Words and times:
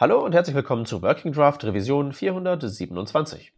Hallo 0.00 0.24
und 0.24 0.32
herzlich 0.32 0.54
willkommen 0.54 0.86
zu 0.86 1.02
Working 1.02 1.32
Draft 1.32 1.64
Revision 1.64 2.12
427. 2.12 3.52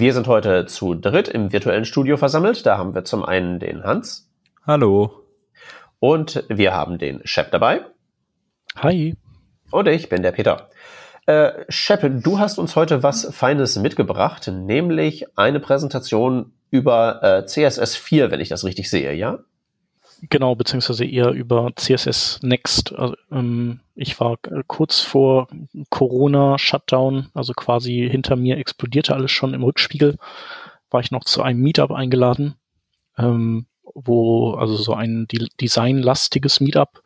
Wir 0.00 0.14
sind 0.14 0.28
heute 0.28 0.66
zu 0.66 0.94
dritt 0.94 1.26
im 1.26 1.52
virtuellen 1.52 1.84
Studio 1.84 2.16
versammelt. 2.16 2.64
Da 2.64 2.78
haben 2.78 2.94
wir 2.94 3.04
zum 3.04 3.24
einen 3.24 3.58
den 3.58 3.82
Hans. 3.82 4.30
Hallo. 4.64 5.24
Und 5.98 6.44
wir 6.48 6.72
haben 6.72 6.98
den 6.98 7.20
Shep 7.24 7.50
dabei. 7.50 7.80
Hi. 8.76 9.16
Und 9.72 9.88
ich 9.88 10.08
bin 10.08 10.22
der 10.22 10.30
Peter. 10.30 10.70
Äh, 11.26 11.64
Shep, 11.68 12.22
du 12.22 12.38
hast 12.38 12.60
uns 12.60 12.76
heute 12.76 13.02
was 13.02 13.34
Feines 13.34 13.74
mitgebracht, 13.74 14.46
nämlich 14.46 15.36
eine 15.36 15.58
Präsentation 15.58 16.52
über 16.70 17.20
äh, 17.24 17.46
CSS 17.46 17.96
4, 17.96 18.30
wenn 18.30 18.38
ich 18.38 18.50
das 18.50 18.64
richtig 18.64 18.88
sehe, 18.88 19.14
ja? 19.14 19.40
Genau, 20.22 20.56
beziehungsweise 20.56 21.04
eher 21.04 21.30
über 21.30 21.70
CSS 21.76 22.40
Next. 22.42 22.92
Also, 22.94 23.14
ähm, 23.30 23.80
ich 23.94 24.18
war 24.18 24.36
kurz 24.66 25.00
vor 25.00 25.48
Corona-Shutdown, 25.90 27.28
also 27.34 27.52
quasi 27.52 28.08
hinter 28.10 28.34
mir 28.34 28.58
explodierte 28.58 29.14
alles 29.14 29.30
schon 29.30 29.54
im 29.54 29.62
Rückspiegel. 29.62 30.16
War 30.90 31.00
ich 31.00 31.12
noch 31.12 31.24
zu 31.24 31.42
einem 31.42 31.60
Meetup 31.60 31.92
eingeladen, 31.92 32.56
ähm, 33.16 33.66
wo, 33.94 34.54
also 34.54 34.76
so 34.76 34.94
ein 34.94 35.28
designlastiges 35.60 36.60
Meetup, 36.60 37.02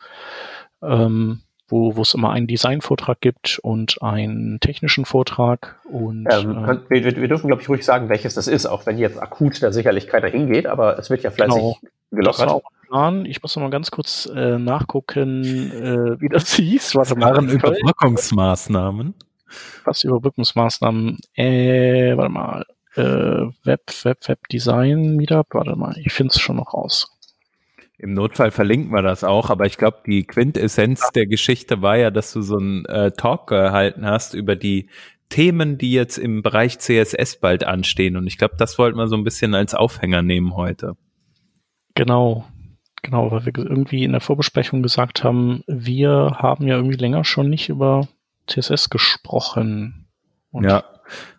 ähm, 0.82 1.42
wo 1.72 2.02
es 2.02 2.14
immer 2.14 2.30
einen 2.30 2.46
Designvortrag 2.46 3.20
gibt 3.20 3.58
und 3.62 4.02
einen 4.02 4.60
technischen 4.60 5.04
Vortrag. 5.04 5.80
Und, 5.84 6.26
ähm, 6.30 6.64
äh, 6.64 6.78
wir, 6.88 7.16
wir, 7.16 7.28
dürfen, 7.28 7.46
glaube 7.48 7.62
ich, 7.62 7.68
ruhig 7.68 7.84
sagen, 7.84 8.08
welches 8.08 8.34
das 8.34 8.46
ist, 8.46 8.66
auch 8.66 8.86
wenn 8.86 8.98
jetzt 8.98 9.20
akut 9.20 9.62
da 9.62 9.72
sicherlich 9.72 10.06
keiner 10.06 10.28
hingeht, 10.28 10.66
aber 10.66 10.98
es 10.98 11.10
wird 11.10 11.22
ja 11.22 11.30
fleißig 11.30 11.54
genau, 11.54 11.78
gelockert. 12.10 12.40
Das 12.40 12.46
war 12.46 12.54
auch 12.54 12.62
Plan. 12.92 13.24
Ich 13.24 13.42
muss 13.42 13.56
noch 13.56 13.62
mal 13.62 13.70
ganz 13.70 13.90
kurz 13.90 14.26
äh, 14.26 14.58
nachgucken, 14.58 15.42
äh, 15.44 16.20
wie 16.20 16.28
das 16.28 16.52
hieß. 16.56 16.94
Mal. 16.94 17.08
Waren 17.08 17.48
Überbrückungsmaßnahmen? 17.48 19.14
Was 19.84 20.04
Überbrückungsmaßnahmen? 20.04 21.18
Äh, 21.34 22.16
warte 22.16 22.30
mal. 22.30 22.66
Äh, 22.94 23.48
Web, 23.64 23.90
Web, 24.02 24.28
Web 24.28 24.48
Design 24.48 25.16
Meetup. 25.16 25.46
Warte 25.52 25.74
mal, 25.74 25.96
ich 25.98 26.12
finde 26.12 26.32
es 26.34 26.40
schon 26.40 26.56
noch 26.56 26.74
raus. 26.74 27.10
Im 28.02 28.14
Notfall 28.14 28.50
verlinken 28.50 28.92
wir 28.92 29.02
das 29.02 29.24
auch, 29.24 29.48
aber 29.48 29.64
ich 29.66 29.78
glaube, 29.78 29.98
die 30.06 30.24
Quintessenz 30.24 31.10
der 31.14 31.26
Geschichte 31.26 31.82
war 31.82 31.96
ja, 31.96 32.10
dass 32.10 32.32
du 32.32 32.42
so 32.42 32.58
einen 32.58 32.84
äh, 32.86 33.12
Talk 33.12 33.46
gehalten 33.46 34.04
hast 34.04 34.34
über 34.34 34.56
die 34.56 34.88
Themen, 35.28 35.78
die 35.78 35.92
jetzt 35.92 36.18
im 36.18 36.42
Bereich 36.42 36.78
CSS 36.78 37.40
bald 37.40 37.64
anstehen. 37.64 38.16
Und 38.16 38.26
ich 38.26 38.38
glaube, 38.38 38.56
das 38.58 38.78
wollten 38.78 38.98
wir 38.98 39.06
so 39.06 39.16
ein 39.16 39.24
bisschen 39.24 39.54
als 39.54 39.74
Aufhänger 39.74 40.20
nehmen 40.20 40.56
heute. 40.56 40.96
Genau, 41.94 42.44
Genau, 43.02 43.32
weil 43.32 43.44
wir 43.44 43.52
irgendwie 43.56 44.04
in 44.04 44.12
der 44.12 44.20
Vorbesprechung 44.20 44.82
gesagt 44.82 45.24
haben, 45.24 45.64
wir 45.66 46.36
haben 46.38 46.68
ja 46.68 46.76
irgendwie 46.76 46.96
länger 46.96 47.24
schon 47.24 47.50
nicht 47.50 47.68
über 47.68 48.06
CSS 48.46 48.90
gesprochen. 48.90 50.06
Und 50.52 50.64
ja. 50.64 50.84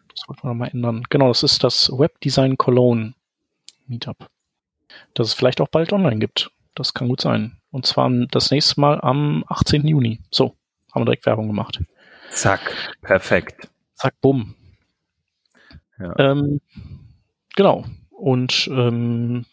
Das 0.10 0.28
wollten 0.28 0.44
wir 0.44 0.50
nochmal 0.50 0.70
ändern. 0.74 1.04
Genau, 1.10 1.30
das 1.30 1.42
ist 1.42 1.64
das 1.64 1.90
Webdesign 1.90 2.58
Cologne 2.58 3.14
Meetup. 3.88 4.30
Das 5.14 5.28
es 5.28 5.34
vielleicht 5.34 5.62
auch 5.62 5.68
bald 5.68 5.94
online 5.94 6.20
gibt. 6.20 6.52
Das 6.76 6.94
kann 6.94 7.08
gut 7.08 7.22
sein. 7.22 7.58
Und 7.72 7.86
zwar 7.86 8.10
das 8.32 8.52
nächste 8.52 8.80
Mal 8.80 9.00
am 9.02 9.44
18. 9.48 9.88
Juni. 9.88 10.20
So, 10.32 10.56
haben 10.92 11.02
wir 11.02 11.06
direkt 11.06 11.26
Werbung 11.26 11.48
gemacht. 11.48 11.82
Zack, 12.32 12.76
perfekt. 13.02 13.70
Zack, 13.96 14.16
bumm. 14.22 14.56
Ja. 16.00 16.18
Ähm, 16.18 16.62
genau. 17.56 17.86
Und 18.10 18.68
ähm, 18.72 19.46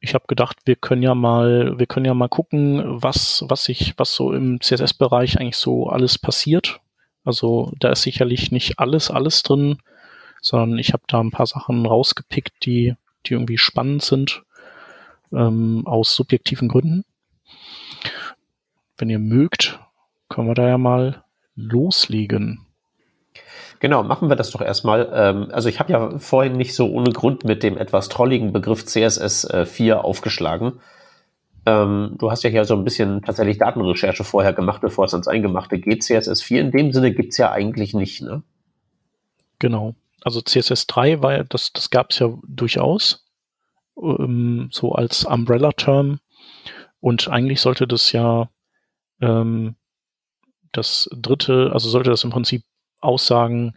ich 0.00 0.14
habe 0.14 0.24
gedacht, 0.26 0.58
wir 0.64 0.76
können 0.76 1.02
ja 1.02 1.14
mal, 1.14 1.78
wir 1.78 1.86
können 1.86 2.06
ja 2.06 2.14
mal 2.14 2.28
gucken, 2.28 2.82
was, 3.02 3.44
was 3.48 3.64
sich, 3.64 3.94
was 3.98 4.14
so 4.14 4.32
im 4.32 4.60
CSS-Bereich 4.60 5.38
eigentlich 5.38 5.56
so 5.56 5.88
alles 5.88 6.18
passiert. 6.18 6.80
Also 7.24 7.72
da 7.78 7.90
ist 7.90 8.02
sicherlich 8.02 8.50
nicht 8.50 8.78
alles, 8.78 9.10
alles 9.10 9.42
drin, 9.42 9.78
sondern 10.40 10.78
ich 10.78 10.94
habe 10.94 11.02
da 11.06 11.20
ein 11.20 11.30
paar 11.30 11.46
Sachen 11.46 11.84
rausgepickt, 11.84 12.64
die, 12.64 12.94
die 13.26 13.34
irgendwie 13.34 13.58
spannend 13.58 14.02
sind, 14.02 14.42
ähm, 15.32 15.82
aus 15.86 16.14
subjektiven 16.14 16.68
Gründen. 16.68 17.04
Wenn 18.96 19.10
ihr 19.10 19.18
mögt, 19.18 19.78
können 20.28 20.48
wir 20.48 20.54
da 20.54 20.68
ja 20.68 20.78
mal 20.78 21.24
loslegen. 21.54 22.66
Genau, 23.80 24.02
machen 24.02 24.28
wir 24.28 24.36
das 24.36 24.50
doch 24.50 24.60
erstmal. 24.60 25.10
Ähm, 25.12 25.48
also 25.52 25.68
ich 25.68 25.80
habe 25.80 25.92
ja 25.92 26.18
vorhin 26.18 26.52
nicht 26.52 26.74
so 26.74 26.90
ohne 26.90 27.12
Grund 27.12 27.44
mit 27.44 27.62
dem 27.62 27.78
etwas 27.78 28.10
trolligen 28.10 28.52
Begriff 28.52 28.84
CSS 28.84 29.48
4 29.64 29.94
äh, 29.94 29.96
aufgeschlagen. 29.96 30.80
Ähm, 31.66 32.16
du 32.18 32.30
hast 32.30 32.42
ja 32.42 32.50
hier 32.50 32.64
so 32.64 32.74
ein 32.74 32.84
bisschen 32.84 33.22
tatsächlich 33.22 33.58
Datenrecherche 33.58 34.24
vorher 34.24 34.52
gemacht, 34.52 34.82
bevor 34.82 35.06
es 35.06 35.14
ans 35.14 35.28
Eingemachte 35.28 35.78
geht. 35.78 36.02
CSS 36.02 36.42
4 36.42 36.60
in 36.60 36.70
dem 36.70 36.92
Sinne 36.92 37.12
gibt's 37.12 37.38
ja 37.38 37.52
eigentlich 37.52 37.94
nicht, 37.94 38.22
ne? 38.22 38.42
Genau. 39.58 39.94
Also 40.22 40.40
CSS 40.40 40.86
3 40.86 41.22
war 41.22 41.32
ja, 41.32 41.44
das, 41.44 41.72
das 41.72 41.90
gab's 41.90 42.18
ja 42.18 42.32
durchaus, 42.46 43.26
ähm, 44.00 44.68
so 44.72 44.92
als 44.92 45.24
Umbrella-Term. 45.24 46.20
Und 47.00 47.28
eigentlich 47.28 47.60
sollte 47.60 47.86
das 47.86 48.12
ja 48.12 48.50
ähm, 49.20 49.76
das 50.72 51.08
dritte, 51.12 51.70
also 51.72 51.88
sollte 51.88 52.10
das 52.10 52.24
im 52.24 52.30
Prinzip 52.30 52.62
aussagen, 53.00 53.74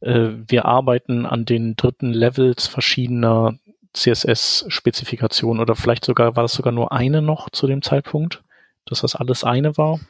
äh, 0.00 0.30
wir 0.46 0.64
arbeiten 0.64 1.26
an 1.26 1.44
den 1.44 1.76
dritten 1.76 2.12
Levels 2.12 2.66
verschiedener 2.66 3.58
CSS-Spezifikationen 3.94 5.60
oder 5.60 5.76
vielleicht 5.76 6.04
sogar, 6.04 6.36
war 6.36 6.42
das 6.42 6.54
sogar 6.54 6.72
nur 6.72 6.92
eine 6.92 7.22
noch 7.22 7.50
zu 7.50 7.66
dem 7.66 7.82
Zeitpunkt, 7.82 8.42
dass 8.86 9.00
das 9.00 9.14
alles 9.14 9.44
eine 9.44 9.76
war? 9.78 10.00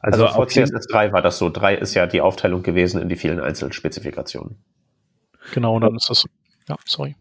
Also, 0.00 0.24
also 0.24 0.34
vor 0.34 0.48
CSS 0.48 0.86
3 0.86 1.12
war 1.12 1.22
das 1.22 1.38
so. 1.38 1.50
3 1.50 1.74
ist 1.74 1.94
ja 1.94 2.06
die 2.06 2.20
Aufteilung 2.20 2.62
gewesen 2.62 3.00
in 3.00 3.08
die 3.08 3.16
vielen 3.16 3.40
Einzelspezifikationen. 3.40 4.62
Genau, 5.52 5.78
dann 5.80 5.96
ist 5.96 6.08
das, 6.08 6.24
ja, 6.68 6.76
sorry. 6.84 7.16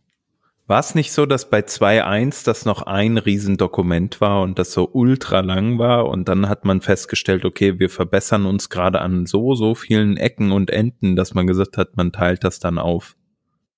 War 0.68 0.80
es 0.80 0.96
nicht 0.96 1.12
so, 1.12 1.26
dass 1.26 1.50
bei 1.50 1.60
2.1 1.60 2.46
das 2.46 2.64
noch 2.64 2.84
ein 2.84 3.18
Riesendokument 3.18 4.22
war 4.22 4.42
und 4.42 4.58
das 4.58 4.72
so 4.72 4.90
ultra 4.94 5.42
lang 5.42 5.80
war 5.80 6.08
und 6.08 6.30
dann 6.30 6.48
hat 6.48 6.64
man 6.64 6.80
festgestellt, 6.80 7.44
okay, 7.44 7.78
wir 7.80 7.90
verbessern 7.90 8.46
uns 8.46 8.70
gerade 8.70 9.02
an 9.02 9.26
so, 9.26 9.54
so 9.54 9.76
vielen 9.76 10.16
Ecken 10.16 10.54
und 10.54 10.70
Enden, 10.70 11.18
dass 11.18 11.34
man 11.34 11.46
gesagt 11.46 11.78
hat, 11.78 11.98
man 11.98 12.14
teilt 12.14 12.46
das 12.46 12.60
dann 12.60 12.78
auf. 12.78 13.18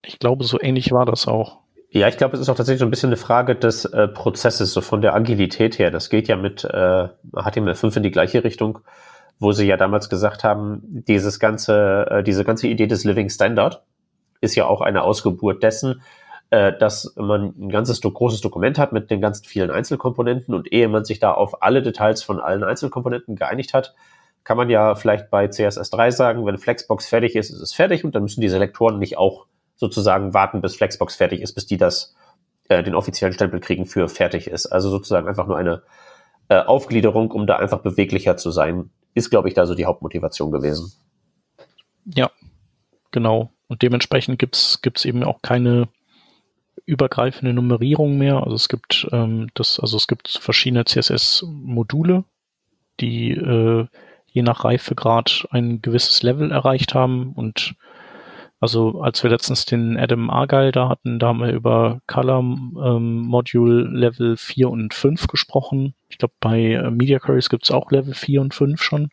Ich 0.05 0.19
glaube, 0.19 0.43
so 0.43 0.61
ähnlich 0.61 0.91
war 0.91 1.05
das 1.07 1.27
auch. 1.27 1.61
Ja, 1.89 2.07
ich 2.07 2.17
glaube, 2.17 2.35
es 2.35 2.41
ist 2.41 2.49
auch 2.49 2.55
tatsächlich 2.55 2.81
so 2.81 2.85
ein 2.85 2.91
bisschen 2.91 3.09
eine 3.09 3.17
Frage 3.17 3.55
des 3.55 3.85
äh, 3.85 4.07
Prozesses, 4.07 4.73
so 4.73 4.81
von 4.81 5.01
der 5.01 5.15
Agilität 5.15 5.79
her. 5.79 5.89
Das 5.89 6.09
geht 6.09 6.27
ja 6.27 6.35
mit 6.35 6.63
äh, 6.63 7.07
HTML5 7.33 7.97
in 7.97 8.03
die 8.03 8.11
gleiche 8.11 8.43
Richtung, 8.43 8.79
wo 9.39 9.51
sie 9.51 9.65
ja 9.65 9.77
damals 9.77 10.09
gesagt 10.09 10.43
haben, 10.43 10.81
dieses 10.83 11.39
ganze, 11.39 12.07
äh, 12.09 12.23
diese 12.23 12.43
ganze 12.43 12.67
Idee 12.67 12.87
des 12.87 13.03
Living 13.03 13.29
Standard 13.29 13.83
ist 14.43 14.55
ja 14.55 14.65
auch 14.65 14.81
eine 14.81 15.03
Ausgeburt 15.03 15.63
dessen, 15.63 16.01
äh, 16.49 16.77
dass 16.77 17.13
man 17.15 17.53
ein 17.57 17.69
ganzes 17.69 18.01
großes 18.01 18.41
Dokument 18.41 18.77
hat 18.77 18.91
mit 18.91 19.09
den 19.09 19.21
ganzen 19.21 19.45
vielen 19.45 19.71
Einzelkomponenten 19.71 20.53
und 20.53 20.71
ehe 20.71 20.87
man 20.87 21.05
sich 21.05 21.19
da 21.19 21.33
auf 21.33 21.63
alle 21.63 21.81
Details 21.81 22.21
von 22.21 22.39
allen 22.39 22.63
Einzelkomponenten 22.63 23.35
geeinigt 23.35 23.73
hat, 23.73 23.95
kann 24.43 24.57
man 24.57 24.69
ja 24.69 24.95
vielleicht 24.95 25.29
bei 25.29 25.45
CSS3 25.45 26.11
sagen, 26.11 26.45
wenn 26.45 26.57
Flexbox 26.57 27.07
fertig 27.07 27.35
ist, 27.35 27.49
ist 27.49 27.61
es 27.61 27.73
fertig 27.73 28.03
und 28.03 28.13
dann 28.13 28.23
müssen 28.23 28.41
die 28.41 28.49
Selektoren 28.49 28.99
nicht 28.99 29.17
auch 29.17 29.47
sozusagen 29.75 30.33
warten, 30.33 30.61
bis 30.61 30.75
Flexbox 30.75 31.15
fertig 31.15 31.41
ist, 31.41 31.53
bis 31.53 31.65
die 31.65 31.77
das 31.77 32.15
äh, 32.69 32.83
den 32.83 32.95
offiziellen 32.95 33.33
Stempel 33.33 33.59
kriegen 33.59 33.85
für 33.85 34.07
fertig 34.07 34.47
ist. 34.47 34.67
Also 34.67 34.89
sozusagen 34.89 35.27
einfach 35.27 35.47
nur 35.47 35.57
eine 35.57 35.81
äh, 36.49 36.59
Aufgliederung, 36.59 37.31
um 37.31 37.47
da 37.47 37.55
einfach 37.57 37.79
beweglicher 37.79 38.37
zu 38.37 38.51
sein, 38.51 38.89
ist, 39.13 39.29
glaube 39.29 39.47
ich, 39.47 39.53
da 39.53 39.65
so 39.65 39.75
die 39.75 39.85
Hauptmotivation 39.85 40.51
gewesen. 40.51 40.91
Ja, 42.05 42.29
genau. 43.11 43.51
Und 43.67 43.81
dementsprechend 43.81 44.39
gibt's 44.39 44.81
gibt's 44.81 45.05
eben 45.05 45.23
auch 45.23 45.41
keine 45.41 45.87
übergreifende 46.85 47.53
Nummerierung 47.53 48.17
mehr. 48.17 48.43
Also 48.43 48.55
es 48.55 48.67
gibt 48.67 49.07
ähm, 49.11 49.49
das, 49.53 49.79
also 49.79 49.97
es 49.97 50.07
gibt 50.07 50.27
verschiedene 50.29 50.85
CSS-Module, 50.85 52.25
die 52.99 53.31
äh, 53.31 53.87
je 54.27 54.41
nach 54.41 54.65
Reifegrad 54.65 55.47
ein 55.51 55.81
gewisses 55.81 56.23
Level 56.23 56.51
erreicht 56.51 56.93
haben. 56.93 57.33
Und 57.33 57.75
also 58.59 59.01
als 59.01 59.23
wir 59.23 59.29
letztens 59.29 59.65
den 59.65 59.97
Adam 59.97 60.29
Argyle 60.29 60.71
da 60.71 60.89
hatten, 60.89 61.19
da 61.19 61.27
haben 61.27 61.39
wir 61.39 61.51
über 61.51 62.01
Color 62.07 62.39
ähm, 62.39 63.21
Module 63.21 63.83
Level 63.83 64.35
4 64.35 64.69
und 64.69 64.93
5 64.93 65.27
gesprochen. 65.27 65.93
Ich 66.09 66.17
glaube, 66.17 66.33
bei 66.39 66.73
äh, 66.73 66.91
Media 66.91 67.19
Queries 67.19 67.49
gibt 67.49 67.63
es 67.63 67.71
auch 67.71 67.91
Level 67.91 68.13
4 68.13 68.41
und 68.41 68.53
5 68.53 68.81
schon. 68.81 69.09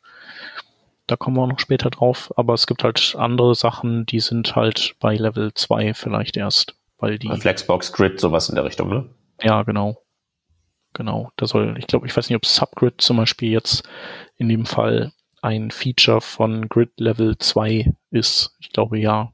Da 1.10 1.16
kommen 1.16 1.36
wir 1.36 1.42
auch 1.42 1.48
noch 1.48 1.58
später 1.58 1.90
drauf. 1.90 2.32
Aber 2.36 2.54
es 2.54 2.66
gibt 2.66 2.84
halt 2.84 3.16
andere 3.18 3.54
Sachen, 3.54 4.06
die 4.06 4.20
sind 4.20 4.54
halt 4.54 4.94
bei 5.00 5.16
Level 5.16 5.52
2 5.54 5.94
vielleicht 5.94 6.36
erst 6.36 6.76
weil 7.00 7.18
die. 7.18 7.28
Flexbox, 7.28 7.92
Grid, 7.92 8.20
sowas 8.20 8.48
in 8.48 8.54
der 8.54 8.64
Richtung, 8.64 8.88
ne? 8.88 9.08
Ja, 9.42 9.62
genau. 9.62 10.02
Genau. 10.92 11.30
Da 11.36 11.46
soll, 11.46 11.76
ich 11.78 11.86
glaube, 11.86 12.06
ich 12.06 12.16
weiß 12.16 12.28
nicht, 12.28 12.36
ob 12.36 12.46
Subgrid 12.46 13.00
zum 13.00 13.16
Beispiel 13.16 13.50
jetzt 13.50 13.88
in 14.36 14.48
dem 14.48 14.66
Fall 14.66 15.12
ein 15.42 15.70
Feature 15.70 16.20
von 16.20 16.68
Grid 16.68 16.92
Level 16.98 17.38
2 17.38 17.92
ist. 18.10 18.56
Ich 18.60 18.70
glaube, 18.70 18.98
ja. 18.98 19.32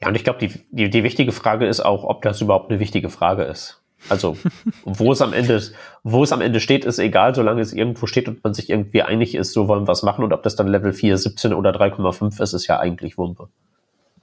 Ja, 0.00 0.08
und 0.08 0.14
ich 0.14 0.24
glaube, 0.24 0.38
die, 0.40 0.60
die, 0.70 0.90
die 0.90 1.04
wichtige 1.04 1.32
Frage 1.32 1.66
ist 1.66 1.80
auch, 1.80 2.04
ob 2.04 2.22
das 2.22 2.40
überhaupt 2.40 2.70
eine 2.70 2.80
wichtige 2.80 3.10
Frage 3.10 3.44
ist. 3.44 3.82
Also, 4.08 4.36
wo 4.84 5.12
es 5.12 5.20
am 5.20 5.32
Ende, 5.32 5.62
wo 6.02 6.22
es 6.22 6.32
am 6.32 6.40
Ende 6.40 6.60
steht, 6.60 6.84
ist 6.84 6.98
egal, 6.98 7.34
solange 7.34 7.60
es 7.60 7.72
irgendwo 7.72 8.06
steht 8.06 8.28
und 8.28 8.42
man 8.44 8.54
sich 8.54 8.70
irgendwie 8.70 9.02
einig 9.02 9.34
ist, 9.34 9.52
so 9.52 9.68
wollen 9.68 9.84
wir 9.84 9.88
was 9.88 10.02
machen 10.02 10.24
und 10.24 10.32
ob 10.32 10.42
das 10.42 10.56
dann 10.56 10.68
Level 10.68 10.92
4, 10.92 11.18
17 11.18 11.52
oder 11.52 11.70
3,5 11.70 12.40
ist, 12.40 12.52
ist 12.52 12.66
ja 12.66 12.78
eigentlich 12.78 13.18
Wumpe. 13.18 13.48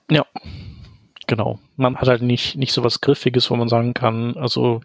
Ja, 0.10 0.26
genau. 1.28 1.60
Man 1.76 1.98
hat 1.98 2.08
halt 2.08 2.22
nicht, 2.22 2.56
nicht 2.56 2.74
so 2.74 2.84
was 2.84 3.02
Griffiges, 3.02 3.52
wo 3.52 3.56
man 3.56 3.70
sagen 3.70 3.94
kann, 3.94 4.36
also, 4.38 4.82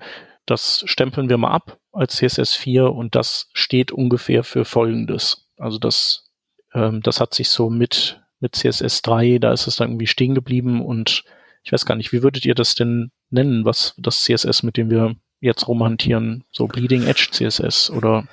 das 0.47 0.83
stempeln 0.87 1.29
wir 1.29 1.39
mal 1.39 1.53
ab 1.53 1.79
als 1.93 2.17
CSS 2.17 2.55
4 2.55 2.93
und 2.93 3.15
das 3.15 3.49
steht 3.53 3.93
ungefähr 3.93 4.43
für 4.43 4.65
Folgendes. 4.65 5.49
Also 5.59 5.79
das, 5.79 6.31
ähm, 6.75 7.03
das 7.03 7.21
hat 7.21 7.35
sich 7.35 7.49
so 7.49 7.71
mit, 7.71 8.21
mit 8.41 8.57
CSS 8.57 9.03
3, 9.03 9.39
da 9.39 9.53
ist 9.53 9.67
es 9.67 9.77
dann 9.77 9.91
irgendwie 9.91 10.07
stehen 10.07 10.35
geblieben 10.35 10.85
und 10.85 11.25
ich 11.63 11.73
weiß 11.73 11.87
gar 11.87 11.95
nicht, 11.95 12.13
wie 12.13 12.23
würdet 12.23 12.45
ihr 12.47 12.55
das 12.55 12.75
denn 12.75 13.13
nennen, 13.31 13.65
was 13.65 13.95
das 13.97 14.23
CSS, 14.23 14.63
mit 14.63 14.77
dem 14.77 14.91
wir 14.91 15.17
jetzt 15.41 15.67
rumhantieren, 15.69 16.45
so 16.53 16.67
Bleeding 16.67 17.05
Edge 17.05 17.29
CSS 17.31 17.91
oder 17.91 18.25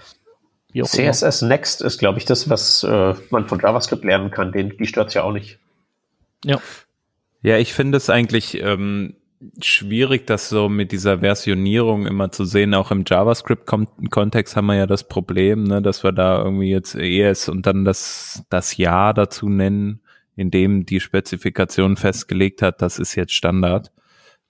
wie 0.71 0.83
auch 0.83 0.87
CSS 0.87 1.41
immer. 1.41 1.49
Next 1.49 1.81
ist, 1.81 1.97
glaube 1.97 2.19
ich, 2.19 2.25
das, 2.25 2.49
was 2.49 2.83
äh, 2.83 3.13
man 3.29 3.47
von 3.47 3.59
JavaScript 3.59 4.03
lernen 4.03 4.31
kann. 4.31 4.51
Den, 4.51 4.75
die 4.77 4.85
stört 4.85 5.13
ja 5.13 5.23
auch 5.23 5.31
nicht. 5.31 5.59
Ja. 6.43 6.61
Ja, 7.41 7.57
ich 7.57 7.73
finde 7.73 7.97
es 7.97 8.09
eigentlich 8.09 8.61
ähm, 8.61 9.15
schwierig, 9.61 10.25
das 10.27 10.49
so 10.49 10.69
mit 10.69 10.91
dieser 10.91 11.19
Versionierung 11.19 12.05
immer 12.07 12.31
zu 12.31 12.45
sehen. 12.45 12.73
Auch 12.73 12.91
im 12.91 13.03
JavaScript-Kontext 13.07 14.55
haben 14.55 14.65
wir 14.65 14.75
ja 14.75 14.87
das 14.87 15.07
Problem, 15.07 15.63
ne, 15.63 15.81
dass 15.81 16.03
wir 16.03 16.11
da 16.11 16.43
irgendwie 16.43 16.71
jetzt 16.71 16.95
ES 16.95 17.47
und 17.47 17.65
dann 17.65 17.85
das, 17.85 18.43
das 18.49 18.77
Jahr 18.77 19.13
dazu 19.13 19.49
nennen, 19.49 20.01
in 20.35 20.51
dem 20.51 20.85
die 20.85 20.99
Spezifikation 20.99 21.97
festgelegt 21.97 22.61
hat, 22.61 22.81
das 22.81 22.99
ist 22.99 23.15
jetzt 23.15 23.33
Standard. 23.33 23.91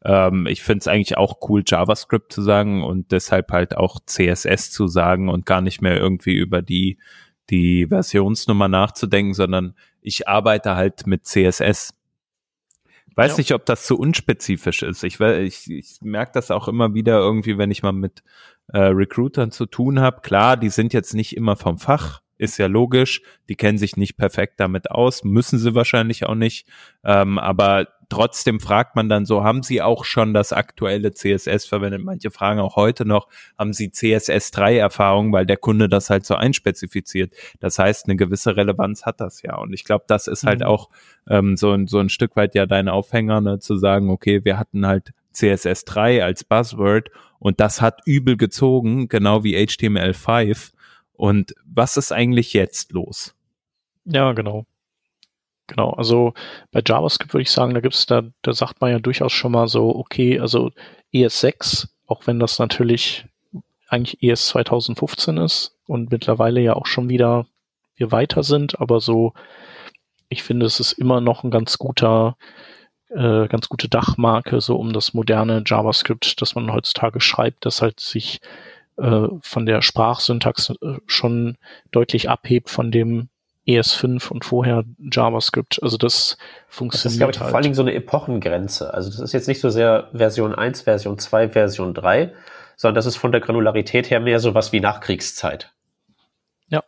Ähm, 0.03 0.47
ich 0.47 0.63
finde 0.63 0.79
es 0.79 0.87
eigentlich 0.87 1.17
auch 1.17 1.37
cool, 1.49 1.63
JavaScript 1.65 2.31
zu 2.31 2.41
sagen 2.41 2.83
und 2.83 3.11
deshalb 3.11 3.51
halt 3.51 3.77
auch 3.77 3.99
CSS 4.05 4.71
zu 4.71 4.87
sagen 4.87 5.29
und 5.29 5.45
gar 5.45 5.61
nicht 5.61 5.81
mehr 5.81 5.97
irgendwie 5.97 6.35
über 6.35 6.61
die, 6.61 6.97
die 7.49 7.87
Versionsnummer 7.87 8.67
nachzudenken, 8.67 9.33
sondern 9.33 9.75
ich 10.01 10.27
arbeite 10.27 10.75
halt 10.75 11.07
mit 11.07 11.25
CSS. 11.25 11.93
Weiß 13.15 13.31
ja. 13.31 13.37
nicht, 13.39 13.53
ob 13.53 13.65
das 13.65 13.85
zu 13.85 13.97
unspezifisch 13.97 14.83
ist. 14.83 15.03
Ich, 15.03 15.19
ich, 15.19 15.71
ich 15.71 15.97
merke 16.01 16.33
das 16.33 16.51
auch 16.51 16.67
immer 16.67 16.93
wieder 16.93 17.17
irgendwie, 17.17 17.57
wenn 17.57 17.71
ich 17.71 17.81
mal 17.81 17.91
mit 17.91 18.21
äh, 18.67 18.77
Recruitern 18.79 19.51
zu 19.51 19.65
tun 19.65 19.99
habe. 19.99 20.21
Klar, 20.21 20.55
die 20.55 20.69
sind 20.69 20.93
jetzt 20.93 21.15
nicht 21.15 21.35
immer 21.35 21.55
vom 21.55 21.79
Fach, 21.79 22.21
ist 22.37 22.57
ja 22.57 22.67
logisch. 22.67 23.21
Die 23.49 23.55
kennen 23.55 23.77
sich 23.77 23.97
nicht 23.97 24.17
perfekt 24.17 24.59
damit 24.59 24.91
aus, 24.91 25.23
müssen 25.23 25.59
sie 25.59 25.75
wahrscheinlich 25.75 26.25
auch 26.25 26.35
nicht. 26.35 26.67
Ähm, 27.03 27.37
aber 27.37 27.87
trotzdem 28.09 28.59
fragt 28.59 28.95
man 28.95 29.09
dann 29.09 29.25
so, 29.25 29.43
haben 29.43 29.63
Sie 29.63 29.81
auch 29.81 30.05
schon 30.05 30.33
das 30.33 30.53
aktuelle 30.53 31.11
CSS 31.13 31.65
verwendet? 31.65 32.03
Manche 32.03 32.31
fragen 32.31 32.59
auch 32.59 32.75
heute 32.75 33.05
noch, 33.05 33.27
haben 33.57 33.73
Sie 33.73 33.91
CSS 33.91 34.51
3 34.51 34.77
Erfahrung, 34.77 35.33
weil 35.33 35.45
der 35.45 35.57
Kunde 35.57 35.89
das 35.89 36.09
halt 36.09 36.25
so 36.25 36.35
einspezifiziert. 36.35 37.33
Das 37.59 37.79
heißt, 37.79 38.05
eine 38.05 38.15
gewisse 38.15 38.55
Relevanz 38.55 39.05
hat 39.05 39.19
das 39.19 39.41
ja. 39.41 39.57
Und 39.57 39.73
ich 39.73 39.83
glaube, 39.83 40.05
das 40.07 40.27
ist 40.27 40.45
halt 40.45 40.61
mhm. 40.61 40.67
auch 40.67 40.89
ähm, 41.29 41.57
so, 41.57 41.77
so 41.85 41.99
ein 41.99 42.09
Stück 42.09 42.35
weit 42.35 42.55
ja 42.55 42.65
dein 42.65 42.89
Aufhänger, 42.89 43.41
ne, 43.41 43.59
zu 43.59 43.75
sagen, 43.75 44.09
okay, 44.09 44.45
wir 44.45 44.57
hatten 44.57 44.87
halt 44.87 45.11
CSS 45.33 45.85
3 45.85 46.23
als 46.23 46.43
Buzzword 46.43 47.09
und 47.39 47.59
das 47.59 47.81
hat 47.81 48.01
übel 48.05 48.37
gezogen, 48.37 49.07
genau 49.07 49.43
wie 49.43 49.55
HTML5 49.55 50.71
und 51.17 51.53
was 51.65 51.97
ist 51.97 52.11
eigentlich 52.11 52.53
jetzt 52.53 52.93
los? 52.93 53.35
Ja, 54.05 54.31
genau. 54.33 54.65
Genau, 55.67 55.89
also 55.91 56.33
bei 56.71 56.81
JavaScript 56.85 57.33
würde 57.33 57.41
ich 57.41 57.51
sagen, 57.51 57.73
da 57.73 57.81
gibt's 57.81 58.05
da, 58.05 58.23
da 58.41 58.53
sagt 58.53 58.79
man 58.79 58.91
ja 58.91 58.99
durchaus 58.99 59.33
schon 59.33 59.51
mal 59.51 59.67
so, 59.67 59.93
okay, 59.93 60.39
also 60.39 60.71
ES6, 61.13 61.89
auch 62.05 62.25
wenn 62.25 62.39
das 62.39 62.57
natürlich 62.57 63.25
eigentlich 63.89 64.23
ES 64.23 64.47
2015 64.47 65.37
ist 65.37 65.75
und 65.85 66.09
mittlerweile 66.09 66.61
ja 66.61 66.73
auch 66.73 66.85
schon 66.85 67.09
wieder 67.09 67.47
wir 67.95 68.11
weiter 68.11 68.43
sind, 68.43 68.79
aber 68.79 69.01
so, 69.01 69.33
ich 70.29 70.43
finde, 70.43 70.65
es 70.65 70.79
ist 70.79 70.93
immer 70.93 71.19
noch 71.19 71.43
ein 71.43 71.51
ganz 71.51 71.77
guter, 71.77 72.37
äh, 73.09 73.47
ganz 73.47 73.67
gute 73.69 73.89
Dachmarke, 73.89 74.61
so 74.61 74.77
um 74.77 74.93
das 74.93 75.13
moderne 75.13 75.63
JavaScript, 75.65 76.41
das 76.41 76.55
man 76.55 76.71
heutzutage 76.71 77.19
schreibt, 77.19 77.65
das 77.65 77.81
halt 77.81 77.99
sich 77.99 78.39
äh, 78.97 79.27
von 79.41 79.65
der 79.65 79.81
Sprachsyntax 79.81 80.71
äh, 80.81 80.97
schon 81.05 81.57
deutlich 81.91 82.29
abhebt 82.29 82.69
von 82.69 82.91
dem 82.91 83.29
ES5 83.67 84.29
und 84.29 84.45
vorher 84.45 84.85
JavaScript. 84.99 85.81
Also 85.83 85.97
das 85.97 86.37
funktioniert. 86.67 87.05
Das 87.05 87.13
ist, 87.13 87.17
glaube 87.17 87.31
ich, 87.33 87.39
halt. 87.39 87.49
vor 87.49 87.57
allen 87.57 87.63
Dingen 87.63 87.75
so 87.75 87.81
eine 87.81 87.93
Epochengrenze. 87.93 88.93
Also 88.93 89.09
das 89.09 89.19
ist 89.19 89.33
jetzt 89.33 89.47
nicht 89.47 89.59
so 89.59 89.69
sehr 89.69 90.09
Version 90.13 90.55
1, 90.55 90.81
Version 90.81 91.19
2, 91.19 91.49
Version 91.49 91.93
3, 91.93 92.33
sondern 92.75 92.95
das 92.95 93.05
ist 93.05 93.17
von 93.17 93.31
der 93.31 93.41
Granularität 93.41 94.09
her 94.09 94.19
mehr 94.19 94.39
so 94.39 94.53
was 94.53 94.71
wie 94.71 94.79
Nachkriegszeit. 94.79 95.73
Ja. 96.69 96.83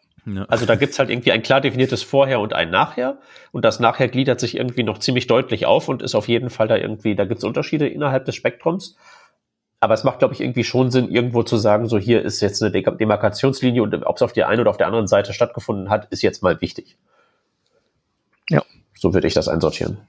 Also 0.47 0.65
da 0.65 0.75
gibt's 0.75 0.99
halt 0.99 1.09
irgendwie 1.09 1.31
ein 1.31 1.41
klar 1.41 1.61
definiertes 1.61 2.03
Vorher 2.03 2.39
und 2.39 2.53
ein 2.53 2.69
Nachher. 2.69 3.17
Und 3.51 3.65
das 3.65 3.79
Nachher 3.79 4.07
gliedert 4.07 4.39
sich 4.39 4.55
irgendwie 4.55 4.83
noch 4.83 4.99
ziemlich 4.99 5.27
deutlich 5.27 5.65
auf 5.65 5.89
und 5.89 6.01
ist 6.01 6.15
auf 6.15 6.27
jeden 6.27 6.49
Fall 6.49 6.67
da 6.67 6.77
irgendwie, 6.77 7.15
da 7.15 7.25
gibt's 7.25 7.43
Unterschiede 7.43 7.87
innerhalb 7.87 8.25
des 8.25 8.35
Spektrums. 8.35 8.95
Aber 9.81 9.93
es 9.93 10.03
macht, 10.03 10.19
glaube 10.19 10.33
ich, 10.33 10.41
irgendwie 10.41 10.65
schon 10.65 10.91
Sinn, 10.91 11.09
irgendwo 11.09 11.43
zu 11.43 11.57
sagen, 11.57 11.87
so 11.87 11.97
hier 11.97 12.21
ist 12.21 12.41
jetzt 12.41 12.61
eine 12.61 12.71
Demarkationslinie 12.71 13.81
und 13.81 13.93
ob 14.05 14.17
es 14.17 14.21
auf 14.21 14.33
der 14.33 14.49
einen 14.49 14.61
oder 14.61 14.69
auf 14.71 14.77
der 14.77 14.87
anderen 14.87 15.07
Seite 15.07 15.33
stattgefunden 15.33 15.89
hat, 15.89 16.07
ist 16.11 16.21
jetzt 16.21 16.43
mal 16.43 16.59
wichtig. 16.59 16.97
Ja. 18.49 18.63
So 18.97 19.13
würde 19.13 19.27
ich 19.27 19.33
das 19.33 19.47
einsortieren. 19.47 19.99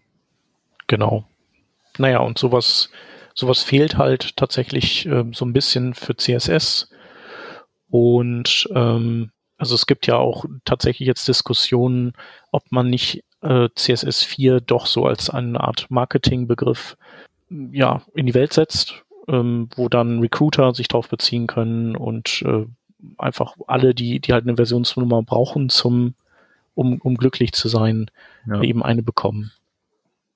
Genau. 0.89 1.25
Naja, 1.99 2.19
und 2.19 2.37
sowas, 2.37 2.91
sowas 3.35 3.63
fehlt 3.63 3.97
halt 3.97 4.37
tatsächlich 4.37 5.07
äh, 5.07 5.25
so 5.33 5.45
ein 5.45 5.53
bisschen 5.53 5.95
für 5.95 6.17
CSS. 6.17 6.91
Und 7.91 8.69
ähm, 8.75 9.31
also 9.57 9.77
es 9.77 9.87
gibt 9.87 10.09
ja 10.09 10.17
auch 10.17 10.47
tatsächlich 10.65 11.07
jetzt 11.07 11.29
Diskussionen, 11.29 12.15
ob 12.51 12.73
man 12.73 12.91
nicht 12.91 13.23
äh, 13.43 13.69
CSS 13.77 14.25
4 14.25 14.61
doch 14.61 14.87
so 14.87 15.07
als 15.07 15.31
eine 15.31 15.61
Art 15.61 15.87
Marketingbegriff 15.91 16.97
ja, 17.51 18.03
in 18.15 18.27
die 18.27 18.35
Welt 18.35 18.53
setzt 18.53 19.05
ähm, 19.31 19.69
wo 19.77 19.89
dann 19.89 20.21
Recruiter 20.21 20.75
sich 20.75 20.89
drauf 20.89 21.09
beziehen 21.09 21.47
können 21.47 21.97
und 21.97 22.43
äh, 22.45 22.67
einfach 23.17 23.57
alle, 23.67 23.95
die, 23.95 24.21
die 24.21 24.33
halt 24.33 24.45
eine 24.45 24.57
Versionsnummer 24.57 25.23
brauchen, 25.23 25.69
zum, 25.69 26.15
um, 26.75 27.01
um 27.01 27.17
glücklich 27.17 27.53
zu 27.53 27.69
sein, 27.69 28.11
ja. 28.47 28.61
eben 28.63 28.83
eine 28.83 29.03
bekommen. 29.03 29.53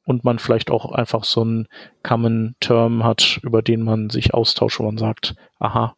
Und 0.06 0.22
man 0.22 0.38
vielleicht 0.38 0.70
auch 0.70 0.92
einfach 0.92 1.24
so 1.24 1.40
einen 1.40 1.66
Common 2.02 2.56
Term 2.60 3.04
hat, 3.04 3.40
über 3.42 3.62
den 3.62 3.82
man 3.82 4.10
sich 4.10 4.34
austauscht, 4.34 4.78
wo 4.78 4.84
man 4.84 4.98
sagt, 4.98 5.34
aha, 5.58 5.96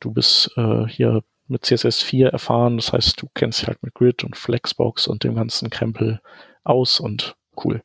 du 0.00 0.10
bist 0.10 0.50
äh, 0.56 0.86
hier 0.86 1.22
mit 1.48 1.64
CSS4 1.64 2.28
erfahren, 2.28 2.78
das 2.78 2.92
heißt, 2.92 3.20
du 3.20 3.28
kennst 3.34 3.60
dich 3.60 3.68
halt 3.68 3.82
mit 3.82 3.94
Grid 3.94 4.24
und 4.24 4.36
Flexbox 4.36 5.06
und 5.06 5.22
dem 5.22 5.34
ganzen 5.34 5.68
Krempel 5.68 6.20
aus 6.64 6.98
und 6.98 7.36
cool. 7.62 7.82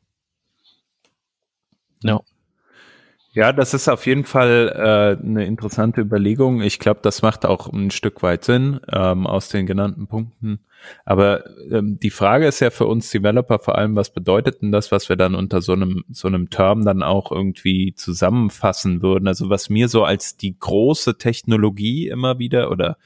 Ja. 2.02 2.20
Ja, 3.38 3.52
das 3.52 3.72
ist 3.72 3.86
auf 3.86 4.04
jeden 4.04 4.24
Fall 4.24 4.72
äh, 4.74 5.24
eine 5.24 5.46
interessante 5.46 6.00
Überlegung. 6.00 6.60
Ich 6.60 6.80
glaube, 6.80 6.98
das 7.04 7.22
macht 7.22 7.46
auch 7.46 7.72
ein 7.72 7.92
Stück 7.92 8.20
weit 8.24 8.42
Sinn 8.42 8.80
ähm, 8.92 9.28
aus 9.28 9.48
den 9.48 9.64
genannten 9.64 10.08
Punkten. 10.08 10.58
Aber 11.04 11.44
ähm, 11.70 12.00
die 12.02 12.10
Frage 12.10 12.48
ist 12.48 12.58
ja 12.58 12.70
für 12.70 12.86
uns 12.86 13.12
Developer 13.12 13.60
vor 13.60 13.78
allem, 13.78 13.94
was 13.94 14.10
bedeutet 14.12 14.60
denn 14.60 14.72
das, 14.72 14.90
was 14.90 15.08
wir 15.08 15.14
dann 15.14 15.36
unter 15.36 15.60
so 15.60 15.72
einem 15.72 16.02
so 16.10 16.26
einem 16.26 16.50
Term 16.50 16.84
dann 16.84 17.04
auch 17.04 17.30
irgendwie 17.30 17.94
zusammenfassen 17.94 19.02
würden? 19.02 19.28
Also 19.28 19.48
was 19.48 19.70
mir 19.70 19.88
so 19.88 20.02
als 20.02 20.36
die 20.36 20.58
große 20.58 21.16
Technologie 21.18 22.08
immer 22.08 22.40
wieder 22.40 22.72
oder 22.72 22.96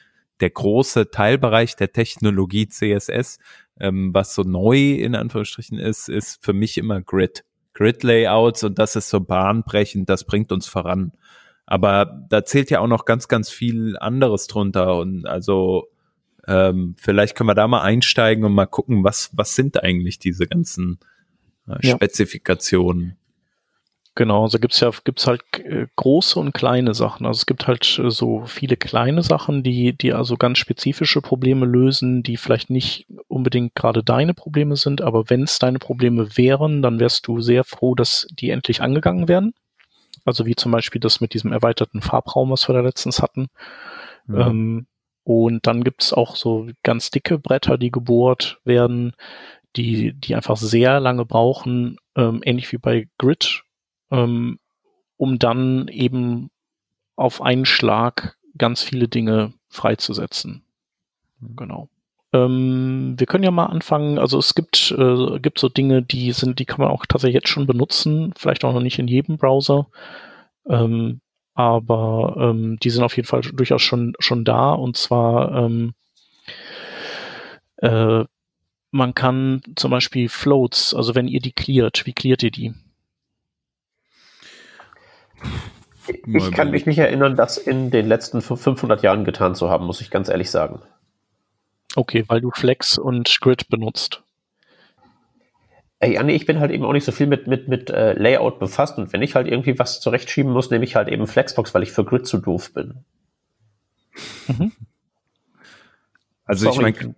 der 0.41 0.49
große 0.49 1.11
Teilbereich 1.11 1.77
der 1.77 1.93
Technologie 1.93 2.69
CSS, 2.69 3.39
ähm, 3.79 4.15
was 4.15 4.35
so 4.35 4.45
neu 4.45 4.93
in 4.95 5.15
Anführungsstrichen 5.15 5.79
ist, 5.79 6.09
ist 6.09 6.43
für 6.43 6.55
mich 6.55 6.79
immer 6.79 7.03
Grid. 7.03 7.45
Grid-Layouts 7.75 8.65
und 8.65 8.79
das 8.79 8.97
ist 8.97 9.09
so 9.09 9.21
bahnbrechend, 9.21 10.09
das 10.09 10.25
bringt 10.25 10.53
uns 10.53 10.67
voran. 10.67 11.13
Aber 11.67 12.27
da 12.29 12.45
zählt 12.45 12.71
ja 12.71 12.81
auch 12.81 12.87
noch 12.89 13.05
ganz, 13.05 13.29
ganz 13.29 13.51
viel 13.51 13.97
anderes 13.99 14.47
drunter 14.47 14.97
und 14.99 15.27
also 15.27 15.89
ähm, 16.47 16.97
vielleicht 16.99 17.37
können 17.37 17.49
wir 17.49 17.55
da 17.55 17.69
mal 17.69 17.83
einsteigen 17.83 18.45
und 18.45 18.53
mal 18.53 18.67
gucken, 18.67 19.05
was, 19.05 19.31
was 19.35 19.55
sind 19.55 19.83
eigentlich 19.83 20.19
diese 20.19 20.47
ganzen 20.47 20.99
äh, 21.69 21.87
Spezifikationen. 21.87 23.17
Genau, 24.15 24.43
also 24.43 24.59
gibt's 24.59 24.81
ja 24.81 24.91
gibt's 25.05 25.27
halt 25.27 25.43
äh, 25.65 25.87
große 25.97 26.39
und 26.39 26.53
kleine 26.53 26.93
Sachen. 26.93 27.25
Also 27.25 27.39
es 27.39 27.47
gibt 27.47 27.67
halt 27.67 27.99
äh, 27.99 28.11
so 28.11 28.45
viele 28.45 28.77
kleine 28.77 29.23
Sachen, 29.23 29.63
die 29.63 29.97
die 29.97 30.13
also 30.13 30.37
ganz 30.37 30.59
spezifische 30.59 31.23
Probleme 31.23 31.65
lösen, 31.65 32.23
die 32.23 32.37
vielleicht 32.37 32.69
nicht 32.69 33.07
unbedingt 33.29 33.75
gerade 33.75 34.05
deine 34.05 34.35
Probleme 34.35 34.77
sind, 34.77 35.01
aber 35.01 35.31
wenn 35.31 35.45
es 35.45 35.59
deine 35.59 35.79
Probleme 35.79 36.37
wären, 36.37 36.83
dann 36.83 37.01
wärst 37.01 37.27
du 37.27 37.41
sehr 37.41 37.65
froh, 37.65 37.95
dass 37.95 38.27
die 38.31 38.51
endlich 38.51 38.83
angegangen 38.83 39.29
werden. 39.29 39.55
Also 40.27 40.45
wie 40.45 40.57
zum 40.57 40.73
Beispiel 40.73 41.01
das 41.01 41.23
mit 41.23 41.33
diesem 41.33 41.51
erweiterten 41.51 42.03
Farbraum, 42.03 42.51
was 42.51 42.69
wir 42.69 42.75
da 42.75 42.81
letztens 42.83 43.23
hatten. 43.23 43.49
Ja. 44.29 44.49
Ähm, 44.49 44.87
und 45.25 45.67
dann 45.67 45.85
gibt's 45.85 46.13
auch 46.13 46.37
so 46.37 46.69
ganz 46.83 47.11
dicke 47.11 47.39
Bretter, 47.39 47.79
die 47.79 47.91
gebohrt 47.91 48.61
werden, 48.65 49.15
die, 49.77 50.13
die 50.13 50.35
einfach 50.35 50.57
sehr 50.57 51.01
lange 51.01 51.25
brauchen, 51.25 51.97
ähm, 52.17 52.43
ähnlich 52.45 52.71
wie 52.73 52.79
bei 52.79 53.09
Grid, 53.19 53.63
ähm, 54.13 54.59
um 55.17 55.39
dann 55.39 55.89
eben 55.89 56.51
auf 57.17 57.43
einen 57.43 57.65
Schlag 57.65 58.37
ganz 58.57 58.83
viele 58.83 59.09
Dinge 59.09 59.55
freizusetzen. 59.69 60.63
Mhm. 61.41 61.57
Genau. 61.57 61.89
Ähm, 62.33 63.15
wir 63.19 63.27
können 63.27 63.45
ja 63.45 63.51
mal 63.51 63.67
anfangen. 63.67 64.19
Also 64.19 64.39
es 64.39 64.55
gibt, 64.55 64.95
äh, 64.97 65.39
gibt 65.41 65.59
so 65.59 65.69
Dinge, 65.69 66.03
die 66.03 66.33
sind, 66.33 66.59
die 66.59 66.65
kann 66.65 66.81
man 66.81 66.91
auch 66.91 67.07
tatsächlich 67.07 67.35
jetzt 67.35 67.49
schon 67.49 67.67
benutzen. 67.67 68.33
Vielleicht 68.37 68.65
auch 68.65 68.73
noch 68.73 68.81
nicht 68.81 68.99
in 68.99 69.09
jedem 69.09 69.37
Browser. 69.37 69.89
Ähm, 70.69 71.21
aber 71.55 72.37
ähm, 72.39 72.79
die 72.83 72.91
sind 72.91 73.03
auf 73.03 73.17
jeden 73.17 73.29
Fall 73.29 73.43
durchaus 73.43 73.83
schon, 73.83 74.15
schon 74.19 74.45
da. 74.45 74.73
Und 74.73 74.97
zwar, 74.97 75.65
ähm, 75.65 75.93
äh, 77.77 78.25
man 78.91 79.15
kann 79.15 79.63
zum 79.77 79.91
Beispiel 79.91 80.29
Floats, 80.29 80.95
also 80.95 81.15
wenn 81.15 81.29
ihr 81.29 81.41
die 81.41 81.53
cleart, 81.53 82.07
wie 82.07 82.13
cleart 82.13 82.43
ihr 82.43 82.51
die? 82.51 82.75
Ich 86.27 86.51
kann 86.53 86.71
mich 86.71 86.87
nicht 86.87 86.99
erinnern, 86.99 87.37
das 87.37 87.59
in 87.59 87.91
den 87.91 88.07
letzten 88.07 88.43
500 88.43 89.03
Jahren 89.03 89.25
getan 89.25 89.55
zu 89.55 89.71
haben, 89.71 89.87
muss 89.87 90.01
ich 90.01 90.11
ganz 90.11 90.29
ehrlich 90.29 90.51
sagen. 90.51 90.81
Okay, 91.95 92.25
weil 92.27 92.41
du 92.41 92.51
Flex 92.51 92.99
und 92.99 93.41
Grid 93.41 93.69
benutzt. 93.69 94.23
Ey, 96.01 96.19
Anni, 96.19 96.33
ich 96.33 96.47
bin 96.47 96.59
halt 96.59 96.73
eben 96.73 96.85
auch 96.85 96.93
nicht 96.93 97.05
so 97.05 97.13
viel 97.13 97.29
mit, 97.29 97.47
mit, 97.47 97.69
mit 97.69 97.91
äh, 97.91 98.15
Layout 98.15 98.59
befasst 98.59 98.99
und 98.99 99.13
wenn 99.13 99.23
ich 99.23 99.37
halt 99.37 99.47
irgendwie 99.47 99.79
was 99.79 100.01
zurechtschieben 100.01 100.51
muss, 100.51 100.71
nehme 100.71 100.85
ich 100.85 100.97
halt 100.97 101.09
eben 101.09 101.29
Flexbox, 101.29 101.75
weil 101.75 101.85
ich 101.85 101.93
für 101.93 102.05
Grid 102.05 102.27
zu 102.27 102.39
doof 102.39 102.73
bin. 102.75 103.05
Mhm. 104.49 104.73
Also 106.45 106.71
sorry. 106.73 106.91
ich 106.91 106.97
meine, 107.01 107.15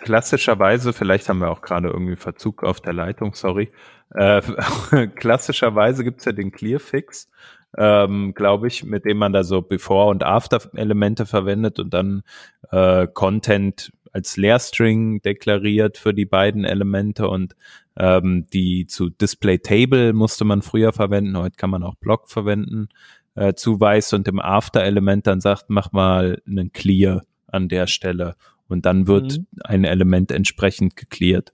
klassischerweise, 0.00 0.92
vielleicht 0.92 1.28
haben 1.28 1.40
wir 1.40 1.50
auch 1.50 1.62
gerade 1.62 1.88
irgendwie 1.88 2.16
Verzug 2.16 2.62
auf 2.64 2.80
der 2.80 2.92
Leitung, 2.92 3.34
sorry. 3.34 3.70
Äh, 4.14 4.42
klassischerweise 5.14 6.04
gibt's 6.04 6.24
ja 6.24 6.32
den 6.32 6.52
Clearfix, 6.52 7.30
ähm, 7.76 8.34
glaube 8.34 8.68
ich, 8.68 8.84
mit 8.84 9.04
dem 9.04 9.18
man 9.18 9.32
da 9.32 9.44
so 9.44 9.62
Before- 9.62 10.10
und 10.10 10.24
After-Elemente 10.24 11.26
verwendet 11.26 11.78
und 11.78 11.94
dann 11.94 12.22
äh, 12.70 13.06
Content 13.06 13.92
als 14.12 14.36
Leerstring 14.36 15.22
deklariert 15.22 15.96
für 15.96 16.12
die 16.12 16.26
beiden 16.26 16.64
Elemente 16.64 17.28
und 17.28 17.56
ähm, 17.96 18.46
die 18.52 18.86
zu 18.86 19.10
Display 19.10 19.58
Table 19.58 20.12
musste 20.12 20.44
man 20.44 20.62
früher 20.62 20.92
verwenden, 20.92 21.36
heute 21.38 21.56
kann 21.56 21.70
man 21.70 21.82
auch 21.82 21.94
Block 21.94 22.30
verwenden, 22.30 22.88
äh, 23.34 23.54
zuweist 23.54 24.12
und 24.14 24.28
im 24.28 24.40
After-Element 24.40 25.26
dann 25.26 25.40
sagt, 25.40 25.64
mach 25.68 25.92
mal 25.92 26.42
einen 26.46 26.72
Clear 26.72 27.22
an 27.46 27.68
der 27.68 27.86
Stelle 27.86 28.36
und 28.72 28.86
dann 28.86 29.06
wird 29.06 29.38
mhm. 29.38 29.46
ein 29.64 29.84
Element 29.84 30.32
entsprechend 30.32 30.96
gecleared. 30.96 31.52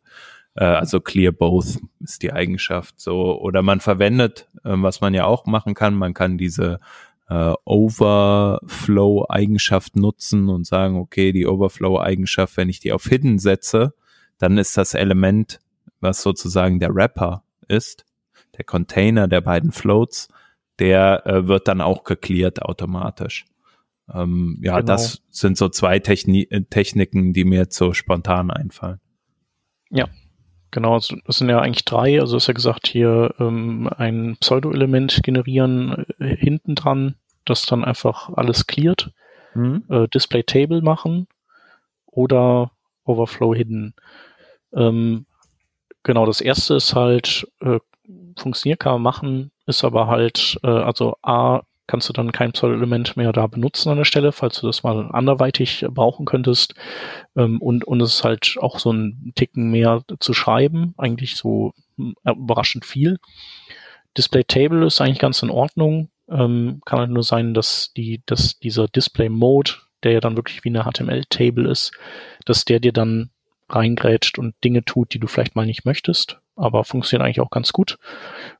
Äh, 0.54 0.64
also 0.64 1.00
clear 1.00 1.32
both 1.32 1.78
ist 2.00 2.22
die 2.22 2.32
Eigenschaft 2.32 3.00
so. 3.00 3.40
Oder 3.40 3.62
man 3.62 3.80
verwendet, 3.80 4.48
äh, 4.64 4.74
was 4.74 5.00
man 5.00 5.14
ja 5.14 5.24
auch 5.24 5.46
machen 5.46 5.74
kann, 5.74 5.94
man 5.94 6.14
kann 6.14 6.38
diese 6.38 6.80
äh, 7.28 7.52
Overflow-Eigenschaft 7.64 9.96
nutzen 9.96 10.48
und 10.48 10.66
sagen, 10.66 10.96
okay, 10.96 11.32
die 11.32 11.46
Overflow-Eigenschaft, 11.46 12.56
wenn 12.56 12.68
ich 12.68 12.78
die 12.80 12.92
auf 12.92 13.04
Hidden 13.04 13.38
setze, 13.38 13.94
dann 14.38 14.56
ist 14.56 14.76
das 14.76 14.94
Element, 14.94 15.60
was 16.00 16.22
sozusagen 16.22 16.78
der 16.78 16.94
Wrapper 16.94 17.42
ist, 17.66 18.04
der 18.56 18.64
Container 18.64 19.26
der 19.28 19.40
beiden 19.40 19.72
Floats, 19.72 20.28
der 20.78 21.26
äh, 21.26 21.48
wird 21.48 21.66
dann 21.68 21.80
auch 21.80 22.04
gecleared 22.04 22.62
automatisch. 22.62 23.46
Ähm, 24.12 24.58
ja, 24.62 24.76
genau. 24.76 24.86
das 24.86 25.22
sind 25.30 25.56
so 25.56 25.68
zwei 25.68 25.98
Techni 25.98 26.46
Techniken, 26.70 27.32
die 27.32 27.44
mir 27.44 27.60
jetzt 27.60 27.76
so 27.76 27.92
spontan 27.92 28.50
einfallen. 28.50 29.00
Ja, 29.90 30.08
Genau, 30.70 30.98
das 30.98 31.38
sind 31.38 31.48
ja 31.48 31.60
eigentlich 31.60 31.84
drei. 31.84 32.20
Also 32.20 32.36
ist 32.36 32.46
ja 32.46 32.54
gesagt, 32.54 32.86
hier 32.88 33.34
ähm, 33.38 33.88
ein 33.96 34.36
Pseudo-Element 34.40 35.20
generieren 35.22 36.04
äh, 36.18 36.36
hinten 36.36 36.74
dran, 36.74 37.14
das 37.46 37.64
dann 37.64 37.84
einfach 37.84 38.30
alles 38.34 38.66
cleart. 38.66 39.10
Mhm. 39.54 39.84
Äh, 39.88 40.08
Display 40.08 40.42
Table 40.42 40.82
machen 40.82 41.26
oder 42.04 42.72
Overflow 43.04 43.54
Hidden. 43.54 43.94
Ähm, 44.74 45.24
genau, 46.02 46.26
das 46.26 46.42
erste 46.42 46.74
ist 46.74 46.94
halt, 46.94 47.50
äh, 47.60 47.78
funktioniert 48.36 48.80
kann 48.80 48.92
man 48.92 49.02
machen, 49.02 49.50
ist 49.66 49.84
aber 49.84 50.06
halt, 50.06 50.58
äh, 50.62 50.68
also 50.68 51.16
A, 51.22 51.62
kannst 51.88 52.08
du 52.08 52.12
dann 52.12 52.30
kein 52.30 52.52
Pseudo-Element 52.52 53.16
mehr 53.16 53.32
da 53.32 53.48
benutzen 53.48 53.88
an 53.90 53.96
der 53.96 54.04
Stelle, 54.04 54.30
falls 54.30 54.60
du 54.60 54.66
das 54.66 54.84
mal 54.84 55.10
anderweitig 55.10 55.84
brauchen 55.90 56.26
könntest. 56.26 56.74
Ähm, 57.34 57.60
und, 57.60 57.84
und 57.84 58.00
es 58.00 58.14
ist 58.14 58.24
halt 58.24 58.56
auch 58.60 58.78
so 58.78 58.92
ein 58.92 59.32
Ticken 59.34 59.70
mehr 59.70 60.02
zu 60.20 60.34
schreiben, 60.34 60.94
eigentlich 60.98 61.34
so 61.34 61.72
äh, 61.98 62.30
überraschend 62.30 62.84
viel. 62.84 63.18
Display 64.16 64.44
Table 64.44 64.86
ist 64.86 65.00
eigentlich 65.00 65.18
ganz 65.18 65.42
in 65.42 65.50
Ordnung. 65.50 66.10
Ähm, 66.28 66.82
kann 66.84 67.00
halt 67.00 67.10
nur 67.10 67.22
sein, 67.22 67.54
dass 67.54 67.92
die, 67.96 68.22
dass 68.26 68.58
dieser 68.58 68.86
Display 68.86 69.30
Mode, 69.30 69.72
der 70.02 70.12
ja 70.12 70.20
dann 70.20 70.36
wirklich 70.36 70.62
wie 70.64 70.68
eine 70.68 70.84
HTML-Table 70.84 71.68
ist, 71.68 71.92
dass 72.44 72.66
der 72.66 72.80
dir 72.80 72.92
dann 72.92 73.30
reingrätscht 73.70 74.38
und 74.38 74.54
Dinge 74.62 74.84
tut, 74.84 75.14
die 75.14 75.18
du 75.18 75.26
vielleicht 75.26 75.56
mal 75.56 75.66
nicht 75.66 75.84
möchtest, 75.84 76.38
aber 76.56 76.84
funktioniert 76.84 77.24
eigentlich 77.24 77.40
auch 77.40 77.50
ganz 77.50 77.72
gut. 77.72 77.98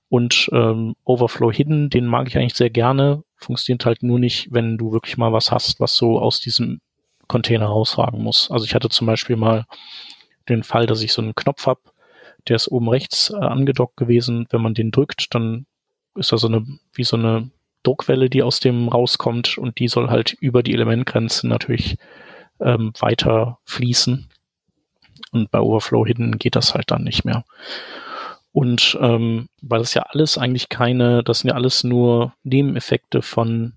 Und 0.09 0.49
ähm, 0.53 0.95
Overflow 1.05 1.53
Hidden, 1.53 1.91
den 1.91 2.07
mag 2.07 2.29
ich 2.29 2.37
eigentlich 2.37 2.55
sehr 2.55 2.71
gerne. 2.71 3.25
Funktioniert 3.37 3.85
halt 3.85 4.03
nur 4.03 4.19
nicht, 4.19 4.49
wenn 4.51 4.79
du 4.79 4.93
wirklich 4.93 5.17
mal 5.17 5.33
was 5.33 5.53
hast, 5.53 5.81
was 5.81 5.95
so 5.95 6.19
aus 6.19 6.41
diesem 6.41 6.81
Container 7.27 7.67
rausragen 7.67 8.23
muss. 8.23 8.51
Also 8.51 8.65
ich 8.65 8.75
hatte 8.75 8.89
zum 8.89 9.07
Beispiel 9.07 9.37
mal 9.37 9.67
den 10.49 10.63
Fall, 10.63 10.87
dass 10.87 11.03
ich 11.03 11.13
so 11.13 11.21
einen 11.21 11.35
Knopf 11.35 11.67
habe, 11.67 11.81
der 12.49 12.57
ist 12.57 12.69
oben 12.69 12.89
rechts 12.89 13.31
äh, 13.31 13.37
angedockt 13.37 13.97
gewesen. 13.97 14.47
Wenn 14.51 14.63
man 14.63 14.75
den 14.75 14.91
drückt, 14.91 15.35
dann 15.35 15.67
ist 16.15 16.33
da 16.33 16.39
so 16.39 16.49
eine, 16.49 16.67
wie 16.95 17.05
so 17.05 17.17
eine 17.17 17.51
Druckwelle, 17.83 18.31
die 18.31 18.43
aus 18.43 18.61
dem 18.61 18.89
rauskommt 18.89 19.59
und 19.59 19.79
die 19.79 19.89
soll 19.89 20.09
halt 20.09 20.33
über 20.41 20.63
die 20.63 20.73
Elementgrenzen 20.73 21.49
natürlich 21.49 21.97
ähm, 22.61 22.93
weiter 22.99 23.59
fließen. 23.65 24.29
Und 25.33 25.51
bei 25.51 25.61
Overflow 25.61 26.07
Hidden 26.07 26.39
geht 26.39 26.57
das 26.57 26.75
halt 26.75 26.91
dann 26.91 27.05
nicht 27.05 27.25
mehr. 27.25 27.45
Und 28.53 28.99
ähm, 29.01 29.49
weil 29.61 29.81
das 29.81 29.95
ja 29.95 30.03
alles 30.03 30.39
eigentlich 30.39 30.69
keine, 30.69 31.23
das 31.23 31.41
sind 31.41 31.49
ja 31.49 31.55
alles 31.55 31.85
nur 31.85 32.35
Nebeneffekte 32.43 33.23
von 33.23 33.75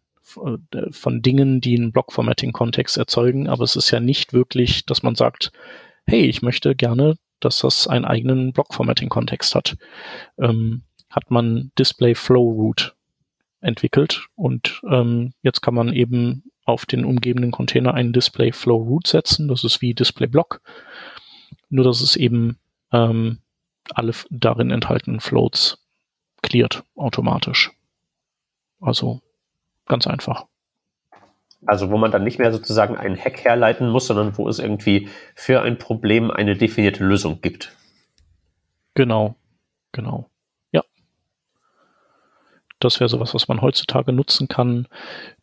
von 0.91 1.21
Dingen, 1.21 1.59
die 1.59 1.75
einen 1.75 1.91
Block-Formatting-Kontext 1.91 2.97
erzeugen, 2.97 3.49
aber 3.49 3.65
es 3.65 3.75
ist 3.75 3.91
ja 3.91 3.99
nicht 3.99 4.31
wirklich, 4.31 4.85
dass 4.85 5.03
man 5.03 5.15
sagt, 5.15 5.51
hey, 6.05 6.21
ich 6.25 6.41
möchte 6.41 6.73
gerne, 6.75 7.15
dass 7.41 7.59
das 7.59 7.87
einen 7.87 8.05
eigenen 8.05 8.53
Block-Formatting-Kontext 8.53 9.55
hat. 9.55 9.75
Ähm, 10.37 10.83
hat 11.09 11.29
man 11.29 11.71
Display 11.77 12.15
Flow 12.15 12.49
Root 12.49 12.95
entwickelt 13.59 14.27
und 14.35 14.81
ähm, 14.89 15.33
jetzt 15.41 15.61
kann 15.61 15.73
man 15.73 15.91
eben 15.93 16.43
auf 16.63 16.85
den 16.85 17.03
umgebenden 17.03 17.51
Container 17.51 17.93
einen 17.93 18.13
Display 18.13 18.51
Flow 18.53 18.77
Root 18.77 19.07
setzen. 19.07 19.47
Das 19.47 19.63
ist 19.63 19.81
wie 19.81 19.93
Display 19.93 20.27
Block, 20.27 20.61
nur 21.69 21.83
dass 21.83 22.01
es 22.01 22.15
eben 22.15 22.57
ähm, 22.93 23.39
alle 23.95 24.13
darin 24.29 24.71
enthaltenen 24.71 25.19
Floats 25.19 25.77
cleart 26.41 26.83
automatisch. 26.95 27.71
Also 28.79 29.21
ganz 29.85 30.07
einfach. 30.07 30.45
Also 31.65 31.91
wo 31.91 31.97
man 31.97 32.11
dann 32.11 32.23
nicht 32.23 32.39
mehr 32.39 32.51
sozusagen 32.51 32.97
einen 32.97 33.17
Hack 33.17 33.43
herleiten 33.43 33.89
muss, 33.89 34.07
sondern 34.07 34.35
wo 34.37 34.47
es 34.47 34.57
irgendwie 34.57 35.09
für 35.35 35.61
ein 35.61 35.77
Problem 35.77 36.31
eine 36.31 36.57
definierte 36.57 37.03
Lösung 37.03 37.41
gibt. 37.41 37.75
Genau, 38.95 39.35
genau. 39.91 40.29
Ja. 40.71 40.83
Das 42.79 42.99
wäre 42.99 43.09
sowas, 43.09 43.35
was 43.35 43.47
man 43.47 43.61
heutzutage 43.61 44.11
nutzen 44.11 44.47
kann. 44.47 44.87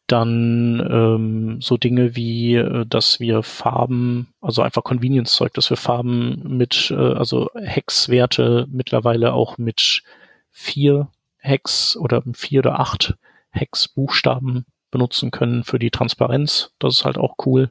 Dann 0.09 0.81
ähm, 0.91 1.61
so 1.61 1.77
Dinge 1.77 2.17
wie, 2.17 2.57
äh, 2.57 2.85
dass 2.87 3.21
wir 3.21 3.43
Farben, 3.43 4.33
also 4.41 4.63
einfach 4.63 4.83
Convenience-Zeug, 4.83 5.53
dass 5.55 5.71
wir 5.71 5.77
Farben 5.77 6.57
mit, 6.57 6.91
äh, 6.91 6.97
also 6.97 7.51
Hexwerte 7.55 8.67
mittlerweile 8.71 9.35
auch 9.35 9.59
mit 9.59 10.03
vier 10.51 11.09
Hex 11.37 11.97
oder 11.97 12.23
vier 12.33 12.61
oder 12.61 12.81
acht 12.81 13.15
Hex-Buchstaben 13.51 14.65
benutzen 14.91 15.31
können 15.31 15.63
für 15.63 15.79
die 15.79 15.91
Transparenz. 15.91 16.73
Das 16.79 16.95
ist 16.95 17.05
halt 17.05 17.19
auch 17.19 17.35
cool. 17.47 17.71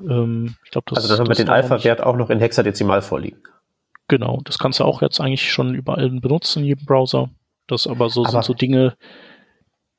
Ähm, 0.00 0.54
ich 0.64 0.70
glaub, 0.70 0.86
das, 0.86 0.98
also 0.98 1.18
haben 1.18 1.28
wir 1.28 1.34
den 1.34 1.48
Alpha-Wert 1.48 2.02
auch 2.02 2.16
noch 2.16 2.30
in 2.30 2.38
Hexadezimal 2.38 3.02
vorliegen. 3.02 3.42
Genau, 4.08 4.40
das 4.44 4.58
kannst 4.58 4.80
du 4.80 4.84
auch 4.84 5.02
jetzt 5.02 5.20
eigentlich 5.20 5.52
schon 5.52 5.74
überall 5.74 6.10
benutzen 6.10 6.60
in 6.60 6.66
jedem 6.66 6.86
Browser. 6.86 7.30
Das 7.66 7.86
aber 7.86 8.10
so 8.10 8.22
aber 8.22 8.30
sind 8.30 8.44
so 8.44 8.54
Dinge, 8.54 8.96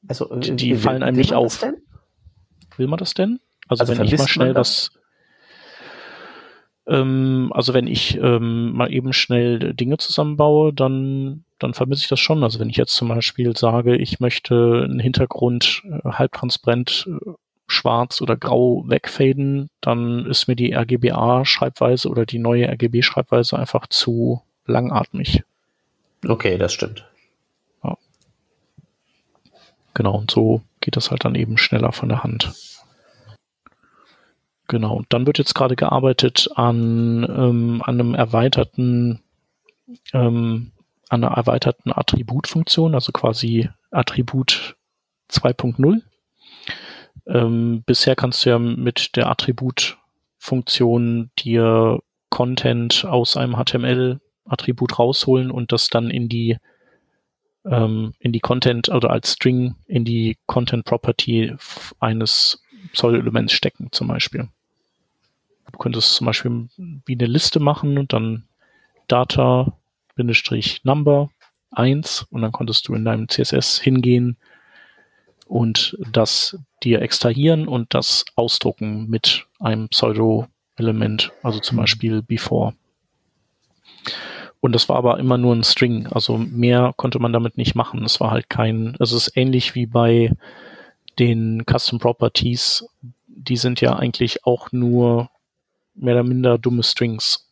also, 0.08 0.36
die, 0.36 0.56
die 0.56 0.76
fallen 0.76 1.04
einem 1.04 1.18
nicht 1.18 1.34
auf. 1.34 1.66
Will 2.78 2.88
man 2.88 2.98
das 2.98 3.14
denn? 3.14 3.40
Also, 3.68 3.82
also 3.82 3.98
wenn 3.98 4.06
ich 4.06 4.18
mal 4.18 4.28
schnell 4.28 4.56
was, 4.56 4.92
ähm, 6.88 7.52
also 7.54 7.74
wenn 7.74 7.88
ich 7.88 8.18
ähm, 8.18 8.74
mal 8.74 8.92
eben 8.92 9.14
schnell 9.14 9.74
Dinge 9.74 9.98
zusammenbaue, 9.98 10.74
dann 10.74 11.46
dann 11.62 11.74
vermisse 11.74 12.04
ich 12.04 12.10
das 12.10 12.20
schon. 12.20 12.44
Also 12.44 12.60
wenn 12.60 12.70
ich 12.70 12.78
jetzt 12.78 12.96
zum 12.96 13.08
Beispiel 13.08 13.56
sage, 13.56 13.96
ich 13.96 14.20
möchte 14.20 14.84
einen 14.84 15.00
Hintergrund 15.00 15.84
äh, 15.86 16.10
halbtransparent 16.10 17.08
äh, 17.08 17.32
schwarz 17.68 18.22
oder 18.22 18.36
grau 18.36 18.84
wegfaden, 18.88 19.70
dann 19.80 20.26
ist 20.26 20.48
mir 20.48 20.56
die 20.56 20.76
RGBA-Schreibweise 20.76 22.10
oder 22.10 22.26
die 22.26 22.40
neue 22.40 22.68
RGB-Schreibweise 22.68 23.58
einfach 23.58 23.88
zu 23.88 24.42
langatmig. 24.66 25.44
Okay, 26.28 26.58
das 26.58 26.74
stimmt. 26.74 27.06
Genau, 30.02 30.18
und 30.18 30.32
so 30.32 30.64
geht 30.80 30.96
das 30.96 31.12
halt 31.12 31.26
dann 31.26 31.36
eben 31.36 31.60
schneller 31.60 31.92
von 31.92 32.10
der 32.10 32.24
Hand. 32.24 32.54
Genau, 34.68 34.96
und 34.96 35.14
dann 35.14 35.28
wird 35.28 35.38
jetzt 35.38 35.54
gerade 35.54 35.76
gearbeitet 35.76 36.50
an, 36.56 37.24
ähm, 37.24 37.84
an 37.86 38.00
einem 38.00 38.16
erweiterten, 38.16 39.22
ähm, 40.12 40.72
an 41.10 41.24
einer 41.24 41.38
erweiterten 41.38 41.92
Attributfunktion, 41.92 42.96
also 42.96 43.12
quasi 43.12 43.70
Attribut 43.92 44.76
2.0. 45.30 46.02
Ähm, 47.28 47.84
bisher 47.86 48.16
kannst 48.16 48.44
du 48.44 48.50
ja 48.50 48.58
mit 48.58 49.16
der 49.16 49.30
Attributfunktion 49.30 51.30
dir 51.38 52.00
Content 52.32 53.06
aus 53.06 53.38
einem 53.38 53.56
HTML-Attribut 53.56 54.98
rausholen 54.98 55.52
und 55.52 55.72
das 55.72 55.90
dann 55.90 56.10
in 56.10 56.28
die 56.28 56.58
ähm, 57.66 58.14
in 58.20 58.32
die 58.32 58.40
Content 58.40 58.90
oder 58.90 59.12
als 59.12 59.34
String 59.34 59.76
in 59.88 60.06
die 60.06 60.38
Content 60.46 60.86
Property 60.86 61.56
eines 62.00 62.64
Pseudo-Elements 62.94 63.54
stecken, 63.54 63.90
zum 63.92 64.08
Beispiel. 64.08 64.48
Du 65.72 65.78
könntest 65.78 66.16
zum 66.16 66.26
Beispiel 66.26 66.68
wie 67.06 67.14
eine 67.14 67.28
Liste 67.28 67.60
machen 67.60 67.98
und 67.98 68.14
dann 68.14 68.46
Data-Number 69.08 71.30
1 71.72 72.28
und 72.30 72.42
dann 72.42 72.52
konntest 72.52 72.88
du 72.88 72.96
in 72.96 73.06
deinem 73.06 73.30
CSS 73.30 73.80
hingehen 73.80 74.38
und 75.46 75.98
das 76.12 76.58
dir 76.84 77.02
extrahieren 77.02 77.68
und 77.68 77.94
das 77.94 78.26
ausdrucken 78.36 79.10
mit 79.10 79.46
einem 79.60 79.90
Pseudo-Element, 79.90 81.32
also 81.44 81.60
zum 81.60 81.78
mhm. 81.78 81.82
Beispiel 81.82 82.22
before. 82.22 82.74
Und 84.62 84.74
das 84.74 84.88
war 84.90 84.98
aber 84.98 85.20
immer 85.20 85.38
nur 85.38 85.56
ein 85.56 85.64
String, 85.64 86.08
also 86.08 86.38
mehr 86.38 86.94
konnte 86.96 87.20
man 87.20 87.34
damit 87.34 87.58
nicht 87.58 87.76
machen. 87.76 88.06
Es 88.06 88.20
war 88.20 88.32
halt 88.32 88.50
kein, 88.50 88.96
also 89.00 89.18
es 89.18 89.28
ist 89.28 89.38
ähnlich 89.38 89.74
wie 89.74 89.88
bei 89.88 90.32
den 91.18 91.64
Custom 91.66 92.00
Properties, 92.00 92.86
die 93.28 93.58
sind 93.58 93.82
ja 93.82 93.96
eigentlich 93.96 94.46
auch 94.46 94.72
nur 94.72 95.30
mehr 95.96 96.14
oder 96.14 96.24
minder 96.24 96.58
dumme 96.58 96.84
Strings. 96.84 97.48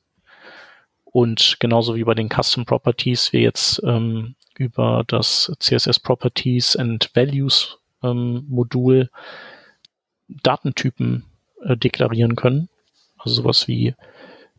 Und 1.04 1.58
genauso 1.60 1.96
wie 1.96 2.04
bei 2.04 2.14
den 2.14 2.30
Custom 2.30 2.66
Properties 2.66 3.34
wir 3.34 3.42
jetzt 3.42 3.82
ähm, 3.84 4.36
über 4.56 5.04
das 5.08 5.52
CSS 5.60 6.00
Properties 6.00 6.76
and 6.76 7.10
Values 7.16 7.80
ähm, 8.04 8.46
Modul 8.48 9.10
Datentypen 10.28 11.26
äh, 11.64 11.76
deklarieren 11.76 12.36
können. 12.36 12.70
Also 13.18 13.42
sowas 13.42 13.68
wie, 13.68 13.96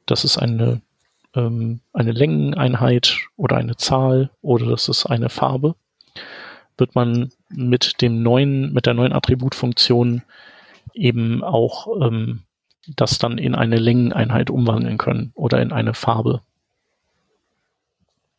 das 0.06 0.24
ist 0.24 0.38
eine, 0.38 0.82
ähm, 1.34 1.80
eine 1.92 2.12
Längeneinheit 2.12 3.18
oder 3.36 3.56
eine 3.56 3.76
Zahl 3.76 4.30
oder 4.42 4.66
das 4.66 4.88
ist 4.88 5.06
eine 5.06 5.28
Farbe, 5.28 5.74
wird 6.76 6.94
man 6.94 7.30
mit 7.48 8.00
dem 8.00 8.22
neuen, 8.22 8.72
mit 8.72 8.86
der 8.86 8.94
neuen 8.94 9.12
Attributfunktion 9.12 10.22
eben 10.94 11.42
auch 11.42 11.88
ähm, 12.02 12.42
das 12.96 13.18
dann 13.18 13.38
in 13.38 13.54
eine 13.54 13.76
Längeneinheit 13.76 14.50
umwandeln 14.50 14.98
können 14.98 15.32
oder 15.34 15.60
in 15.60 15.72
eine 15.72 15.94
Farbe. 15.94 16.42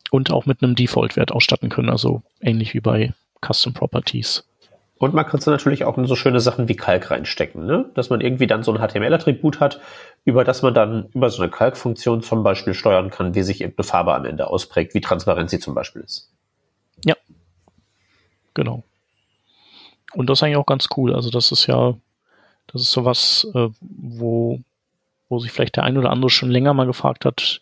Und 0.09 0.31
auch 0.31 0.45
mit 0.45 0.61
einem 0.61 0.75
Default-Wert 0.75 1.31
ausstatten 1.31 1.69
können, 1.69 1.89
also 1.89 2.21
ähnlich 2.41 2.73
wie 2.73 2.81
bei 2.81 3.13
Custom 3.39 3.73
Properties. 3.73 4.43
Und 5.01 5.15
man 5.15 5.25
kann 5.25 5.39
es 5.39 5.47
natürlich 5.47 5.83
auch 5.83 5.97
in 5.97 6.05
so 6.05 6.15
schöne 6.15 6.39
Sachen 6.39 6.67
wie 6.67 6.75
Kalk 6.75 7.09
reinstecken, 7.09 7.65
ne? 7.65 7.89
dass 7.95 8.11
man 8.11 8.21
irgendwie 8.21 8.45
dann 8.45 8.61
so 8.61 8.71
ein 8.71 8.77
HTML-Attribut 8.77 9.59
hat, 9.59 9.81
über 10.25 10.43
das 10.43 10.61
man 10.61 10.75
dann 10.75 11.09
über 11.15 11.31
so 11.31 11.41
eine 11.41 11.49
Kalk-Funktion 11.49 12.21
zum 12.21 12.43
Beispiel 12.43 12.75
steuern 12.75 13.09
kann, 13.09 13.33
wie 13.33 13.41
sich 13.41 13.61
irgendeine 13.61 13.87
Farbe 13.87 14.13
am 14.13 14.25
Ende 14.25 14.45
ausprägt, 14.45 14.93
wie 14.93 15.01
transparent 15.01 15.49
sie 15.49 15.57
zum 15.57 15.73
Beispiel 15.73 16.03
ist. 16.03 16.29
Ja, 17.03 17.15
genau. 18.53 18.83
Und 20.13 20.29
das 20.29 20.37
ist 20.37 20.43
eigentlich 20.43 20.57
auch 20.57 20.67
ganz 20.67 20.87
cool. 20.95 21.15
Also 21.15 21.31
das 21.31 21.51
ist 21.51 21.65
ja, 21.65 21.95
das 22.67 22.83
ist 22.83 22.91
sowas, 22.91 23.47
äh, 23.55 23.69
wo, 23.79 24.59
wo 25.29 25.39
sich 25.39 25.51
vielleicht 25.51 25.77
der 25.77 25.83
ein 25.83 25.97
oder 25.97 26.11
andere 26.11 26.29
schon 26.29 26.51
länger 26.51 26.75
mal 26.75 26.85
gefragt 26.85 27.25
hat, 27.25 27.59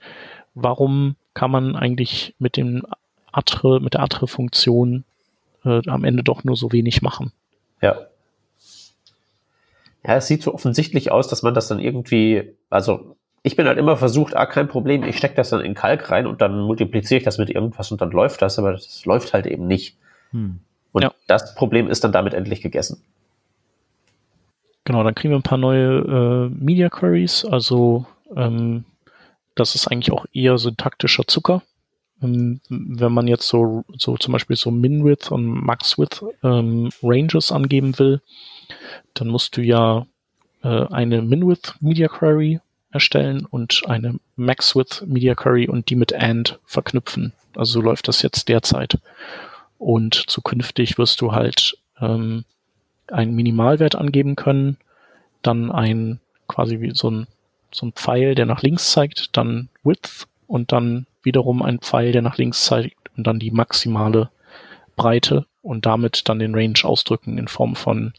warum 0.56 1.16
kann 1.34 1.52
man 1.52 1.78
eigentlich 1.78 2.36
mit 2.38 2.58
dem 2.58 2.86
Atre, 3.32 3.80
mit 3.80 3.94
der 3.94 4.02
Atre-Funktion 4.02 5.06
äh, 5.66 5.82
am 5.88 6.04
Ende 6.04 6.24
doch 6.24 6.44
nur 6.44 6.56
so 6.56 6.72
wenig 6.72 7.02
machen. 7.02 7.32
Ja. 7.82 8.08
Ja, 10.06 10.16
es 10.16 10.28
sieht 10.28 10.44
so 10.44 10.54
offensichtlich 10.54 11.12
aus, 11.12 11.28
dass 11.28 11.44
man 11.44 11.54
das 11.54 11.68
dann 11.68 11.80
irgendwie, 11.80 12.56
also 12.70 13.16
ich 13.44 13.56
bin 13.56 13.68
halt 13.68 13.78
immer 13.78 13.98
versucht, 13.98 14.36
ah, 14.36 14.46
kein 14.46 14.68
Problem, 14.68 15.04
ich 15.04 15.18
stecke 15.18 15.36
das 15.36 15.50
dann 15.50 15.62
in 15.62 15.74
Kalk 15.74 16.10
rein 16.12 16.28
und 16.28 16.42
dann 16.42 16.60
multipliziere 16.62 17.20
ich 17.20 17.24
das 17.24 17.38
mit 17.38 17.50
irgendwas 17.50 17.92
und 17.92 18.02
dann 18.02 18.12
läuft 18.12 18.42
das, 18.42 18.60
aber 18.60 18.72
das 18.74 19.06
läuft 19.06 19.34
halt 19.34 19.46
eben 19.46 19.68
nicht. 19.68 19.98
Hm. 20.32 20.60
Und 20.92 21.04
ja. 21.04 21.14
das 21.28 21.56
Problem 21.56 21.90
ist 21.90 22.04
dann 22.04 22.12
damit 22.12 22.34
endlich 22.34 22.62
gegessen. 22.62 23.02
Genau, 24.86 25.04
dann 25.04 25.16
kriegen 25.16 25.32
wir 25.32 25.40
ein 25.40 25.44
paar 25.44 25.58
neue 25.58 26.00
äh, 26.00 26.50
Media 26.50 26.90
Queries, 26.90 27.46
also 27.46 28.06
ähm, 28.36 28.86
das 29.56 29.76
ist 29.76 29.88
eigentlich 29.88 30.12
auch 30.12 30.26
eher 30.34 30.58
syntaktischer 30.58 31.28
Zucker. 31.28 31.62
Ähm, 32.22 32.60
wenn 32.70 33.14
man 33.14 33.28
jetzt 33.28 33.48
so, 33.48 33.86
so 33.98 34.18
zum 34.18 34.34
Beispiel 34.34 34.56
so 34.56 34.72
Min-Width 34.72 35.32
und 35.32 35.46
Max-Width 35.46 36.24
ähm, 36.44 36.90
Ranges 37.02 37.52
angeben 37.52 37.98
will, 38.00 38.22
dann 39.14 39.30
musst 39.30 39.58
du 39.58 39.62
ja 39.62 40.06
äh, 40.64 40.86
eine 40.88 41.22
Min-Width 41.22 41.76
Media 41.82 42.08
Query 42.08 42.60
erstellen 42.92 43.46
und 43.46 43.84
eine 43.88 44.20
Max-Width 44.36 45.06
Media 45.08 45.36
Query 45.36 45.68
und 45.68 45.90
die 45.90 45.96
mit 45.96 46.14
AND 46.14 46.60
verknüpfen. 46.66 47.34
Also 47.56 47.74
so 47.74 47.82
läuft 47.82 48.08
das 48.08 48.22
jetzt 48.22 48.50
derzeit. 48.50 49.00
Und 49.78 50.16
zukünftig 50.28 50.98
wirst 50.98 51.22
du 51.22 51.32
halt 51.32 51.78
ähm, 52.02 52.44
einen 53.08 53.36
Minimalwert 53.36 53.96
angeben 53.96 54.36
können, 54.36 54.78
dann 55.42 55.72
ein 55.72 56.20
quasi 56.48 56.82
wie 56.82 56.92
so 56.94 57.10
ein, 57.10 57.28
so 57.72 57.86
ein 57.86 57.94
Pfeil, 57.94 58.36
der 58.36 58.46
nach 58.46 58.62
links 58.62 58.92
zeigt, 58.92 59.38
dann 59.38 59.70
Width 59.84 60.28
und 60.48 60.72
dann 60.72 61.06
wiederum 61.24 61.62
ein 61.62 61.80
Pfeil, 61.80 62.12
der 62.12 62.22
nach 62.22 62.38
links 62.38 62.66
zeigt 62.66 62.98
und 63.18 63.26
dann 63.26 63.40
die 63.40 63.52
maximale 63.52 64.30
Breite 64.96 65.46
und 65.62 65.86
damit 65.86 66.28
dann 66.30 66.40
den 66.40 66.56
Range 66.56 66.80
ausdrücken 66.84 67.38
in 67.38 67.48
Form 67.48 67.76
von 67.76 68.14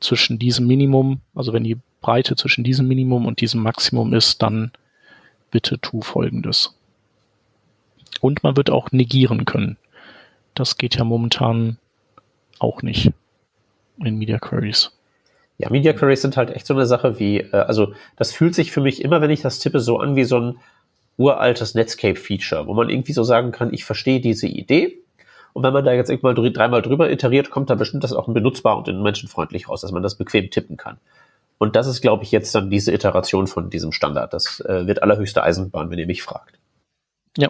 zwischen 0.00 0.38
diesem 0.38 0.66
Minimum, 0.66 1.20
also 1.34 1.52
wenn 1.52 1.64
die 1.64 1.78
Breite 2.00 2.36
zwischen 2.36 2.64
diesem 2.64 2.86
Minimum 2.86 3.26
und 3.26 3.40
diesem 3.40 3.62
Maximum 3.62 4.14
ist, 4.14 4.42
dann 4.42 4.72
bitte 5.50 5.78
tu 5.80 6.02
folgendes. 6.02 6.74
Und 8.20 8.42
man 8.42 8.56
wird 8.56 8.70
auch 8.70 8.92
negieren 8.92 9.44
können. 9.44 9.76
Das 10.54 10.76
geht 10.76 10.96
ja 10.96 11.04
momentan 11.04 11.78
auch 12.58 12.82
nicht 12.82 13.12
in 14.04 14.18
Media 14.18 14.38
Queries. 14.38 14.92
Ja, 15.58 15.70
Media 15.70 15.92
Queries 15.92 16.22
sind 16.22 16.36
halt 16.36 16.50
echt 16.50 16.66
so 16.66 16.74
eine 16.74 16.86
Sache 16.86 17.18
wie, 17.18 17.38
äh, 17.38 17.52
also 17.52 17.92
das 18.16 18.32
fühlt 18.32 18.54
sich 18.54 18.70
für 18.70 18.80
mich 18.80 19.02
immer, 19.02 19.20
wenn 19.20 19.30
ich 19.30 19.42
das 19.42 19.58
tippe, 19.58 19.80
so 19.80 19.98
an 19.98 20.14
wie 20.14 20.24
so 20.24 20.38
ein 20.38 20.56
uraltes 21.18 21.74
Netscape-Feature, 21.74 22.66
wo 22.66 22.74
man 22.74 22.88
irgendwie 22.88 23.12
so 23.12 23.24
sagen 23.24 23.52
kann, 23.52 23.74
ich 23.74 23.84
verstehe 23.84 24.20
diese 24.20 24.46
Idee. 24.46 25.02
Und 25.52 25.64
wenn 25.64 25.72
man 25.72 25.84
da 25.84 25.92
jetzt 25.92 26.08
irgendwann 26.08 26.36
dreimal 26.52 26.80
drüber 26.80 27.10
iteriert, 27.10 27.50
kommt 27.50 27.68
da 27.68 27.74
bestimmt 27.74 28.04
das 28.04 28.12
auch 28.12 28.28
benutzbar 28.28 28.78
und 28.78 29.02
menschenfreundlich 29.02 29.68
raus, 29.68 29.80
dass 29.80 29.92
man 29.92 30.02
das 30.02 30.16
bequem 30.16 30.50
tippen 30.50 30.76
kann. 30.76 30.98
Und 31.58 31.74
das 31.74 31.88
ist, 31.88 32.00
glaube 32.00 32.22
ich, 32.22 32.30
jetzt 32.30 32.54
dann 32.54 32.70
diese 32.70 32.92
Iteration 32.94 33.48
von 33.48 33.68
diesem 33.68 33.90
Standard. 33.90 34.32
Das 34.32 34.60
äh, 34.60 34.86
wird 34.86 35.02
allerhöchste 35.02 35.42
Eisenbahn, 35.42 35.90
wenn 35.90 35.98
ihr 35.98 36.06
mich 36.06 36.22
fragt. 36.22 36.56
Ja. 37.36 37.48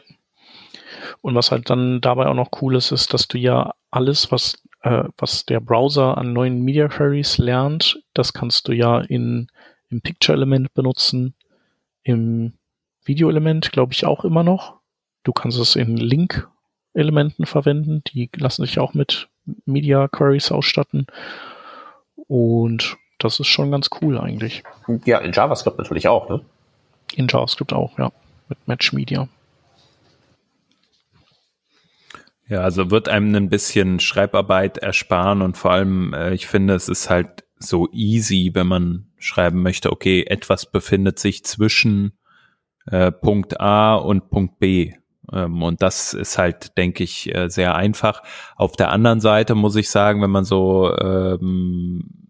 Und 1.21 1.35
was 1.35 1.51
halt 1.51 1.69
dann 1.69 2.01
dabei 2.01 2.27
auch 2.27 2.35
noch 2.35 2.51
cool 2.63 2.77
ist, 2.77 2.91
ist, 2.91 3.13
dass 3.13 3.29
du 3.29 3.37
ja 3.37 3.75
alles, 3.91 4.33
was, 4.33 4.63
äh, 4.81 5.05
was 5.19 5.45
der 5.45 5.61
Browser 5.61 6.17
an 6.17 6.33
neuen 6.33 6.63
Media 6.63 6.89
Queries 6.89 7.37
lernt, 7.37 8.03
das 8.15 8.33
kannst 8.33 8.69
du 8.69 8.73
ja 8.73 9.01
in, 9.01 9.49
im 9.91 10.01
Picture-Element 10.01 10.73
benutzen, 10.73 11.35
im 12.03 12.55
Videoelement, 13.09 13.73
glaube 13.73 13.93
ich, 13.93 14.05
auch 14.05 14.25
immer 14.25 14.45
noch. 14.45 14.75
Du 15.25 15.33
kannst 15.33 15.59
es 15.59 15.75
in 15.75 15.97
Link-Elementen 15.97 17.47
verwenden. 17.47 18.03
Die 18.07 18.31
lassen 18.37 18.65
sich 18.65 18.79
auch 18.79 18.95
mit 18.95 19.29
Media 19.65 20.07
Queries 20.09 20.53
ausstatten. 20.53 21.07
Und 22.29 22.97
das 23.19 23.41
ist 23.41 23.49
schon 23.49 23.71
ganz 23.71 23.89
cool 24.01 24.19
eigentlich. 24.19 24.63
Ja, 25.05 25.19
in 25.19 25.33
JavaScript 25.33 25.79
natürlich 25.79 26.07
auch, 26.07 26.29
ne? 26.29 26.41
In 27.15 27.27
JavaScript 27.27 27.73
auch, 27.73 27.99
ja. 27.99 28.13
Mit 28.49 28.69
Match 28.69 28.93
Media. 28.93 29.29
Ja, 32.49 32.61
also 32.61 32.91
wird 32.91 33.09
einem 33.09 33.35
ein 33.35 33.51
bisschen 33.51 34.01
Schreibarbeit 34.01 34.79
ersparen 34.79 35.43
und 35.43 35.59
vor 35.59 35.73
allem, 35.73 36.15
äh, 36.15 36.33
ich 36.33 36.47
finde, 36.47 36.75
es 36.75 36.89
ist 36.89 37.11
halt 37.11 37.45
so 37.59 37.89
easy, 37.93 38.53
wenn 38.55 38.67
man 38.67 39.09
schreiben 39.19 39.63
möchte, 39.63 39.93
okay, 39.93 40.25
etwas 40.27 40.65
befindet 40.65 41.19
sich 41.19 41.45
zwischen 41.45 42.19
äh, 42.91 43.13
Punkt 43.13 43.61
A 43.61 43.97
und 43.97 44.31
Punkt 44.31 44.59
B. 44.59 44.93
Ähm, 45.33 45.63
und 45.63 45.83
das 45.83 46.15
ist 46.15 46.39
halt, 46.39 46.77
denke 46.77 47.05
ich, 47.05 47.35
äh, 47.35 47.49
sehr 47.49 47.75
einfach. 47.75 48.23
Auf 48.57 48.77
der 48.77 48.91
anderen 48.91 49.21
Seite 49.21 49.55
muss 49.55 49.77
ich 49.77 49.91
sagen, 49.91 50.23
wenn 50.23 50.31
man 50.31 50.45
so, 50.45 50.95
ähm, 50.99 52.29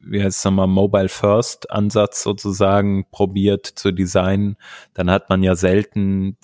wie 0.00 0.22
heißt 0.22 0.38
es 0.38 0.44
nochmal, 0.44 0.66
Mobile 0.66 1.08
First 1.08 1.70
Ansatz 1.70 2.22
sozusagen 2.22 3.06
probiert 3.10 3.66
zu 3.66 3.92
designen, 3.92 4.56
dann 4.94 5.10
hat 5.10 5.28
man 5.28 5.42
ja 5.42 5.54
selten 5.54 6.36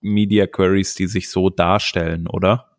Media 0.00 0.46
Queries, 0.46 0.94
die 0.94 1.06
sich 1.06 1.30
so 1.30 1.50
darstellen, 1.50 2.26
oder? 2.26 2.70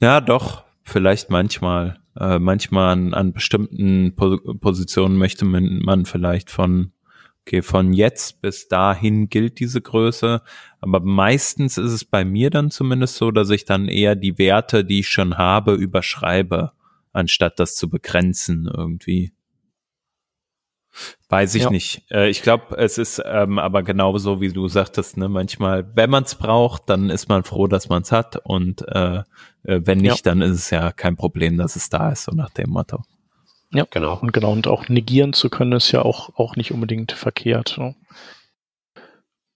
Ja, 0.00 0.20
doch, 0.20 0.64
vielleicht 0.82 1.30
manchmal. 1.30 1.98
Äh, 2.18 2.38
manchmal 2.38 2.92
an, 2.92 3.14
an 3.14 3.32
bestimmten 3.32 4.14
po 4.16 4.38
Positionen 4.60 5.16
möchte 5.16 5.44
man, 5.44 5.78
man 5.78 6.06
vielleicht 6.06 6.50
von 6.50 6.92
okay, 7.50 7.62
von 7.62 7.92
jetzt 7.92 8.40
bis 8.42 8.68
dahin 8.68 9.28
gilt 9.28 9.58
diese 9.58 9.80
Größe, 9.80 10.40
aber 10.80 11.00
meistens 11.00 11.78
ist 11.78 11.90
es 11.90 12.04
bei 12.04 12.24
mir 12.24 12.48
dann 12.48 12.70
zumindest 12.70 13.16
so, 13.16 13.32
dass 13.32 13.50
ich 13.50 13.64
dann 13.64 13.88
eher 13.88 14.14
die 14.14 14.38
Werte, 14.38 14.84
die 14.84 15.00
ich 15.00 15.08
schon 15.08 15.36
habe, 15.36 15.74
überschreibe, 15.74 16.70
anstatt 17.12 17.58
das 17.58 17.74
zu 17.74 17.90
begrenzen 17.90 18.70
irgendwie. 18.72 19.32
Weiß 21.28 21.56
ich 21.56 21.64
ja. 21.64 21.70
nicht. 21.70 22.04
Äh, 22.10 22.30
ich 22.30 22.42
glaube, 22.42 22.76
es 22.76 22.98
ist 22.98 23.20
ähm, 23.24 23.58
aber 23.58 23.82
genauso, 23.82 24.40
wie 24.40 24.52
du 24.52 24.68
sagtest, 24.68 25.16
ne, 25.16 25.28
manchmal, 25.28 25.90
wenn 25.96 26.10
man 26.10 26.24
es 26.24 26.36
braucht, 26.36 26.88
dann 26.88 27.10
ist 27.10 27.28
man 27.28 27.42
froh, 27.42 27.66
dass 27.66 27.88
man 27.88 28.02
es 28.02 28.12
hat 28.12 28.36
und 28.44 28.86
äh, 28.88 29.22
äh, 29.64 29.80
wenn 29.84 29.98
nicht, 29.98 30.24
ja. 30.24 30.32
dann 30.32 30.40
ist 30.40 30.52
es 30.56 30.70
ja 30.70 30.92
kein 30.92 31.16
Problem, 31.16 31.58
dass 31.58 31.74
es 31.74 31.88
da 31.88 32.12
ist, 32.12 32.24
so 32.24 32.32
nach 32.32 32.50
dem 32.50 32.70
Motto. 32.70 33.02
Ja, 33.72 33.86
genau. 33.90 34.18
Und 34.20 34.32
genau, 34.32 34.52
und 34.52 34.66
auch 34.66 34.88
negieren 34.88 35.32
zu 35.32 35.48
können, 35.48 35.72
ist 35.72 35.92
ja 35.92 36.02
auch, 36.02 36.36
auch 36.36 36.56
nicht 36.56 36.72
unbedingt 36.72 37.12
verkehrt. 37.12 37.76
Ne? 37.78 37.94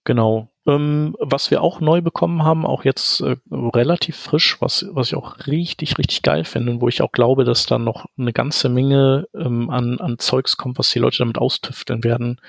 Genau. 0.05 0.49
Ähm, 0.67 1.15
was 1.19 1.51
wir 1.51 1.61
auch 1.61 1.79
neu 1.79 2.01
bekommen 2.01 2.43
haben, 2.43 2.65
auch 2.65 2.85
jetzt 2.85 3.21
äh, 3.21 3.35
relativ 3.51 4.15
frisch, 4.15 4.61
was, 4.61 4.85
was 4.91 5.07
ich 5.07 5.15
auch 5.15 5.45
richtig, 5.47 5.97
richtig 5.97 6.21
geil 6.23 6.43
finde 6.43 6.71
und 6.71 6.81
wo 6.81 6.87
ich 6.87 7.01
auch 7.01 7.11
glaube, 7.11 7.43
dass 7.43 7.65
da 7.65 7.77
noch 7.77 8.05
eine 8.17 8.33
ganze 8.33 8.69
Menge 8.69 9.27
ähm, 9.35 9.69
an, 9.69 9.99
an 9.99 10.17
Zeugs 10.17 10.57
kommt, 10.57 10.79
was 10.79 10.89
die 10.89 10.99
Leute 10.99 11.19
damit 11.19 11.37
austüfteln 11.37 12.03
werden, 12.03 12.39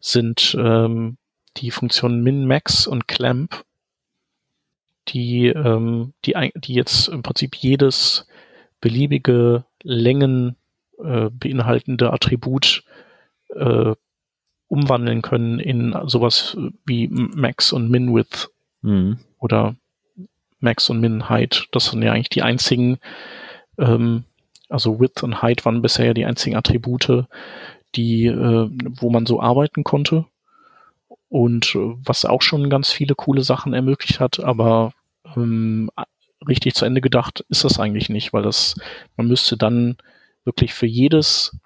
sind 0.00 0.56
ähm, 0.58 1.18
die 1.58 1.70
Funktionen 1.70 2.22
Min, 2.22 2.46
Max 2.46 2.86
und 2.86 3.08
Clamp, 3.08 3.64
die, 5.08 5.48
ähm, 5.48 6.14
die, 6.24 6.34
die 6.54 6.74
jetzt 6.74 7.08
im 7.08 7.22
Prinzip 7.22 7.56
jedes 7.56 8.26
beliebige 8.80 9.64
Längen 9.82 10.56
äh, 11.02 11.30
beinhaltende 11.30 12.12
Attribut 12.12 12.84
äh, 13.54 13.94
umwandeln 14.68 15.22
können 15.22 15.60
in 15.60 15.96
sowas 16.06 16.56
wie 16.84 17.08
Max 17.08 17.72
und 17.72 17.90
Min-Width 17.90 18.50
mhm. 18.82 19.18
oder 19.38 19.76
Max 20.58 20.90
und 20.90 21.00
Min-Height. 21.00 21.68
Das 21.72 21.86
sind 21.86 22.02
ja 22.02 22.12
eigentlich 22.12 22.30
die 22.30 22.42
einzigen, 22.42 22.98
ähm, 23.78 24.24
also 24.68 24.98
Width 24.98 25.22
und 25.22 25.42
Height 25.42 25.64
waren 25.64 25.82
bisher 25.82 26.06
ja 26.06 26.14
die 26.14 26.24
einzigen 26.24 26.56
Attribute, 26.56 27.26
die, 27.94 28.26
äh, 28.26 28.68
wo 29.00 29.10
man 29.10 29.26
so 29.26 29.40
arbeiten 29.40 29.84
konnte. 29.84 30.26
Und 31.28 31.74
äh, 31.74 31.94
was 32.04 32.24
auch 32.24 32.42
schon 32.42 32.70
ganz 32.70 32.90
viele 32.90 33.14
coole 33.14 33.42
Sachen 33.42 33.72
ermöglicht 33.72 34.20
hat, 34.20 34.40
aber 34.40 34.92
ähm, 35.36 35.90
richtig 36.46 36.74
zu 36.74 36.84
Ende 36.84 37.00
gedacht 37.00 37.44
ist 37.48 37.64
das 37.64 37.78
eigentlich 37.78 38.08
nicht, 38.08 38.32
weil 38.32 38.42
das, 38.42 38.76
man 39.16 39.26
müsste 39.28 39.56
dann 39.56 39.96
wirklich 40.46 40.72
für 40.72 40.86
jedes 40.86 41.58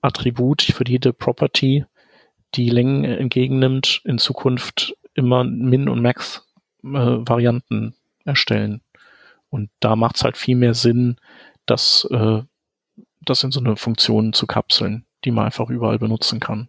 Attribut, 0.00 0.62
für 0.62 0.84
jede 0.86 1.12
Property 1.12 1.84
die 2.54 2.70
Längen 2.70 3.04
entgegennimmt, 3.04 4.02
in 4.04 4.18
Zukunft 4.18 4.94
immer 5.14 5.44
Min- 5.44 5.88
und 5.88 6.02
Max-Varianten 6.02 7.94
äh, 8.24 8.28
erstellen. 8.28 8.82
Und 9.50 9.70
da 9.80 9.96
macht 9.96 10.16
es 10.16 10.24
halt 10.24 10.36
viel 10.36 10.56
mehr 10.56 10.74
Sinn, 10.74 11.16
das, 11.66 12.06
äh, 12.10 12.42
das 13.20 13.44
in 13.44 13.52
so 13.52 13.60
eine 13.60 13.76
Funktion 13.76 14.32
zu 14.32 14.46
kapseln, 14.46 15.04
die 15.24 15.30
man 15.30 15.46
einfach 15.46 15.68
überall 15.70 15.98
benutzen 15.98 16.40
kann. 16.40 16.68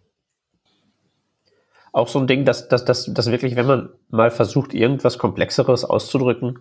Auch 1.92 2.08
so 2.08 2.18
ein 2.18 2.26
Ding, 2.26 2.44
dass, 2.44 2.68
dass, 2.68 2.84
dass, 2.84 3.12
dass 3.12 3.30
wirklich, 3.30 3.56
wenn 3.56 3.66
man 3.66 3.88
mal 4.08 4.30
versucht, 4.30 4.74
irgendwas 4.74 5.18
Komplexeres 5.18 5.84
auszudrücken, 5.84 6.58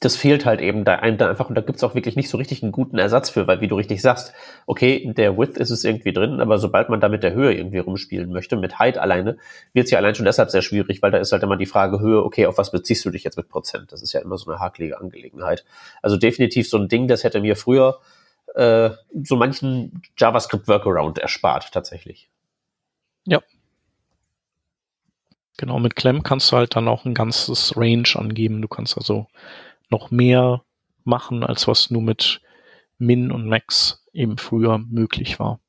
das 0.00 0.14
fehlt 0.14 0.46
halt 0.46 0.60
eben 0.60 0.84
da, 0.84 0.96
einfach 0.96 1.48
und 1.48 1.56
da 1.56 1.60
gibt's 1.60 1.82
auch 1.82 1.96
wirklich 1.96 2.14
nicht 2.14 2.28
so 2.28 2.38
richtig 2.38 2.62
einen 2.62 2.70
guten 2.70 2.98
Ersatz 2.98 3.30
für, 3.30 3.48
weil 3.48 3.60
wie 3.60 3.66
du 3.66 3.74
richtig 3.74 4.00
sagst, 4.00 4.32
okay, 4.66 4.94
in 4.96 5.14
der 5.14 5.36
Width 5.36 5.58
ist 5.58 5.70
es 5.70 5.82
irgendwie 5.82 6.12
drin, 6.12 6.40
aber 6.40 6.58
sobald 6.58 6.88
man 6.88 7.00
da 7.00 7.08
mit 7.08 7.24
der 7.24 7.32
Höhe 7.32 7.52
irgendwie 7.52 7.78
rumspielen 7.78 8.30
möchte, 8.30 8.56
mit 8.56 8.78
Height 8.78 8.96
alleine, 8.96 9.38
wird's 9.72 9.90
ja 9.90 9.98
allein 9.98 10.14
schon 10.14 10.24
deshalb 10.24 10.50
sehr 10.50 10.62
schwierig, 10.62 11.02
weil 11.02 11.10
da 11.10 11.18
ist 11.18 11.32
halt 11.32 11.42
immer 11.42 11.56
die 11.56 11.66
Frage 11.66 11.98
Höhe, 11.98 12.22
okay, 12.22 12.46
auf 12.46 12.58
was 12.58 12.70
beziehst 12.70 13.04
du 13.04 13.10
dich 13.10 13.24
jetzt 13.24 13.36
mit 13.36 13.48
Prozent? 13.48 13.90
Das 13.90 14.02
ist 14.02 14.12
ja 14.12 14.20
immer 14.20 14.38
so 14.38 14.50
eine 14.50 14.60
hakelige 14.60 15.00
Angelegenheit. 15.00 15.64
Also 16.00 16.16
definitiv 16.16 16.68
so 16.68 16.78
ein 16.78 16.88
Ding, 16.88 17.08
das 17.08 17.24
hätte 17.24 17.40
mir 17.40 17.56
früher 17.56 17.98
äh, 18.54 18.90
so 19.24 19.34
manchen 19.34 20.02
JavaScript-Workaround 20.16 21.18
erspart, 21.18 21.72
tatsächlich. 21.72 22.30
Ja, 23.26 23.40
Genau, 25.60 25.80
mit 25.80 25.96
Clem 25.96 26.22
kannst 26.22 26.52
du 26.52 26.56
halt 26.56 26.76
dann 26.76 26.86
auch 26.86 27.04
ein 27.04 27.14
ganzes 27.14 27.76
Range 27.76 28.08
angeben. 28.14 28.62
Du 28.62 28.68
kannst 28.68 28.96
also 28.96 29.26
noch 29.90 30.10
mehr 30.10 30.62
machen, 31.04 31.42
als 31.44 31.68
was 31.68 31.90
nur 31.90 32.02
mit 32.02 32.40
Min 32.98 33.30
und 33.30 33.46
Max 33.46 34.04
eben 34.12 34.38
früher 34.38 34.78
möglich 34.78 35.38
war. 35.38 35.60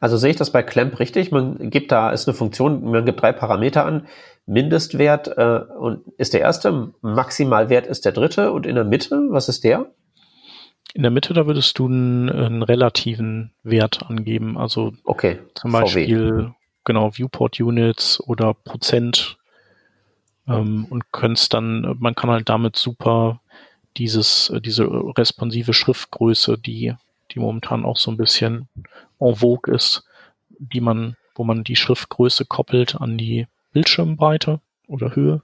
Also 0.00 0.16
sehe 0.16 0.30
ich 0.30 0.36
das 0.36 0.50
bei 0.50 0.62
Clamp 0.62 0.98
richtig? 0.98 1.30
Man 1.30 1.70
gibt 1.70 1.92
da, 1.92 2.10
ist 2.10 2.26
eine 2.26 2.34
Funktion, 2.34 2.82
man 2.90 3.04
gibt 3.04 3.22
drei 3.22 3.32
Parameter 3.32 3.84
an. 3.84 4.08
Mindestwert 4.46 5.28
äh, 5.36 5.60
und 5.78 6.02
ist 6.18 6.34
der 6.34 6.40
erste, 6.40 6.92
Maximalwert 7.00 7.86
ist 7.86 8.04
der 8.04 8.10
dritte 8.10 8.50
und 8.50 8.66
in 8.66 8.74
der 8.74 8.84
Mitte, 8.84 9.28
was 9.30 9.48
ist 9.48 9.62
der? 9.62 9.92
In 10.94 11.02
der 11.02 11.12
Mitte, 11.12 11.32
da 11.32 11.46
würdest 11.46 11.78
du 11.78 11.86
einen, 11.86 12.28
einen 12.28 12.62
relativen 12.62 13.52
Wert 13.62 14.04
angeben. 14.08 14.58
Also 14.58 14.92
okay, 15.04 15.38
zum 15.54 15.70
Beispiel 15.70 16.30
VW. 16.30 16.50
genau 16.84 17.12
Viewport 17.12 17.60
Units 17.60 18.20
oder 18.20 18.54
Prozent 18.54 19.38
ähm, 20.48 20.86
und 20.90 21.12
könntest 21.12 21.54
dann, 21.54 21.96
man 22.00 22.16
kann 22.16 22.30
halt 22.30 22.48
damit 22.48 22.74
super 22.74 23.40
dieses, 23.96 24.50
äh, 24.50 24.60
diese 24.60 24.84
responsive 24.86 25.72
Schriftgröße, 25.72 26.58
die, 26.58 26.94
die 27.30 27.38
momentan 27.38 27.84
auch 27.84 27.96
so 27.96 28.10
ein 28.10 28.16
bisschen 28.16 28.68
en 29.18 29.36
vogue 29.36 29.72
ist, 29.74 30.04
die 30.58 30.80
man, 30.80 31.16
wo 31.34 31.44
man 31.44 31.64
die 31.64 31.76
Schriftgröße 31.76 32.44
koppelt 32.44 32.96
an 32.96 33.18
die 33.18 33.46
Bildschirmbreite 33.72 34.60
oder 34.86 35.14
Höhe. 35.14 35.42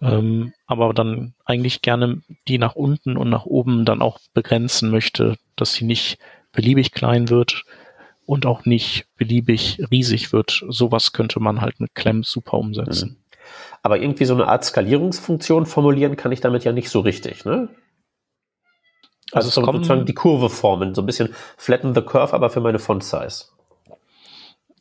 Ähm, 0.00 0.52
aber 0.66 0.94
dann 0.94 1.34
eigentlich 1.44 1.82
gerne 1.82 2.22
die 2.46 2.58
nach 2.58 2.76
unten 2.76 3.16
und 3.16 3.30
nach 3.30 3.46
oben 3.46 3.84
dann 3.84 4.00
auch 4.00 4.20
begrenzen 4.32 4.90
möchte, 4.90 5.36
dass 5.56 5.74
sie 5.74 5.84
nicht 5.84 6.18
beliebig 6.52 6.92
klein 6.92 7.28
wird 7.30 7.64
und 8.26 8.46
auch 8.46 8.64
nicht 8.64 9.06
beliebig 9.16 9.80
riesig 9.90 10.32
wird. 10.32 10.64
Sowas 10.68 11.12
könnte 11.12 11.40
man 11.40 11.60
halt 11.60 11.80
mit 11.80 11.94
Clem 11.94 12.22
super 12.22 12.58
umsetzen. 12.58 13.10
Mhm. 13.10 13.27
Aber 13.82 13.98
irgendwie 13.98 14.24
so 14.24 14.34
eine 14.34 14.48
Art 14.48 14.64
Skalierungsfunktion 14.64 15.66
formulieren 15.66 16.16
kann 16.16 16.32
ich 16.32 16.40
damit 16.40 16.64
ja 16.64 16.72
nicht 16.72 16.90
so 16.90 17.00
richtig, 17.00 17.44
ne? 17.44 17.68
Also, 19.32 19.60
also 19.60 19.72
sozusagen 19.72 20.06
die 20.06 20.14
Kurve 20.14 20.48
formen, 20.48 20.94
so 20.94 21.02
ein 21.02 21.06
bisschen 21.06 21.34
flatten 21.56 21.94
the 21.94 22.00
curve, 22.00 22.32
aber 22.32 22.48
für 22.48 22.60
meine 22.60 22.78
Font 22.78 23.04
Size. 23.04 23.44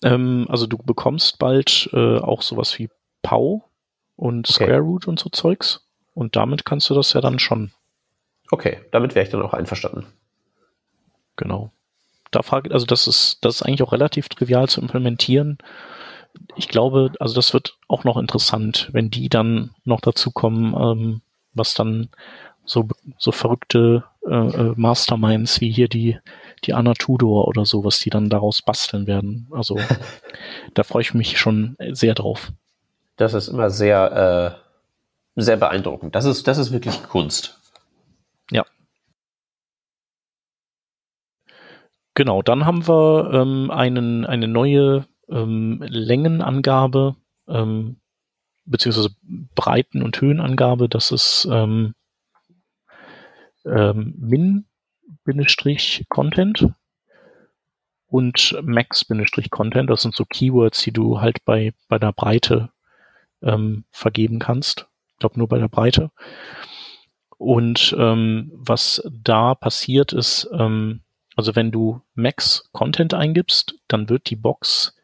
Ähm, 0.04 0.46
also 0.50 0.68
du 0.68 0.78
bekommst 0.78 1.38
bald 1.38 1.90
äh, 1.92 2.20
auch 2.20 2.42
sowas 2.42 2.78
wie 2.80 2.90
Pau 3.22 3.66
und 4.16 4.50
okay. 4.50 4.66
Square 4.66 4.80
Root 4.80 5.08
und 5.08 5.20
so 5.20 5.30
Zeugs. 5.30 5.86
Und 6.14 6.36
damit 6.36 6.66
kannst 6.66 6.90
du 6.90 6.94
das 6.94 7.14
ja 7.14 7.22
dann 7.22 7.40
schon. 7.40 7.72
Okay, 8.50 8.80
damit 8.92 9.16
wäre 9.16 9.26
ich 9.26 9.32
dann 9.32 9.42
auch 9.42 9.54
einverstanden. 9.54 10.06
Genau. 11.36 11.72
Da 12.32 12.42
frage, 12.42 12.72
also 12.72 12.86
das 12.86 13.08
ist, 13.08 13.44
das 13.44 13.56
ist 13.56 13.62
eigentlich 13.62 13.84
auch 13.84 13.92
relativ 13.92 14.30
trivial 14.30 14.68
zu 14.68 14.82
implementieren 14.82 15.58
ich 16.56 16.68
glaube, 16.68 17.12
also 17.20 17.36
das 17.36 17.54
wird 17.54 17.78
auch 17.88 18.04
noch 18.04 18.18
interessant, 18.18 18.90
wenn 18.92 19.10
die 19.10 19.30
dann 19.30 19.72
noch 19.84 20.02
dazu 20.02 20.32
kommen, 20.32 20.74
ähm, 20.74 21.22
was 21.54 21.74
dann 21.74 22.10
so, 22.66 22.88
so 23.18 23.32
verrückte 23.32 24.04
äh, 24.28 24.34
äh, 24.34 24.74
Masterminds 24.76 25.62
wie 25.62 25.72
hier 25.72 25.88
die, 25.88 26.20
die 26.66 26.74
Anna 26.74 26.94
Tudor 26.94 27.48
oder 27.48 27.66
so, 27.66 27.84
was 27.84 28.00
die 28.00 28.10
dann 28.10 28.30
daraus 28.30 28.62
basteln 28.62 29.08
werden. 29.08 29.48
Also 29.52 29.80
da 30.74 30.84
freue 30.84 31.02
ich 31.02 31.14
mich 31.14 31.40
schon 31.40 31.78
sehr 31.92 32.14
drauf. 32.14 32.52
Das 33.16 33.34
ist 33.34 33.48
immer 33.48 33.70
sehr, 33.70 34.60
äh, 35.36 35.42
sehr 35.42 35.58
beeindruckend. 35.58 36.14
Das 36.14 36.26
ist, 36.26 36.48
das 36.48 36.58
ist 36.58 36.72
wirklich 36.72 37.02
Kunst. 37.04 37.60
Ja. 38.52 38.66
Genau, 42.14 42.42
dann 42.42 42.66
haben 42.66 42.88
wir 42.88 43.32
ähm, 43.34 43.72
einen, 43.72 44.26
eine 44.26 44.48
neue 44.48 45.06
ähm, 45.30 45.84
Längenangabe 45.88 47.16
ähm, 47.48 47.98
beziehungsweise 48.68 49.16
Breiten- 49.56 50.04
und 50.04 50.20
Höhenangabe, 50.22 50.90
das 50.90 51.12
ist 51.12 51.48
ähm, 51.50 51.96
ähm, 53.66 54.14
Min-Content 55.26 56.68
und 58.08 58.58
Max-Content. 58.62 59.90
Das 59.90 60.02
sind 60.02 60.16
so 60.16 60.26
Keywords, 60.26 60.82
die 60.82 60.92
du 60.92 61.20
halt 61.22 61.44
bei, 61.46 61.74
bei 61.88 61.98
der 61.98 62.12
Breite 62.14 62.70
ähm, 63.42 63.86
vergeben 63.92 64.40
kannst. 64.40 64.88
Ich 65.14 65.20
glaube 65.20 65.40
nur 65.40 65.48
bei 65.48 65.60
der 65.60 65.70
Breite. 65.70 66.12
Und 67.38 67.96
ähm, 67.98 68.52
was 68.54 69.02
da 69.12 69.56
passiert 69.56 70.12
ist, 70.14 70.50
ähm, 70.52 71.02
also 71.36 71.56
wenn 71.56 71.72
du 71.72 72.02
Max 72.16 72.68
Content 72.72 73.14
eingibst, 73.14 73.76
dann 73.88 74.10
wird 74.10 74.30
die 74.30 74.36
Box 74.36 74.97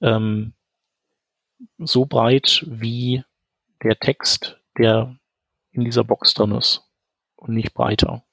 ähm, 0.00 0.52
so 1.78 2.06
breit 2.06 2.64
wie 2.66 3.24
der 3.82 3.98
Text, 3.98 4.58
der 4.78 5.16
in 5.72 5.84
dieser 5.84 6.04
Box 6.04 6.34
drin 6.34 6.52
ist 6.52 6.84
und 7.36 7.54
nicht 7.54 7.74
breiter. 7.74 8.24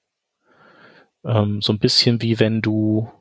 Ähm, 1.23 1.61
so 1.61 1.73
ein 1.73 1.79
bisschen 1.79 2.21
wie 2.21 2.39
wenn 2.39 2.61
du, 2.61 3.11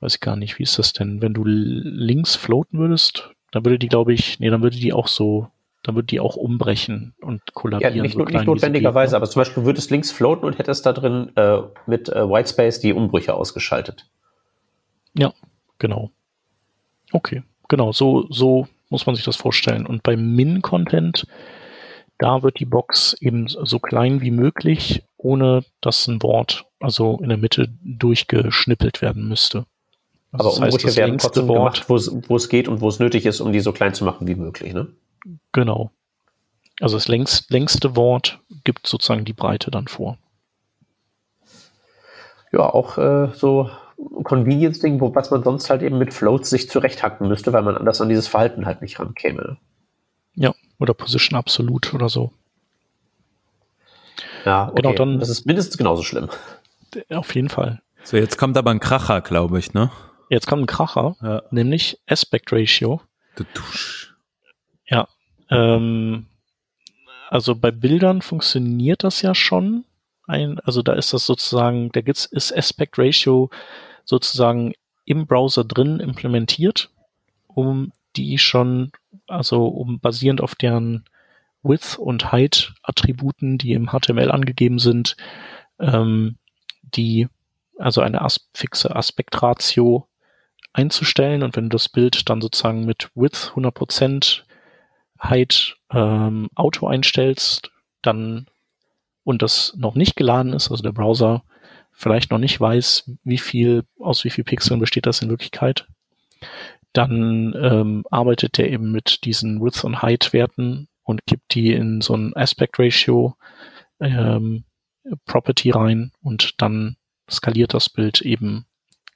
weiß 0.00 0.16
ich 0.16 0.20
gar 0.20 0.36
nicht, 0.36 0.58
wie 0.58 0.64
ist 0.64 0.78
das 0.78 0.92
denn, 0.92 1.22
wenn 1.22 1.34
du 1.34 1.44
links 1.44 2.36
floaten 2.36 2.78
würdest, 2.78 3.30
dann 3.50 3.64
würde 3.64 3.78
die, 3.78 3.88
glaube 3.88 4.12
ich, 4.12 4.40
nee, 4.40 4.50
dann 4.50 4.62
würde 4.62 4.76
die 4.76 4.92
auch 4.92 5.08
so 5.08 5.50
dann 5.82 5.94
würde 5.94 6.06
die 6.06 6.20
auch 6.20 6.36
umbrechen 6.36 7.14
und 7.20 7.54
kollabieren. 7.54 7.94
Ja, 7.94 8.02
nicht, 8.02 8.14
so 8.14 8.24
nicht 8.24 8.44
notwendigerweise, 8.44 9.16
aber 9.16 9.30
zum 9.30 9.40
Beispiel 9.40 9.64
würdest 9.64 9.90
links 9.90 10.10
floaten 10.10 10.44
und 10.44 10.58
hättest 10.58 10.84
da 10.84 10.92
drin 10.92 11.30
äh, 11.36 11.60
mit 11.86 12.08
äh, 12.08 12.28
Whitespace 12.28 12.80
die 12.80 12.92
Umbrüche 12.92 13.34
ausgeschaltet. 13.34 14.06
Ja, 15.14 15.32
genau. 15.78 16.10
Okay, 17.12 17.42
genau, 17.68 17.92
so, 17.92 18.26
so 18.30 18.66
muss 18.90 19.06
man 19.06 19.14
sich 19.14 19.24
das 19.24 19.36
vorstellen. 19.36 19.86
Und 19.86 20.02
beim 20.02 20.34
Min-Content, 20.34 21.26
da 22.18 22.42
wird 22.42 22.58
die 22.58 22.64
Box 22.64 23.14
eben 23.20 23.46
so 23.48 23.78
klein 23.78 24.20
wie 24.20 24.30
möglich, 24.30 25.02
ohne 25.16 25.64
dass 25.80 26.06
ein 26.06 26.22
Wort 26.22 26.64
also 26.80 27.18
in 27.22 27.28
der 27.28 27.38
Mitte 27.38 27.68
durchgeschnippelt 27.82 29.02
werden 29.02 29.28
müsste. 29.28 29.66
Also 30.32 30.56
Aber 30.56 30.66
Umbrüche 30.66 30.96
werden 30.96 31.18
trotzdem 31.18 31.48
Wort, 31.48 31.86
gemacht, 31.86 32.28
wo 32.28 32.36
es 32.36 32.48
geht 32.48 32.68
und 32.68 32.80
wo 32.80 32.88
es 32.88 32.98
nötig 32.98 33.24
ist, 33.26 33.40
um 33.40 33.52
die 33.52 33.60
so 33.60 33.72
klein 33.72 33.94
zu 33.94 34.04
machen 34.04 34.28
wie 34.28 34.34
möglich, 34.34 34.74
ne? 34.74 34.88
Genau. 35.52 35.90
Also 36.80 36.96
das 36.96 37.08
längst, 37.08 37.50
längste 37.50 37.96
Wort 37.96 38.38
gibt 38.64 38.86
sozusagen 38.86 39.24
die 39.24 39.32
Breite 39.32 39.70
dann 39.70 39.88
vor. 39.88 40.18
Ja, 42.52 42.60
auch 42.60 42.98
äh, 42.98 43.28
so 43.34 43.70
Convenience-Ding, 44.22 45.00
was 45.00 45.30
man 45.30 45.42
sonst 45.42 45.70
halt 45.70 45.82
eben 45.82 45.98
mit 45.98 46.14
Floats 46.14 46.50
sich 46.50 46.68
zurechthacken 46.70 47.28
müsste, 47.28 47.52
weil 47.52 47.62
man 47.62 47.76
anders 47.76 48.00
an 48.00 48.08
dieses 48.08 48.28
Verhalten 48.28 48.66
halt 48.66 48.82
nicht 48.82 48.98
rankäme. 49.00 49.58
Ja, 50.34 50.54
oder 50.78 50.94
Position 50.94 51.38
Absolut 51.38 51.94
oder 51.94 52.08
so. 52.08 52.32
Ja, 54.44 54.68
okay. 54.68 54.82
genau, 54.82 54.94
dann. 54.94 55.18
Das 55.18 55.28
ist 55.28 55.46
mindestens 55.46 55.76
genauso 55.78 56.02
schlimm. 56.02 56.28
Auf 57.10 57.34
jeden 57.34 57.48
Fall. 57.48 57.82
So, 58.04 58.16
jetzt 58.16 58.38
kommt 58.38 58.56
aber 58.56 58.70
ein 58.70 58.80
Kracher, 58.80 59.20
glaube 59.20 59.58
ich, 59.58 59.74
ne? 59.74 59.90
Jetzt 60.30 60.46
kommt 60.46 60.62
ein 60.62 60.66
Kracher, 60.66 61.16
ja. 61.22 61.42
nämlich 61.50 61.98
Aspect 62.06 62.52
Ratio. 62.52 63.00
Du 63.36 63.44
dusch. 63.54 64.14
Ja. 64.86 65.08
Ähm, 65.50 66.26
also 67.30 67.54
bei 67.54 67.70
Bildern 67.70 68.22
funktioniert 68.22 69.04
das 69.04 69.22
ja 69.22 69.34
schon. 69.34 69.84
Ein, 70.26 70.60
also 70.60 70.82
da 70.82 70.92
ist 70.92 71.12
das 71.12 71.24
sozusagen, 71.24 71.90
da 71.92 72.00
gibt's, 72.00 72.26
ist 72.26 72.56
Aspect 72.56 72.98
Ratio 72.98 73.50
sozusagen 74.08 74.72
im 75.04 75.26
Browser 75.26 75.64
drin 75.64 76.00
implementiert, 76.00 76.90
um 77.46 77.92
die 78.16 78.38
schon, 78.38 78.90
also 79.26 79.66
um 79.66 80.00
basierend 80.00 80.40
auf 80.40 80.54
deren 80.54 81.04
Width 81.62 81.98
und 81.98 82.32
Height 82.32 82.72
Attributen, 82.82 83.58
die 83.58 83.74
im 83.74 83.90
HTML 83.90 84.30
angegeben 84.30 84.78
sind, 84.78 85.16
ähm, 85.78 86.38
die, 86.82 87.28
also 87.78 88.00
eine 88.00 88.22
as 88.22 88.48
fixe 88.54 88.96
Aspektratio 88.96 90.08
einzustellen. 90.72 91.42
Und 91.42 91.54
wenn 91.54 91.68
du 91.68 91.76
das 91.76 91.90
Bild 91.90 92.30
dann 92.30 92.40
sozusagen 92.40 92.86
mit 92.86 93.10
Width 93.14 93.52
100% 93.54 94.42
Height 95.22 95.76
ähm, 95.92 96.48
Auto 96.54 96.86
einstellst, 96.86 97.70
dann 98.00 98.46
und 99.22 99.42
das 99.42 99.74
noch 99.76 99.94
nicht 99.94 100.16
geladen 100.16 100.54
ist, 100.54 100.70
also 100.70 100.82
der 100.82 100.92
Browser 100.92 101.42
vielleicht 101.98 102.30
noch 102.30 102.38
nicht 102.38 102.60
weiß, 102.60 103.10
wie 103.24 103.38
viel, 103.38 103.82
aus 103.98 104.22
wie 104.22 104.30
viel 104.30 104.44
Pixeln 104.44 104.78
besteht 104.78 105.04
das 105.04 105.20
in 105.20 105.30
Wirklichkeit, 105.30 105.88
dann 106.92 107.54
ähm, 107.60 108.04
arbeitet 108.08 108.56
der 108.56 108.70
eben 108.70 108.92
mit 108.92 109.24
diesen 109.24 109.60
Width 109.60 109.84
und 109.84 110.00
Height 110.00 110.32
Werten 110.32 110.86
und 111.02 111.26
gibt 111.26 111.54
die 111.54 111.72
in 111.72 112.00
so 112.00 112.14
ein 112.14 112.36
Aspect 112.36 112.78
Ratio 112.78 113.36
ähm, 113.98 114.64
Property 115.26 115.70
rein 115.70 116.12
und 116.22 116.62
dann 116.62 116.96
skaliert 117.28 117.74
das 117.74 117.90
Bild 117.90 118.20
eben 118.20 118.66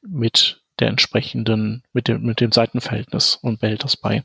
mit 0.03 0.61
der 0.81 0.89
entsprechenden, 0.89 1.85
mit 1.93 2.09
dem, 2.09 2.23
mit 2.23 2.41
dem 2.41 2.51
Seitenverhältnis 2.51 3.37
und 3.37 3.61
behält 3.61 3.85
das 3.85 3.97
bei. 3.97 4.25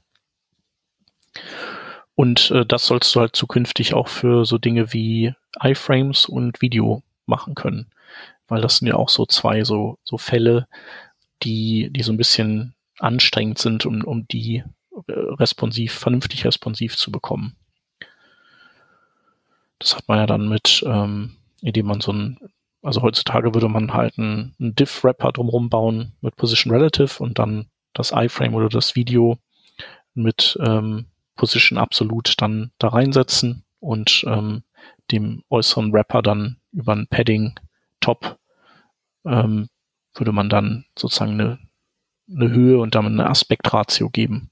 Und 2.16 2.50
äh, 2.50 2.66
das 2.66 2.88
sollst 2.88 3.14
du 3.14 3.20
halt 3.20 3.36
zukünftig 3.36 3.94
auch 3.94 4.08
für 4.08 4.46
so 4.46 4.58
Dinge 4.58 4.94
wie 4.94 5.36
iFrames 5.62 6.26
und 6.26 6.60
Video 6.60 7.04
machen 7.28 7.54
können. 7.54 7.92
Weil 8.48 8.62
das 8.62 8.78
sind 8.78 8.88
ja 8.88 8.96
auch 8.96 9.10
so 9.10 9.26
zwei 9.26 9.64
so, 9.64 9.98
so 10.04 10.18
Fälle, 10.18 10.68
die, 11.44 11.90
die 11.92 12.04
so 12.04 12.12
ein 12.12 12.18
bisschen 12.18 12.74
anstrengend 13.00 13.60
sind, 13.60 13.86
um, 13.86 14.04
um 14.04 14.28
die 14.28 14.64
äh, 15.08 15.12
responsiv, 15.12 15.94
vernünftig 15.94 16.46
responsiv 16.46 16.96
zu 16.98 17.12
bekommen. 17.12 17.56
Das 19.80 19.96
hat 19.96 20.08
man 20.08 20.18
ja 20.20 20.26
dann 20.26 20.50
mit, 20.50 20.84
ähm, 20.88 21.36
indem 21.62 21.88
man 21.88 22.02
so 22.02 22.12
ein, 22.12 22.40
also 22.82 23.02
heutzutage 23.02 23.54
würde 23.54 23.70
man 23.70 23.94
halt 23.94 24.18
einen, 24.18 24.56
einen 24.60 24.76
Diff-Wrapper 24.76 25.32
drumherum 25.32 25.70
bauen 25.70 26.14
mit 26.22 26.36
Position 26.36 26.74
Relative 26.74 27.22
und 27.22 27.38
dann 27.38 27.68
das 27.94 28.12
iFrame 28.12 28.56
oder 28.56 28.70
das 28.70 28.96
Video 28.96 29.38
mit 30.14 30.58
ähm, 30.66 31.08
Position 31.36 31.78
Absolut 31.78 32.34
dann 32.42 32.72
da 32.80 32.90
reinsetzen 32.90 33.64
und 33.80 34.24
ähm, 34.28 34.64
dem 35.12 35.44
äußeren 35.50 35.94
Wrapper 35.94 36.22
dann 36.22 36.58
über 36.72 36.94
ein 36.94 37.08
Padding 37.08 37.54
Top 38.00 38.38
ähm, 39.26 39.70
würde 40.14 40.32
man 40.32 40.50
dann 40.50 40.86
sozusagen 40.98 41.34
eine, 41.34 41.60
eine 42.30 42.50
Höhe 42.50 42.80
und 42.80 42.96
damit 42.96 43.12
eine 43.12 43.30
Aspektratio 43.30 44.10
geben. 44.10 44.52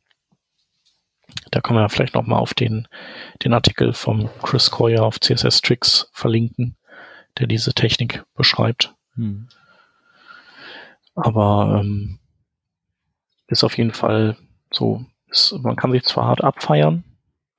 Da 1.52 1.62
kann 1.62 1.76
man 1.76 1.84
ja 1.84 1.90
vielleicht 1.90 2.14
nochmal 2.14 2.40
auf 2.40 2.54
den, 2.54 2.88
den 3.44 3.54
Artikel 3.54 3.94
vom 3.94 4.30
Chris 4.42 4.72
Coyer 4.72 5.04
auf 5.04 5.20
CSS 5.20 5.62
Tricks 5.62 6.10
verlinken, 6.12 6.76
der 7.40 7.48
diese 7.48 7.74
Technik 7.74 8.24
beschreibt. 8.36 8.94
Hm. 9.16 9.48
Aber 11.16 11.82
ähm, 11.82 12.20
ist 13.48 13.64
auf 13.64 13.78
jeden 13.78 13.94
Fall 13.94 14.38
so 14.72 15.06
ist, 15.30 15.58
man 15.62 15.76
kann 15.76 15.92
sich 15.92 16.04
zwar 16.04 16.28
hart 16.28 16.44
abfeiern, 16.44 17.04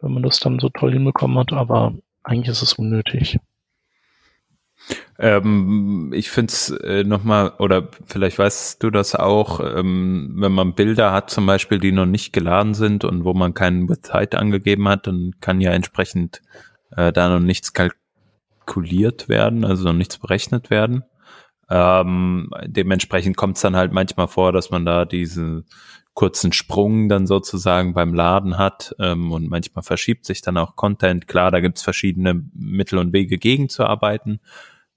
wenn 0.01 0.12
man 0.12 0.22
das 0.22 0.40
dann 0.40 0.59
so 0.59 0.68
toll 0.68 0.92
hinbekommen 0.92 1.38
hat, 1.38 1.53
aber 1.53 1.94
eigentlich 2.22 2.49
ist 2.49 2.62
es 2.62 2.75
unnötig. 2.75 3.38
Ähm, 5.18 6.12
ich 6.14 6.31
finde 6.31 6.52
es 6.52 6.70
äh, 6.70 7.05
nochmal, 7.05 7.52
oder 7.59 7.88
vielleicht 8.05 8.38
weißt 8.38 8.83
du 8.83 8.90
das 8.90 9.14
auch, 9.14 9.61
ähm, 9.61 10.35
wenn 10.37 10.52
man 10.52 10.74
Bilder 10.74 11.12
hat 11.12 11.31
zum 11.31 11.46
Beispiel, 11.46 11.79
die 11.79 11.92
noch 11.92 12.07
nicht 12.07 12.33
geladen 12.33 12.74
sind 12.74 13.05
und 13.05 13.24
wo 13.24 13.33
man 13.33 13.55
keinen 13.55 13.88
With 13.88 14.12
Height 14.12 14.35
angegeben 14.35 14.88
hat, 14.88 15.07
dann 15.07 15.35
kann 15.40 15.61
ja 15.61 15.72
entsprechend 15.72 16.42
äh, 16.96 17.12
da 17.12 17.29
noch 17.29 17.40
nichts 17.40 17.72
kalkuliert 17.72 19.29
werden, 19.29 19.64
also 19.64 19.85
noch 19.85 19.94
nichts 19.94 20.18
berechnet 20.18 20.70
werden. 20.70 21.05
Ähm, 21.68 22.50
dementsprechend 22.66 23.37
kommt 23.37 23.57
es 23.57 23.62
dann 23.62 23.74
halt 23.74 23.92
manchmal 23.92 24.29
vor, 24.29 24.52
dass 24.52 24.70
man 24.70 24.85
da 24.85 25.05
diese 25.05 25.64
kurzen 26.14 26.52
Sprung 26.52 27.09
dann 27.09 27.26
sozusagen 27.26 27.92
beim 27.92 28.14
Laden 28.14 28.57
hat 28.57 28.94
ähm, 29.00 29.33
und 29.33 29.50
manchmal 29.50 29.83
verschiebt 29.83 30.24
sich 30.24 30.40
dann 30.40 30.57
auch 30.57 30.76
Content. 30.76 31.26
Klar, 31.29 31.50
da 31.50 31.61
gibt's 31.61 31.83
verschiedene 31.83 32.42
Mittel 32.55 32.98
und 32.98 33.12
Wege 33.12 33.37
gegenzuarbeiten. 33.37 34.40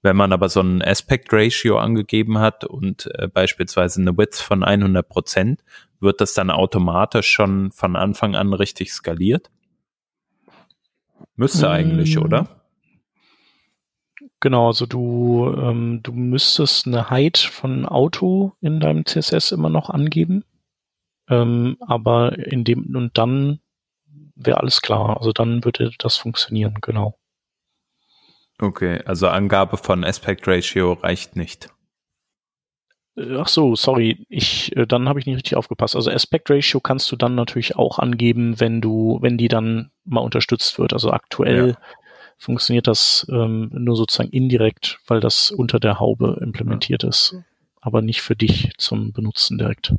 Wenn 0.02 0.16
man 0.16 0.32
aber 0.32 0.48
so 0.48 0.60
ein 0.60 0.82
Aspect 0.82 1.32
Ratio 1.32 1.78
angegeben 1.78 2.38
hat 2.38 2.64
und 2.64 3.10
äh, 3.18 3.28
beispielsweise 3.28 4.00
eine 4.00 4.16
Width 4.16 4.36
von 4.36 4.64
100 4.64 5.06
Prozent, 5.06 5.62
wird 6.00 6.20
das 6.20 6.32
dann 6.32 6.50
automatisch 6.50 7.28
schon 7.28 7.70
von 7.70 7.96
Anfang 7.96 8.34
an 8.34 8.54
richtig 8.54 8.92
skaliert? 8.92 9.50
Müsste 11.36 11.68
eigentlich, 11.68 12.16
mm. 12.16 12.22
oder? 12.22 12.48
Genau, 14.40 14.68
also 14.68 14.86
du, 14.86 15.54
ähm, 15.54 16.00
du 16.02 16.12
müsstest 16.12 16.86
eine 16.86 17.10
Height 17.10 17.36
von 17.36 17.84
Auto 17.84 18.54
in 18.62 18.80
deinem 18.80 19.04
CSS 19.04 19.52
immer 19.52 19.68
noch 19.68 19.90
angeben. 19.90 20.44
Ähm, 21.28 21.76
aber 21.80 22.38
in 22.38 22.64
dem 22.64 22.96
und 22.96 23.16
dann 23.18 23.60
wäre 24.34 24.58
alles 24.58 24.80
klar. 24.80 25.18
Also 25.18 25.32
dann 25.32 25.64
würde 25.64 25.90
das 25.98 26.16
funktionieren, 26.16 26.78
genau. 26.80 27.19
Okay, 28.60 29.00
also 29.04 29.28
Angabe 29.28 29.76
von 29.76 30.04
Aspect 30.04 30.46
Ratio 30.46 30.92
reicht 30.92 31.34
nicht. 31.34 31.70
Ach 33.16 33.48
so, 33.48 33.74
sorry, 33.74 34.24
ich 34.28 34.76
äh, 34.76 34.86
dann 34.86 35.08
habe 35.08 35.18
ich 35.18 35.26
nicht 35.26 35.36
richtig 35.36 35.56
aufgepasst. 35.56 35.96
Also 35.96 36.10
Aspect 36.10 36.50
Ratio 36.50 36.80
kannst 36.80 37.10
du 37.10 37.16
dann 37.16 37.34
natürlich 37.34 37.76
auch 37.76 37.98
angeben, 37.98 38.60
wenn 38.60 38.80
du, 38.80 39.18
wenn 39.20 39.36
die 39.36 39.48
dann 39.48 39.90
mal 40.04 40.20
unterstützt 40.20 40.78
wird. 40.78 40.92
Also 40.92 41.10
aktuell 41.10 41.70
ja. 41.70 41.78
funktioniert 42.38 42.86
das 42.86 43.26
ähm, 43.30 43.70
nur 43.72 43.96
sozusagen 43.96 44.30
indirekt, 44.30 45.00
weil 45.06 45.20
das 45.20 45.50
unter 45.50 45.80
der 45.80 45.98
Haube 45.98 46.38
implementiert 46.42 47.02
ja. 47.02 47.08
ist, 47.08 47.34
aber 47.80 48.02
nicht 48.02 48.22
für 48.22 48.36
dich 48.36 48.72
zum 48.76 49.12
Benutzen 49.12 49.58
direkt. 49.58 49.94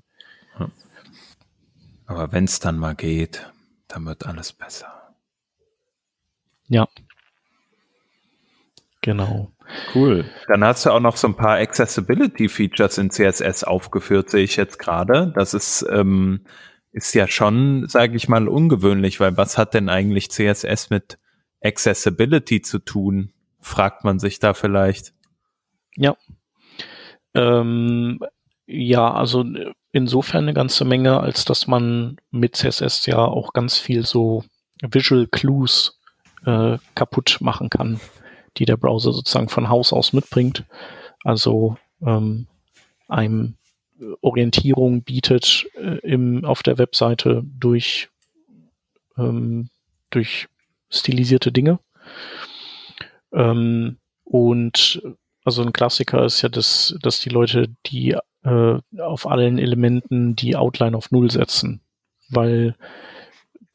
Aber 2.12 2.34
wenn 2.34 2.44
es 2.44 2.60
dann 2.60 2.78
mal 2.78 2.94
geht, 2.94 3.50
dann 3.88 4.06
wird 4.06 4.26
alles 4.26 4.52
besser. 4.52 5.16
Ja. 6.68 6.90
Genau. 9.02 9.52
Cool. 9.94 10.26
Dann 10.48 10.64
hast 10.64 10.86
du 10.86 10.92
auch 10.92 11.00
noch 11.00 11.18
so 11.18 11.28
ein 11.28 11.36
paar 11.36 11.58
Accessibility-Features 11.58 12.98
in 12.98 13.10
CSS 13.10 13.64
aufgeführt, 13.64 14.30
sehe 14.30 14.44
ich 14.44 14.56
jetzt 14.56 14.80
gerade. 14.80 15.32
Das 15.36 15.54
ist, 15.54 15.86
ähm, 15.92 16.42
ist 16.92 17.16
ja 17.16 17.28
schon, 17.28 17.88
sage 17.88 18.16
ich 18.16 18.28
mal, 18.28 18.48
ungewöhnlich, 18.48 19.20
weil 19.20 19.38
was 19.38 19.58
hat 19.58 19.74
denn 19.74 19.90
eigentlich 19.90 20.30
CSS 20.30 20.90
mit 20.90 21.18
Accessibility 21.64 22.62
zu 22.62 22.80
tun? 22.80 23.32
Fragt 23.60 24.04
man 24.04 24.20
sich 24.20 24.40
da 24.40 24.54
vielleicht. 24.54 25.14
Ja. 25.96 26.16
Ähm, 27.34 28.20
ja, 28.66 29.14
also 29.14 29.46
insofern 29.92 30.44
eine 30.44 30.54
ganze 30.54 30.86
Menge, 30.86 31.20
als 31.20 31.46
dass 31.46 31.68
man 31.68 32.18
mit 32.30 32.56
CSS 32.56 33.06
ja 33.06 33.18
auch 33.18 33.54
ganz 33.54 33.78
viel 33.78 34.06
so 34.06 34.44
Visual 34.82 35.28
Clues 35.28 36.00
äh, 36.46 36.78
kaputt 36.96 37.38
machen 37.42 37.70
kann, 37.70 38.00
die 38.58 38.66
der 38.66 38.78
Browser 38.78 39.14
sozusagen 39.14 39.50
von 39.50 39.70
Haus 39.70 39.94
aus 39.94 40.14
mitbringt. 40.14 40.66
Also 41.24 41.78
ähm, 42.06 42.48
einem 43.08 43.56
Orientierung 44.22 45.04
bietet 45.04 45.68
äh, 45.76 46.00
im, 46.00 46.44
auf 46.46 46.64
der 46.64 46.78
Webseite 46.78 47.44
durch, 47.46 48.10
ähm, 49.18 49.70
durch 50.10 50.48
stilisierte 50.90 51.52
Dinge. 51.52 51.80
Ähm, 53.34 53.98
und 54.24 55.02
also 55.44 55.62
ein 55.64 55.74
Klassiker 55.74 56.26
ist 56.26 56.42
ja, 56.42 56.50
dass, 56.50 56.96
dass 57.02 57.20
die 57.20 57.30
Leute, 57.30 57.68
die 57.88 58.16
äh, 58.44 58.80
auf 59.00 59.28
allen 59.28 59.60
Elementen 59.60 60.36
die 60.36 60.56
Outline 60.56 60.98
auf 60.98 61.12
Null 61.12 61.32
setzen, 61.32 61.82
weil 62.30 62.76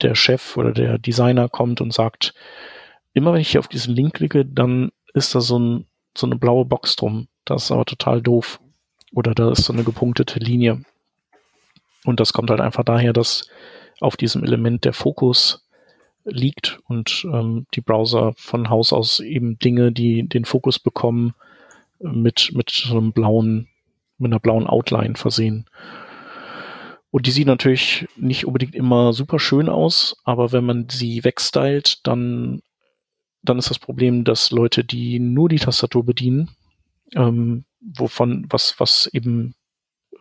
der 0.02 0.14
Chef 0.14 0.56
oder 0.56 0.72
der 0.72 0.98
Designer 0.98 1.48
kommt 1.48 1.80
und 1.80 1.92
sagt, 1.92 2.34
immer 3.16 3.33
wenn 3.33 3.40
ich 3.40 3.50
hier 3.50 3.61
auf 3.61 3.68
diesen 3.68 3.94
Link 3.94 4.14
klicke, 4.14 4.44
dann 4.44 4.92
ist 5.14 5.35
da 5.35 5.40
so, 5.40 5.59
ein, 5.59 5.87
so 6.16 6.26
eine 6.26 6.37
blaue 6.37 6.66
Box 6.66 6.96
drum. 6.96 7.29
Das 7.46 7.64
ist 7.64 7.70
aber 7.70 7.87
total 7.87 8.20
doof. 8.20 8.61
Oder 9.12 9.35
da 9.35 9.50
ist 9.50 9.64
so 9.64 9.72
eine 9.72 9.85
gepunktete 9.85 10.38
Linie. 10.38 10.83
Und 12.05 12.20
das 12.20 12.35
kommt 12.35 12.50
halt 12.50 12.61
einfach 12.61 12.85
daher, 12.85 13.14
dass 13.14 13.48
auf 14.00 14.18
diesem 14.18 14.44
Element 14.44 14.85
der 14.85 14.92
Fokus 14.92 15.66
liegt 16.24 16.79
und 16.88 17.26
ähm, 17.33 17.66
die 17.72 17.81
Browser 17.81 18.35
von 18.37 18.68
Haus 18.68 18.92
aus 18.92 19.20
eben 19.20 19.59
Dinge, 19.59 19.92
die 19.92 20.29
den 20.29 20.44
Fokus 20.44 20.79
bekommen, 20.79 21.35
mit, 21.98 22.50
mit 22.52 22.68
so 22.68 22.98
einem 22.98 23.12
blauen, 23.12 23.68
mit 24.18 24.31
einer 24.31 24.40
blauen 24.40 24.66
Outline 24.66 25.14
versehen. 25.14 25.64
Und 27.11 27.26
die 27.26 27.31
sieht 27.31 27.46
natürlich 27.46 28.07
nicht 28.16 28.44
unbedingt 28.44 28.74
immer 28.74 29.14
super 29.14 29.38
schön 29.38 29.70
aus, 29.70 30.16
aber 30.24 30.52
wenn 30.52 30.66
man 30.66 30.88
sie 30.90 31.24
wegstylt, 31.24 32.07
dann, 32.07 32.61
dann 33.48 33.59
ist 33.59 33.70
das 33.70 33.78
Problem, 33.78 34.24
dass 34.24 34.50
Leute, 34.50 34.85
die 34.85 35.18
nur 35.18 35.48
die 35.48 35.59
Tastatur 35.59 36.04
bedienen, 36.04 36.50
ähm, 37.14 37.64
wovon, 37.80 38.46
was, 38.50 38.78
was 38.78 39.09
eben 39.12 39.54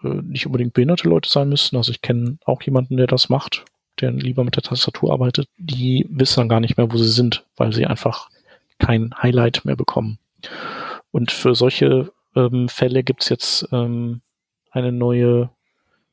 äh, 0.03 0.21
nicht 0.23 0.45
unbedingt 0.45 0.73
behinderte 0.73 1.09
Leute 1.09 1.29
sein 1.29 1.49
müssten. 1.49 1.77
Also 1.77 1.91
ich 1.91 2.01
kenne 2.01 2.38
auch 2.45 2.61
jemanden, 2.61 2.97
der 2.97 3.07
das 3.07 3.29
macht, 3.29 3.65
der 3.99 4.11
lieber 4.11 4.43
mit 4.43 4.55
der 4.55 4.63
Tastatur 4.63 5.11
arbeitet, 5.11 5.47
die 5.57 6.05
wissen 6.09 6.41
dann 6.41 6.49
gar 6.49 6.59
nicht 6.59 6.77
mehr, 6.77 6.91
wo 6.91 6.97
sie 6.97 7.09
sind, 7.09 7.45
weil 7.55 7.73
sie 7.73 7.85
einfach 7.85 8.29
kein 8.79 9.13
Highlight 9.21 9.65
mehr 9.65 9.75
bekommen. 9.75 10.19
Und 11.11 11.31
für 11.31 11.55
solche 11.55 12.11
ähm, 12.35 12.67
Fälle 12.69 13.03
gibt's 13.03 13.29
jetzt 13.29 13.67
ähm, 13.71 14.21
eine 14.71 14.91
neue 14.91 15.49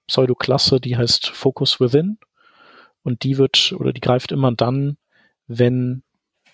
Pseudo-Klasse, 0.07 0.81
die 0.81 0.97
heißt 0.97 1.29
Focus 1.29 1.81
Within. 1.81 2.19
Und 3.03 3.25
die 3.25 3.37
wird 3.37 3.75
oder 3.77 3.93
die 3.93 4.01
greift 4.01 4.31
immer 4.31 4.53
dann, 4.53 4.97
wenn 5.49 6.05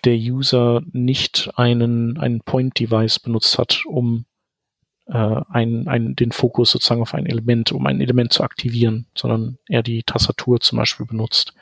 der 0.05 0.15
User 0.15 0.81
nicht 0.91 1.49
einen, 1.55 2.17
einen 2.17 2.41
Point-Device 2.41 3.19
benutzt 3.19 3.57
hat, 3.57 3.83
um 3.85 4.25
äh, 5.07 5.41
ein, 5.49 5.87
ein, 5.87 6.15
den 6.15 6.31
Fokus 6.31 6.71
sozusagen 6.71 7.01
auf 7.01 7.13
ein 7.13 7.25
Element, 7.25 7.71
um 7.71 7.85
ein 7.85 8.01
Element 8.01 8.31
zu 8.31 8.43
aktivieren, 8.43 9.07
sondern 9.15 9.57
er 9.67 9.83
die 9.83 10.03
Tastatur 10.03 10.59
zum 10.59 10.77
Beispiel 10.77 11.05
benutzt. 11.05 11.53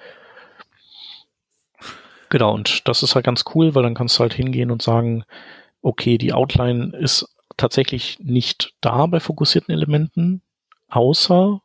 Genau, 2.29 2.53
und 2.53 2.87
das 2.87 3.03
ist 3.03 3.15
halt 3.15 3.25
ganz 3.25 3.45
cool, 3.55 3.73
weil 3.73 3.83
dann 3.83 3.95
kannst 3.95 4.17
du 4.17 4.21
halt 4.21 4.33
hingehen 4.33 4.69
und 4.69 4.81
sagen, 4.81 5.23
okay, 5.81 6.17
die 6.17 6.33
Outline 6.33 6.95
ist 6.97 7.33
tatsächlich 7.55 8.19
nicht 8.19 8.73
da 8.81 9.05
bei 9.05 9.19
fokussierten 9.19 9.73
Elementen, 9.73 10.41
außer 10.89 11.61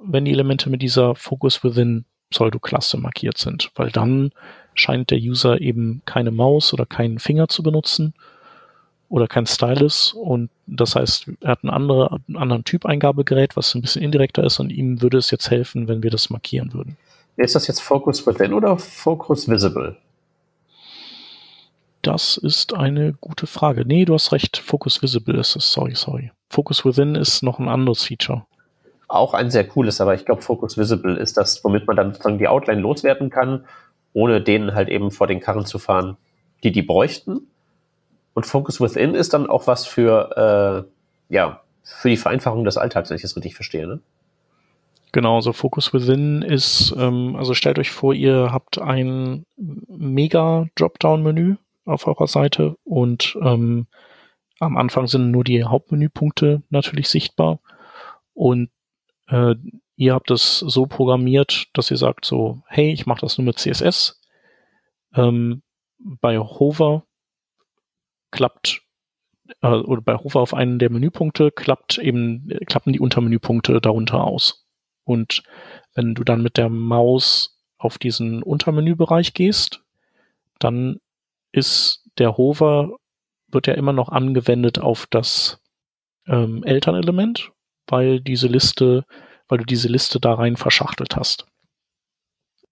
wenn 0.00 0.24
die 0.24 0.32
Elemente 0.32 0.70
mit 0.70 0.82
dieser 0.82 1.14
Focus 1.14 1.64
Within 1.64 2.04
Pseudo-Klasse 2.30 2.98
markiert 2.98 3.38
sind, 3.38 3.70
weil 3.74 3.90
dann 3.90 4.30
scheint 4.78 5.10
der 5.10 5.18
User 5.18 5.60
eben 5.60 6.02
keine 6.04 6.30
Maus 6.30 6.72
oder 6.72 6.86
keinen 6.86 7.18
Finger 7.18 7.48
zu 7.48 7.62
benutzen 7.62 8.14
oder 9.08 9.26
kein 9.26 9.46
Stylus 9.46 10.12
und 10.12 10.50
das 10.66 10.94
heißt, 10.94 11.30
er 11.40 11.52
hat 11.52 11.64
ein 11.64 11.70
andere, 11.70 12.20
einen 12.28 12.36
anderen 12.36 12.64
Typ 12.64 12.84
Eingabegerät, 12.84 13.56
was 13.56 13.74
ein 13.74 13.80
bisschen 13.80 14.02
indirekter 14.02 14.44
ist 14.44 14.60
und 14.60 14.70
ihm 14.70 15.00
würde 15.00 15.18
es 15.18 15.30
jetzt 15.30 15.50
helfen, 15.50 15.88
wenn 15.88 16.02
wir 16.02 16.10
das 16.10 16.30
markieren 16.30 16.74
würden. 16.74 16.96
Ist 17.36 17.54
das 17.54 17.66
jetzt 17.68 17.80
Focus 17.80 18.26
Within 18.26 18.52
oder 18.52 18.76
Focus 18.76 19.48
Visible? 19.48 19.96
Das 22.02 22.36
ist 22.36 22.74
eine 22.74 23.12
gute 23.20 23.46
Frage. 23.46 23.84
Nee, 23.84 24.04
du 24.04 24.14
hast 24.14 24.32
recht. 24.32 24.58
Focus 24.58 25.02
Visible 25.02 25.38
ist 25.38 25.56
es. 25.56 25.70
Sorry, 25.70 25.94
sorry. 25.94 26.32
Focus 26.48 26.84
Within 26.84 27.14
ist 27.14 27.42
noch 27.42 27.58
ein 27.58 27.68
anderes 27.68 28.04
Feature. 28.04 28.44
Auch 29.08 29.34
ein 29.34 29.50
sehr 29.50 29.66
cooles, 29.66 30.00
aber 30.00 30.14
ich 30.14 30.24
glaube, 30.24 30.42
Focus 30.42 30.76
Visible 30.76 31.16
ist 31.16 31.36
das, 31.36 31.64
womit 31.64 31.86
man 31.86 31.96
dann 31.96 32.12
sozusagen 32.12 32.38
die 32.38 32.48
Outline 32.48 32.80
loswerden 32.80 33.30
kann, 33.30 33.64
ohne 34.12 34.40
denen 34.40 34.74
halt 34.74 34.88
eben 34.88 35.10
vor 35.10 35.26
den 35.26 35.40
Karren 35.40 35.66
zu 35.66 35.78
fahren, 35.78 36.16
die 36.62 36.72
die 36.72 36.82
bräuchten. 36.82 37.48
Und 38.34 38.46
Focus 38.46 38.80
Within 38.80 39.14
ist 39.14 39.34
dann 39.34 39.48
auch 39.48 39.66
was 39.66 39.86
für, 39.86 40.86
äh, 41.28 41.34
ja, 41.34 41.60
für 41.82 42.08
die 42.08 42.16
Vereinfachung 42.16 42.64
des 42.64 42.76
Alltags, 42.76 43.10
wenn 43.10 43.16
ich 43.16 43.22
das 43.22 43.36
richtig 43.36 43.54
verstehe, 43.54 43.86
ne? 43.86 44.00
Genau, 45.12 45.40
so 45.40 45.54
Focus 45.54 45.94
Within 45.94 46.42
ist, 46.42 46.94
ähm, 46.98 47.34
also 47.36 47.54
stellt 47.54 47.78
euch 47.78 47.90
vor, 47.90 48.12
ihr 48.12 48.52
habt 48.52 48.78
ein 48.78 49.46
mega 49.56 50.66
Dropdown-Menü 50.74 51.56
auf 51.86 52.06
eurer 52.06 52.26
Seite 52.26 52.76
und 52.84 53.38
ähm, 53.42 53.86
am 54.60 54.76
Anfang 54.76 55.06
sind 55.06 55.30
nur 55.30 55.44
die 55.44 55.64
Hauptmenüpunkte 55.64 56.62
natürlich 56.68 57.08
sichtbar 57.08 57.60
und 58.34 58.70
äh, 59.28 59.54
ihr 59.98 60.14
habt 60.14 60.30
es 60.30 60.60
so 60.60 60.86
programmiert, 60.86 61.66
dass 61.74 61.90
ihr 61.90 61.96
sagt 61.96 62.24
so, 62.24 62.62
hey, 62.68 62.92
ich 62.92 63.04
mache 63.04 63.20
das 63.20 63.36
nur 63.36 63.44
mit 63.44 63.58
CSS. 63.58 64.22
Ähm, 65.14 65.62
bei 65.98 66.38
Hover 66.38 67.04
klappt 68.30 68.82
äh, 69.60 69.66
oder 69.66 70.00
bei 70.00 70.14
Hover 70.14 70.40
auf 70.40 70.54
einen 70.54 70.78
der 70.78 70.90
Menüpunkte 70.90 71.50
klappt 71.50 71.98
eben 71.98 72.48
klappen 72.66 72.92
die 72.92 73.00
Untermenüpunkte 73.00 73.80
darunter 73.80 74.22
aus. 74.22 74.66
Und 75.02 75.42
wenn 75.94 76.14
du 76.14 76.22
dann 76.22 76.42
mit 76.42 76.58
der 76.58 76.68
Maus 76.68 77.58
auf 77.76 77.98
diesen 77.98 78.42
Untermenübereich 78.44 79.34
gehst, 79.34 79.82
dann 80.60 81.00
ist 81.50 82.08
der 82.18 82.36
Hover 82.36 82.98
wird 83.48 83.66
ja 83.66 83.74
immer 83.74 83.92
noch 83.92 84.10
angewendet 84.10 84.78
auf 84.78 85.06
das 85.10 85.60
ähm, 86.28 86.62
Elternelement, 86.62 87.50
weil 87.88 88.20
diese 88.20 88.46
Liste, 88.46 89.04
weil 89.48 89.58
du 89.58 89.64
diese 89.64 89.88
Liste 89.88 90.20
da 90.20 90.34
rein 90.34 90.56
verschachtelt 90.56 91.16
hast. 91.16 91.46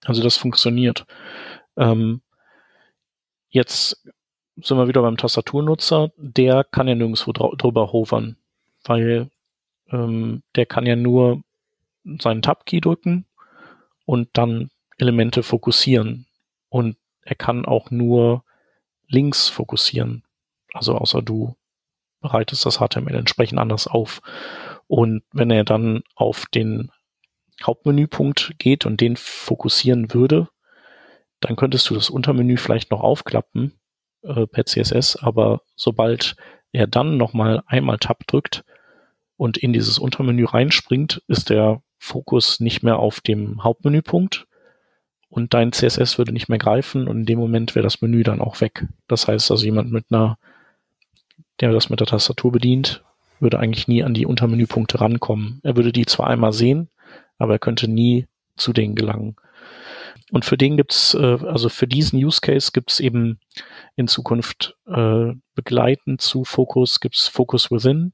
Also 0.05 0.23
das 0.23 0.37
funktioniert. 0.37 1.07
Ähm, 1.77 2.21
jetzt 3.49 4.03
sind 4.57 4.79
wir 4.79 4.89
wieder 4.89 5.03
beim 5.03 5.17
Tastaturnutzer, 5.17 6.13
der 6.17 6.65
kann 6.65 6.89
ja 6.89 6.95
nirgendwo 6.95 7.33
drüber 7.33 7.93
hovern, 7.93 8.37
weil 8.85 9.31
ähm, 9.91 10.43
der 10.55 10.67
kann 10.67 10.87
ja 10.87 10.97
nur 10.97 11.43
seinen 12.21 12.43
Tab-Key 12.43 12.81
drücken 12.81 13.27
und 14.05 14.29
dann 14.33 14.71
Elemente 14.97 15.43
fokussieren. 15.43 16.27
Und 16.69 16.97
er 17.23 17.35
kann 17.35 17.67
auch 17.67 17.91
nur 17.91 18.45
links 19.09 19.49
fokussieren. 19.49 20.23
Also 20.73 20.97
außer 20.97 21.23
du 21.23 21.57
bereitest 22.21 22.65
das 22.65 22.79
HTML 22.79 23.15
entsprechend 23.15 23.59
anders 23.59 23.87
auf. 23.87 24.23
Und 24.89 25.23
wenn 25.33 25.51
er 25.51 25.65
dann 25.65 26.03
auf 26.15 26.47
den 26.55 26.91
Hauptmenüpunkt 27.63 28.55
geht 28.59 28.87
und 28.87 29.01
den 29.01 29.17
fokussieren 29.17 30.13
würde, 30.13 30.49
dann 31.41 31.57
könntest 31.57 31.89
du 31.91 31.95
das 31.95 32.11
Untermenü 32.11 32.57
vielleicht 32.57 32.91
noch 32.91 33.01
aufklappen 33.01 33.79
äh, 34.23 34.47
per 34.47 34.67
CSS, 34.67 35.17
aber 35.17 35.63
sobald 35.75 36.37
er 36.73 36.87
dann 36.87 37.17
nochmal 37.17 37.63
einmal 37.67 37.99
Tab 37.99 38.27
drückt 38.27 38.65
und 39.37 39.57
in 39.57 39.73
dieses 39.73 39.99
Untermenü 39.99 40.45
reinspringt, 40.45 41.23
ist 41.29 41.51
der 41.51 41.83
Fokus 41.99 42.61
nicht 42.61 42.83
mehr 42.83 42.99
auf 42.99 43.21
dem 43.21 43.65
Hauptmenüpunkt 43.65 44.47
und 45.29 45.55
dein 45.55 45.73
CSS 45.73 46.19
würde 46.19 46.33
nicht 46.33 46.49
mehr 46.49 46.59
greifen 46.59 47.09
und 47.09 47.21
in 47.21 47.27
dem 47.27 47.39
Moment 47.39 47.75
wäre 47.75 47.83
das 47.83 48.01
Menü 48.03 48.23
dann 48.23 48.41
auch 48.41 48.61
weg. 48.61 48.87
Das 49.09 49.29
heißt 49.29 49.51
also 49.51 49.65
jemand 49.65 49.93
mit 49.93 50.07
einer, 50.11 50.39
der 51.61 51.73
das 51.73 51.91
mit 51.91 52.01
der 52.01 52.07
Tastatur 52.07 52.53
bedient, 52.53 53.05
würde 53.41 53.59
eigentlich 53.59 53.89
nie 53.89 54.03
an 54.03 54.15
die 54.15 54.27
Untermenüpunkte 54.27 55.01
rankommen. 55.01 55.61
Er 55.63 55.77
würde 55.77 55.93
die 55.93 56.07
zwar 56.07 56.29
einmal 56.29 56.53
sehen, 56.53 56.89
aber 57.39 57.55
er 57.55 57.59
könnte 57.59 57.89
nie 57.89 58.27
zu 58.57 58.73
denen 58.73 58.95
gelangen. 58.95 59.37
Und 60.33 60.45
für 60.45 60.57
den 60.57 60.77
gibt's, 60.77 61.15
äh, 61.15 61.39
also 61.47 61.69
für 61.69 61.87
diesen 61.87 62.23
Use 62.23 62.41
Case 62.41 62.71
gibt's 62.73 63.01
eben 63.01 63.39
in 63.95 64.09
Zukunft 64.09 64.77
äh, 64.87 65.33
begleitend 65.55 66.21
zu 66.21 66.45
Focus 66.45 67.01
gibt's 67.01 67.29
Focus 67.29 67.71
Within. 67.71 68.13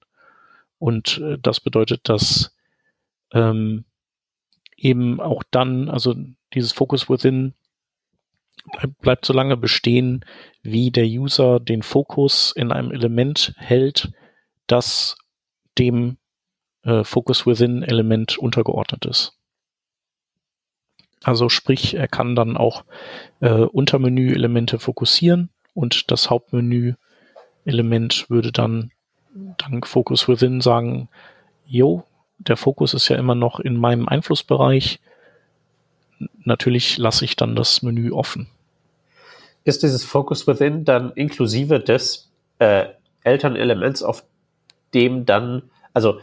Und 0.78 1.18
äh, 1.18 1.38
das 1.40 1.60
bedeutet, 1.60 2.08
dass 2.08 2.54
ähm, 3.32 3.84
eben 4.76 5.20
auch 5.20 5.42
dann, 5.50 5.88
also 5.88 6.14
dieses 6.52 6.72
Focus 6.72 7.08
Within 7.08 7.54
bleibt 9.00 9.24
so 9.24 9.32
lange 9.32 9.56
bestehen, 9.56 10.24
wie 10.62 10.90
der 10.90 11.06
User 11.06 11.60
den 11.60 11.82
Fokus 11.82 12.52
in 12.54 12.72
einem 12.72 12.90
Element 12.92 13.54
hält, 13.56 14.12
das 14.66 15.16
dem 15.78 16.16
äh, 16.84 17.04
Focus 17.04 17.46
Within 17.46 17.82
Element 17.82 18.38
untergeordnet 18.38 19.06
ist. 19.06 19.38
Also 21.22 21.48
sprich, 21.48 21.94
er 21.94 22.08
kann 22.08 22.34
dann 22.34 22.56
auch 22.56 22.84
äh, 23.40 23.52
Untermenü-Elemente 23.52 24.78
fokussieren 24.78 25.50
und 25.74 26.10
das 26.10 26.30
Hauptmenü-Element 26.30 28.28
würde 28.28 28.50
dann 28.50 28.90
dank 29.58 29.86
Focus 29.86 30.28
Within 30.28 30.60
sagen, 30.60 31.08
jo, 31.64 32.04
der 32.38 32.56
Fokus 32.56 32.92
ist 32.94 33.08
ja 33.08 33.16
immer 33.16 33.34
noch 33.34 33.60
in 33.60 33.76
meinem 33.76 34.08
Einflussbereich. 34.08 35.00
Natürlich 36.44 36.98
lasse 36.98 37.24
ich 37.24 37.36
dann 37.36 37.54
das 37.54 37.82
Menü 37.82 38.10
offen. 38.10 38.48
Ist 39.64 39.84
dieses 39.84 40.04
Focus 40.04 40.46
Within 40.48 40.84
dann 40.84 41.12
inklusive 41.12 41.78
des 41.78 42.32
äh, 42.58 42.86
Elternelements, 43.22 44.02
auf 44.02 44.24
dem 44.94 45.26
dann, 45.26 45.62
also 45.92 46.18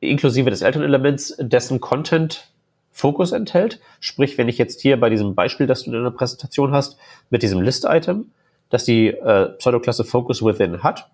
inklusive 0.00 0.50
des 0.50 0.62
Elternelements, 0.62 1.36
dessen 1.38 1.80
Content 1.80 2.48
Fokus 2.90 3.32
enthält. 3.32 3.80
Sprich, 4.00 4.36
wenn 4.38 4.48
ich 4.48 4.58
jetzt 4.58 4.80
hier 4.80 4.98
bei 4.98 5.10
diesem 5.10 5.34
Beispiel, 5.34 5.66
das 5.66 5.84
du 5.84 5.92
in 5.92 6.02
der 6.02 6.10
Präsentation 6.10 6.72
hast, 6.72 6.98
mit 7.30 7.42
diesem 7.42 7.60
List-Item, 7.60 8.30
dass 8.68 8.84
die 8.84 9.08
äh, 9.08 9.50
Pseudoklasse 9.58 10.04
Focus 10.04 10.44
Within 10.44 10.82
hat, 10.82 11.08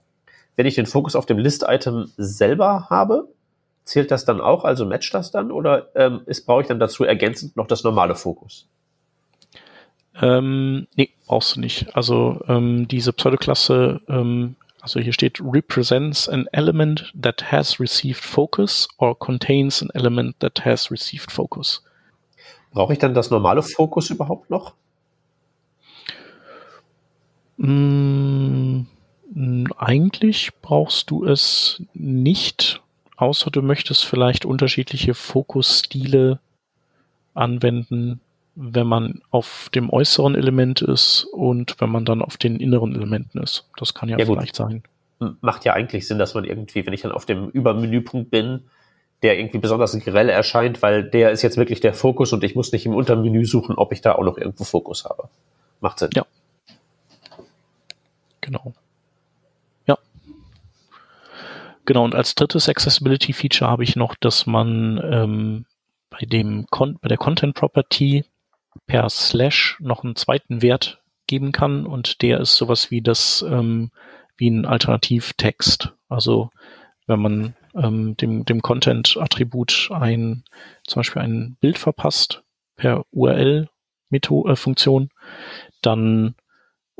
wenn 0.57 0.67
ich 0.67 0.75
den 0.75 0.87
Fokus 0.87 1.17
auf 1.17 1.27
dem 1.27 1.39
List-Item 1.39 2.11
selber 2.17 2.87
habe, 2.89 3.29
zählt 3.85 4.11
das 4.11 4.25
dann 4.25 4.41
auch, 4.41 4.65
also 4.65 4.85
matcht 4.85 5.15
das 5.15 5.31
dann 5.31 5.51
oder 5.51 5.89
ähm, 5.95 6.23
ist, 6.27 6.47
brauche 6.47 6.63
ich 6.63 6.67
dann 6.67 6.81
dazu 6.81 7.05
ergänzend 7.05 7.57
noch 7.57 7.67
das 7.67 7.85
normale 7.85 8.15
Fokus? 8.15 8.67
Ähm, 10.21 10.87
nee, 10.97 11.11
brauchst 11.27 11.57
du 11.57 11.61
nicht. 11.61 11.95
Also 11.95 12.41
ähm, 12.49 12.89
diese 12.89 13.13
Pseudoklasse 13.13 14.01
ähm, 14.09 14.57
also 14.87 15.01
hier 15.01 15.13
steht 15.13 15.41
represents 15.41 16.29
an 16.29 16.47
element 16.53 17.13
that 17.21 17.51
has 17.51 17.81
received 17.81 18.23
focus 18.23 18.87
or 18.99 19.19
contains 19.19 19.83
an 19.83 19.91
element 19.95 20.39
that 20.39 20.65
has 20.65 20.93
received 20.93 21.33
focus. 21.33 21.83
Brauche 22.71 22.93
ich 22.93 23.01
dann 23.01 23.13
das 23.13 23.33
normale 23.33 23.65
Fokus 23.65 24.11
überhaupt 24.11 24.49
noch? 24.49 24.75
Mm, 27.57 28.83
eigentlich 29.77 30.51
brauchst 30.63 31.11
du 31.11 31.25
es 31.25 31.83
nicht, 31.93 32.81
außer 33.17 33.51
du 33.51 33.63
möchtest 33.63 34.05
vielleicht 34.05 34.45
unterschiedliche 34.45 35.15
Fokusstile 35.15 36.39
anwenden, 37.35 38.21
wenn 38.57 38.87
man 38.87 39.21
auf 39.31 39.69
dem 39.75 39.91
äußeren 39.91 40.35
Element 40.35 40.81
ist 40.81 41.25
und 41.33 41.77
wenn 41.79 41.91
man 41.91 42.07
dann 42.07 42.23
auf 42.23 42.39
den 42.39 42.57
inneren 42.57 42.95
Elementen 42.95 43.39
ist. 43.39 43.69
Das 43.77 43.93
kann 43.93 44.09
ja, 44.09 44.19
ja 44.19 44.25
vielleicht 44.25 44.57
gut. 44.57 44.69
sein. 44.69 44.83
Macht 45.41 45.65
ja 45.65 45.75
eigentlich 45.75 46.09
Sinn, 46.09 46.19
dass 46.19 46.35
man 46.35 46.45
irgendwie, 46.45 46.85
wenn 46.87 46.93
ich 46.95 47.03
dann 47.03 47.13
auf 47.13 47.27
dem 47.27 47.51
Übermenüpunkt 47.51 48.31
bin, 48.31 48.65
der 49.23 49.39
irgendwie 49.39 49.59
besonders 49.59 49.99
grell 49.99 50.31
erscheint, 50.31 50.83
weil 50.83 51.05
der 51.05 51.31
ist 51.31 51.43
jetzt 51.43 51.59
wirklich 51.59 51.81
der 51.81 51.95
Fokus 51.95 52.33
und 52.33 52.45
ich 52.45 52.55
muss 52.55 52.73
nicht 52.73 52.87
im 52.87 52.95
Untermenü 52.95 53.45
suchen, 53.45 53.77
ob 53.77 53.93
ich 53.93 54.01
da 54.01 54.15
auch 54.15 54.25
noch 54.25 54.39
irgendwo 54.39 54.65
Fokus 54.65 55.05
habe. 55.05 55.29
Macht 55.81 55.99
Sinn. 55.99 56.11
Ja. 56.15 56.25
Genau. 58.41 58.73
Ja. 59.87 59.99
Genau, 61.85 62.05
und 62.05 62.15
als 62.15 62.35
drittes 62.35 62.69
Accessibility-Feature 62.69 63.71
habe 63.71 63.85
ich 63.85 63.97
noch, 63.97 64.15
dass 64.15 64.47
man 64.47 65.01
ähm, 65.03 65.67
bei 66.09 66.25
dem 66.25 66.67
Con 66.71 66.99
bei 67.01 67.09
der 67.09 67.19
Content 67.19 67.55
Property 67.55 68.25
per 68.87 69.09
Slash 69.09 69.77
noch 69.81 70.05
einen 70.05 70.17
zweiten 70.17 70.63
Wert 70.63 71.03
geben 71.27 71.53
kann 71.53 71.87
und 71.87 72.23
der 72.23 72.41
ist 72.41 72.57
sowas 72.57 72.91
wie 72.91 73.03
das 73.03 73.45
ähm, 73.49 73.91
wie 74.37 74.51
ein 74.51 74.65
Alternativtext. 74.67 75.93
Also 76.09 76.51
wenn 77.07 77.21
man 77.21 77.55
ähm, 77.75 78.17
dem, 78.17 78.45
dem 78.45 78.63
Content-Attribut 78.63 79.91
ein 79.93 80.45
zum 80.87 81.01
Beispiel 81.01 81.23
ein 81.23 81.57
Bild 81.61 81.79
verpasst 81.79 82.43
per 82.77 83.05
URL-Funktion, 83.11 85.05
äh, 85.05 85.09
dann 85.83 86.35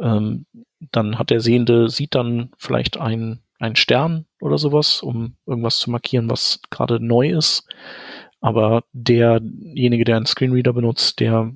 ähm, 0.01 0.47
dann 0.93 1.19
hat 1.19 1.31
der 1.31 1.41
Sehende 1.41 1.89
sieht 1.89 2.15
dann 2.15 2.51
vielleicht 2.59 2.99
ein 2.99 3.43
ein 3.59 3.77
Stern 3.77 4.27
oder 4.41 4.59
sowas, 4.59 5.03
um 5.03 5.37
irgendwas 5.47 5.79
zu 5.79 5.91
markieren, 5.91 6.29
was 6.29 6.61
gerade 6.71 7.01
neu 7.01 7.31
ist. 7.31 7.67
Aber 8.41 8.85
derjenige, 8.93 10.05
der 10.05 10.17
einen 10.17 10.27
Screenreader 10.27 10.73
benutzt, 10.73 11.21
der 11.21 11.55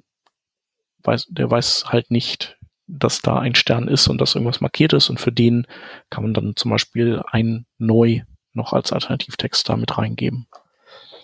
weiß, 1.02 1.26
der 1.30 1.50
weiß 1.50 1.86
halt 1.88 2.10
nicht, 2.10 2.58
dass 2.86 3.22
da 3.22 3.38
ein 3.38 3.54
Stern 3.54 3.88
ist 3.88 4.08
und 4.08 4.20
dass 4.20 4.34
irgendwas 4.34 4.60
markiert 4.60 4.92
ist 4.92 5.10
und 5.10 5.20
für 5.20 5.32
den 5.32 5.66
kann 6.10 6.24
man 6.24 6.34
dann 6.34 6.54
zum 6.56 6.70
Beispiel 6.70 7.22
ein 7.30 7.66
Neu 7.78 8.22
noch 8.52 8.72
als 8.72 8.92
Alternativtext 8.92 9.68
da 9.68 9.76
mit 9.76 9.96
reingeben. 9.96 10.46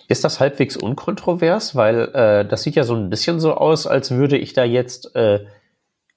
Ist 0.07 0.23
das 0.23 0.39
halbwegs 0.39 0.77
unkontrovers? 0.77 1.75
Weil 1.75 2.09
äh, 2.13 2.45
das 2.45 2.63
sieht 2.63 2.75
ja 2.75 2.83
so 2.83 2.95
ein 2.95 3.09
bisschen 3.09 3.39
so 3.39 3.55
aus, 3.55 3.85
als 3.85 4.11
würde 4.11 4.37
ich 4.37 4.53
da 4.53 4.63
jetzt 4.63 5.13
äh, 5.15 5.45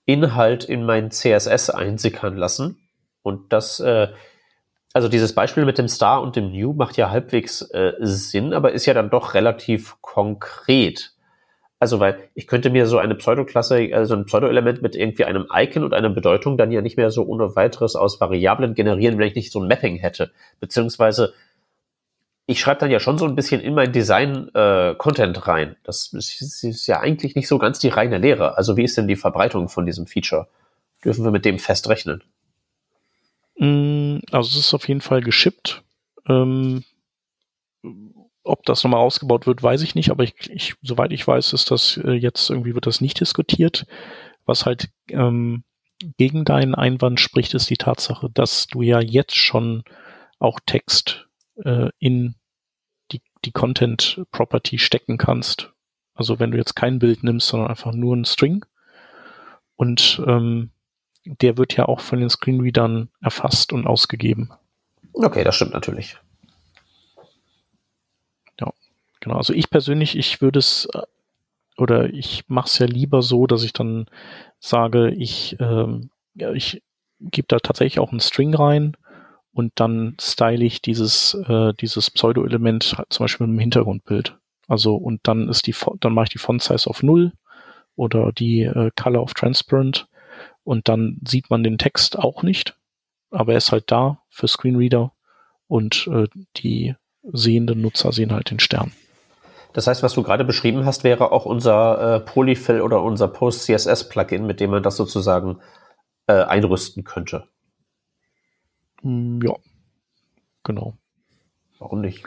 Inhalt 0.04 0.64
in 0.64 0.84
mein 0.84 1.10
CSS 1.10 1.70
einsickern 1.70 2.36
lassen. 2.36 2.78
Und 3.22 3.52
das, 3.52 3.80
äh, 3.80 4.08
also 4.92 5.08
dieses 5.08 5.34
Beispiel 5.34 5.64
mit 5.64 5.78
dem 5.78 5.88
Star 5.88 6.22
und 6.22 6.36
dem 6.36 6.52
New 6.52 6.72
macht 6.72 6.96
ja 6.96 7.10
halbwegs 7.10 7.62
äh, 7.62 7.94
Sinn, 8.00 8.52
aber 8.54 8.72
ist 8.72 8.86
ja 8.86 8.94
dann 8.94 9.10
doch 9.10 9.34
relativ 9.34 9.96
konkret. 10.00 11.12
Also, 11.80 11.98
weil 11.98 12.18
ich 12.34 12.46
könnte 12.46 12.68
mir 12.68 12.86
so 12.86 12.98
eine 12.98 13.14
Pseudoklasse, 13.14 13.88
also 13.94 14.14
ein 14.14 14.26
Pseudo-Element 14.26 14.82
mit 14.82 14.94
irgendwie 14.94 15.24
einem 15.24 15.46
Icon 15.50 15.82
und 15.82 15.94
einer 15.94 16.10
Bedeutung 16.10 16.58
dann 16.58 16.70
ja 16.70 16.82
nicht 16.82 16.98
mehr 16.98 17.10
so 17.10 17.24
ohne 17.24 17.56
weiteres 17.56 17.96
aus 17.96 18.20
Variablen 18.20 18.74
generieren, 18.74 19.18
wenn 19.18 19.26
ich 19.26 19.34
nicht 19.34 19.50
so 19.50 19.60
ein 19.60 19.66
Mapping 19.66 19.96
hätte. 19.96 20.30
Beziehungsweise 20.60 21.32
ich 22.50 22.60
schreibe 22.60 22.80
dann 22.80 22.90
ja 22.90 23.00
schon 23.00 23.16
so 23.16 23.24
ein 23.24 23.34
bisschen 23.34 23.62
in 23.62 23.74
mein 23.74 23.92
Design 23.92 24.50
äh, 24.54 24.94
rein. 24.98 25.76
Das 25.84 26.12
ist, 26.12 26.64
ist, 26.64 26.86
ja 26.86 27.00
eigentlich 27.00 27.34
nicht 27.34 27.48
so 27.48 27.58
ganz 27.58 27.78
die 27.78 27.88
reine 27.88 28.18
Lehre. 28.18 28.58
Also 28.58 28.76
wie 28.76 28.84
ist 28.84 28.98
denn 28.98 29.08
die 29.08 29.16
Verbreitung 29.16 29.70
von 29.70 29.86
diesem 29.86 30.06
Feature? 30.06 30.48
Dürfen 31.02 31.24
wir 31.24 31.30
mit 31.30 31.46
dem 31.46 31.58
fest 31.58 31.88
rechnen? 31.88 32.22
Mm, 33.56 34.18
also 34.32 34.50
es 34.50 34.66
ist 34.66 34.74
auf 34.74 34.86
jeden 34.86 35.00
Fall 35.00 35.22
geschippt. 35.22 35.82
Ähm, 36.28 36.84
ob 38.42 38.64
das 38.64 38.82
nochmal 38.82 39.00
ausgebaut 39.00 39.46
wird, 39.46 39.62
weiß 39.62 39.82
ich 39.82 39.94
nicht, 39.94 40.10
aber 40.10 40.24
ich, 40.24 40.34
ich, 40.50 40.74
soweit 40.82 41.12
ich 41.12 41.26
weiß, 41.26 41.52
ist 41.52 41.70
das 41.70 41.98
äh, 41.98 42.12
jetzt 42.12 42.50
irgendwie 42.50 42.74
wird 42.74 42.86
das 42.86 43.00
nicht 43.00 43.20
diskutiert. 43.20 43.86
Was 44.46 44.66
halt 44.66 44.90
ähm, 45.08 45.64
gegen 46.16 46.44
deinen 46.44 46.74
Einwand 46.74 47.20
spricht, 47.20 47.54
ist 47.54 47.68
die 47.70 47.76
Tatsache, 47.76 48.30
dass 48.32 48.66
du 48.66 48.82
ja 48.82 49.00
jetzt 49.00 49.36
schon 49.36 49.84
auch 50.38 50.58
Text 50.64 51.28
äh, 51.64 51.90
in 51.98 52.34
die, 53.12 53.20
die 53.44 53.52
Content 53.52 54.22
Property 54.30 54.78
stecken 54.78 55.18
kannst. 55.18 55.72
Also 56.14 56.38
wenn 56.38 56.50
du 56.50 56.58
jetzt 56.58 56.74
kein 56.74 56.98
Bild 56.98 57.22
nimmst, 57.22 57.48
sondern 57.48 57.68
einfach 57.68 57.92
nur 57.92 58.16
ein 58.16 58.24
String 58.24 58.64
und 59.76 60.22
ähm, 60.26 60.70
der 61.24 61.58
wird 61.58 61.76
ja 61.76 61.86
auch 61.86 62.00
von 62.00 62.20
den 62.20 62.30
Screenreadern 62.30 63.10
erfasst 63.20 63.72
und 63.72 63.86
ausgegeben. 63.86 64.50
Okay, 65.12 65.44
das 65.44 65.56
stimmt 65.56 65.72
natürlich. 65.72 66.16
Genau, 69.20 69.36
also 69.36 69.52
ich 69.52 69.70
persönlich, 69.70 70.16
ich 70.16 70.40
würde 70.40 70.58
es 70.58 70.88
äh, 70.94 71.02
oder 71.76 72.12
ich 72.12 72.44
mache 72.48 72.66
es 72.66 72.78
ja 72.78 72.86
lieber 72.86 73.22
so, 73.22 73.46
dass 73.46 73.62
ich 73.64 73.72
dann 73.72 74.06
sage, 74.58 75.10
ich, 75.12 75.56
ähm, 75.60 76.10
ja, 76.34 76.52
ich 76.52 76.82
gebe 77.20 77.48
da 77.48 77.58
tatsächlich 77.58 78.00
auch 78.00 78.10
einen 78.10 78.20
String 78.20 78.54
rein 78.54 78.96
und 79.52 79.72
dann 79.76 80.16
style 80.20 80.64
ich 80.64 80.82
dieses, 80.82 81.34
äh, 81.48 81.72
dieses 81.74 82.10
Pseudo-Element 82.10 82.94
halt 82.98 83.12
zum 83.12 83.24
Beispiel 83.24 83.46
mit 83.46 83.52
einem 83.52 83.60
Hintergrundbild. 83.60 84.36
Also 84.68 84.94
und 84.94 85.20
dann 85.24 85.48
ist 85.48 85.66
die, 85.66 85.74
dann 86.00 86.14
mache 86.14 86.24
ich 86.24 86.30
die 86.30 86.38
Font 86.38 86.62
Size 86.62 86.88
auf 86.88 87.02
null 87.02 87.32
oder 87.96 88.32
die 88.32 88.62
äh, 88.62 88.90
Color 88.96 89.22
of 89.22 89.34
Transparent 89.34 90.06
und 90.64 90.88
dann 90.88 91.18
sieht 91.26 91.50
man 91.50 91.62
den 91.62 91.78
Text 91.78 92.18
auch 92.18 92.42
nicht, 92.42 92.76
aber 93.30 93.52
er 93.52 93.58
ist 93.58 93.72
halt 93.72 93.90
da 93.90 94.22
für 94.28 94.48
Screenreader 94.48 95.12
und 95.66 96.08
äh, 96.12 96.28
die 96.58 96.94
sehenden 97.32 97.80
Nutzer 97.80 98.12
sehen 98.12 98.32
halt 98.32 98.50
den 98.50 98.60
Stern. 98.60 98.92
Das 99.72 99.86
heißt, 99.86 100.02
was 100.02 100.14
du 100.14 100.22
gerade 100.22 100.44
beschrieben 100.44 100.84
hast, 100.84 101.04
wäre 101.04 101.32
auch 101.32 101.44
unser 101.44 102.16
äh, 102.16 102.20
Polyfill 102.20 102.80
oder 102.80 103.02
unser 103.02 103.28
Post-CSS-Plugin, 103.28 104.46
mit 104.46 104.60
dem 104.60 104.70
man 104.70 104.82
das 104.82 104.96
sozusagen 104.96 105.60
äh, 106.26 106.42
einrüsten 106.42 107.04
könnte. 107.04 107.44
Mm, 109.02 109.40
ja, 109.42 109.54
genau. 110.64 110.96
Warum 111.78 112.00
nicht? 112.00 112.24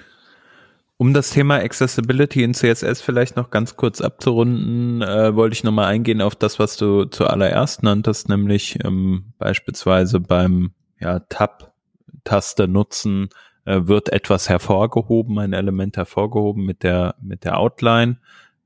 Um 0.98 1.14
das 1.14 1.32
Thema 1.32 1.56
Accessibility 1.56 2.44
in 2.44 2.54
CSS 2.54 3.02
vielleicht 3.02 3.36
noch 3.36 3.50
ganz 3.50 3.76
kurz 3.76 4.00
abzurunden, 4.00 5.02
äh, 5.02 5.36
wollte 5.36 5.54
ich 5.54 5.64
nochmal 5.64 5.88
eingehen 5.88 6.22
auf 6.22 6.36
das, 6.36 6.60
was 6.60 6.78
du 6.78 7.06
zuallererst 7.06 7.84
nanntest, 7.84 8.30
nämlich 8.30 8.78
ähm, 8.86 9.34
beispielsweise 9.38 10.20
beim 10.20 10.72
ja, 11.00 11.20
Tab-Taste 11.20 12.68
nutzen 12.68 13.30
äh, 13.66 13.82
wird 13.84 14.09
etwas 14.09 14.49
hervorgehoben, 14.49 15.39
ein 15.39 15.53
Element 15.53 15.97
hervorgehoben 15.97 16.66
mit 16.66 16.84
der 16.84 17.16
mit 17.22 17.43
der 17.43 17.59
Outline. 17.59 18.18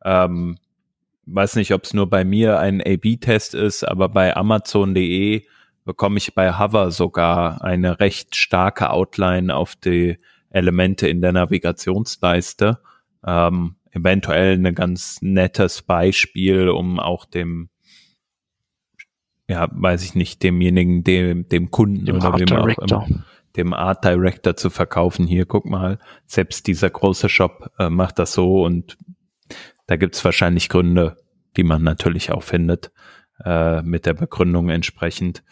Ähm, 0.03 0.57
weiß 1.25 1.55
nicht, 1.55 1.73
ob 1.73 1.83
es 1.83 1.93
nur 1.93 2.09
bei 2.09 2.23
mir 2.23 2.59
ein 2.59 2.81
A/B-Test 2.81 3.53
ist, 3.53 3.83
aber 3.83 4.09
bei 4.09 4.35
Amazon.de 4.35 5.45
bekomme 5.85 6.17
ich 6.17 6.35
bei 6.35 6.57
Hover 6.57 6.91
sogar 6.91 7.63
eine 7.63 7.99
recht 7.99 8.35
starke 8.35 8.89
Outline 8.89 9.55
auf 9.55 9.75
die 9.75 10.17
Elemente 10.49 11.07
in 11.07 11.21
der 11.21 11.31
Navigationsleiste. 11.31 12.79
Ähm, 13.25 13.75
eventuell 13.91 14.53
ein 14.53 14.75
ganz 14.75 15.21
nettes 15.21 15.81
Beispiel, 15.81 16.69
um 16.69 16.99
auch 16.99 17.25
dem, 17.25 17.69
ja, 19.47 19.67
weiß 19.71 20.03
ich 20.03 20.15
nicht, 20.15 20.43
demjenigen, 20.43 21.03
dem, 21.03 21.47
dem 21.47 21.71
Kunden 21.71 22.05
Dem 22.05 22.17
oder 22.17 22.33
Art 22.33 22.39
wem 22.39 22.57
auch 22.57 22.65
Director. 22.65 23.05
immer, 23.07 23.25
dem 23.57 23.73
Art 23.73 24.05
Director 24.05 24.55
zu 24.55 24.69
verkaufen. 24.69 25.25
Hier, 25.27 25.45
guck 25.45 25.65
mal, 25.65 25.99
selbst 26.25 26.67
dieser 26.67 26.89
große 26.89 27.29
Shop 27.29 27.71
äh, 27.79 27.89
macht 27.89 28.19
das 28.19 28.33
so 28.33 28.63
und 28.63 28.97
da 29.87 29.95
gibt's 29.95 30.23
wahrscheinlich 30.23 30.69
Gründe, 30.69 31.17
die 31.55 31.63
man 31.63 31.83
natürlich 31.83 32.31
auch 32.31 32.43
findet, 32.43 32.91
äh, 33.43 33.81
mit 33.81 34.05
der 34.05 34.13
Begründung 34.13 34.69
entsprechend. 34.69 35.43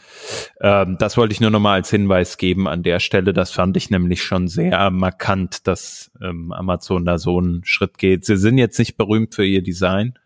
Ähm, 0.61 0.97
das 0.99 1.17
wollte 1.17 1.33
ich 1.33 1.41
nur 1.41 1.51
nochmal 1.51 1.75
als 1.75 1.89
Hinweis 1.89 2.37
geben 2.37 2.67
an 2.67 2.83
der 2.83 2.99
Stelle. 2.99 3.33
Das 3.33 3.51
fand 3.51 3.77
ich 3.77 3.89
nämlich 3.89 4.23
schon 4.23 4.47
sehr 4.47 4.89
markant, 4.91 5.67
dass 5.67 6.11
ähm, 6.21 6.51
Amazon 6.51 7.05
da 7.05 7.17
so 7.17 7.39
einen 7.39 7.63
Schritt 7.63 7.97
geht. 7.97 8.25
Sie 8.25 8.37
sind 8.37 8.57
jetzt 8.57 8.79
nicht 8.79 8.97
berühmt 8.97 9.35
für 9.35 9.45
ihr 9.45 9.63
Design, 9.63 10.17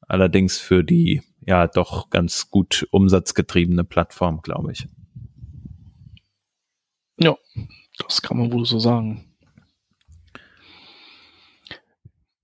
allerdings 0.00 0.58
für 0.58 0.82
die 0.82 1.22
ja 1.44 1.66
doch 1.66 2.08
ganz 2.10 2.50
gut 2.50 2.86
umsatzgetriebene 2.90 3.84
Plattform, 3.84 4.40
glaube 4.42 4.72
ich. 4.72 4.86
Ja, 7.22 7.36
das 7.98 8.20
kann 8.20 8.36
man 8.36 8.52
wohl 8.52 8.64
so 8.64 8.80
sagen. 8.80 9.24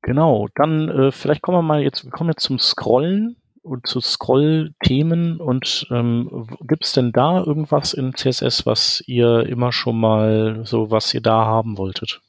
Genau, 0.02 0.46
dann 0.54 0.88
äh, 0.88 1.10
vielleicht 1.10 1.42
kommen 1.42 1.58
wir 1.58 1.62
mal 1.62 1.82
jetzt, 1.82 2.04
wir 2.04 2.12
kommen 2.12 2.30
jetzt 2.30 2.44
zum 2.44 2.60
Scrollen 2.60 3.36
und 3.62 3.88
zu 3.88 4.00
Scroll-Themen 4.00 5.40
und 5.40 5.86
ähm, 5.90 6.46
gibt 6.60 6.84
es 6.84 6.92
denn 6.92 7.10
da 7.10 7.42
irgendwas 7.42 7.92
in 7.92 8.14
CSS, 8.14 8.66
was 8.66 9.02
ihr 9.08 9.46
immer 9.48 9.72
schon 9.72 9.98
mal 9.98 10.60
so, 10.64 10.92
was 10.92 11.12
ihr 11.12 11.20
da 11.20 11.44
haben 11.44 11.76
wolltet? 11.76 12.20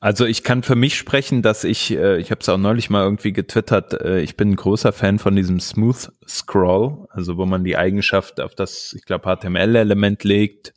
Also 0.00 0.26
ich 0.26 0.42
kann 0.42 0.62
für 0.62 0.76
mich 0.76 0.96
sprechen, 0.96 1.42
dass 1.42 1.64
ich, 1.64 1.92
äh, 1.92 2.18
ich 2.18 2.30
habe 2.30 2.40
es 2.40 2.48
auch 2.48 2.58
neulich 2.58 2.90
mal 2.90 3.02
irgendwie 3.02 3.32
getwittert, 3.32 3.94
äh, 3.94 4.20
ich 4.20 4.36
bin 4.36 4.50
ein 4.50 4.56
großer 4.56 4.92
Fan 4.92 5.18
von 5.18 5.36
diesem 5.36 5.60
Smooth 5.60 6.12
Scroll, 6.28 7.06
also 7.10 7.36
wo 7.38 7.46
man 7.46 7.64
die 7.64 7.76
Eigenschaft 7.76 8.40
auf 8.40 8.54
das, 8.54 8.94
ich 8.96 9.04
glaube, 9.04 9.24
HTML-Element 9.24 10.22
legt, 10.24 10.74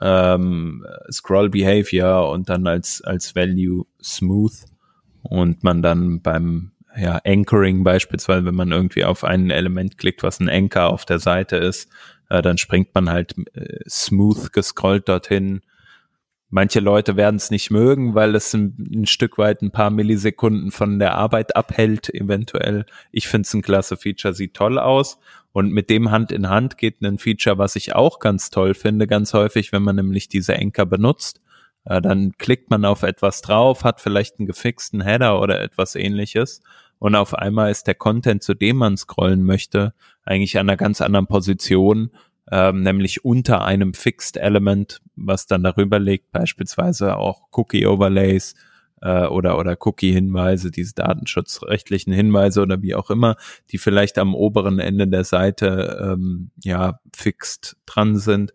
ähm, 0.00 0.84
Scroll 1.10 1.50
Behavior 1.50 2.30
und 2.30 2.48
dann 2.48 2.66
als, 2.66 3.02
als 3.02 3.34
Value 3.34 3.86
Smooth 4.02 4.64
und 5.22 5.64
man 5.64 5.82
dann 5.82 6.22
beim 6.22 6.72
ja, 6.96 7.20
Anchoring 7.24 7.84
beispielsweise, 7.84 8.44
wenn 8.44 8.54
man 8.54 8.72
irgendwie 8.72 9.04
auf 9.04 9.24
ein 9.24 9.50
Element 9.50 9.98
klickt, 9.98 10.22
was 10.22 10.40
ein 10.40 10.48
Anchor 10.48 10.90
auf 10.90 11.04
der 11.04 11.18
Seite 11.18 11.56
ist, 11.56 11.88
äh, 12.28 12.42
dann 12.42 12.58
springt 12.58 12.94
man 12.94 13.10
halt 13.10 13.34
äh, 13.54 13.78
smooth 13.88 14.52
gescrollt 14.52 15.08
dorthin. 15.08 15.60
Manche 16.52 16.80
Leute 16.80 17.16
werden 17.16 17.36
es 17.36 17.52
nicht 17.52 17.70
mögen, 17.70 18.16
weil 18.16 18.34
es 18.34 18.52
ein, 18.54 18.76
ein, 18.92 19.06
Stück 19.06 19.38
weit 19.38 19.62
ein 19.62 19.70
paar 19.70 19.90
Millisekunden 19.90 20.72
von 20.72 20.98
der 20.98 21.14
Arbeit 21.14 21.54
abhält, 21.54 22.12
eventuell. 22.12 22.86
Ich 23.12 23.28
finde 23.28 23.46
es 23.46 23.54
ein 23.54 23.62
klasse 23.62 23.96
Feature, 23.96 24.34
sieht 24.34 24.54
toll 24.54 24.78
aus. 24.78 25.18
Und 25.52 25.72
mit 25.72 25.90
dem 25.90 26.10
Hand 26.10 26.32
in 26.32 26.48
Hand 26.48 26.76
geht 26.76 27.02
ein 27.02 27.18
Feature, 27.18 27.58
was 27.58 27.76
ich 27.76 27.94
auch 27.94 28.18
ganz 28.18 28.50
toll 28.50 28.74
finde, 28.74 29.06
ganz 29.06 29.32
häufig, 29.32 29.72
wenn 29.72 29.82
man 29.82 29.96
nämlich 29.96 30.28
diese 30.28 30.56
Anchor 30.56 30.86
benutzt. 30.86 31.40
Äh, 31.84 32.00
dann 32.00 32.32
klickt 32.36 32.68
man 32.68 32.84
auf 32.84 33.04
etwas 33.04 33.42
drauf, 33.42 33.84
hat 33.84 34.00
vielleicht 34.00 34.38
einen 34.38 34.46
gefixten 34.46 35.00
Header 35.00 35.40
oder 35.40 35.60
etwas 35.60 35.94
ähnliches. 35.94 36.62
Und 36.98 37.14
auf 37.14 37.34
einmal 37.34 37.70
ist 37.70 37.86
der 37.86 37.94
Content, 37.94 38.42
zu 38.42 38.54
dem 38.54 38.76
man 38.76 38.96
scrollen 38.96 39.44
möchte, 39.44 39.94
eigentlich 40.24 40.58
an 40.58 40.68
einer 40.68 40.76
ganz 40.76 41.00
anderen 41.00 41.26
Position, 41.26 42.10
ähm, 42.52 42.82
nämlich 42.82 43.24
unter 43.24 43.64
einem 43.64 43.94
Fixed 43.94 44.36
Element, 44.36 45.00
was 45.20 45.46
dann 45.46 45.62
darüber 45.62 45.98
liegt, 45.98 46.32
beispielsweise 46.32 47.16
auch 47.16 47.48
Cookie 47.52 47.86
Overlays 47.86 48.54
äh, 49.02 49.26
oder, 49.26 49.58
oder 49.58 49.76
Cookie-Hinweise, 49.80 50.70
diese 50.70 50.94
datenschutzrechtlichen 50.94 52.12
Hinweise 52.12 52.62
oder 52.62 52.82
wie 52.82 52.94
auch 52.94 53.10
immer, 53.10 53.36
die 53.70 53.78
vielleicht 53.78 54.18
am 54.18 54.34
oberen 54.34 54.78
Ende 54.78 55.08
der 55.08 55.24
Seite 55.24 56.14
ähm, 56.14 56.50
ja 56.62 57.00
fixed 57.14 57.76
dran 57.86 58.16
sind. 58.18 58.52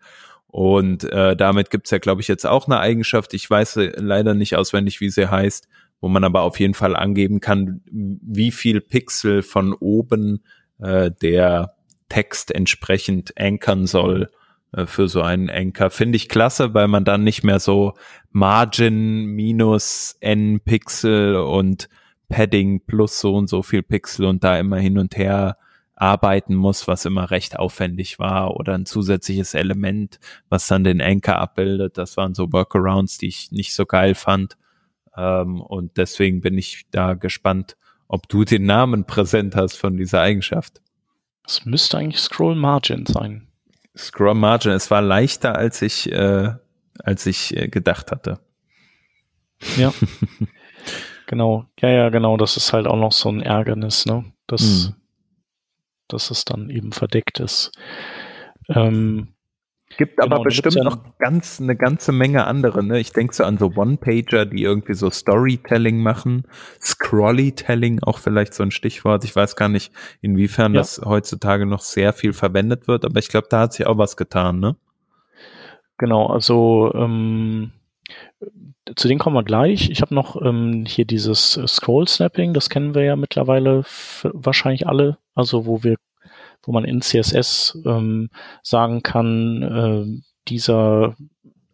Und 0.48 1.04
äh, 1.06 1.36
damit 1.36 1.70
gibt's 1.70 1.92
ja, 1.92 1.98
glaube 1.98 2.22
ich, 2.22 2.28
jetzt 2.28 2.46
auch 2.46 2.68
eine 2.68 2.80
Eigenschaft. 2.80 3.34
Ich 3.34 3.50
weiß 3.50 3.78
leider 3.96 4.34
nicht 4.34 4.56
auswendig, 4.56 5.02
wie 5.02 5.10
sie 5.10 5.30
heißt, 5.30 5.68
wo 6.00 6.08
man 6.08 6.24
aber 6.24 6.42
auf 6.42 6.60
jeden 6.60 6.74
Fall 6.76 6.96
angeben 6.96 7.42
kann, 7.42 7.82
wie 7.92 8.52
viel 8.52 8.80
Pixel 8.80 9.42
von 9.42 9.74
oben 9.74 10.44
äh, 10.80 11.12
der 11.12 11.76
Text 12.08 12.54
entsprechend 12.54 13.38
ankern 13.38 13.86
soll 13.88 14.24
äh, 14.24 14.45
für 14.86 15.08
so 15.08 15.22
einen 15.22 15.50
Anker. 15.50 15.90
Finde 15.90 16.18
ich 16.18 16.30
klasse, 16.30 16.74
weil 16.74 16.88
man 16.88 17.06
dann 17.06 17.24
nicht 17.24 17.44
mehr 17.44 17.60
so 17.60 17.94
Margin 18.32 19.26
minus 19.26 20.18
n 20.20 20.60
Pixel 20.60 21.36
und 21.36 21.88
Padding 22.28 22.82
plus 22.86 23.20
so 23.20 23.36
und 23.36 23.48
so 23.48 23.62
viel 23.62 23.84
Pixel 23.84 24.26
und 24.26 24.44
da 24.44 24.60
immer 24.60 24.78
hin 24.78 24.98
und 24.98 25.16
her 25.16 25.58
arbeiten 25.96 26.56
muss, 26.56 26.88
was 26.88 27.06
immer 27.06 27.32
recht 27.32 27.58
aufwendig 27.58 28.20
war 28.20 28.58
oder 28.58 28.74
ein 28.74 28.86
zusätzliches 28.86 29.54
Element, 29.54 30.20
was 30.50 30.68
dann 30.68 30.84
den 30.84 31.02
Anker 31.02 31.40
abbildet. 31.40 31.98
Das 31.98 32.18
waren 32.18 32.34
so 32.34 32.52
Workarounds, 32.52 33.18
die 33.18 33.28
ich 33.28 33.52
nicht 33.52 33.74
so 33.74 33.86
geil 33.86 34.14
fand. 34.14 34.58
Ähm, 35.16 35.62
und 35.62 35.98
deswegen 35.98 36.42
bin 36.42 36.58
ich 36.58 36.86
da 36.92 37.14
gespannt, 37.14 37.78
ob 38.08 38.28
du 38.28 38.44
den 38.44 38.64
Namen 38.64 39.06
präsent 39.06 39.56
hast 39.56 39.78
von 39.78 39.96
dieser 39.96 40.22
Eigenschaft. 40.22 40.82
Es 41.48 41.66
müsste 41.66 41.98
eigentlich 41.98 42.22
Scroll 42.22 42.56
Margin 42.56 43.06
sein. 43.06 43.48
Scroll 43.98 44.36
Margin, 44.36 44.72
es 44.72 44.92
war 44.92 45.02
leichter, 45.02 45.56
als 45.56 45.82
ich, 45.82 46.12
äh, 46.12 46.54
als 47.00 47.26
ich 47.26 47.56
äh, 47.56 47.68
gedacht 47.68 48.12
hatte. 48.12 48.40
Ja. 49.78 49.94
genau. 51.28 51.66
Ja, 51.80 51.90
ja, 51.90 52.10
genau. 52.10 52.38
Das 52.38 52.58
ist 52.58 52.74
halt 52.74 52.88
auch 52.88 52.98
noch 52.98 53.12
so 53.12 53.30
ein 53.30 53.42
Ärgernis, 53.42 54.06
ne? 54.06 54.26
Dass, 54.48 54.88
hm. 54.88 54.96
dass 56.08 56.30
es 56.30 56.46
dann 56.46 56.70
eben 56.70 56.92
verdeckt 56.92 57.40
ist. 57.40 57.72
Ähm, 58.68 59.35
Gibt 59.98 60.18
genau, 60.18 60.36
aber 60.36 60.44
bestimmt 60.44 60.76
ja 60.76 60.84
noch 60.84 61.18
ganz 61.20 61.62
eine 61.62 61.76
ganze 61.76 62.12
Menge 62.12 62.48
andere. 62.48 62.84
Ne? 62.84 63.00
Ich 63.00 63.14
denke 63.14 63.34
so 63.34 63.44
an 63.44 63.58
so 63.58 63.72
One-Pager, 63.76 64.46
die 64.46 64.64
irgendwie 64.64 64.94
so 64.94 65.10
Storytelling 65.10 66.02
machen, 66.02 66.44
Scrollytelling 66.82 68.04
auch 68.04 68.20
vielleicht 68.20 68.54
so 68.54 68.64
ein 68.64 68.72
Stichwort. 68.72 69.24
Ich 69.24 69.36
weiß 69.36 69.56
gar 69.56 69.70
nicht, 69.70 69.94
inwiefern 70.22 70.74
ja. 70.74 70.82
das 70.82 71.02
heutzutage 71.06 71.66
noch 71.66 71.82
sehr 71.82 72.14
viel 72.14 72.34
verwendet 72.34 72.88
wird, 72.88 73.06
aber 73.06 73.20
ich 73.20 73.30
glaube, 73.30 73.48
da 73.50 73.62
hat 73.62 73.74
sich 73.74 73.86
auch 73.86 73.98
was 73.98 74.18
getan, 74.18 74.60
ne? 74.60 74.76
Genau, 75.98 76.28
also 76.28 76.92
ähm, 76.94 77.72
zu 78.96 79.08
denen 79.08 79.20
kommen 79.20 79.38
wir 79.38 79.44
gleich. 79.44 79.90
Ich 79.90 80.02
habe 80.02 80.14
noch 80.14 80.42
ähm, 80.42 80.84
hier 80.86 81.06
dieses 81.06 81.60
Scroll-Snapping, 81.66 82.54
das 82.54 82.70
kennen 82.70 82.96
wir 82.96 83.04
ja 83.04 83.16
mittlerweile 83.16 83.84
wahrscheinlich 84.24 84.88
alle, 84.88 85.20
also 85.36 85.66
wo 85.66 85.84
wir 85.84 85.96
wo 86.66 86.72
man 86.72 86.86
in 86.86 87.02
CSS 87.02 87.80
ähm, 87.86 88.30
sagen 88.64 89.04
kann, 89.04 89.62
äh, 89.64 90.22
dieser 90.48 91.16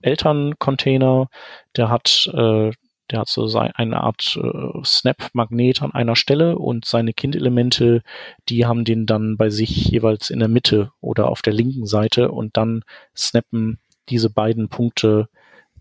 Elterncontainer, 0.02 1.28
der 1.76 1.90
hat, 1.90 2.30
äh, 2.34 2.72
der 3.10 3.20
hat 3.20 3.30
so 3.30 3.46
eine 3.58 4.02
Art 4.02 4.40
äh, 4.42 4.84
Snap-Magnet 4.84 5.82
an 5.82 5.94
einer 5.94 6.16
Stelle 6.16 6.58
und 6.58 6.86
seine 6.86 7.14
Kindelemente, 7.14 8.04
die 8.50 8.66
haben 8.66 8.86
den 8.86 9.06
dann 9.06 9.38
bei 9.38 9.50
sich 9.50 9.90
jeweils 9.90 10.30
in 10.30 10.40
der 10.40 10.48
Mitte 10.48 10.92
oder 11.02 11.30
auf 11.30 11.42
der 11.42 11.54
linken 11.54 11.86
Seite 11.86 12.32
und 12.32 12.58
dann 12.58 12.84
snappen 13.16 13.80
diese 14.10 14.30
beiden 14.30 14.70
Punkte 14.70 15.28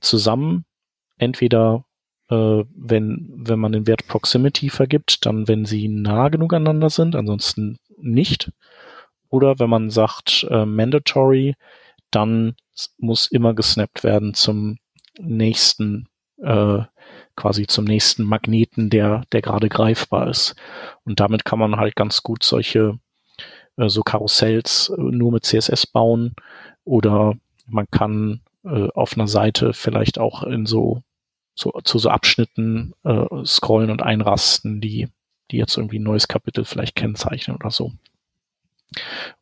zusammen. 0.01 0.65
Entweder 1.19 1.85
äh, 2.31 2.65
wenn, 2.75 3.29
wenn 3.37 3.59
man 3.59 3.73
den 3.73 3.87
Wert 3.87 4.07
Proximity 4.07 4.71
vergibt, 4.71 5.27
dann 5.27 5.49
wenn 5.49 5.65
sie 5.65 5.89
nah 5.89 6.29
genug 6.29 6.55
aneinander 6.55 6.91
sind, 6.91 7.17
ansonsten 7.17 7.77
nicht. 7.99 8.51
Oder 9.31 9.59
wenn 9.59 9.71
man 9.71 9.91
sagt 9.91 10.47
äh, 10.51 10.67
mandatory, 10.67 11.55
dann 12.11 12.57
muss 12.99 13.27
immer 13.27 13.55
gesnappt 13.55 14.05
werden 14.05 14.35
zum 14.35 14.79
nächsten, 15.19 16.09
äh, 16.43 16.83
quasi 17.37 17.67
zum 17.67 17.85
nächsten 17.85 18.25
Magneten, 18.25 18.91
der, 18.91 19.23
der 19.33 19.43
gerade 19.43 19.69
greifbar 19.69 20.29
ist. 20.29 20.55
Und 21.05 21.21
damit 21.21 21.45
kann 21.45 21.59
man 21.59 21.77
halt 21.77 21.97
ganz 21.97 22.23
gut 22.23 22.43
solche 22.43 22.99
äh, 23.77 23.89
so 23.89 24.03
Karussells 24.03 24.93
äh, 24.97 25.01
nur 25.01 25.33
mit 25.33 25.45
CSS 25.45 25.87
bauen 25.87 26.35
oder 26.85 27.35
man 27.67 27.87
kann 27.91 28.41
äh, 28.65 28.89
auf 28.95 29.15
einer 29.15 29.29
Seite 29.29 29.73
vielleicht 29.73 30.19
auch 30.19 30.43
in 30.43 30.67
so 30.67 31.03
so, 31.55 31.73
zu 31.85 31.99
so 31.99 32.09
Abschnitten 32.09 32.95
äh, 33.05 33.27
scrollen 33.45 33.91
und 33.91 34.03
einrasten, 34.03 34.81
die, 34.81 35.09
die 35.51 35.59
jetzt 35.59 35.77
irgendwie 35.77 35.99
ein 35.99 36.05
neues 36.05 36.27
Kapitel 36.27 36.65
vielleicht 36.65 36.95
kennzeichnen 36.95 37.57
oder 37.57 37.71
so. 37.71 37.93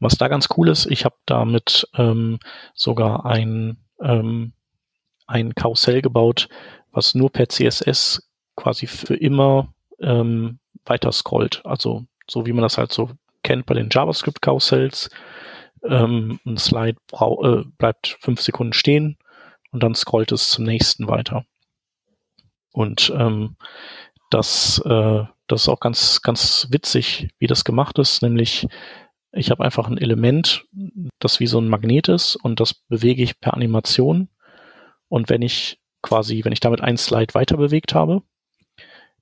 Was 0.01 0.17
da 0.17 0.29
ganz 0.29 0.49
cool 0.57 0.69
ist, 0.69 0.87
ich 0.87 1.05
habe 1.05 1.17
damit 1.27 1.89
ähm, 1.95 2.39
sogar 2.75 3.27
ein, 3.27 3.79
ähm, 4.03 4.53
ein 5.27 5.55
Karussell 5.55 6.03
gebaut, 6.03 6.49
was 6.93 7.15
nur 7.15 7.31
per 7.31 7.49
CSS 7.49 8.29
quasi 8.57 8.87
für 8.87 9.15
immer 9.15 9.73
ähm, 10.01 10.59
weiter 10.85 11.13
scrollt. 11.13 11.63
Also 11.65 12.05
so 12.29 12.47
wie 12.47 12.53
man 12.53 12.63
das 12.63 12.79
halt 12.79 12.93
so 12.93 13.11
kennt 13.43 13.67
bei 13.67 13.75
den 13.75 13.89
JavaScript-Karussells. 13.91 15.11
Ähm, 15.85 16.41
ein 16.45 16.59
Slide 16.59 16.99
äh, 17.13 17.65
bleibt 17.79 18.19
fünf 18.21 18.41
Sekunden 18.43 18.73
stehen 18.73 19.17
und 19.71 19.83
dann 19.83 19.95
scrollt 19.95 20.33
es 20.33 20.51
zum 20.51 20.65
nächsten 20.65 21.09
weiter. 21.09 21.45
Und 22.73 23.13
ähm, 23.17 23.57
das, 24.31 24.83
äh, 24.85 25.25
das 25.47 25.63
ist 25.63 25.69
auch 25.69 25.81
ganz, 25.81 26.21
ganz 26.23 26.69
witzig, 26.71 27.29
wie 27.39 27.47
das 27.47 27.65
gemacht 27.65 27.99
ist, 27.99 28.23
nämlich 28.23 28.67
ich 29.33 29.51
habe 29.51 29.65
einfach 29.65 29.89
ein 29.89 29.99
Element, 29.99 30.65
das 31.19 31.41
wie 31.41 31.47
so 31.47 31.61
ein 31.61 31.69
Magnet 31.69 32.09
ist 32.09 32.37
und 32.37 32.61
das 32.61 32.75
bewege 32.75 33.23
ich 33.23 33.41
per 33.41 33.55
Animation. 33.55 34.29
Und 35.09 35.29
wenn 35.29 35.43
ich 35.43 35.81
quasi, 36.03 36.45
wenn 36.45 36.53
ich 36.53 36.61
damit 36.61 36.81
ein 36.81 36.97
Slide 36.97 37.35
weiter 37.35 37.57
bewegt 37.57 37.95
habe, 37.95 38.23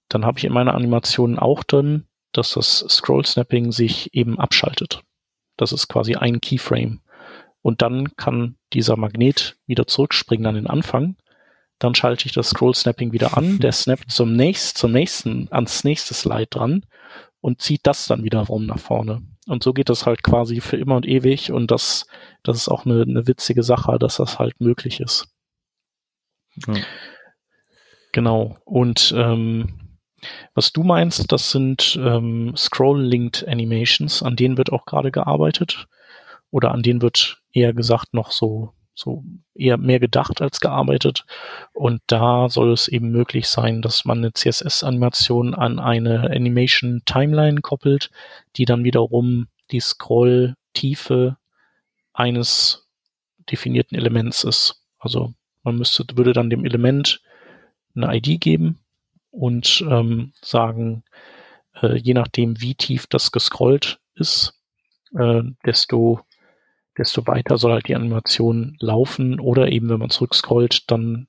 dann 0.09 0.25
habe 0.25 0.39
ich 0.39 0.45
in 0.45 0.53
meiner 0.53 0.75
Animation 0.75 1.39
auch 1.39 1.65
drin, 1.65 2.07
dass 2.33 2.53
das 2.53 2.85
Scroll 2.89 3.25
Snapping 3.25 3.73
sich 3.73 4.15
eben 4.15 4.39
abschaltet. 4.39 5.03
Das 5.57 5.73
ist 5.73 5.89
quasi 5.89 6.15
ein 6.15 6.41
Keyframe. 6.41 7.01
Und 7.63 7.83
dann 7.83 8.17
kann 8.17 8.57
dieser 8.73 8.97
Magnet 8.97 9.57
wieder 9.67 9.87
zurückspringen 9.87 10.47
an 10.47 10.55
den 10.55 10.67
Anfang. 10.67 11.17
Dann 11.79 11.95
schalte 11.95 12.27
ich 12.27 12.33
das 12.33 12.51
Scroll 12.51 12.75
Snapping 12.75 13.13
wieder 13.13 13.37
an. 13.37 13.59
Der 13.59 13.73
snappt 13.73 14.13
zum 14.13 14.35
nächsten, 14.35 14.79
zum 14.79 14.93
nächsten, 14.93 15.49
ans 15.51 15.83
nächste 15.83 16.15
Slide 16.15 16.47
dran 16.47 16.87
und 17.41 17.61
zieht 17.61 17.81
das 17.85 18.07
dann 18.07 18.23
wieder 18.23 18.41
rum 18.41 18.67
nach 18.67 18.79
vorne. 18.79 19.23
Und 19.47 19.63
so 19.63 19.73
geht 19.73 19.89
das 19.89 20.07
halt 20.07 20.23
quasi 20.23 20.61
für 20.61 20.77
immer 20.77 20.97
und 20.97 21.07
ewig. 21.07 21.53
Und 21.53 21.71
das, 21.71 22.07
das 22.43 22.57
ist 22.57 22.69
auch 22.69 22.85
eine, 22.85 23.03
eine 23.03 23.27
witzige 23.27 23.63
Sache, 23.63 23.99
dass 23.99 24.17
das 24.17 24.39
halt 24.39 24.61
möglich 24.61 25.01
ist. 25.01 25.29
Mhm. 26.67 26.83
Genau. 28.13 28.57
Und 28.65 29.15
ähm, 29.17 29.99
was 30.55 30.73
du 30.73 30.83
meinst, 30.83 31.31
das 31.31 31.51
sind 31.51 31.99
ähm, 32.03 32.55
Scroll-Linked 32.57 33.47
Animations, 33.47 34.23
an 34.23 34.37
denen 34.37 34.57
wird 34.57 34.73
auch 34.73 34.85
gerade 34.85 35.13
gearbeitet. 35.13 35.87
Oder 36.51 36.73
an 36.73 36.83
denen 36.83 37.03
wird 37.03 37.43
eher 37.53 37.73
gesagt 37.73 38.15
noch 38.15 38.31
so, 38.31 38.73
so 38.97 39.23
eher 39.55 39.77
mehr 39.77 40.01
gedacht 40.01 40.41
als 40.41 40.59
gearbeitet. 40.61 41.25
Und 41.75 42.01
da 42.07 42.49
soll 42.49 42.73
es 42.73 42.89
eben 42.89 43.11
möglich 43.11 43.47
sein, 43.47 43.83
dass 43.83 44.05
man 44.05 44.19
eine 44.19 44.33
CSS-Animation 44.33 45.55
an 45.55 45.79
eine 45.79 46.31
Animation 46.31 47.03
Timeline 47.05 47.61
koppelt, 47.61 48.11
die 48.57 48.65
dann 48.65 48.85
wiederum 48.85 49.49
die 49.71 49.81
Scroll-Tiefe 49.81 51.37
eines 52.15 52.89
definierten 53.51 53.97
Elements 53.97 54.43
ist. 54.45 54.83
Also 54.99 55.35
man 55.63 55.77
müsste, 55.77 56.05
würde 56.15 56.33
dann 56.33 56.51
dem 56.51 56.65
Element 56.65 57.21
eine 57.95 58.17
ID 58.17 58.41
geben 58.41 58.81
und 59.31 59.85
ähm, 59.89 60.33
sagen, 60.41 61.05
äh, 61.83 61.97
je 61.97 62.15
nachdem, 62.15 62.61
wie 62.61 62.75
tief 62.75 63.07
das 63.07 63.31
gescrollt 63.31 63.99
ist, 64.15 64.55
äh, 65.19 65.43
desto, 65.65 66.21
desto 66.99 67.27
weiter 67.27 67.59
soll 67.59 67.73
halt 67.73 67.89
die 67.89 67.97
Animation 67.97 68.77
laufen 68.81 69.41
oder 69.41 69.69
eben, 69.69 69.89
wenn 69.89 69.99
man 69.99 70.11
zurückscrollt, 70.11 70.91
dann 70.91 71.29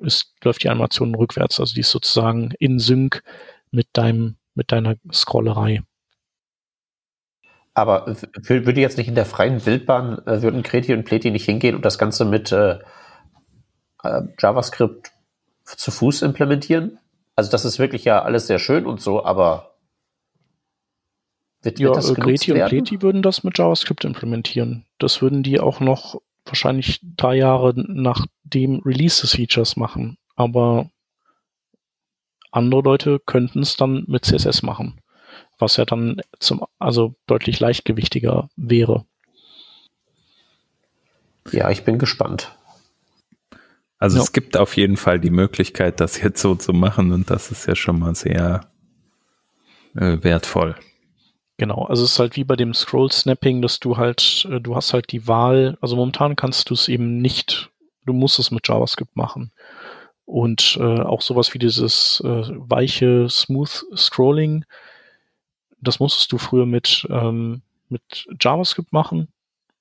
ist, 0.00 0.34
läuft 0.42 0.62
die 0.62 0.68
Animation 0.68 1.14
rückwärts. 1.14 1.60
Also 1.60 1.74
die 1.74 1.80
ist 1.80 1.90
sozusagen 1.90 2.52
in 2.58 2.78
Sync 2.78 3.22
mit 3.70 3.88
deinem, 3.92 4.36
mit 4.54 4.72
deiner 4.72 4.96
Scrollerei. 5.12 5.82
Aber 7.74 8.06
würde 8.06 8.80
jetzt 8.80 8.98
nicht 8.98 9.08
in 9.08 9.14
der 9.14 9.26
freien 9.26 9.64
Wildbahn, 9.64 10.26
äh, 10.26 10.42
würden 10.42 10.64
Kreti 10.64 10.92
und 10.94 11.04
Pleti 11.04 11.30
nicht 11.30 11.44
hingehen 11.44 11.76
und 11.76 11.84
das 11.84 11.98
Ganze 11.98 12.24
mit 12.24 12.50
äh, 12.50 12.78
äh, 14.02 14.22
JavaScript 14.38 15.12
zu 15.64 15.90
Fuß 15.90 16.22
implementieren? 16.22 16.98
Also 17.36 17.52
das 17.52 17.64
ist 17.64 17.78
wirklich 17.78 18.04
ja 18.04 18.22
alles 18.22 18.48
sehr 18.48 18.58
schön 18.58 18.84
und 18.84 19.00
so, 19.00 19.24
aber 19.24 19.67
wird, 21.62 21.78
ja, 21.78 21.88
wird 21.88 21.96
das 21.96 22.14
Greti 22.14 22.52
und 22.52 22.66
Pleti 22.66 23.02
würden 23.02 23.22
das 23.22 23.44
mit 23.44 23.58
JavaScript 23.58 24.04
implementieren. 24.04 24.84
Das 24.98 25.22
würden 25.22 25.42
die 25.42 25.60
auch 25.60 25.80
noch 25.80 26.20
wahrscheinlich 26.44 27.00
drei 27.16 27.36
Jahre 27.36 27.74
nach 27.76 28.26
dem 28.44 28.80
Release 28.80 29.20
des 29.20 29.32
Features 29.32 29.76
machen. 29.76 30.18
Aber 30.36 30.90
andere 32.50 32.82
Leute 32.82 33.20
könnten 33.24 33.60
es 33.60 33.76
dann 33.76 34.04
mit 34.06 34.24
CSS 34.24 34.62
machen, 34.62 35.00
was 35.58 35.76
ja 35.76 35.84
dann 35.84 36.20
zum, 36.38 36.64
also 36.78 37.14
deutlich 37.26 37.60
leichtgewichtiger 37.60 38.48
wäre. 38.56 39.04
Ja, 41.52 41.70
ich 41.70 41.84
bin 41.84 41.98
gespannt. 41.98 42.54
Also 43.98 44.18
ja. 44.18 44.22
es 44.22 44.32
gibt 44.32 44.56
auf 44.56 44.76
jeden 44.76 44.96
Fall 44.96 45.18
die 45.18 45.30
Möglichkeit, 45.30 46.00
das 46.00 46.20
jetzt 46.22 46.40
so 46.40 46.54
zu 46.54 46.72
machen 46.72 47.12
und 47.12 47.30
das 47.30 47.50
ist 47.50 47.66
ja 47.66 47.74
schon 47.74 47.98
mal 47.98 48.14
sehr 48.14 48.70
äh, 49.96 50.18
wertvoll. 50.22 50.76
Genau, 51.58 51.84
also 51.84 52.04
es 52.04 52.12
ist 52.12 52.18
halt 52.18 52.36
wie 52.36 52.44
bei 52.44 52.56
dem 52.56 52.72
Scroll-Snapping, 52.72 53.60
dass 53.60 53.80
du 53.80 53.96
halt, 53.98 54.48
äh, 54.50 54.60
du 54.60 54.74
hast 54.76 54.94
halt 54.94 55.12
die 55.12 55.26
Wahl, 55.26 55.76
also 55.80 55.96
momentan 55.96 56.36
kannst 56.36 56.70
du 56.70 56.74
es 56.74 56.88
eben 56.88 57.20
nicht, 57.20 57.70
du 58.06 58.12
musst 58.14 58.38
es 58.38 58.50
mit 58.50 58.66
JavaScript 58.66 59.16
machen. 59.16 59.52
Und 60.24 60.78
äh, 60.80 61.00
auch 61.00 61.20
sowas 61.20 61.52
wie 61.54 61.58
dieses 61.58 62.22
äh, 62.24 62.42
weiche 62.54 63.28
Smooth 63.28 63.86
Scrolling, 63.96 64.64
das 65.80 66.00
musstest 66.00 66.32
du 66.32 66.38
früher 66.38 66.66
mit, 66.66 67.06
ähm, 67.10 67.62
mit 67.88 68.26
JavaScript 68.40 68.92
machen. 68.92 69.28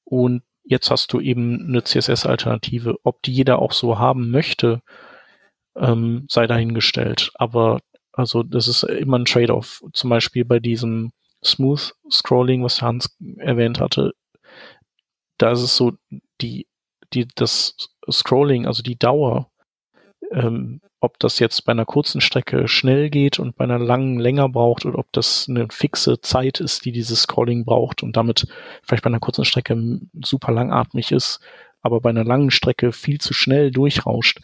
Und 0.03 0.43
Jetzt 0.69 0.91
hast 0.91 1.13
du 1.13 1.21
eben 1.21 1.69
eine 1.69 1.83
CSS-Alternative. 1.83 2.97
Ob 3.03 3.23
die 3.23 3.31
jeder 3.31 3.59
auch 3.59 3.71
so 3.71 3.99
haben 3.99 4.29
möchte, 4.31 4.81
ähm, 5.77 6.25
sei 6.29 6.45
dahingestellt. 6.45 7.31
Aber 7.35 7.79
also 8.11 8.43
das 8.43 8.67
ist 8.67 8.83
immer 8.83 9.17
ein 9.17 9.25
Trade-off. 9.25 9.81
Zum 9.93 10.09
Beispiel 10.09 10.43
bei 10.43 10.59
diesem 10.59 11.11
Smooth 11.43 11.93
Scrolling, 12.11 12.63
was 12.63 12.81
Hans 12.81 13.15
erwähnt 13.37 13.79
hatte, 13.79 14.13
da 15.37 15.51
ist 15.51 15.61
es 15.61 15.75
so, 15.75 15.93
die, 16.41 16.67
die, 17.13 17.27
das 17.35 17.75
Scrolling, 18.09 18.65
also 18.65 18.83
die 18.83 18.97
Dauer, 18.97 19.49
ähm, 20.31 20.81
ob 20.99 21.19
das 21.19 21.39
jetzt 21.39 21.63
bei 21.65 21.71
einer 21.71 21.85
kurzen 21.85 22.21
Strecke 22.21 22.67
schnell 22.67 23.09
geht 23.09 23.37
und 23.37 23.55
bei 23.55 23.65
einer 23.65 23.79
langen 23.79 24.19
länger 24.19 24.49
braucht 24.49 24.85
oder 24.85 24.97
ob 24.97 25.11
das 25.13 25.47
eine 25.47 25.67
fixe 25.69 26.21
Zeit 26.21 26.59
ist, 26.59 26.85
die 26.85 26.91
dieses 26.91 27.21
Scrolling 27.21 27.65
braucht 27.65 28.01
und 28.01 28.17
damit 28.17 28.47
vielleicht 28.83 29.03
bei 29.03 29.09
einer 29.09 29.19
kurzen 29.19 29.45
Strecke 29.45 29.99
super 30.23 30.51
langatmig 30.51 31.11
ist, 31.11 31.39
aber 31.81 32.01
bei 32.01 32.09
einer 32.09 32.23
langen 32.23 32.49
Strecke 32.49 32.91
viel 32.91 33.19
zu 33.19 33.33
schnell 33.33 33.69
durchrauscht. 33.69 34.39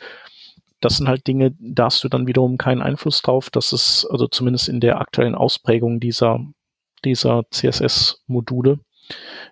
Das 0.80 0.98
sind 0.98 1.08
halt 1.08 1.26
Dinge, 1.28 1.56
da 1.60 1.86
hast 1.86 2.04
du 2.04 2.10
dann 2.10 2.28
wiederum 2.28 2.58
keinen 2.58 2.82
Einfluss 2.82 3.22
drauf. 3.22 3.50
Das 3.50 3.74
ist 3.74 4.06
also 4.12 4.28
zumindest 4.28 4.70
in 4.70 4.80
der 4.80 5.00
aktuellen 5.00 5.34
Ausprägung 5.34 6.00
dieser, 6.00 6.46
dieser 7.06 7.44
CSS-Module. 7.50 8.80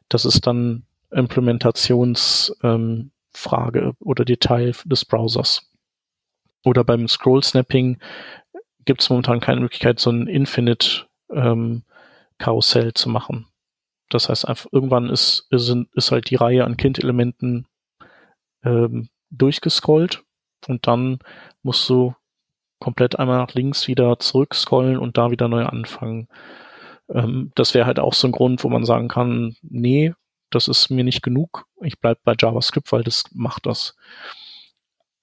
Das 0.10 0.26
ist 0.26 0.46
dann 0.48 0.84
Implementationsfrage 1.12 3.80
ähm, 3.80 3.96
oder 4.00 4.26
Detail 4.26 4.74
des 4.86 5.06
Browsers. 5.06 5.68
Oder 6.64 6.84
beim 6.84 7.08
Scroll-Snapping 7.08 8.00
gibt 8.86 9.02
es 9.02 9.10
momentan 9.10 9.40
keine 9.40 9.62
Möglichkeit, 9.62 10.00
so 10.00 10.12
ein 10.12 10.28
Infinite 10.28 11.06
ähm, 11.32 11.84
Karussell 12.38 12.94
zu 12.94 13.10
machen. 13.10 13.48
Das 14.10 14.30
heißt, 14.30 14.48
einfach 14.48 14.68
irgendwann 14.72 15.10
ist, 15.10 15.48
ist, 15.52 15.74
ist 15.94 16.12
halt 16.12 16.30
die 16.30 16.36
Reihe 16.36 16.66
an 16.66 16.78
Kind-Elementen 16.78 17.68
ähm, 18.64 19.10
durchgescrollt 19.30 20.24
und 20.68 20.88
dann 20.88 21.20
musst 21.64 21.88
du 21.90 22.14
komplett 22.80 23.18
einmal 23.18 23.38
nach 23.38 23.54
links 23.54 23.88
wieder 23.88 24.20
zurückscrollen 24.20 24.98
und 24.98 25.18
da 25.18 25.32
wieder 25.32 25.48
neu 25.48 25.66
anfangen. 25.66 26.28
Ähm, 27.14 27.52
das 27.56 27.74
wäre 27.74 27.86
halt 27.86 28.00
auch 28.00 28.14
so 28.14 28.28
ein 28.28 28.32
Grund, 28.32 28.64
wo 28.64 28.70
man 28.70 28.86
sagen 28.86 29.08
kann, 29.08 29.56
nee, 29.62 30.14
das 30.50 30.68
ist 30.68 30.90
mir 30.90 31.04
nicht 31.04 31.24
genug. 31.24 31.66
Ich 31.82 32.00
bleib 32.00 32.20
bei 32.24 32.36
JavaScript, 32.40 32.92
weil 32.92 33.04
das 33.04 33.26
macht 33.34 33.66
das. 33.66 33.96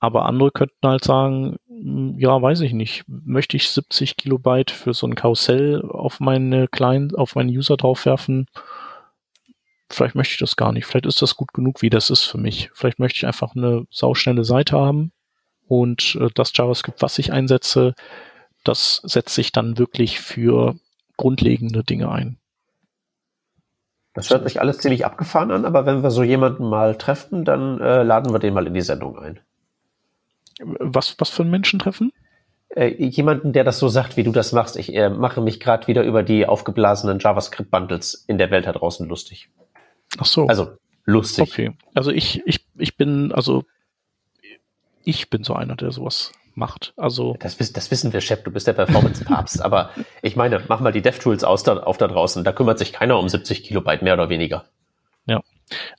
Aber 0.00 0.26
andere 0.26 0.50
könnten 0.52 0.86
halt 0.86 1.04
sagen, 1.04 1.56
hm, 1.68 2.18
ja, 2.18 2.40
weiß 2.40 2.60
ich 2.60 2.72
nicht, 2.72 3.04
möchte 3.06 3.56
ich 3.56 3.68
70 3.70 4.16
Kilobyte 4.16 4.70
für 4.70 4.94
so 4.94 5.06
ein 5.06 5.14
Karussell 5.14 5.82
auf 5.82 6.20
meine 6.20 6.68
kleinen, 6.68 7.14
auf 7.14 7.34
meinen 7.34 7.50
User 7.50 7.76
draufwerfen? 7.76 8.46
Vielleicht 9.90 10.14
möchte 10.14 10.32
ich 10.34 10.38
das 10.38 10.56
gar 10.56 10.72
nicht. 10.72 10.86
Vielleicht 10.86 11.06
ist 11.06 11.22
das 11.22 11.36
gut 11.36 11.52
genug, 11.52 11.82
wie 11.82 11.90
das 11.90 12.10
ist 12.10 12.24
für 12.24 12.38
mich. 12.38 12.70
Vielleicht 12.74 12.98
möchte 12.98 13.16
ich 13.16 13.26
einfach 13.26 13.56
eine 13.56 13.86
sauschnelle 13.90 14.44
Seite 14.44 14.78
haben 14.78 15.12
und 15.66 16.16
äh, 16.20 16.28
das 16.34 16.52
JavaScript, 16.54 17.02
was 17.02 17.18
ich 17.18 17.32
einsetze, 17.32 17.94
das 18.64 19.00
setzt 19.04 19.34
sich 19.34 19.52
dann 19.52 19.78
wirklich 19.78 20.20
für 20.20 20.76
grundlegende 21.18 21.84
Dinge 21.84 22.10
ein. 22.10 22.38
Das 24.14 24.30
hört 24.30 24.48
sich 24.48 24.60
alles 24.60 24.78
ziemlich 24.78 25.04
abgefahren 25.04 25.50
an, 25.50 25.66
aber 25.66 25.84
wenn 25.84 26.02
wir 26.02 26.10
so 26.10 26.22
jemanden 26.22 26.68
mal 26.68 26.96
treffen, 26.96 27.44
dann 27.44 27.80
äh, 27.80 28.02
laden 28.02 28.32
wir 28.32 28.38
den 28.38 28.54
mal 28.54 28.66
in 28.66 28.74
die 28.74 28.80
Sendung 28.80 29.18
ein. 29.18 29.38
Was, 30.60 31.14
was 31.18 31.28
für 31.28 31.42
ein 31.42 31.50
Menschentreffen? 31.50 32.12
Äh, 32.70 32.88
jemanden, 33.04 33.52
der 33.52 33.62
das 33.62 33.78
so 33.78 33.88
sagt, 33.88 34.16
wie 34.16 34.24
du 34.24 34.32
das 34.32 34.52
machst. 34.52 34.76
Ich 34.76 34.92
äh, 34.94 35.08
mache 35.08 35.40
mich 35.40 35.60
gerade 35.60 35.86
wieder 35.86 36.02
über 36.02 36.22
die 36.22 36.46
aufgeblasenen 36.46 37.20
JavaScript-Bundles 37.20 38.24
in 38.26 38.38
der 38.38 38.50
Welt 38.50 38.66
da 38.66 38.72
draußen 38.72 39.06
lustig. 39.08 39.50
Ach 40.18 40.26
so. 40.26 40.46
Also 40.46 40.72
lustig. 41.04 41.52
Okay. 41.52 41.76
Also 41.94 42.10
ich, 42.10 42.42
ich, 42.44 42.66
ich 42.76 42.96
bin, 42.96 43.30
also 43.32 43.64
ich 45.04 45.30
bin 45.30 45.44
so 45.44 45.54
einer, 45.54 45.76
der 45.76 45.92
sowas 45.92 46.32
macht. 46.58 46.92
Also 46.96 47.36
das, 47.40 47.56
das 47.56 47.90
wissen 47.90 48.12
wir, 48.12 48.20
Chef, 48.20 48.42
du 48.42 48.50
bist 48.50 48.66
der 48.66 48.74
Performance-Papst. 48.74 49.62
aber 49.64 49.90
ich 50.22 50.36
meine, 50.36 50.62
mach 50.68 50.80
mal 50.80 50.92
die 50.92 51.02
DevTools 51.02 51.44
aus 51.44 51.62
da, 51.62 51.78
auf 51.78 51.96
da 51.96 52.08
draußen. 52.08 52.44
Da 52.44 52.52
kümmert 52.52 52.78
sich 52.78 52.92
keiner 52.92 53.18
um 53.18 53.28
70 53.28 53.62
Kilobyte 53.64 54.02
mehr 54.02 54.14
oder 54.14 54.28
weniger. 54.28 54.64
Ja. 55.26 55.42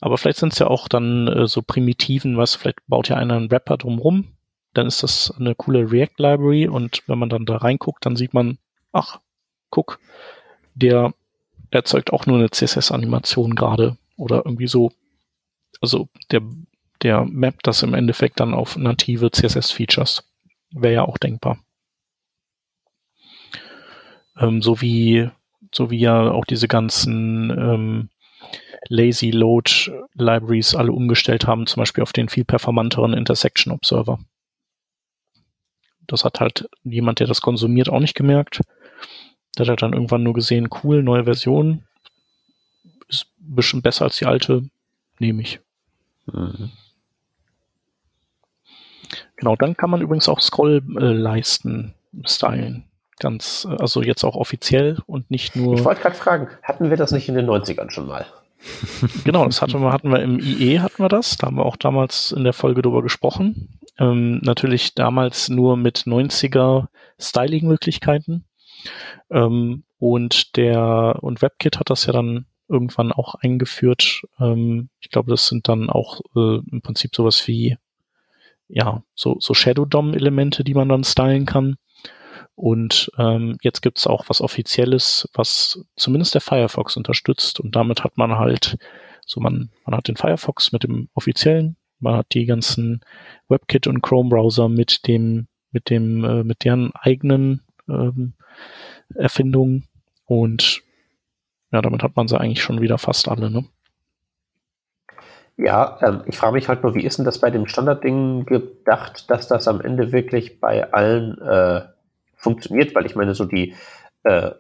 Aber 0.01 0.17
vielleicht 0.17 0.39
sind 0.39 0.53
es 0.53 0.59
ja 0.59 0.67
auch 0.67 0.87
dann 0.87 1.27
äh, 1.27 1.47
so 1.47 1.61
Primitiven, 1.61 2.37
was 2.37 2.55
vielleicht 2.55 2.79
baut 2.87 3.09
ja 3.09 3.15
einer 3.15 3.35
einen 3.35 3.51
Wrapper 3.51 3.77
drumrum, 3.77 4.35
dann 4.73 4.87
ist 4.87 5.03
das 5.03 5.33
eine 5.37 5.55
coole 5.55 5.91
React-Library 5.91 6.67
und 6.67 7.03
wenn 7.07 7.19
man 7.19 7.29
dann 7.29 7.45
da 7.45 7.57
reinguckt, 7.57 8.05
dann 8.05 8.15
sieht 8.15 8.33
man, 8.33 8.57
ach, 8.91 9.19
guck, 9.69 9.99
der 10.75 11.13
erzeugt 11.71 12.13
auch 12.13 12.25
nur 12.25 12.37
eine 12.37 12.49
CSS-Animation 12.49 13.55
gerade 13.55 13.97
oder 14.17 14.43
irgendwie 14.45 14.67
so. 14.67 14.91
Also 15.81 16.09
der, 16.31 16.41
der 17.03 17.25
mappt 17.25 17.67
das 17.67 17.83
im 17.83 17.93
Endeffekt 17.93 18.39
dann 18.39 18.53
auf 18.53 18.77
native 18.77 19.31
CSS-Features. 19.31 20.23
Wäre 20.71 20.93
ja 20.93 21.03
auch 21.03 21.17
denkbar. 21.17 21.59
Ähm, 24.37 24.61
so 24.61 24.81
wie, 24.81 25.29
so 25.73 25.91
wie 25.91 25.99
ja 25.99 26.31
auch 26.31 26.45
diese 26.45 26.67
ganzen 26.67 27.49
ähm, 27.49 28.09
Lazy 28.87 29.31
Load 29.31 29.91
Libraries 30.13 30.75
alle 30.75 30.91
umgestellt 30.91 31.45
haben, 31.47 31.67
zum 31.67 31.81
Beispiel 31.81 32.03
auf 32.03 32.13
den 32.13 32.29
viel 32.29 32.45
performanteren 32.45 33.13
Intersection 33.13 33.73
Observer. 33.73 34.19
Das 36.07 36.23
hat 36.23 36.39
halt 36.39 36.67
jemand, 36.83 37.19
der 37.19 37.27
das 37.27 37.41
konsumiert, 37.41 37.89
auch 37.89 37.99
nicht 37.99 38.15
gemerkt. 38.15 38.61
Der 39.57 39.67
hat 39.67 39.81
dann 39.81 39.93
irgendwann 39.93 40.23
nur 40.23 40.33
gesehen, 40.33 40.69
cool, 40.83 41.03
neue 41.03 41.25
Version, 41.25 41.83
ist 43.07 43.27
ein 43.41 43.55
bisschen 43.55 43.81
besser 43.81 44.05
als 44.05 44.17
die 44.17 44.25
alte, 44.25 44.69
nehme 45.19 45.41
ich. 45.41 45.59
Mhm. 46.25 46.71
Genau, 49.35 49.55
dann 49.55 49.75
kann 49.75 49.89
man 49.89 50.01
übrigens 50.01 50.29
auch 50.29 50.41
Scrollleisten 50.41 51.93
stylen. 52.25 52.85
Ganz, 53.19 53.67
also 53.79 54.01
jetzt 54.01 54.23
auch 54.23 54.35
offiziell 54.35 54.99
und 55.05 55.29
nicht 55.29 55.55
nur. 55.55 55.75
Ich 55.75 55.83
wollte 55.83 56.01
gerade 56.01 56.15
fragen, 56.15 56.47
hatten 56.63 56.89
wir 56.89 56.97
das 56.97 57.11
nicht 57.11 57.27
in 57.27 57.35
den 57.35 57.49
90ern 57.49 57.89
schon 57.91 58.07
mal? 58.07 58.25
genau, 59.25 59.45
das 59.45 59.61
hatten 59.61 59.81
wir, 59.81 59.91
hatten 59.91 60.11
wir 60.11 60.21
im 60.21 60.39
IE 60.39 60.79
hatten 60.79 61.01
wir 61.03 61.09
das. 61.09 61.37
Da 61.37 61.47
haben 61.47 61.57
wir 61.57 61.65
auch 61.65 61.77
damals 61.77 62.31
in 62.31 62.43
der 62.43 62.53
Folge 62.53 62.81
drüber 62.81 63.01
gesprochen. 63.01 63.79
Ähm, 63.97 64.39
natürlich 64.39 64.95
damals 64.95 65.49
nur 65.49 65.77
mit 65.77 65.99
90er 65.99 66.87
Styling-Möglichkeiten. 67.19 68.45
Ähm, 69.29 69.83
und 69.97 70.55
der 70.55 71.17
und 71.21 71.41
WebKit 71.41 71.79
hat 71.79 71.89
das 71.89 72.05
ja 72.05 72.13
dann 72.13 72.45
irgendwann 72.69 73.11
auch 73.11 73.35
eingeführt. 73.35 74.21
Ähm, 74.39 74.89
ich 75.01 75.09
glaube, 75.09 75.31
das 75.31 75.47
sind 75.47 75.67
dann 75.67 75.89
auch 75.89 76.21
äh, 76.35 76.59
im 76.71 76.81
Prinzip 76.81 77.15
sowas 77.15 77.47
wie 77.47 77.77
ja, 78.69 79.03
so, 79.15 79.37
so 79.39 79.53
Shadow 79.53 79.85
DOM-Elemente, 79.85 80.63
die 80.63 80.75
man 80.75 80.89
dann 80.89 81.03
stylen 81.03 81.45
kann. 81.45 81.75
Und 82.55 83.11
ähm, 83.17 83.57
jetzt 83.61 83.81
gibt's 83.81 84.05
auch 84.05 84.25
was 84.27 84.41
Offizielles, 84.41 85.27
was 85.33 85.83
zumindest 85.95 86.33
der 86.33 86.41
Firefox 86.41 86.97
unterstützt. 86.97 87.59
Und 87.59 87.75
damit 87.75 88.03
hat 88.03 88.17
man 88.17 88.37
halt, 88.37 88.77
so 89.25 89.39
man, 89.39 89.71
man 89.85 89.95
hat 89.95 90.07
den 90.07 90.17
Firefox 90.17 90.71
mit 90.71 90.83
dem 90.83 91.09
offiziellen, 91.13 91.77
man 91.99 92.15
hat 92.15 92.27
die 92.33 92.45
ganzen 92.45 93.01
WebKit 93.47 93.87
und 93.87 94.01
Chrome-Browser 94.01 94.69
mit 94.69 95.07
dem, 95.07 95.47
mit 95.71 95.89
dem, 95.89 96.23
äh, 96.23 96.43
mit 96.43 96.63
deren 96.63 96.91
eigenen 96.95 97.61
ähm, 97.87 98.33
Erfindungen. 99.15 99.87
Und 100.25 100.81
ja, 101.71 101.81
damit 101.81 102.03
hat 102.03 102.15
man 102.15 102.27
sie 102.27 102.39
eigentlich 102.39 102.61
schon 102.61 102.81
wieder 102.81 102.97
fast 102.97 103.27
alle, 103.29 103.49
ne? 103.49 103.65
Ja, 105.61 105.97
ähm, 106.01 106.21
ich 106.25 106.37
frage 106.37 106.53
mich 106.53 106.69
halt 106.69 106.83
nur, 106.83 106.95
wie 106.95 107.03
ist 107.03 107.17
denn 107.17 107.25
das 107.25 107.39
bei 107.39 107.51
dem 107.51 107.67
Standardding 107.67 108.45
gedacht, 108.45 109.29
dass 109.29 109.49
das 109.49 109.67
am 109.67 109.81
Ende 109.81 110.13
wirklich 110.13 110.61
bei 110.61 110.93
allen 110.93 111.37
äh, 111.41 111.81
funktioniert, 112.37 112.95
weil 112.95 113.05
ich 113.05 113.17
meine, 113.17 113.35
so 113.35 113.43
die, 113.43 113.75
äh, 114.23 114.51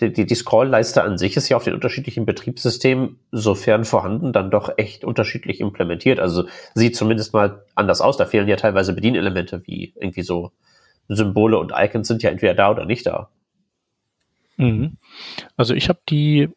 die, 0.00 0.12
die, 0.12 0.34
Scroll-Leiste 0.36 1.02
an 1.02 1.18
sich 1.18 1.36
ist 1.36 1.48
ja 1.48 1.56
auf 1.56 1.64
den 1.64 1.74
unterschiedlichen 1.74 2.26
Betriebssystemen, 2.26 3.18
sofern 3.32 3.84
vorhanden, 3.84 4.32
dann 4.32 4.52
doch 4.52 4.70
echt 4.76 5.04
unterschiedlich 5.04 5.60
implementiert. 5.60 6.20
Also 6.20 6.46
sieht 6.74 6.94
zumindest 6.94 7.32
mal 7.32 7.64
anders 7.74 8.00
aus. 8.00 8.16
Da 8.16 8.26
fehlen 8.26 8.46
ja 8.46 8.54
teilweise 8.54 8.92
Bedienelemente 8.92 9.62
wie 9.66 9.94
irgendwie 9.96 10.22
so 10.22 10.52
Symbole 11.08 11.58
und 11.58 11.72
Icons 11.74 12.06
sind 12.06 12.22
ja 12.22 12.30
entweder 12.30 12.54
da 12.54 12.70
oder 12.70 12.84
nicht 12.84 13.04
da. 13.04 13.30
Mhm. 14.58 14.98
Also 15.56 15.74
ich 15.74 15.88
habe 15.88 15.98
die, 16.08 16.50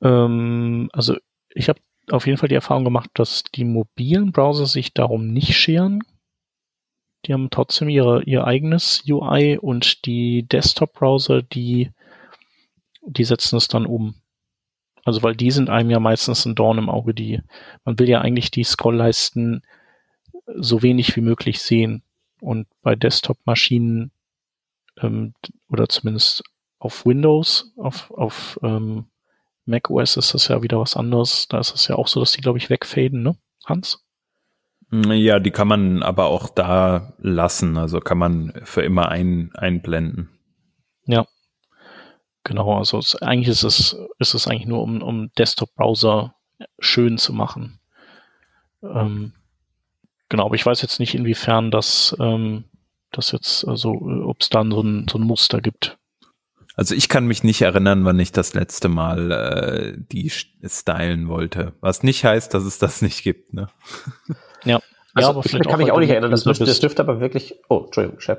ähm, 0.00 0.88
also 0.94 1.16
ich 1.50 1.68
habe 1.68 1.80
auf 2.10 2.26
jeden 2.26 2.38
Fall 2.38 2.48
die 2.48 2.54
Erfahrung 2.54 2.84
gemacht, 2.84 3.10
dass 3.14 3.44
die 3.44 3.64
mobilen 3.64 4.32
Browser 4.32 4.66
sich 4.66 4.92
darum 4.92 5.28
nicht 5.28 5.56
scheren, 5.56 6.02
die 7.26 7.32
haben 7.32 7.50
trotzdem 7.50 7.88
ihre, 7.88 8.22
ihr 8.24 8.46
eigenes 8.46 9.02
UI 9.08 9.56
und 9.58 10.04
die 10.04 10.46
Desktop-Browser, 10.46 11.42
die, 11.42 11.90
die 13.06 13.24
setzen 13.24 13.56
es 13.56 13.68
dann 13.68 13.86
um. 13.86 14.14
Also 15.04 15.22
weil 15.22 15.34
die 15.34 15.50
sind 15.50 15.70
einem 15.70 15.90
ja 15.90 16.00
meistens 16.00 16.44
ein 16.44 16.54
Dorn 16.54 16.78
im 16.78 16.90
Auge, 16.90 17.14
die, 17.14 17.40
man 17.84 17.98
will 17.98 18.08
ja 18.08 18.20
eigentlich 18.20 18.50
die 18.50 18.64
Scrollleisten 18.64 19.62
so 20.46 20.82
wenig 20.82 21.16
wie 21.16 21.20
möglich 21.20 21.60
sehen. 21.60 22.02
Und 22.40 22.66
bei 22.82 22.94
Desktop-Maschinen 22.94 24.10
ähm, 25.00 25.34
oder 25.68 25.88
zumindest 25.88 26.42
auf 26.78 27.06
Windows, 27.06 27.72
auf, 27.76 28.10
auf 28.10 28.58
ähm, 28.62 29.06
Mac 29.66 29.90
OS 29.90 30.16
ist 30.16 30.34
das 30.34 30.48
ja 30.48 30.62
wieder 30.62 30.78
was 30.78 30.96
anderes. 30.96 31.48
Da 31.48 31.58
ist 31.58 31.74
es 31.74 31.88
ja 31.88 31.96
auch 31.96 32.08
so, 32.08 32.20
dass 32.20 32.32
die, 32.32 32.40
glaube 32.40 32.58
ich, 32.58 32.70
wegfaden, 32.70 33.22
ne? 33.22 33.36
Hans? 33.64 34.04
Ja, 34.90 35.40
die 35.40 35.50
kann 35.50 35.66
man 35.66 36.02
aber 36.02 36.26
auch 36.26 36.48
da 36.48 37.14
lassen, 37.18 37.76
also 37.76 38.00
kann 38.00 38.18
man 38.18 38.52
für 38.64 38.82
immer 38.82 39.08
ein, 39.08 39.50
einblenden. 39.54 40.30
Ja. 41.06 41.26
Genau, 42.44 42.76
also 42.76 42.98
es, 42.98 43.16
eigentlich 43.16 43.48
ist 43.48 43.64
es, 43.64 43.96
ist 44.18 44.34
es 44.34 44.46
eigentlich 44.46 44.66
nur, 44.66 44.82
um, 44.82 45.02
um 45.02 45.32
Desktop-Browser 45.38 46.34
schön 46.78 47.18
zu 47.18 47.32
machen. 47.32 47.80
Ähm, 48.82 49.32
genau, 50.28 50.46
aber 50.46 50.54
ich 50.54 50.66
weiß 50.66 50.82
jetzt 50.82 51.00
nicht, 51.00 51.14
inwiefern 51.14 51.70
das, 51.70 52.14
ähm, 52.20 52.64
das 53.10 53.32
jetzt, 53.32 53.66
also 53.66 53.92
ob 53.92 54.42
es 54.42 54.50
dann 54.50 54.70
so 54.70 54.82
ein, 54.82 55.08
so 55.10 55.18
ein 55.18 55.24
Muster 55.24 55.60
gibt. 55.60 55.98
Also 56.76 56.94
ich 56.94 57.08
kann 57.08 57.26
mich 57.26 57.44
nicht 57.44 57.62
erinnern, 57.62 58.04
wann 58.04 58.18
ich 58.18 58.32
das 58.32 58.54
letzte 58.54 58.88
Mal 58.88 59.30
äh, 59.30 59.94
die 59.96 60.30
stylen 60.30 61.28
wollte. 61.28 61.72
Was 61.80 62.02
nicht 62.02 62.24
heißt, 62.24 62.52
dass 62.52 62.64
es 62.64 62.78
das 62.78 63.02
nicht 63.02 63.22
gibt. 63.22 63.54
Ne? 63.54 63.68
Ja. 64.66 64.80
Also, 65.12 65.28
ja, 65.28 65.36
aber 65.36 65.44
ich 65.44 65.68
kann 65.68 65.78
mich 65.78 65.92
auch 65.92 65.98
nicht 65.98 66.08
erinnern, 66.08 66.30
das 66.30 66.44
dürfte, 66.44 66.64
das 66.64 66.80
dürfte 66.80 67.02
aber 67.02 67.20
wirklich. 67.20 67.54
Oh, 67.68 67.82
Entschuldigung, 67.84 68.18
Chef. 68.18 68.38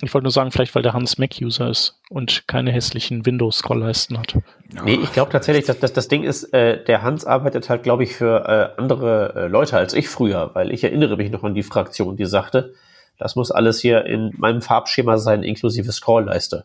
Ich 0.00 0.12
wollte 0.12 0.24
nur 0.24 0.32
sagen, 0.32 0.50
vielleicht 0.50 0.74
weil 0.74 0.82
der 0.82 0.92
Hans 0.92 1.18
Mac-User 1.18 1.70
ist 1.70 2.00
und 2.10 2.48
keine 2.48 2.72
hässlichen 2.72 3.24
Windows-Scrollleisten 3.24 4.18
hat. 4.18 4.36
Nee, 4.84 4.98
ich 5.00 5.12
glaube 5.12 5.30
tatsächlich, 5.30 5.64
dass, 5.66 5.78
dass 5.78 5.92
das 5.92 6.08
Ding 6.08 6.24
ist, 6.24 6.52
äh, 6.52 6.82
der 6.82 7.02
Hans 7.02 7.24
arbeitet 7.24 7.70
halt, 7.70 7.84
glaube 7.84 8.02
ich, 8.02 8.16
für 8.16 8.44
äh, 8.76 8.80
andere 8.80 9.34
äh, 9.36 9.46
Leute 9.46 9.76
als 9.76 9.94
ich 9.94 10.08
früher, 10.08 10.50
weil 10.54 10.72
ich 10.72 10.82
erinnere 10.82 11.16
mich 11.16 11.30
noch 11.30 11.44
an 11.44 11.54
die 11.54 11.62
Fraktion, 11.62 12.16
die 12.16 12.26
sagte, 12.26 12.74
das 13.18 13.36
muss 13.36 13.52
alles 13.52 13.80
hier 13.80 14.04
in 14.04 14.32
meinem 14.36 14.60
Farbschema 14.60 15.18
sein, 15.18 15.44
inklusive 15.44 15.92
Scrollleiste. 15.92 16.64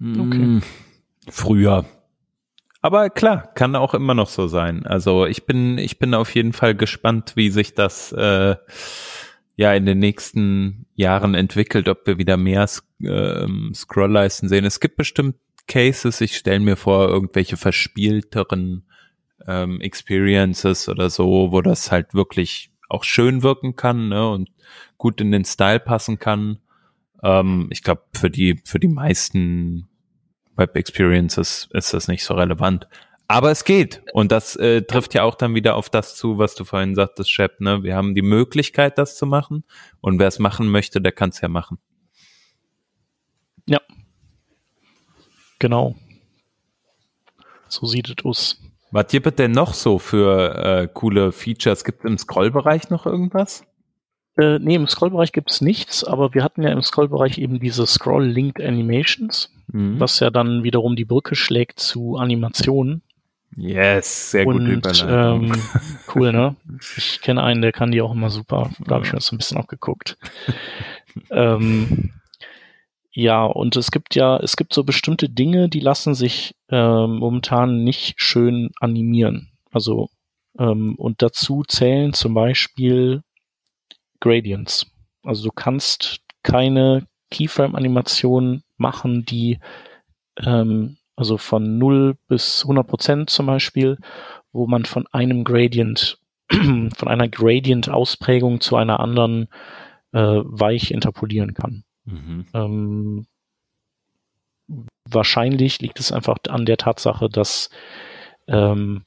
Okay. 0.00 0.38
Hm, 0.38 0.62
früher. 1.28 1.84
Aber 2.82 3.10
klar, 3.10 3.52
kann 3.54 3.74
auch 3.74 3.94
immer 3.94 4.14
noch 4.14 4.28
so 4.28 4.46
sein. 4.46 4.86
Also 4.86 5.26
ich 5.26 5.46
bin, 5.46 5.78
ich 5.78 5.98
bin 5.98 6.14
auf 6.14 6.34
jeden 6.34 6.52
Fall 6.52 6.74
gespannt, 6.74 7.32
wie 7.34 7.50
sich 7.50 7.74
das 7.74 8.12
äh, 8.12 8.56
ja 9.56 9.72
in 9.74 9.86
den 9.86 9.98
nächsten 9.98 10.86
Jahren 10.94 11.34
entwickelt, 11.34 11.88
ob 11.88 12.06
wir 12.06 12.18
wieder 12.18 12.36
mehr 12.36 12.68
äh, 13.02 13.46
Scrollleisten 13.74 14.48
sehen. 14.48 14.64
Es 14.64 14.80
gibt 14.80 14.96
bestimmt 14.96 15.36
Cases, 15.66 16.20
ich 16.20 16.36
stelle 16.36 16.60
mir 16.60 16.76
vor, 16.76 17.08
irgendwelche 17.08 17.56
verspielteren 17.56 18.84
ähm, 19.46 19.80
Experiences 19.80 20.88
oder 20.88 21.10
so, 21.10 21.50
wo 21.50 21.60
das 21.62 21.90
halt 21.90 22.14
wirklich 22.14 22.70
auch 22.88 23.04
schön 23.04 23.42
wirken 23.42 23.74
kann 23.74 24.10
ne, 24.10 24.28
und 24.30 24.50
gut 24.96 25.20
in 25.20 25.32
den 25.32 25.44
Style 25.44 25.80
passen 25.80 26.18
kann. 26.18 26.58
Ähm, 27.22 27.68
ich 27.70 27.82
glaube, 27.82 28.02
für 28.14 28.30
die, 28.30 28.60
für 28.64 28.78
die 28.78 28.88
meisten 28.88 29.88
Web 30.56 30.76
Experiences 30.76 31.68
ist 31.72 31.92
das 31.94 32.08
nicht 32.08 32.24
so 32.24 32.34
relevant. 32.34 32.88
Aber 33.28 33.50
es 33.50 33.64
geht. 33.64 34.02
Und 34.12 34.30
das 34.30 34.56
äh, 34.56 34.82
trifft 34.82 35.14
ja 35.14 35.24
auch 35.24 35.34
dann 35.34 35.54
wieder 35.54 35.74
auf 35.74 35.90
das 35.90 36.14
zu, 36.14 36.38
was 36.38 36.54
du 36.54 36.64
vorhin 36.64 36.94
sagtest, 36.94 37.30
Shep. 37.30 37.60
Ne? 37.60 37.82
Wir 37.82 37.96
haben 37.96 38.14
die 38.14 38.22
Möglichkeit, 38.22 38.98
das 38.98 39.16
zu 39.16 39.26
machen. 39.26 39.64
Und 40.00 40.18
wer 40.18 40.28
es 40.28 40.38
machen 40.38 40.68
möchte, 40.68 41.00
der 41.00 41.12
kann 41.12 41.30
es 41.30 41.40
ja 41.40 41.48
machen. 41.48 41.78
Ja. 43.66 43.80
Genau. 45.58 45.96
So 47.68 47.86
sieht 47.86 48.08
es 48.08 48.24
aus. 48.24 48.60
Was 48.92 49.08
gibt 49.08 49.26
es 49.26 49.34
denn 49.34 49.50
noch 49.50 49.74
so 49.74 49.98
für 49.98 50.54
äh, 50.54 50.88
coole 50.92 51.32
Features? 51.32 51.82
Gibt 51.84 52.04
es 52.04 52.10
im 52.10 52.18
Scrollbereich 52.18 52.90
noch 52.90 53.06
irgendwas? 53.06 53.64
Äh, 54.38 54.58
nee, 54.58 54.74
im 54.74 54.86
Scrollbereich 54.86 55.32
gibt 55.32 55.50
es 55.50 55.60
nichts, 55.60 56.04
aber 56.04 56.34
wir 56.34 56.44
hatten 56.44 56.62
ja 56.62 56.70
im 56.70 56.82
Scrollbereich 56.82 57.38
eben 57.38 57.58
diese 57.58 57.86
Scroll-Linked 57.86 58.62
Animations, 58.62 59.50
mhm. 59.68 59.98
was 59.98 60.20
ja 60.20 60.30
dann 60.30 60.62
wiederum 60.62 60.94
die 60.94 61.06
Brücke 61.06 61.34
schlägt 61.34 61.80
zu 61.80 62.16
Animationen. 62.16 63.02
Yes, 63.56 64.32
sehr 64.32 64.44
gut 64.44 64.60
ähm, 65.08 65.52
Cool, 66.14 66.32
ne? 66.32 66.56
Ich 66.96 67.20
kenne 67.22 67.42
einen, 67.42 67.62
der 67.62 67.72
kann 67.72 67.90
die 67.90 68.02
auch 68.02 68.12
immer 68.12 68.28
super. 68.28 68.70
Da 68.84 68.96
habe 68.96 69.06
ich 69.06 69.12
mir 69.12 69.18
das 69.18 69.26
so 69.26 69.34
ein 69.34 69.38
bisschen 69.38 69.56
auch 69.56 69.66
geguckt. 69.66 70.18
ähm, 71.30 72.12
ja, 73.12 73.44
und 73.44 73.76
es 73.76 73.90
gibt 73.90 74.14
ja, 74.14 74.36
es 74.36 74.56
gibt 74.58 74.74
so 74.74 74.84
bestimmte 74.84 75.30
Dinge, 75.30 75.70
die 75.70 75.80
lassen 75.80 76.14
sich 76.14 76.54
ähm, 76.68 77.16
momentan 77.16 77.82
nicht 77.82 78.20
schön 78.20 78.72
animieren. 78.78 79.52
Also, 79.72 80.10
ähm, 80.58 80.96
und 80.96 81.22
dazu 81.22 81.62
zählen 81.66 82.12
zum 82.12 82.34
Beispiel 82.34 83.22
Gradients. 84.20 84.86
Also 85.22 85.44
du 85.44 85.52
kannst 85.52 86.20
keine 86.42 87.06
Keyframe-Animation 87.30 88.62
machen, 88.76 89.24
die 89.24 89.58
ähm, 90.44 90.96
also 91.16 91.38
von 91.38 91.78
0 91.78 92.16
bis 92.28 92.62
100 92.62 92.86
Prozent 92.86 93.30
zum 93.30 93.46
Beispiel, 93.46 93.98
wo 94.52 94.66
man 94.66 94.84
von 94.84 95.06
einem 95.12 95.44
Gradient, 95.44 96.18
von 96.50 97.08
einer 97.08 97.28
Gradient-Ausprägung 97.28 98.60
zu 98.60 98.76
einer 98.76 99.00
anderen 99.00 99.48
äh, 100.12 100.18
weich 100.44 100.90
interpolieren 100.90 101.54
kann. 101.54 101.84
Mhm. 102.04 102.46
Ähm, 102.54 103.26
wahrscheinlich 105.04 105.80
liegt 105.80 106.00
es 106.00 106.12
einfach 106.12 106.36
an 106.48 106.66
der 106.66 106.76
Tatsache, 106.76 107.28
dass, 107.28 107.70
ähm, 108.46 109.04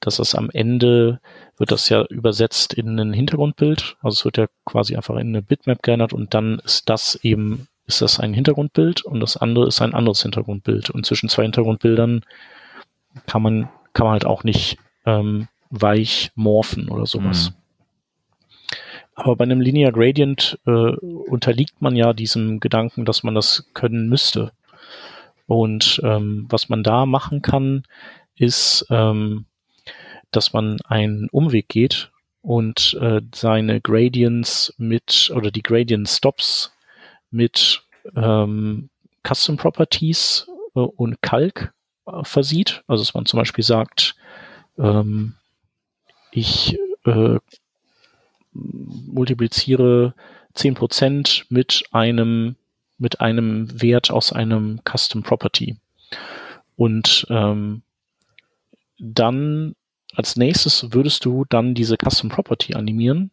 dass 0.00 0.18
es 0.18 0.34
am 0.34 0.50
Ende 0.50 1.20
wird 1.56 1.70
das 1.70 1.88
ja 1.88 2.04
übersetzt 2.04 2.74
in 2.74 2.98
ein 2.98 3.12
Hintergrundbild. 3.12 3.96
Also 4.00 4.14
es 4.14 4.24
wird 4.24 4.36
ja 4.38 4.46
quasi 4.64 4.96
einfach 4.96 5.14
in 5.16 5.28
eine 5.28 5.42
Bitmap 5.42 5.82
geändert 5.82 6.12
und 6.12 6.34
dann 6.34 6.60
ist 6.60 6.88
das 6.88 7.16
eben 7.22 7.68
ist 7.86 8.00
das 8.00 8.20
ein 8.20 8.32
Hintergrundbild 8.32 9.02
und 9.04 9.20
das 9.20 9.36
andere 9.36 9.66
ist 9.66 9.82
ein 9.82 9.94
anderes 9.94 10.22
Hintergrundbild. 10.22 10.90
Und 10.90 11.04
zwischen 11.04 11.28
zwei 11.28 11.42
Hintergrundbildern 11.42 12.24
kann 13.26 13.42
man, 13.42 13.68
kann 13.92 14.06
man 14.06 14.12
halt 14.12 14.24
auch 14.24 14.44
nicht 14.44 14.78
ähm, 15.04 15.48
weich 15.70 16.30
morphen 16.34 16.88
oder 16.88 17.06
sowas. 17.06 17.50
Mhm. 17.50 17.56
Aber 19.14 19.36
bei 19.36 19.44
einem 19.44 19.60
Linear 19.60 19.92
Gradient 19.92 20.58
äh, 20.66 20.70
unterliegt 20.70 21.82
man 21.82 21.96
ja 21.96 22.12
diesem 22.12 22.60
Gedanken, 22.60 23.04
dass 23.04 23.22
man 23.22 23.34
das 23.34 23.68
können 23.74 24.08
müsste. 24.08 24.52
Und 25.46 26.00
ähm, 26.02 26.46
was 26.48 26.68
man 26.68 26.82
da 26.82 27.04
machen 27.04 27.42
kann, 27.42 27.82
ist, 28.36 28.86
ähm, 28.90 29.44
dass 30.32 30.52
man 30.52 30.80
einen 30.82 31.28
Umweg 31.30 31.68
geht 31.68 32.10
und 32.42 32.98
äh, 33.00 33.20
seine 33.34 33.80
Gradients 33.80 34.74
mit 34.76 35.32
oder 35.34 35.50
die 35.50 35.62
Gradient 35.62 36.08
Stops 36.08 36.72
mit 37.30 37.84
ähm, 38.16 38.90
Custom 39.26 39.56
Properties 39.56 40.48
äh, 40.74 40.80
und 40.80 41.22
Calc 41.22 41.72
äh, 42.06 42.24
versieht. 42.24 42.82
Also 42.86 43.04
dass 43.04 43.14
man 43.14 43.26
zum 43.26 43.38
Beispiel 43.38 43.64
sagt, 43.64 44.16
ähm, 44.78 45.34
ich 46.32 46.76
äh, 47.04 47.38
multipliziere 48.52 50.14
10% 50.54 51.44
mit 51.48 51.84
einem, 51.92 52.56
mit 52.98 53.20
einem 53.20 53.80
Wert 53.80 54.10
aus 54.10 54.32
einem 54.32 54.80
Custom 54.84 55.22
Property. 55.22 55.76
Und 56.76 57.26
ähm, 57.30 57.82
dann 58.98 59.74
als 60.14 60.36
nächstes 60.36 60.92
würdest 60.92 61.24
du 61.24 61.44
dann 61.48 61.74
diese 61.74 61.96
Custom 61.96 62.30
Property 62.30 62.74
animieren. 62.74 63.30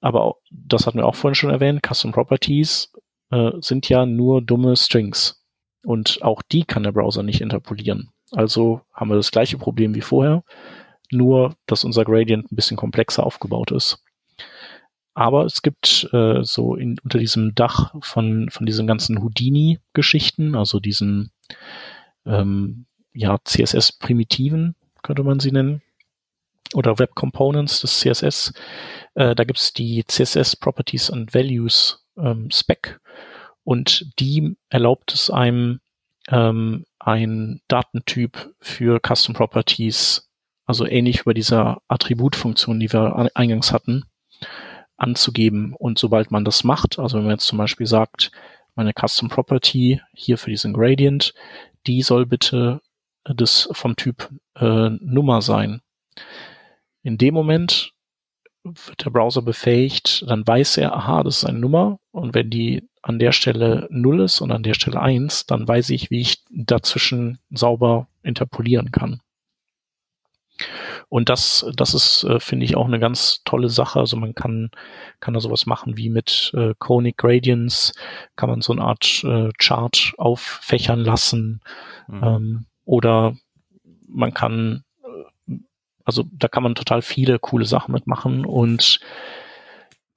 Aber 0.00 0.36
das 0.50 0.86
hatten 0.86 0.98
wir 0.98 1.06
auch 1.06 1.14
vorhin 1.14 1.34
schon 1.34 1.50
erwähnt. 1.50 1.82
Custom 1.86 2.12
Properties 2.12 2.92
äh, 3.30 3.50
sind 3.60 3.88
ja 3.88 4.06
nur 4.06 4.42
dumme 4.42 4.76
Strings. 4.76 5.44
Und 5.84 6.22
auch 6.22 6.42
die 6.42 6.64
kann 6.64 6.82
der 6.82 6.92
Browser 6.92 7.22
nicht 7.22 7.40
interpolieren. 7.40 8.10
Also 8.32 8.82
haben 8.92 9.10
wir 9.10 9.16
das 9.16 9.30
gleiche 9.30 9.58
Problem 9.58 9.94
wie 9.94 10.00
vorher, 10.00 10.44
nur 11.10 11.54
dass 11.66 11.84
unser 11.84 12.04
Gradient 12.04 12.50
ein 12.50 12.56
bisschen 12.56 12.76
komplexer 12.76 13.24
aufgebaut 13.24 13.72
ist. 13.72 14.02
Aber 15.14 15.44
es 15.44 15.62
gibt 15.62 16.08
äh, 16.12 16.42
so 16.42 16.76
in, 16.76 16.98
unter 17.02 17.18
diesem 17.18 17.54
Dach 17.54 17.94
von, 18.00 18.48
von 18.50 18.64
diesen 18.64 18.86
ganzen 18.86 19.22
Houdini-Geschichten, 19.22 20.54
also 20.54 20.80
diesen 20.80 21.32
ähm, 22.24 22.86
ja, 23.12 23.38
CSS-Primitiven, 23.44 24.76
könnte 25.02 25.24
man 25.24 25.40
sie 25.40 25.50
nennen, 25.50 25.82
oder 26.74 26.98
Web 26.98 27.14
Components 27.14 27.80
des 27.80 28.00
CSS. 28.00 28.52
Äh, 29.14 29.34
da 29.34 29.44
gibt 29.44 29.58
es 29.58 29.72
die 29.72 30.04
CSS 30.04 30.56
Properties 30.56 31.10
and 31.10 31.34
Values 31.34 32.04
ähm, 32.16 32.50
Spec 32.50 33.00
und 33.64 34.06
die 34.18 34.56
erlaubt 34.68 35.12
es 35.14 35.30
einem, 35.30 35.80
ähm, 36.28 36.84
ein 36.98 37.60
Datentyp 37.68 38.54
für 38.60 39.00
Custom 39.00 39.34
Properties, 39.34 40.28
also 40.66 40.86
ähnlich 40.86 41.20
über 41.20 41.34
dieser 41.34 41.80
Attributfunktion, 41.88 42.78
die 42.78 42.92
wir 42.92 43.30
eingangs 43.34 43.72
hatten, 43.72 44.04
anzugeben. 44.96 45.74
Und 45.74 45.98
sobald 45.98 46.30
man 46.30 46.44
das 46.44 46.62
macht, 46.62 46.98
also 46.98 47.16
wenn 47.16 47.24
man 47.24 47.32
jetzt 47.32 47.46
zum 47.46 47.58
Beispiel 47.58 47.86
sagt, 47.86 48.30
meine 48.74 48.92
Custom 48.92 49.28
Property 49.28 50.00
hier 50.12 50.38
für 50.38 50.50
diesen 50.50 50.72
Gradient, 50.72 51.34
die 51.86 52.02
soll 52.02 52.26
bitte 52.26 52.80
das 53.24 53.68
vom 53.72 53.96
Typ 53.96 54.30
äh, 54.56 54.90
Nummer 55.00 55.42
sein. 55.42 55.80
In 57.02 57.18
dem 57.18 57.34
Moment 57.34 57.92
wird 58.62 59.04
der 59.04 59.10
Browser 59.10 59.42
befähigt, 59.42 60.24
dann 60.28 60.46
weiß 60.46 60.76
er, 60.76 60.94
aha, 60.94 61.22
das 61.22 61.38
ist 61.38 61.44
eine 61.44 61.58
Nummer 61.58 61.98
und 62.12 62.34
wenn 62.34 62.50
die 62.50 62.88
an 63.02 63.18
der 63.18 63.32
Stelle 63.32 63.88
0 63.90 64.20
ist 64.20 64.40
und 64.40 64.52
an 64.52 64.62
der 64.62 64.74
Stelle 64.74 65.00
1, 65.00 65.46
dann 65.46 65.66
weiß 65.66 65.90
ich, 65.90 66.10
wie 66.10 66.20
ich 66.20 66.44
dazwischen 66.50 67.38
sauber 67.50 68.08
interpolieren 68.22 68.90
kann. 68.90 69.22
Und 71.08 71.28
das, 71.28 71.66
das 71.74 71.94
ist, 71.94 72.24
äh, 72.24 72.38
finde 72.38 72.64
ich, 72.64 72.76
auch 72.76 72.86
eine 72.86 73.00
ganz 73.00 73.42
tolle 73.44 73.68
Sache. 73.68 73.98
Also 73.98 74.16
man 74.16 74.34
kann, 74.34 74.70
kann 75.18 75.34
da 75.34 75.40
sowas 75.40 75.66
machen 75.66 75.96
wie 75.96 76.10
mit 76.10 76.52
äh, 76.54 76.74
Conic 76.78 77.16
Gradients, 77.16 77.92
kann 78.36 78.50
man 78.50 78.60
so 78.60 78.72
eine 78.72 78.82
Art 78.82 79.24
äh, 79.24 79.50
Chart 79.58 80.12
auffächern 80.18 81.00
lassen. 81.00 81.62
Mhm. 82.06 82.22
Ähm, 82.22 82.66
oder 82.84 83.34
man 84.06 84.34
kann, 84.34 84.84
also 86.10 86.24
da 86.32 86.48
kann 86.48 86.62
man 86.64 86.74
total 86.74 87.02
viele 87.02 87.38
coole 87.38 87.64
Sachen 87.64 87.92
mitmachen 87.92 88.44
und 88.44 89.00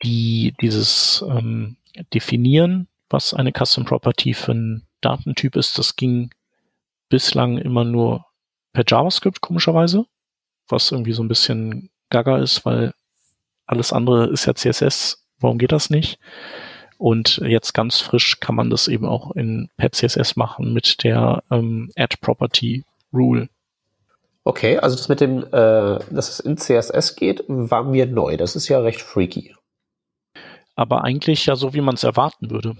die, 0.03 0.55
dieses 0.59 1.23
ähm, 1.29 1.77
Definieren, 2.13 2.87
was 3.09 3.35
eine 3.35 3.51
Custom 3.51 3.85
Property 3.85 4.33
für 4.33 4.53
ein 4.53 4.87
Datentyp 5.01 5.55
ist, 5.55 5.77
das 5.77 5.95
ging 5.95 6.31
bislang 7.09 7.59
immer 7.59 7.83
nur 7.83 8.25
per 8.73 8.83
JavaScript, 8.87 9.41
komischerweise 9.41 10.05
was 10.67 10.91
irgendwie 10.91 11.13
so 11.13 11.23
ein 11.23 11.27
bisschen 11.27 11.89
gaga 12.09 12.37
ist, 12.37 12.65
weil 12.65 12.93
alles 13.65 13.93
andere 13.93 14.27
ist 14.27 14.45
ja 14.45 14.53
CSS. 14.53 15.25
Warum 15.39 15.57
geht 15.57 15.71
das 15.71 15.89
nicht? 15.89 16.19
Und 16.97 17.37
jetzt 17.37 17.73
ganz 17.73 17.99
frisch 17.99 18.39
kann 18.39 18.55
man 18.55 18.69
das 18.69 18.87
eben 18.87 19.05
auch 19.05 19.31
in 19.31 19.69
per 19.77 19.91
CSS 19.91 20.35
machen 20.35 20.73
mit 20.73 21.03
der 21.03 21.43
ähm, 21.51 21.91
Add 21.95 22.17
Property 22.21 22.85
Rule. 23.13 23.49
Okay, 24.45 24.77
also 24.77 24.95
das 24.95 25.07
mit 25.07 25.21
dem, 25.21 25.43
äh, 25.43 25.47
dass 25.51 26.29
es 26.29 26.39
in 26.39 26.57
CSS 26.57 27.15
geht, 27.15 27.45
war 27.47 27.83
mir 27.83 28.05
neu. 28.05 28.35
Das 28.35 28.55
ist 28.55 28.67
ja 28.67 28.79
recht 28.79 29.01
freaky. 29.01 29.55
Aber 30.75 31.03
eigentlich 31.03 31.45
ja 31.45 31.55
so, 31.55 31.73
wie 31.73 31.81
man 31.81 31.95
es 31.95 32.03
erwarten 32.03 32.49
würde. 32.49 32.75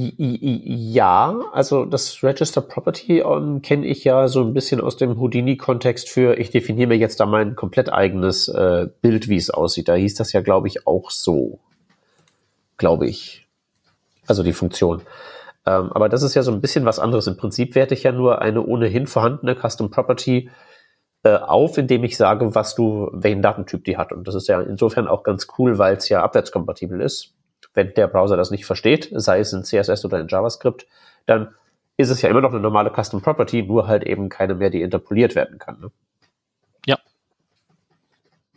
Ja, 0.00 1.40
also 1.52 1.84
das 1.84 2.22
Register 2.22 2.60
Property 2.60 3.20
um, 3.22 3.56
ähm, 3.56 3.62
kenne 3.62 3.84
ich 3.84 4.04
ja 4.04 4.28
so 4.28 4.44
ein 4.44 4.54
bisschen 4.54 4.80
aus 4.80 4.96
dem 4.96 5.18
Houdini-Kontext 5.18 6.08
für, 6.08 6.38
ich 6.38 6.50
definiere 6.50 6.86
mir 6.86 6.96
jetzt 6.96 7.18
da 7.18 7.26
mein 7.26 7.56
komplett 7.56 7.92
eigenes 7.92 8.46
äh, 8.46 8.86
Bild, 9.02 9.28
wie 9.28 9.36
es 9.36 9.50
aussieht. 9.50 9.88
Da 9.88 9.94
hieß 9.96 10.14
das 10.14 10.32
ja, 10.32 10.40
glaube 10.40 10.68
ich, 10.68 10.86
auch 10.86 11.10
so. 11.10 11.58
Glaube 12.76 13.08
ich. 13.08 13.48
Also 14.28 14.44
die 14.44 14.52
Funktion. 14.52 15.02
Ähm, 15.66 15.90
aber 15.92 16.08
das 16.08 16.22
ist 16.22 16.34
ja 16.34 16.44
so 16.44 16.52
ein 16.52 16.60
bisschen 16.60 16.84
was 16.84 17.00
anderes. 17.00 17.26
Im 17.26 17.36
Prinzip 17.36 17.74
werte 17.74 17.94
ich 17.94 18.04
ja 18.04 18.12
nur 18.12 18.40
eine 18.40 18.64
ohnehin 18.64 19.08
vorhandene 19.08 19.56
Custom 19.56 19.90
Property 19.90 20.48
äh, 21.22 21.36
auf, 21.36 21.78
indem 21.78 22.04
ich 22.04 22.16
sage, 22.16 22.54
was 22.54 22.74
du, 22.74 23.10
welchen 23.12 23.42
Datentyp 23.42 23.84
die 23.84 23.96
hat. 23.96 24.12
Und 24.12 24.28
das 24.28 24.34
ist 24.34 24.48
ja 24.48 24.60
insofern 24.60 25.08
auch 25.08 25.22
ganz 25.22 25.48
cool, 25.58 25.78
weil 25.78 25.96
es 25.96 26.08
ja 26.08 26.22
abwärtskompatibel 26.22 27.00
ist 27.00 27.34
wenn 27.78 27.94
der 27.94 28.08
Browser 28.08 28.36
das 28.36 28.50
nicht 28.50 28.66
versteht, 28.66 29.08
sei 29.12 29.38
es 29.38 29.52
in 29.52 29.62
CSS 29.62 30.04
oder 30.04 30.20
in 30.20 30.28
JavaScript, 30.28 30.86
dann 31.26 31.54
ist 31.96 32.10
es 32.10 32.22
ja 32.22 32.28
immer 32.28 32.40
noch 32.40 32.50
eine 32.50 32.60
normale 32.60 32.92
Custom 32.94 33.22
Property, 33.22 33.62
nur 33.62 33.86
halt 33.86 34.04
eben 34.04 34.28
keine 34.28 34.54
mehr, 34.54 34.70
die 34.70 34.82
interpoliert 34.82 35.34
werden 35.34 35.58
kann. 35.58 35.80
Ne? 35.80 35.90
Ja. 36.86 36.98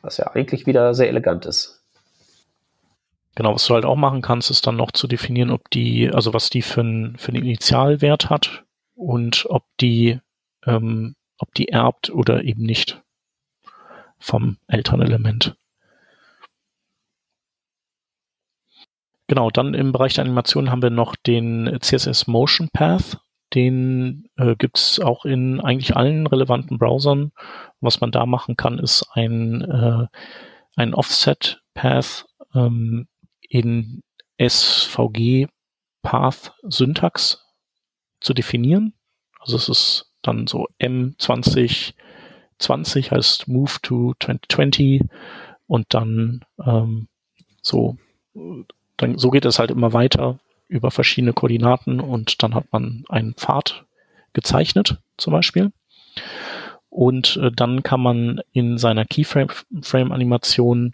Was 0.02 0.18
ja 0.18 0.28
eigentlich 0.32 0.66
wieder 0.66 0.94
sehr 0.94 1.08
elegant 1.08 1.46
ist. 1.46 1.84
Genau, 3.36 3.54
was 3.54 3.66
du 3.66 3.76
halt 3.76 3.86
auch 3.86 3.96
machen 3.96 4.22
kannst, 4.22 4.50
ist 4.50 4.68
dann 4.68 4.76
noch 4.76 4.92
zu 4.92 5.08
definieren, 5.08 5.52
ob 5.52 5.70
die, 5.70 6.12
also 6.12 6.34
was 6.34 6.50
die 6.50 6.62
für, 6.62 6.82
ein, 6.82 7.16
für 7.18 7.30
einen 7.30 7.44
Initialwert 7.44 8.30
hat 8.30 8.66
und 8.96 9.46
ob 9.50 9.64
die, 9.80 10.20
ähm, 10.66 11.16
ob 11.42 11.54
die 11.54 11.70
erbt 11.70 12.10
oder 12.10 12.44
eben 12.44 12.64
nicht 12.64 13.02
vom 14.20 14.58
Elternelement. 14.68 15.56
Genau, 19.28 19.50
dann 19.50 19.74
im 19.74 19.94
Bereich 19.94 20.16
der 20.16 20.26
Animation 20.26 20.70
haben 20.72 20.82
wir 20.82 20.90
noch 20.90 21.16
den 21.16 21.78
CSS 21.80 22.28
Motion 22.28 22.70
Path. 22.74 23.18
Den 23.54 24.28
äh, 24.36 24.56
gibt 24.56 24.78
es 24.78 25.00
auch 25.00 25.26
in 25.26 25.62
eigentlich 25.62 25.96
allen 25.96 26.28
relevanten 26.28 26.78
Browsern. 26.78 27.32
Was 27.80 28.02
man 28.02 28.12
da 28.12 28.26
machen 28.26 28.58
kann, 28.58 28.78
ist 28.78 29.08
ein, 29.14 29.62
äh, 29.62 30.08
ein 30.76 30.94
Offset 30.94 31.62
Path 31.74 32.26
ähm, 32.54 33.08
in 33.42 34.04
SVG 34.38 35.48
Path 36.02 36.54
Syntax 36.64 37.46
zu 38.20 38.34
definieren. 38.34 38.94
Also 39.40 39.56
es 39.56 39.70
ist 39.70 40.11
dann 40.22 40.48
so 40.48 40.68
M2020 40.80 41.94
heißt 43.12 43.48
Move 43.48 43.74
to 43.82 44.14
2020 44.20 45.02
und 45.68 45.94
dann 45.94 46.46
ähm, 46.66 47.08
so 47.62 47.98
dann, 48.98 49.18
so 49.18 49.30
geht 49.32 49.46
es 49.46 49.60
halt 49.60 49.72
immer 49.72 49.94
weiter 49.94 50.40
über 50.68 50.92
verschiedene 50.92 51.34
Koordinaten 51.34 52.00
und 52.00 52.44
dann 52.44 52.56
hat 52.56 52.66
man 52.72 53.04
einen 53.10 53.34
Pfad 53.34 53.86
gezeichnet 54.34 54.98
zum 55.18 55.34
Beispiel. 55.34 55.72
Und 56.90 57.38
äh, 57.38 57.52
dann 57.52 57.84
kann 57.84 58.02
man 58.02 58.42
in 58.52 58.78
seiner 58.78 59.06
Keyframe-Animation 59.06 60.94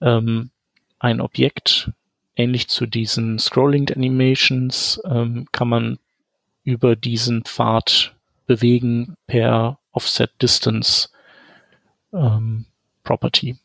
ähm, 0.00 0.50
ein 0.98 1.20
Objekt, 1.20 1.90
ähnlich 2.36 2.68
zu 2.68 2.86
diesen 2.86 3.38
Scrolling 3.38 3.90
Animations, 3.90 5.00
ähm, 5.04 5.46
kann 5.52 5.68
man 5.68 5.98
über 6.64 6.96
diesen 6.96 7.44
Pfad 7.44 8.14
bewegen 8.48 9.14
per 9.28 9.78
Offset 9.92 10.30
Distance 10.42 11.10
ähm, 12.12 12.66
Property. 13.04 13.56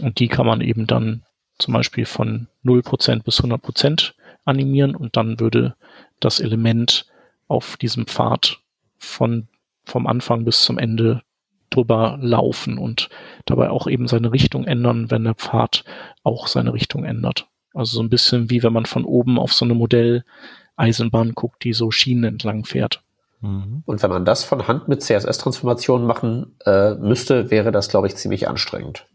Und 0.00 0.18
die 0.18 0.28
kann 0.28 0.46
man 0.46 0.60
eben 0.60 0.86
dann 0.86 1.22
zum 1.58 1.72
Beispiel 1.72 2.04
von 2.04 2.48
0% 2.64 3.22
bis 3.22 3.40
100% 3.40 4.12
animieren 4.44 4.94
und 4.96 5.16
dann 5.16 5.40
würde 5.40 5.76
das 6.20 6.40
Element 6.40 7.06
auf 7.48 7.76
diesem 7.76 8.06
Pfad 8.06 8.58
von, 8.98 9.48
vom 9.84 10.06
Anfang 10.06 10.44
bis 10.44 10.62
zum 10.62 10.78
Ende 10.78 11.22
drüber 11.70 12.18
laufen 12.20 12.78
und 12.78 13.08
dabei 13.46 13.70
auch 13.70 13.86
eben 13.86 14.08
seine 14.08 14.32
Richtung 14.32 14.64
ändern, 14.64 15.10
wenn 15.10 15.24
der 15.24 15.34
Pfad 15.34 15.84
auch 16.22 16.46
seine 16.46 16.74
Richtung 16.74 17.04
ändert. 17.04 17.46
Also 17.72 17.96
so 17.96 18.02
ein 18.02 18.10
bisschen 18.10 18.50
wie 18.50 18.62
wenn 18.62 18.72
man 18.72 18.86
von 18.86 19.04
oben 19.04 19.38
auf 19.38 19.52
so 19.52 19.64
eine 19.64 19.74
Modelleisenbahn 19.74 21.34
guckt, 21.34 21.64
die 21.64 21.72
so 21.72 21.90
Schienen 21.90 22.24
entlang 22.24 22.64
fährt. 22.64 23.02
Mhm. 23.42 23.82
Und 23.84 24.02
wenn 24.02 24.10
man 24.10 24.24
das 24.24 24.44
von 24.44 24.66
Hand 24.68 24.88
mit 24.88 25.02
CSS-Transformationen 25.02 26.06
machen 26.06 26.56
äh, 26.64 26.94
müsste, 26.94 27.50
wäre 27.50 27.72
das, 27.72 27.88
glaube 27.88 28.06
ich, 28.06 28.16
ziemlich 28.16 28.48
anstrengend. 28.48 29.06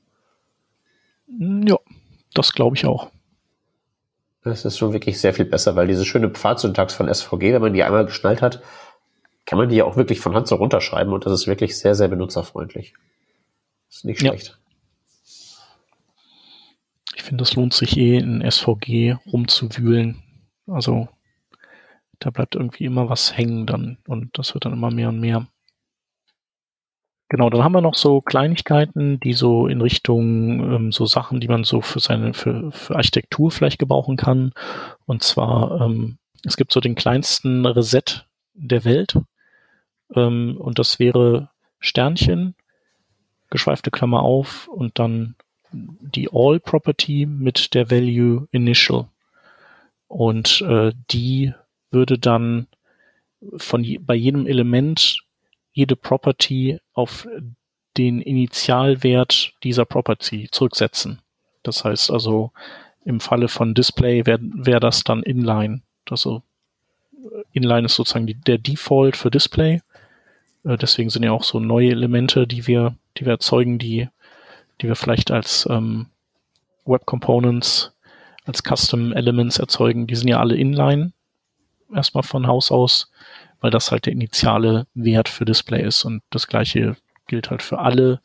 Ja, 1.40 1.78
das 2.34 2.54
glaube 2.54 2.76
ich 2.76 2.86
auch. 2.86 3.10
Das 4.44 4.66
ist 4.66 4.78
schon 4.78 4.94
wirklich 4.94 5.20
sehr 5.20 5.34
viel 5.34 5.46
besser, 5.46 5.76
weil 5.76 5.88
diese 5.88 6.06
schöne 6.06 6.30
Pfadsyntax 6.30 6.94
von 6.94 7.14
SVG, 7.14 7.54
wenn 7.54 7.62
man 7.62 7.74
die 7.74 7.84
einmal 7.84 8.06
geschnallt 8.06 8.42
hat, 8.42 8.62
kann 9.46 9.58
man 9.58 9.70
die 9.70 9.78
ja 9.78 9.86
auch 9.86 9.96
wirklich 9.96 10.20
von 10.20 10.36
Hand 10.36 10.48
so 10.48 10.56
runterschreiben 10.56 11.14
und 11.14 11.26
das 11.26 11.34
ist 11.34 11.48
wirklich 11.48 11.78
sehr, 11.78 11.96
sehr 11.96 12.10
benutzerfreundlich. 12.10 12.94
ist 13.90 14.06
nicht 14.06 14.20
schlecht. 14.20 14.48
Ja. 14.48 14.54
Ich 17.16 17.24
finde, 17.24 17.44
es 17.44 17.56
lohnt 17.56 17.74
sich 17.74 17.98
eh 17.98 18.18
in 18.18 18.50
SVG 18.50 19.16
rumzuwühlen. 19.32 20.22
Also 20.68 21.08
da 22.20 22.30
bleibt 22.30 22.55
irgendwie 22.55 22.86
immer 22.86 23.09
was 23.09 23.38
hängen 23.38 23.65
dann 23.65 23.97
und 24.07 24.38
das 24.38 24.53
wird 24.53 24.65
dann 24.65 24.74
immer 24.74 24.91
mehr 24.91 25.09
und 25.09 25.20
mehr. 25.20 25.47
Genau, 27.30 27.49
dann 27.49 27.63
haben 27.63 27.74
wir 27.74 27.82
noch 27.82 27.95
so 27.95 28.22
Kleinigkeiten, 28.22 29.20
die 29.20 29.34
so 29.34 29.68
in 29.68 29.82
Richtung 29.82 30.74
ähm, 30.74 30.91
so 30.93 31.05
Sachen, 31.05 31.41
die 31.41 31.49
man 31.49 31.65
so 31.65 31.82
für 31.82 31.99
seine 31.99 32.34
für, 32.34 32.72
für 32.72 32.95
Architektur 32.95 33.51
vielleicht 33.51 33.80
gebrauchen 33.80 34.15
kann. 34.15 34.53
Und 35.05 35.24
zwar 35.24 35.82
ähm, 35.82 36.18
es 36.45 36.55
gibt 36.55 36.72
so 36.72 36.80
den 36.80 36.95
kleinsten 36.95 37.65
Reset 37.65 38.26
der 38.53 38.86
Welt 38.86 39.18
ähm, 40.15 40.55
und 40.57 40.80
das 40.80 40.99
wäre 40.99 41.49
Sternchen, 41.80 42.55
geschweifte 43.49 43.91
Klammer 43.91 44.24
auf 44.24 44.68
und 44.70 44.97
dann 44.99 45.36
die 45.72 46.30
All 46.32 46.59
Property 46.59 47.26
mit 47.26 47.74
der 47.74 47.91
Value 47.91 48.47
Initial 48.51 49.07
und 50.07 50.61
äh, 50.61 50.93
die 51.11 51.53
würde 51.92 52.18
dann 52.18 52.68
von 53.58 53.86
bei 54.02 54.16
jedem 54.16 54.48
Element 54.48 55.20
jede 55.74 55.96
Property 55.96 56.80
auf 56.94 57.28
den 57.98 58.22
Initialwert 58.22 59.54
dieser 59.64 59.86
Property 59.86 60.50
zurücksetzen. 60.52 61.22
Das 61.64 61.84
heißt 61.84 62.12
also, 62.12 62.52
im 63.06 63.20
Falle 63.20 63.48
von 63.48 63.74
Display 63.74 64.26
wäre 64.26 64.40
wär 64.42 64.80
das 64.80 65.04
dann 65.04 65.24
Inline. 65.24 65.82
Also 66.10 66.44
Inline 67.54 67.86
ist 67.86 67.96
sozusagen 67.96 68.28
die, 68.28 68.36
der 68.36 68.58
Default 68.58 69.18
für 69.18 69.32
Display. 69.32 69.82
Äh, 70.64 70.78
deswegen 70.78 71.10
sind 71.10 71.24
ja 71.24 71.32
auch 71.32 71.44
so 71.44 71.60
neue 71.60 71.92
Elemente, 71.92 72.48
die 72.48 72.68
wir, 72.68 72.96
die 73.18 73.26
wir 73.26 73.34
erzeugen, 73.34 73.80
die, 73.80 74.10
die 74.82 74.88
wir 74.88 74.96
vielleicht 74.96 75.32
als 75.32 75.68
ähm, 75.70 76.08
Web 76.86 77.06
Components, 77.06 77.94
als 78.46 78.62
Custom 78.64 79.14
Elements 79.14 79.60
erzeugen. 79.60 80.08
Die 80.08 80.16
sind 80.16 80.28
ja 80.28 80.40
alle 80.40 80.56
Inline 80.56 81.14
erstmal 81.94 82.24
von 82.24 82.48
Haus 82.48 82.72
aus 82.72 83.12
weil 83.62 83.72
das 83.72 83.92
halt 83.92 84.06
der 84.06 84.14
initiale 84.14 84.88
Wert 84.94 85.30
für 85.30 85.46
Display 85.46 85.84
ist. 85.84 86.04
Und 86.04 86.22
das 86.30 86.48
gleiche 86.48 86.96
gilt 87.28 87.50
halt 87.50 87.64
für 87.64 87.80
alle 87.80 88.22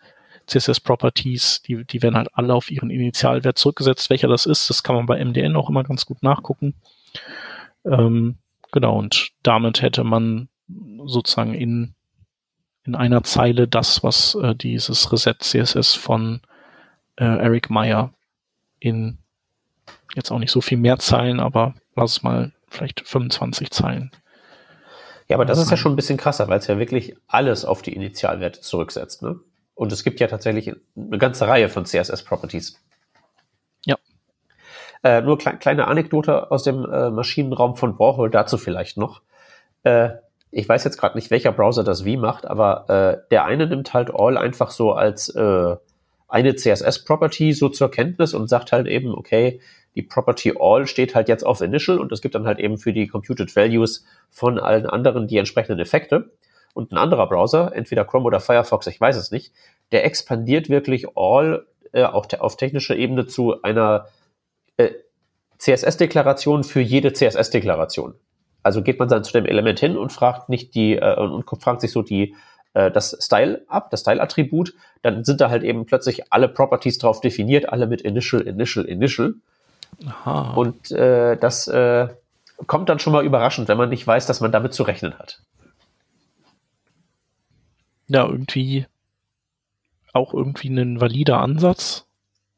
CSS-Properties. 0.47 1.63
Die, 1.63 1.85
die 1.85 2.03
werden 2.03 2.17
halt 2.17 2.29
alle 2.35 2.55
auf 2.55 2.71
ihren 2.71 2.91
Initialwert 2.91 3.59
zurückgesetzt. 3.59 4.11
Welcher 4.11 4.29
das 4.29 4.47
ist, 4.47 4.69
das 4.69 4.83
kann 4.83 4.97
man 4.97 5.07
bei 5.07 5.25
MDN 5.25 5.57
auch 5.57 5.71
immer 5.71 5.85
ganz 5.85 6.07
gut 6.07 6.23
nachgucken. 6.23 6.75
Ähm, 7.85 8.37
genau, 8.71 8.99
und 8.99 9.31
damit 9.43 9.83
hätte 9.83 10.05
man 10.05 10.49
sozusagen 11.05 11.55
in, 11.55 11.95
in 12.85 12.95
einer 12.95 13.23
Zeile 13.25 13.69
das, 13.69 14.03
was 14.03 14.35
äh, 14.35 14.55
dieses 14.55 15.13
Reset 15.13 15.35
CSS 15.39 15.95
von 15.95 16.41
äh, 17.17 17.25
Eric 17.25 17.71
Meyer 17.71 18.13
in 18.79 19.19
jetzt 20.15 20.31
auch 20.31 20.39
nicht 20.39 20.53
so 20.53 20.61
viel 20.61 20.79
mehr 20.79 20.99
Zeilen, 20.99 21.41
aber 21.41 21.75
lass 21.97 22.13
es 22.13 22.23
mal 22.23 22.53
vielleicht 22.73 23.07
25 23.07 23.71
Zeilen 23.71 24.11
ja, 25.33 25.37
aber 25.37 25.47
das 25.47 25.59
ist 25.59 25.71
ja 25.71 25.79
schon 25.79 25.93
ein 25.93 25.97
bisschen 25.97 26.19
krasser, 26.19 26.49
weil 26.49 26.59
es 26.59 26.67
ja 26.67 26.79
wirklich 26.79 27.17
alles 27.27 27.65
auf 27.65 27.81
die 27.81 27.95
Initialwerte 27.95 28.61
zurücksetzt. 28.61 29.23
Ne? 29.23 29.41
Und 29.75 29.91
es 29.91 30.05
gibt 30.05 30.21
ja 30.21 30.27
tatsächlich 30.27 30.75
eine 30.95 31.17
ganze 31.17 31.49
Reihe 31.49 31.71
von 31.71 31.87
CSS-Properties. 31.87 32.79
Ja. 33.87 33.97
Äh, 35.03 35.23
nur 35.23 35.39
kle 35.39 35.57
kleine 35.57 35.87
Anekdote 35.87 36.51
aus 36.51 36.65
dem 36.65 36.85
äh, 36.85 37.11
Maschinenraum 37.11 37.77
von 37.77 37.99
Warhol 37.99 38.29
dazu 38.29 38.59
vielleicht 38.59 38.99
noch. 38.99 39.23
Äh, 39.85 40.11
ich 40.51 40.69
weiß 40.69 40.85
jetzt 40.85 40.99
gerade 40.99 41.17
nicht, 41.17 41.31
welcher 41.31 41.53
Browser 41.53 41.83
das 41.83 42.05
wie 42.05 42.19
macht, 42.19 42.47
aber 42.47 42.91
äh, 42.91 43.29
der 43.31 43.47
eine 43.47 43.67
nimmt 43.67 43.95
halt 43.95 44.11
All 44.15 44.37
einfach 44.37 44.71
so 44.71 44.93
als 44.93 45.31
äh, 45.31 45.77
eine 46.33 46.57
CSS-Property 46.57 47.53
so 47.53 47.69
zur 47.69 47.91
Kenntnis 47.91 48.33
und 48.33 48.49
sagt 48.49 48.73
halt 48.73 48.87
eben, 48.87 49.15
okay, 49.15 49.61
die 49.95 50.03
Property 50.03 50.55
All 50.59 50.87
steht 50.87 51.15
halt 51.15 51.29
jetzt 51.29 51.45
auf 51.45 51.61
Initial 51.61 51.99
und 51.99 52.11
es 52.11 52.23
gibt 52.23 52.35
dann 52.35 52.47
halt 52.47 52.59
eben 52.59 52.79
für 52.79 52.95
die 52.95 53.07
Computed 53.07 53.55
Values 53.55 54.07
von 54.31 54.59
allen 54.59 54.87
anderen 54.87 55.29
die 55.29 55.37
entsprechenden 55.37 55.79
Effekte. 55.79 56.31
Und 56.73 56.91
ein 56.91 56.97
anderer 56.97 57.29
Browser, 57.29 57.73
entweder 57.75 58.07
Chrome 58.07 58.25
oder 58.25 58.41
Firefox, 58.41 58.87
ich 58.87 58.99
weiß 58.99 59.17
es 59.17 59.31
nicht, 59.31 59.53
der 59.93 60.07
expandiert 60.07 60.71
wirklich 60.71 61.19
All 61.19 61.67
äh, 61.93 62.05
auch 62.05 62.25
te 62.25 62.41
auf 62.41 62.57
technischer 62.57 62.97
Ebene 62.97 63.27
zu 63.27 63.61
einer 63.63 64.07
äh, 64.79 64.89
CSS-Deklaration 65.59 66.65
für 66.65 66.81
jede 66.81 67.13
CSS-Deklaration. 67.13 68.15
Also 68.63 68.81
geht 68.81 68.99
man 68.99 69.09
dann 69.09 69.23
zu 69.23 69.35
dem 69.35 69.45
Element 69.45 69.81
hin 69.81 69.99
und 69.99 70.15
fragt 70.15 70.49
nicht 70.49 70.75
die 70.75 70.95
äh, 70.95 71.15
und 71.17 71.45
fragt 71.61 71.83
sich 71.83 71.93
so 71.93 72.01
die 72.01 72.35
äh, 72.75 72.91
das 72.91 73.17
Style 73.21 73.63
ab, 73.69 73.91
das 73.91 74.01
Style-Attribut, 74.01 74.75
dann 75.03 75.25
sind 75.25 75.41
da 75.41 75.51
halt 75.51 75.63
eben 75.63 75.87
plötzlich 75.87 76.33
alle 76.33 76.49
Properties 76.49 76.99
drauf 76.99 77.21
definiert, 77.21 77.69
alle 77.69 77.87
mit 77.87 78.03
Initial, 78.03 78.43
Initial, 78.43 78.85
Initial. 78.85 79.35
Aha. 80.07 80.55
Und 80.55 80.91
äh, 80.93 81.37
das 81.37 81.69
äh, 81.69 82.09
kommt 82.67 82.89
dann 82.89 82.99
schon 82.99 83.13
mal 83.13 83.25
überraschend, 83.25 83.69
wenn 83.69 83.79
man 83.79 83.89
nicht 83.89 84.07
weiß, 84.07 84.27
dass 84.27 84.41
man 84.41 84.53
damit 84.53 84.75
zu 84.75 84.83
rechnen 84.83 85.19
hat. 85.19 85.41
Ja, 88.09 88.27
irgendwie 88.27 88.87
auch 90.13 90.35
irgendwie 90.35 90.69
ein 90.69 91.01
valider 91.01 91.41
Ansatz, 91.41 92.07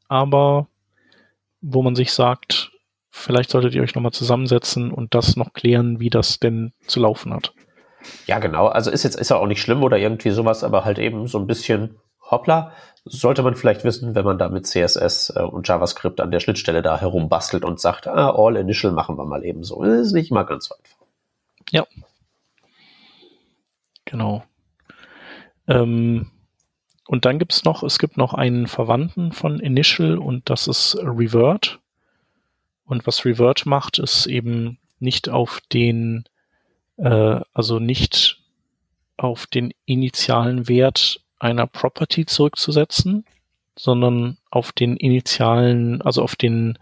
aber 0.07 0.67
wo 1.61 1.81
man 1.81 1.95
sich 1.95 2.11
sagt, 2.11 2.71
vielleicht 3.09 3.49
solltet 3.49 3.73
ihr 3.73 3.81
euch 3.81 3.95
nochmal 3.95 4.11
zusammensetzen 4.11 4.91
und 4.91 5.15
das 5.15 5.35
noch 5.37 5.53
klären, 5.53 5.99
wie 5.99 6.09
das 6.09 6.39
denn 6.39 6.73
zu 6.85 6.99
laufen 6.99 7.33
hat. 7.33 7.53
Ja, 8.25 8.39
genau. 8.39 8.67
Also 8.67 8.91
ist 8.91 9.03
jetzt 9.03 9.15
ist 9.15 9.31
auch 9.31 9.47
nicht 9.47 9.61
schlimm 9.61 9.83
oder 9.83 9.97
irgendwie 9.97 10.31
sowas, 10.31 10.63
aber 10.63 10.85
halt 10.85 10.99
eben 10.99 11.27
so 11.27 11.39
ein 11.39 11.47
bisschen 11.47 11.97
hoppla, 12.29 12.71
sollte 13.05 13.43
man 13.43 13.55
vielleicht 13.55 13.83
wissen, 13.83 14.15
wenn 14.15 14.25
man 14.25 14.37
da 14.37 14.49
mit 14.49 14.65
CSS 14.65 15.33
äh, 15.35 15.41
und 15.41 15.67
JavaScript 15.67 16.19
an 16.19 16.31
der 16.31 16.39
Schnittstelle 16.39 16.81
da 16.81 16.99
herumbastelt 16.99 17.63
und 17.63 17.79
sagt, 17.79 18.07
ah, 18.07 18.33
All 18.35 18.55
Initial 18.55 18.93
machen 18.93 19.17
wir 19.17 19.25
mal 19.25 19.45
eben 19.45 19.63
so. 19.63 19.83
Das 19.83 20.07
ist 20.07 20.13
nicht 20.13 20.31
mal 20.31 20.43
ganz 20.43 20.71
einfach. 20.71 21.05
Ja. 21.71 21.85
Genau. 24.05 24.43
Ähm, 25.67 26.31
und 27.07 27.25
dann 27.25 27.37
gibt's 27.37 27.63
noch, 27.63 27.83
es 27.83 27.99
gibt 27.99 28.17
noch 28.17 28.33
einen 28.33 28.67
Verwandten 28.67 29.31
von 29.31 29.59
Initial 29.59 30.17
und 30.17 30.49
das 30.49 30.67
ist 30.67 30.97
Revert. 30.99 31.79
Und 32.85 33.05
was 33.05 33.25
Revert 33.25 33.65
macht, 33.65 33.99
ist 33.99 34.25
eben 34.25 34.79
nicht 34.99 35.29
auf 35.29 35.61
den, 35.71 36.25
äh, 36.97 37.39
also 37.53 37.79
nicht 37.79 38.41
auf 39.17 39.47
den 39.47 39.73
initialen 39.85 40.67
Wert 40.67 41.21
einer 41.39 41.67
Property 41.67 42.25
zurückzusetzen, 42.25 43.25
sondern 43.77 44.37
auf 44.49 44.71
den 44.71 44.97
initialen, 44.97 46.01
also 46.01 46.21
auf 46.21 46.35
den 46.35 46.77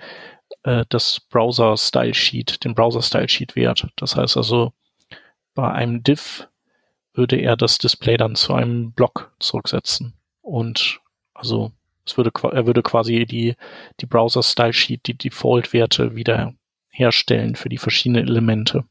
äh, 0.64 0.86
das 0.90 1.20
Browser 1.20 1.78
Style 1.78 2.14
Sheet, 2.14 2.64
den 2.64 2.76
Browser 2.76 3.02
Style 3.02 3.30
Sheet 3.30 3.56
Wert. 3.56 3.88
Das 3.96 4.16
heißt 4.16 4.38
also, 4.38 4.74
bei 5.54 5.72
einem 5.72 6.04
Div 6.04 6.48
würde 7.14 7.38
er 7.38 7.56
das 7.56 7.78
Display 7.78 8.18
dann 8.18 8.36
zu 8.36 8.54
einem 8.54 8.92
Block 8.92 9.32
zurücksetzen. 9.40 10.14
Und 10.42 11.00
also 11.34 11.72
es 12.06 12.18
würde, 12.18 12.32
er 12.52 12.66
würde 12.66 12.82
quasi 12.82 13.26
die, 13.26 13.56
die 14.00 14.06
Browser 14.06 14.44
Style 14.44 14.74
Sheet, 14.74 15.08
die 15.08 15.18
Default 15.18 15.74
Werte 15.74 16.16
wieder 16.16 16.54
herstellen 16.90 17.56
für 17.56 17.70
die 17.70 17.78
verschiedenen 17.78 18.28
Elemente. 18.28 18.86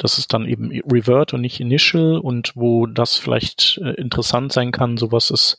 Das 0.00 0.16
ist 0.16 0.32
dann 0.32 0.46
eben 0.46 0.70
Revert 0.90 1.34
und 1.34 1.42
nicht 1.42 1.60
Initial 1.60 2.16
und 2.16 2.56
wo 2.56 2.86
das 2.86 3.16
vielleicht 3.16 3.78
äh, 3.84 3.90
interessant 4.00 4.50
sein 4.50 4.72
kann, 4.72 4.96
sowas 4.96 5.30
ist, 5.30 5.58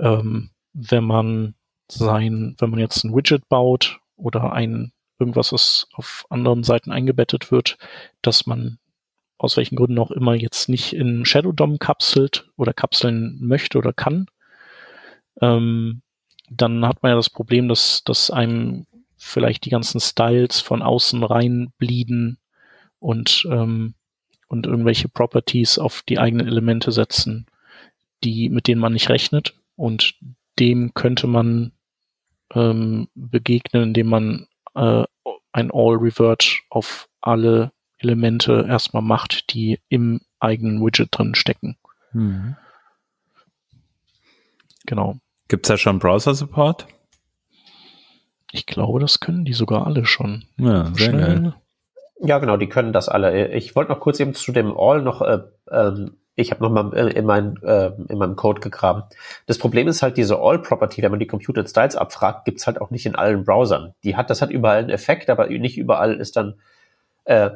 ähm, 0.00 0.50
wenn 0.72 1.04
man 1.04 1.54
sein, 1.86 2.56
wenn 2.58 2.70
man 2.70 2.80
jetzt 2.80 3.04
ein 3.04 3.14
Widget 3.14 3.48
baut 3.48 4.00
oder 4.16 4.52
ein 4.52 4.92
irgendwas, 5.20 5.52
was 5.52 5.86
auf 5.94 6.26
anderen 6.28 6.64
Seiten 6.64 6.90
eingebettet 6.90 7.52
wird, 7.52 7.78
dass 8.20 8.46
man 8.46 8.78
aus 9.36 9.56
welchen 9.56 9.76
Gründen 9.76 10.00
auch 10.00 10.10
immer 10.10 10.34
jetzt 10.34 10.68
nicht 10.68 10.92
in 10.92 11.24
Shadow 11.24 11.52
DOM 11.52 11.78
kapselt 11.78 12.50
oder 12.56 12.72
kapseln 12.72 13.38
möchte 13.40 13.78
oder 13.78 13.92
kann, 13.92 14.26
ähm, 15.40 16.02
dann 16.50 16.84
hat 16.84 17.04
man 17.04 17.10
ja 17.10 17.16
das 17.16 17.30
Problem, 17.30 17.68
dass, 17.68 18.02
dass 18.02 18.32
einem 18.32 18.86
vielleicht 19.16 19.64
die 19.64 19.70
ganzen 19.70 20.00
Styles 20.00 20.60
von 20.60 20.82
außen 20.82 21.22
rein 21.22 21.72
blieden 21.78 22.38
und, 23.00 23.46
ähm, 23.50 23.94
und 24.48 24.66
irgendwelche 24.66 25.08
Properties 25.08 25.78
auf 25.78 26.02
die 26.02 26.18
eigenen 26.18 26.46
Elemente 26.46 26.92
setzen, 26.92 27.46
die, 28.24 28.48
mit 28.48 28.66
denen 28.66 28.80
man 28.80 28.92
nicht 28.92 29.08
rechnet. 29.08 29.54
Und 29.76 30.14
dem 30.58 30.94
könnte 30.94 31.26
man 31.26 31.72
ähm, 32.54 33.08
begegnen, 33.14 33.84
indem 33.84 34.08
man 34.08 34.46
äh, 34.74 35.04
ein 35.52 35.70
All-Revert 35.72 36.60
auf 36.70 37.08
alle 37.20 37.72
Elemente 37.98 38.64
erstmal 38.68 39.02
macht, 39.02 39.52
die 39.52 39.80
im 39.88 40.20
eigenen 40.40 40.80
Widget 40.80 41.08
drin 41.10 41.34
stecken. 41.34 41.76
Mhm. 42.12 42.56
Genau. 44.86 45.18
Gibt 45.48 45.66
es 45.66 45.68
da 45.68 45.76
schon 45.76 45.98
Browser-Support? 45.98 46.86
Ich 48.52 48.66
glaube, 48.66 49.00
das 49.00 49.20
können 49.20 49.44
die 49.44 49.52
sogar 49.52 49.86
alle 49.86 50.06
schon. 50.06 50.46
Ja, 50.56 50.86
sehr 50.94 51.10
Schnell. 51.10 51.54
Ja, 52.20 52.38
genau, 52.38 52.56
die 52.56 52.68
können 52.68 52.92
das 52.92 53.08
alle. 53.08 53.48
Ich 53.48 53.76
wollte 53.76 53.92
noch 53.92 54.00
kurz 54.00 54.18
eben 54.18 54.34
zu 54.34 54.52
dem 54.52 54.76
All 54.76 55.02
noch, 55.02 55.22
äh, 55.22 55.40
ähm, 55.70 56.16
ich 56.34 56.50
habe 56.50 56.62
noch 56.62 56.70
mal 56.70 56.92
in, 56.96 57.26
mein, 57.26 57.56
äh, 57.62 57.92
in 58.08 58.18
meinem 58.18 58.36
Code 58.36 58.60
gegraben. 58.60 59.04
Das 59.46 59.58
Problem 59.58 59.88
ist 59.88 60.02
halt 60.02 60.16
diese 60.16 60.38
All-Property, 60.38 61.02
wenn 61.02 61.10
man 61.10 61.20
die 61.20 61.26
Computed 61.26 61.68
Styles 61.68 61.96
abfragt, 61.96 62.44
gibt's 62.44 62.66
halt 62.66 62.80
auch 62.80 62.90
nicht 62.90 63.06
in 63.06 63.16
allen 63.16 63.44
Browsern. 63.44 63.94
Die 64.04 64.16
hat, 64.16 64.30
das 64.30 64.42
hat 64.42 64.50
überall 64.50 64.78
einen 64.78 64.90
Effekt, 64.90 65.30
aber 65.30 65.48
nicht 65.48 65.78
überall 65.78 66.14
ist 66.14 66.36
dann 66.36 66.54
äh, 67.24 67.50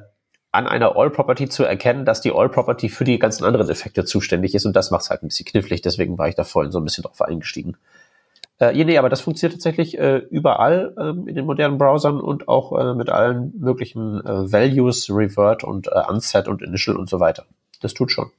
an 0.52 0.66
einer 0.66 0.96
All-Property 0.96 1.48
zu 1.48 1.64
erkennen, 1.64 2.04
dass 2.04 2.20
die 2.20 2.32
All-Property 2.32 2.88
für 2.88 3.04
die 3.04 3.18
ganzen 3.18 3.44
anderen 3.44 3.68
Effekte 3.70 4.04
zuständig 4.04 4.54
ist 4.54 4.66
und 4.66 4.76
das 4.76 4.90
macht 4.90 5.02
es 5.02 5.10
halt 5.10 5.22
ein 5.22 5.28
bisschen 5.28 5.46
knifflig, 5.46 5.80
deswegen 5.80 6.18
war 6.18 6.28
ich 6.28 6.34
da 6.34 6.44
vorhin 6.44 6.70
so 6.70 6.78
ein 6.78 6.84
bisschen 6.84 7.02
drauf 7.02 7.22
eingestiegen. 7.22 7.76
Äh, 8.62 8.78
ja, 8.78 8.84
nee, 8.84 8.96
aber 8.96 9.08
das 9.08 9.20
funktioniert 9.20 9.54
tatsächlich 9.54 9.98
äh, 9.98 10.18
überall 10.30 10.94
ähm, 10.96 11.26
in 11.26 11.34
den 11.34 11.46
modernen 11.46 11.78
Browsern 11.78 12.20
und 12.20 12.46
auch 12.46 12.78
äh, 12.78 12.94
mit 12.94 13.10
allen 13.10 13.52
möglichen 13.58 14.24
äh, 14.24 14.52
Values, 14.52 15.10
Revert 15.10 15.64
und 15.64 15.88
äh, 15.88 16.02
Unset 16.08 16.46
und 16.46 16.62
Initial 16.62 16.96
und 16.96 17.10
so 17.10 17.18
weiter. 17.18 17.44
Das 17.80 17.92
tut 17.92 18.12
schon. 18.12 18.30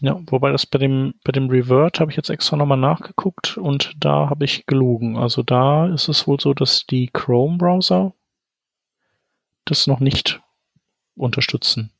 Ja, 0.00 0.18
wobei 0.28 0.50
das 0.50 0.64
bei 0.64 0.78
dem, 0.78 1.12
bei 1.24 1.32
dem 1.32 1.50
Revert 1.50 2.00
habe 2.00 2.10
ich 2.10 2.16
jetzt 2.16 2.30
extra 2.30 2.56
nochmal 2.56 2.78
nachgeguckt 2.78 3.58
und 3.58 3.92
da 4.00 4.30
habe 4.30 4.46
ich 4.46 4.64
gelogen. 4.64 5.18
Also 5.18 5.42
da 5.42 5.88
ist 5.88 6.08
es 6.08 6.26
wohl 6.26 6.40
so, 6.40 6.54
dass 6.54 6.86
die 6.86 7.10
Chrome-Browser 7.12 8.14
das 9.66 9.86
noch 9.86 10.00
nicht 10.00 10.40
unterstützen. 11.16 11.92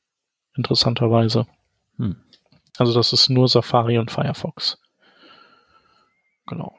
Interessanterweise. 0.57 1.47
Hm. 1.99 2.17
Also 2.79 2.95
das 2.95 3.13
ist 3.13 3.29
nur 3.29 3.49
Safari 3.49 3.99
und 3.99 4.11
Firefox. 4.11 4.81
Genau. 6.47 6.75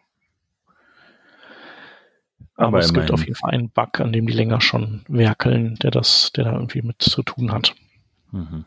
Aber, 2.56 2.80
es 2.80 2.93
gibt 2.93 3.12
auf 3.12 3.22
jeden 3.22 3.36
Fall 3.36 3.51
einen 3.51 3.70
Bug, 3.70 3.99
an 3.99 4.14
dem 4.14 4.28
die 4.28 4.34
länger 4.34 4.62
schon 4.62 5.04
werkeln, 5.08 5.76
der 5.76 5.91
das, 5.91 6.32
der 6.34 6.43
da 6.45 6.54
irgendwie 6.54 6.84
mit 6.84 7.01
zu 7.01 7.24
tun 7.24 7.51
hat. 7.51 7.74
Mhm. 8.32 8.66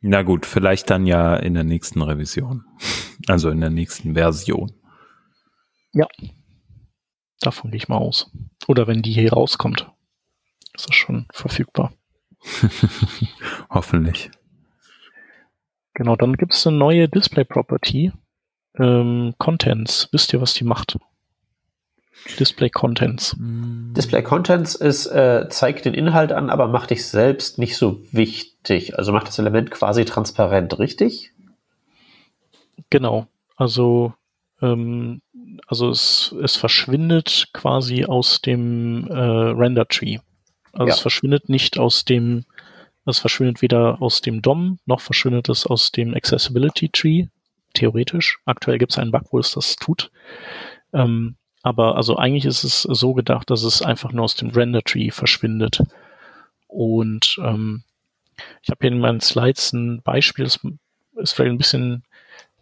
Na 0.00 0.22
gut, 0.22 0.46
vielleicht 0.46 0.90
dann 0.90 1.06
ja 1.06 1.36
in 1.36 1.54
der 1.54 1.64
nächsten 1.64 2.02
Revision. 2.02 2.64
Also 3.26 3.50
in 3.50 3.60
der 3.60 3.68
nächsten 3.68 4.14
Version. 4.14 4.72
Ja. 5.92 6.06
Davon 7.40 7.70
gehe 7.70 7.76
ich 7.76 7.88
mal 7.88 7.98
aus. 7.98 8.30
Oder 8.68 8.86
wenn 8.86 9.02
die 9.02 9.12
hier 9.12 9.32
rauskommt 9.32 9.86
ist 10.78 10.88
das 10.88 10.96
schon 10.96 11.26
verfügbar. 11.32 11.92
Hoffentlich. 13.70 14.30
Genau, 15.94 16.14
dann 16.16 16.34
gibt 16.34 16.54
es 16.54 16.66
eine 16.66 16.76
neue 16.76 17.08
Display 17.08 17.44
Property. 17.44 18.12
Ähm, 18.78 19.34
Contents. 19.38 20.08
Wisst 20.12 20.32
ihr, 20.32 20.40
was 20.40 20.54
die 20.54 20.64
macht? 20.64 20.98
Display 22.38 22.70
Contents. 22.70 23.36
Display 23.38 24.22
Contents 24.22 24.74
ist, 24.74 25.06
äh, 25.06 25.48
zeigt 25.48 25.84
den 25.84 25.94
Inhalt 25.94 26.32
an, 26.32 26.50
aber 26.50 26.68
macht 26.68 26.90
dich 26.90 27.06
selbst 27.06 27.58
nicht 27.58 27.76
so 27.76 28.00
wichtig. 28.12 28.98
Also 28.98 29.12
macht 29.12 29.28
das 29.28 29.38
Element 29.38 29.70
quasi 29.70 30.04
transparent, 30.04 30.78
richtig? 30.78 31.32
Genau. 32.90 33.26
Also, 33.56 34.14
ähm, 34.62 35.20
also 35.66 35.90
es, 35.90 36.34
es 36.42 36.56
verschwindet 36.56 37.48
quasi 37.52 38.04
aus 38.04 38.40
dem 38.40 39.06
äh, 39.08 39.14
Render 39.14 39.88
Tree. 39.88 40.18
Also 40.72 40.86
ja. 40.86 40.94
es 40.94 41.00
verschwindet 41.00 41.48
nicht 41.48 41.78
aus 41.78 42.04
dem, 42.04 42.44
es 43.04 43.18
verschwindet 43.18 43.62
weder 43.62 44.00
aus 44.00 44.20
dem 44.20 44.42
DOM, 44.42 44.78
noch 44.86 45.00
verschwindet 45.00 45.48
es 45.48 45.66
aus 45.66 45.90
dem 45.90 46.14
Accessibility 46.14 46.88
Tree, 46.90 47.26
theoretisch. 47.74 48.38
Aktuell 48.44 48.78
gibt 48.78 48.92
es 48.92 48.98
einen 48.98 49.10
Bug, 49.10 49.24
wo 49.30 49.38
es 49.38 49.52
das 49.52 49.76
tut. 49.76 50.10
Ähm, 50.92 51.36
aber 51.68 51.96
also 51.96 52.16
eigentlich 52.16 52.46
ist 52.46 52.64
es 52.64 52.82
so 52.82 53.12
gedacht, 53.12 53.50
dass 53.50 53.62
es 53.62 53.82
einfach 53.82 54.10
nur 54.10 54.24
aus 54.24 54.34
dem 54.34 54.48
Render 54.48 54.82
Tree 54.82 55.10
verschwindet. 55.10 55.82
Und 56.66 57.38
ähm, 57.44 57.82
ich 58.62 58.70
habe 58.70 58.78
hier 58.80 58.90
in 58.90 59.00
meinen 59.00 59.20
Slides 59.20 59.74
ein 59.74 60.00
Beispiel, 60.00 60.46
das 60.46 60.60
ist 61.16 61.32
vielleicht 61.32 61.52
ein 61.52 61.58
bisschen, 61.58 62.04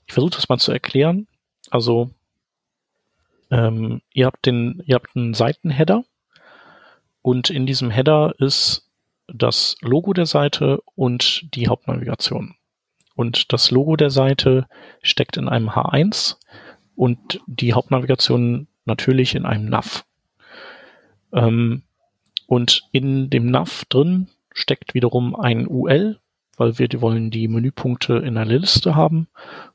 ich 0.09 0.13
versuche 0.13 0.35
das 0.35 0.49
mal 0.49 0.59
zu 0.59 0.73
erklären. 0.73 1.29
Also 1.71 2.11
ähm, 3.53 4.03
ihr 4.13 4.27
habt 4.27 4.45
den, 4.45 4.83
ihr 4.87 4.97
habt 4.97 5.15
einen 5.15 5.35
Seitenheader 5.35 6.05
und 7.23 7.49
in 7.49 7.65
diesem 7.65 7.93
Header 7.93 8.35
ist 8.39 8.89
das 9.29 9.77
Logo 9.83 10.15
der 10.15 10.27
Seite 10.27 10.81
und 10.97 11.55
die 11.55 11.69
Hauptnavigation. 11.69 12.57
Und 13.15 13.53
das 13.53 13.71
Logo 13.71 13.95
der 13.95 14.11
Seite 14.11 14.67
steckt 15.01 15.37
in 15.37 15.49
einem 15.49 15.71
H1 15.71 16.39
und 16.97 17.41
die 17.47 17.73
Hauptnavigation 17.73 18.67
natürlich 18.87 19.35
in 19.35 19.45
einem 19.45 19.69
NAV. 19.69 20.05
Ähm, 21.33 21.83
und 22.47 22.89
in 22.93 23.29
dem 23.31 23.51
NAV 23.51 23.85
drin 23.87 24.29
steckt 24.53 24.95
wiederum 24.95 25.35
ein 25.37 25.67
UL, 25.69 26.19
weil 26.57 26.79
wir 26.79 26.89
wollen 27.01 27.31
die 27.31 27.49
Menüpunkte 27.49 28.15
in 28.15 28.37
einer 28.37 28.59
Liste 28.59 28.95
haben. 28.95 29.29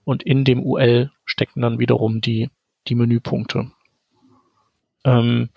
Und 0.04 0.24
in 0.24 0.44
dem 0.44 0.64
UL 0.64 1.12
stecken 1.26 1.62
dann 1.62 1.80
wiederum 1.80 2.22
die, 2.22 2.50
die 2.88 2.96
Menüpunkte. 2.96 3.72
Ähm, 5.04 5.50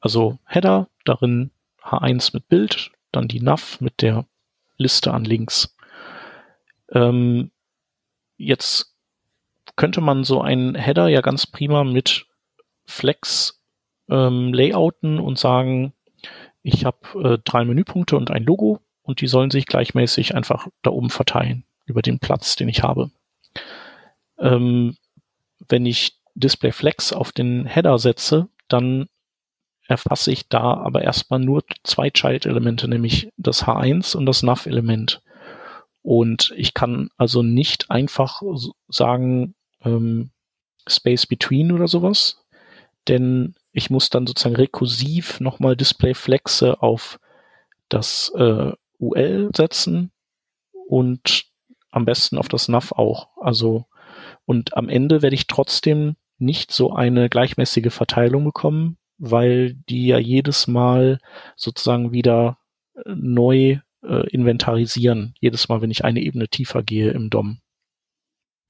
also 0.00 0.38
Header, 0.44 0.88
darin 1.04 1.50
H1 1.82 2.30
mit 2.34 2.48
Bild, 2.48 2.92
dann 3.10 3.28
die 3.28 3.40
Nav 3.40 3.80
mit 3.80 4.02
der 4.02 4.26
Liste 4.76 5.12
an 5.12 5.24
Links. 5.24 5.74
Ähm, 6.90 7.50
jetzt 8.36 8.94
könnte 9.76 10.00
man 10.00 10.24
so 10.24 10.40
einen 10.40 10.74
Header 10.74 11.08
ja 11.08 11.20
ganz 11.20 11.46
prima 11.46 11.84
mit 11.84 12.26
Flex 12.86 13.60
ähm, 14.08 14.52
layouten 14.52 15.18
und 15.18 15.38
sagen, 15.38 15.92
ich 16.62 16.84
habe 16.84 16.98
äh, 17.34 17.38
drei 17.44 17.64
Menüpunkte 17.64 18.16
und 18.16 18.30
ein 18.30 18.44
Logo 18.44 18.80
und 19.02 19.20
die 19.20 19.26
sollen 19.26 19.50
sich 19.50 19.66
gleichmäßig 19.66 20.34
einfach 20.34 20.68
da 20.82 20.90
oben 20.90 21.10
verteilen 21.10 21.64
über 21.86 22.02
den 22.02 22.18
Platz, 22.18 22.56
den 22.56 22.68
ich 22.68 22.82
habe. 22.82 23.10
Ähm, 24.38 24.96
wenn 25.68 25.86
ich 25.86 26.18
Display 26.34 26.72
Flex 26.72 27.12
auf 27.12 27.32
den 27.32 27.66
Header 27.66 27.98
setze, 27.98 28.48
dann 28.68 29.06
erfasse 29.86 30.32
ich 30.32 30.48
da 30.48 30.74
aber 30.74 31.02
erstmal 31.02 31.40
nur 31.40 31.62
zwei 31.82 32.10
Child-Elemente, 32.10 32.88
nämlich 32.88 33.28
das 33.36 33.64
H1 33.64 34.16
und 34.16 34.26
das 34.26 34.42
NAV-Element. 34.42 35.22
Und 36.02 36.52
ich 36.56 36.74
kann 36.74 37.10
also 37.16 37.42
nicht 37.42 37.90
einfach 37.90 38.42
sagen, 38.88 39.54
ähm, 39.82 40.30
Space 40.86 41.26
Between 41.26 41.72
oder 41.72 41.88
sowas, 41.88 42.43
denn 43.08 43.54
ich 43.72 43.90
muss 43.90 44.10
dann 44.10 44.26
sozusagen 44.26 44.56
rekursiv 44.56 45.40
nochmal 45.40 45.76
Display-Flexe 45.76 46.82
auf 46.82 47.18
das 47.88 48.32
äh, 48.36 48.72
UL 48.98 49.50
setzen 49.54 50.12
und 50.86 51.46
am 51.90 52.04
besten 52.04 52.38
auf 52.38 52.48
das 52.48 52.68
NAV 52.68 52.92
auch. 52.92 53.28
Also, 53.36 53.86
und 54.44 54.76
am 54.76 54.88
Ende 54.88 55.22
werde 55.22 55.34
ich 55.34 55.46
trotzdem 55.46 56.16
nicht 56.38 56.72
so 56.72 56.92
eine 56.92 57.28
gleichmäßige 57.28 57.92
Verteilung 57.92 58.44
bekommen, 58.44 58.98
weil 59.18 59.74
die 59.88 60.06
ja 60.06 60.18
jedes 60.18 60.66
Mal 60.66 61.18
sozusagen 61.56 62.12
wieder 62.12 62.58
äh, 62.94 63.14
neu 63.14 63.78
äh, 64.02 64.28
inventarisieren, 64.30 65.34
jedes 65.40 65.68
Mal, 65.68 65.80
wenn 65.82 65.90
ich 65.90 66.04
eine 66.04 66.20
Ebene 66.20 66.48
tiefer 66.48 66.82
gehe 66.82 67.10
im 67.10 67.30
DOM. 67.30 67.60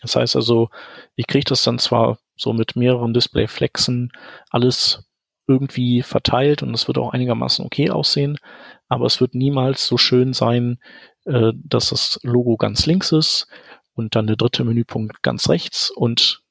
Das 0.05 0.17
heißt 0.17 0.37
also, 0.37 0.69
ich 1.17 1.27
kriege 1.27 1.47
das 1.47 1.65
dann 1.65 1.79
zwar 1.79 2.19
so 2.37 2.53
mit 2.53 2.77
mehreren 2.77 3.15
Displayflexen 3.15 4.13
alles 4.51 5.03
irgendwie 5.47 6.03
verteilt 6.03 6.63
und 6.63 6.75
es 6.75 6.89
wird 6.89 6.99
auch 6.99 7.15
einigermaßen 7.15 7.65
okay 7.65 7.89
aussehen, 7.91 8.37
aber 8.89 9.07
es 9.07 9.23
wird 9.23 9.35
niemals 9.35 9.87
so 9.87 9.97
schön 9.97 10.35
sein, 10.35 10.79
äh, 11.25 11.53
dass 11.55 11.89
das 11.89 12.21
Logo 12.23 12.59
ganz 12.59 12.85
links 12.85 13.13
ist 13.13 13.47
und 13.95 14.15
dann 14.15 14.27
der 14.27 14.37
dritte 14.37 14.63
Menüpunkt 14.63 15.23
ganz 15.23 15.49
rechts 15.49 15.91
und 15.91 16.43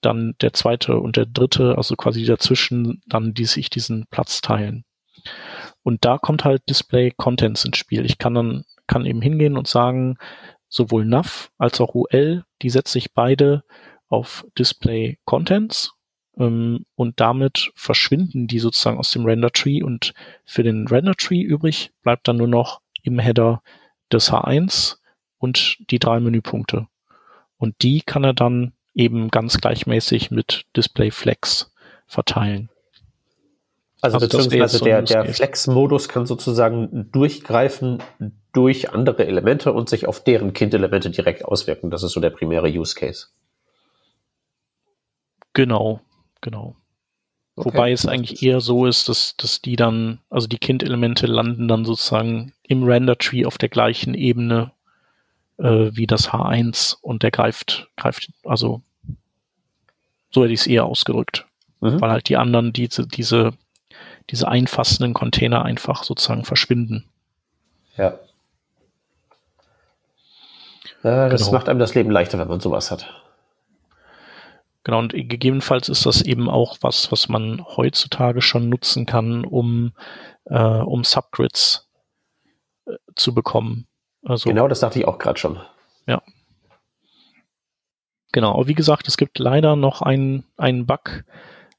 dann 0.00 0.34
der 0.40 0.52
zweite 0.52 0.98
und 0.98 1.16
der 1.16 1.26
dritte, 1.26 1.76
also 1.76 1.94
quasi 1.94 2.24
dazwischen, 2.24 3.00
dann 3.06 3.32
die 3.32 3.44
sich 3.44 3.70
diesen 3.70 4.06
Platz 4.10 4.40
teilen. 4.40 4.84
Und 5.84 6.04
da 6.04 6.18
kommt 6.18 6.44
halt 6.44 6.62
Display 6.68 7.12
Contents 7.16 7.64
ins 7.64 7.76
Spiel. 7.76 8.04
Ich 8.04 8.18
kann 8.18 8.34
dann, 8.34 8.64
kann 8.88 9.06
eben 9.06 9.22
hingehen 9.22 9.56
und 9.56 9.68
sagen, 9.68 10.16
sowohl 10.68 11.04
NAV 11.04 11.50
als 11.58 11.80
auch 11.80 11.94
UL, 11.94 12.44
die 12.62 12.70
setze 12.70 12.98
ich 12.98 13.12
beide 13.12 13.64
auf 14.08 14.46
Display 14.58 15.18
Contents 15.24 15.92
ähm, 16.36 16.86
und 16.94 17.20
damit 17.20 17.70
verschwinden 17.74 18.46
die 18.46 18.58
sozusagen 18.58 18.98
aus 18.98 19.10
dem 19.10 19.24
Render 19.24 19.50
Tree 19.50 19.82
und 19.82 20.14
für 20.44 20.62
den 20.62 20.86
Render 20.86 21.14
Tree 21.14 21.42
übrig 21.42 21.92
bleibt 22.02 22.28
dann 22.28 22.36
nur 22.36 22.48
noch 22.48 22.80
im 23.02 23.18
Header 23.18 23.62
das 24.08 24.32
H1 24.32 24.96
und 25.38 25.78
die 25.90 25.98
drei 25.98 26.20
Menüpunkte. 26.20 26.88
Und 27.56 27.82
die 27.82 28.02
kann 28.02 28.24
er 28.24 28.34
dann 28.34 28.72
eben 28.94 29.30
ganz 29.30 29.58
gleichmäßig 29.58 30.30
mit 30.30 30.66
Display 30.76 31.10
Flex 31.10 31.72
verteilen. 32.06 32.70
Also, 34.00 34.18
also 34.18 34.26
beziehungsweise 34.26 34.84
der, 34.84 35.02
der 35.02 35.24
Flex-Modus 35.24 36.08
kann 36.08 36.24
sozusagen 36.24 37.10
durchgreifen 37.10 38.02
durch 38.52 38.90
andere 38.90 39.26
Elemente 39.26 39.72
und 39.72 39.88
sich 39.88 40.06
auf 40.06 40.22
deren 40.22 40.52
Kind-Elemente 40.52 41.10
direkt 41.10 41.44
auswirken. 41.44 41.90
Das 41.90 42.02
ist 42.02 42.12
so 42.12 42.20
der 42.20 42.30
primäre 42.30 42.68
Use 42.68 42.94
Case. 42.94 43.26
Genau, 45.52 46.00
genau. 46.40 46.76
Okay. 47.56 47.66
Wobei 47.66 47.90
es 47.90 48.06
eigentlich 48.06 48.40
eher 48.44 48.60
so 48.60 48.86
ist, 48.86 49.08
dass, 49.08 49.36
dass 49.36 49.60
die 49.60 49.74
dann, 49.74 50.20
also 50.30 50.46
die 50.46 50.58
Kind-Elemente 50.58 51.26
landen 51.26 51.66
dann 51.66 51.84
sozusagen 51.84 52.52
im 52.62 52.84
Render-Tree 52.84 53.46
auf 53.46 53.58
der 53.58 53.68
gleichen 53.68 54.14
Ebene 54.14 54.70
äh, 55.58 55.90
wie 55.92 56.06
das 56.06 56.30
H1 56.30 56.96
und 57.00 57.24
der 57.24 57.32
greift, 57.32 57.88
greift, 57.96 58.30
also 58.44 58.82
so 60.30 60.44
hätte 60.44 60.52
ich 60.52 60.60
es 60.60 60.66
eher 60.68 60.84
ausgedrückt. 60.84 61.46
Mhm. 61.80 62.00
Weil 62.00 62.10
halt 62.10 62.28
die 62.28 62.36
anderen 62.36 62.72
diese, 62.72 63.06
diese, 63.06 63.52
diese 64.30 64.48
einfassenden 64.48 65.14
Container 65.14 65.64
einfach 65.64 66.04
sozusagen 66.04 66.44
verschwinden. 66.44 67.04
Ja. 67.96 68.18
Äh, 71.02 71.30
das 71.30 71.42
genau. 71.42 71.52
macht 71.52 71.68
einem 71.68 71.78
das 71.78 71.94
Leben 71.94 72.10
leichter, 72.10 72.38
wenn 72.38 72.48
man 72.48 72.60
sowas 72.60 72.90
hat. 72.90 73.08
Genau, 74.84 75.00
und 75.00 75.12
gegebenenfalls 75.12 75.88
ist 75.88 76.06
das 76.06 76.22
eben 76.22 76.48
auch 76.48 76.78
was, 76.80 77.12
was 77.12 77.28
man 77.28 77.62
heutzutage 77.76 78.40
schon 78.40 78.68
nutzen 78.68 79.04
kann, 79.04 79.44
um, 79.44 79.92
äh, 80.46 80.58
um 80.58 81.04
Subgrids 81.04 81.88
äh, 82.86 82.94
zu 83.14 83.34
bekommen. 83.34 83.86
Also, 84.24 84.48
genau, 84.48 84.66
das 84.66 84.80
dachte 84.80 84.98
ich 84.98 85.06
auch 85.06 85.18
gerade 85.18 85.38
schon. 85.38 85.60
Ja. 86.06 86.22
Genau, 88.32 88.54
aber 88.54 88.66
wie 88.66 88.74
gesagt, 88.74 89.08
es 89.08 89.16
gibt 89.16 89.38
leider 89.38 89.76
noch 89.76 90.02
einen, 90.02 90.44
einen 90.56 90.86
Bug, 90.86 91.24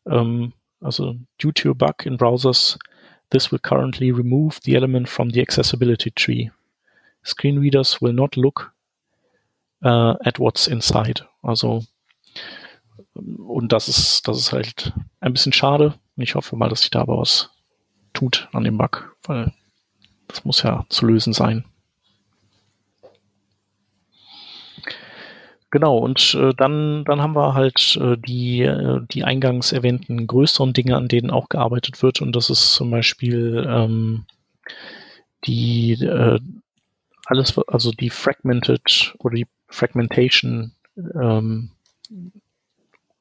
ähm, 0.06 0.54
also 0.82 1.16
due 1.38 1.52
to 1.54 1.72
a 1.72 1.74
bug 1.74 2.06
in 2.06 2.18
browsers, 2.18 2.78
this 3.32 3.52
will 3.52 3.60
currently 3.60 4.12
remove 4.12 4.60
the 4.64 4.76
element 4.76 5.08
from 5.08 5.30
the 5.30 5.42
accessibility 5.42 6.12
tree. 6.12 6.52
Screen 7.24 7.60
readers 7.60 8.02
will 8.02 8.14
not 8.14 8.38
look 8.38 8.72
uh, 9.84 10.16
at 10.26 10.40
what's 10.40 10.68
inside. 10.68 11.22
Also 11.44 11.84
und 13.14 13.72
das 13.72 13.88
ist, 13.88 14.28
das 14.28 14.38
ist 14.38 14.54
halt 14.54 14.94
ein 15.20 15.34
bisschen 15.34 15.54
schade. 15.54 15.96
Ich 16.16 16.36
hoffe 16.36 16.56
mal, 16.56 16.70
dass 16.70 16.82
sich 16.82 16.90
da 16.90 17.02
aber 17.02 17.18
was 17.18 17.50
tut 18.14 18.48
an 18.54 18.64
dem 18.64 18.78
Bug, 18.78 19.16
weil 19.24 19.54
das 20.28 20.46
muss 20.46 20.64
ja 20.64 20.86
zu 20.90 21.06
lösen 21.06 21.34
sein. 21.34 21.66
Genau, 25.72 26.00
und 26.00 26.34
äh, 26.34 26.52
dann, 26.56 27.06
dann 27.06 27.22
haben 27.22 27.36
wir 27.36 27.54
halt 27.54 27.98
äh, 28.02 28.18
die, 28.18 28.62
äh, 28.62 29.02
die 29.12 29.24
eingangs 29.24 29.72
erwähnten 29.72 30.26
größeren 30.26 30.74
Dinge, 30.74 30.96
an 30.96 31.08
denen 31.08 31.30
auch 31.30 31.48
gearbeitet 31.48 32.02
wird. 32.02 32.22
Und 32.22 32.36
das 32.36 32.50
ist 32.50 32.74
zum 32.74 32.90
Beispiel 32.90 33.66
ähm, 33.70 34.26
die 35.46 35.94
äh, 36.04 36.40
alles, 37.26 37.56
also 37.68 37.92
die 37.92 38.10
Fragmented 38.10 39.14
oder 39.20 39.36
die 39.36 39.48
Fragmentation, 39.68 40.72
ähm, 40.98 41.70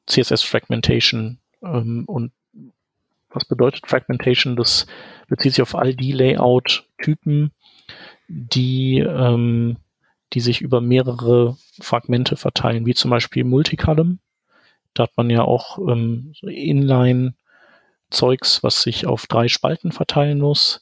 CSS 0.07 0.41
Fragmentation 0.41 1.37
ähm, 1.61 2.05
und 2.07 2.31
was 3.29 3.45
bedeutet 3.45 3.85
Fragmentation? 3.85 4.55
Das 4.55 4.87
bezieht 5.27 5.53
sich 5.53 5.61
auf 5.61 5.75
all 5.75 5.93
die 5.93 6.11
Layout-Typen, 6.11 7.51
die 8.27 8.99
ähm, 8.99 9.77
die 10.33 10.39
sich 10.39 10.61
über 10.61 10.81
mehrere 10.81 11.57
Fragmente 11.81 12.35
verteilen, 12.35 12.85
wie 12.85 12.93
zum 12.93 13.11
Beispiel 13.11 13.43
Multicolumn. 13.43 14.19
Da 14.93 15.03
hat 15.03 15.11
man 15.15 15.29
ja 15.29 15.43
auch 15.43 15.77
ähm, 15.79 16.33
Inline-Zeugs, 16.41 18.63
was 18.63 18.81
sich 18.81 19.07
auf 19.07 19.27
drei 19.27 19.47
Spalten 19.47 19.91
verteilen 19.91 20.39
muss. 20.39 20.81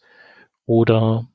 Oder 0.66 1.28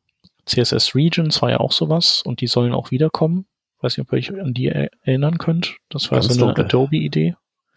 CSS 0.47 0.95
Regions 0.95 1.43
war 1.43 1.51
ja 1.51 1.61
auch 1.61 1.73
sowas 1.73 2.23
und 2.23 2.41
die 2.41 2.47
sollen 2.47 2.73
auch 2.73 2.91
wiederkommen. 2.91 3.47
Weiß 3.81 3.97
nicht, 3.97 4.07
ob 4.07 4.13
ihr 4.13 4.19
euch 4.19 4.41
an 4.41 4.55
die 4.55 4.69
erinnern 4.69 5.39
könnt. 5.39 5.77
Das 5.89 6.11
war 6.11 6.21
Ganz 6.21 6.35
so 6.35 6.47
eine 6.47 6.57
Adobe-Idee. 6.57 7.35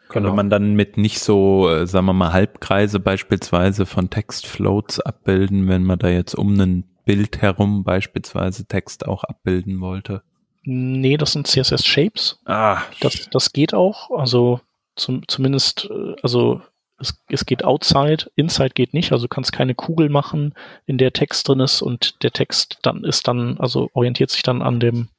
Könnte 0.07 0.27
genau. 0.27 0.35
man 0.35 0.51
dann 0.51 0.75
mit 0.75 0.97
nicht 0.97 1.19
so, 1.19 1.67
äh, 1.69 1.87
sagen 1.87 2.05
wir 2.05 2.13
mal, 2.13 2.31
Halbkreise 2.31 2.99
beispielsweise 2.99 3.87
von 3.87 4.11
Textfloats 4.11 4.99
abbilden, 4.99 5.67
wenn 5.67 5.83
man 5.83 5.97
da 5.97 6.09
jetzt 6.09 6.35
um 6.35 6.53
einen 6.53 6.94
Bild 7.05 7.41
herum 7.41 7.83
beispielsweise 7.83 8.65
Text 8.65 9.07
auch 9.07 9.23
abbilden 9.23 9.79
wollte? 9.79 10.23
Nee, 10.63 11.17
das 11.17 11.33
sind 11.33 11.47
CSS 11.47 11.85
Shapes. 11.85 12.39
Ah. 12.45 12.81
Das, 12.99 13.29
das 13.29 13.53
geht 13.53 13.73
auch. 13.73 14.09
Also 14.11 14.59
zum, 14.95 15.27
zumindest, 15.27 15.87
äh, 15.91 16.15
also 16.23 16.61
es, 16.97 17.21
es 17.29 17.45
geht 17.45 17.63
outside, 17.63 18.31
inside 18.35 18.71
geht 18.73 18.93
nicht. 18.93 19.11
Also 19.11 19.25
du 19.25 19.29
kannst 19.29 19.51
keine 19.51 19.75
Kugel 19.75 20.09
machen, 20.09 20.53
in 20.85 20.97
der 20.97 21.13
Text 21.13 21.47
drin 21.47 21.59
ist 21.59 21.81
und 21.81 22.23
der 22.23 22.31
Text 22.31 22.79
dann 22.81 23.03
ist 23.03 23.27
dann, 23.27 23.57
also 23.59 23.89
orientiert 23.93 24.31
sich 24.31 24.43
dann 24.43 24.61
an 24.61 24.79
dem 24.79 25.09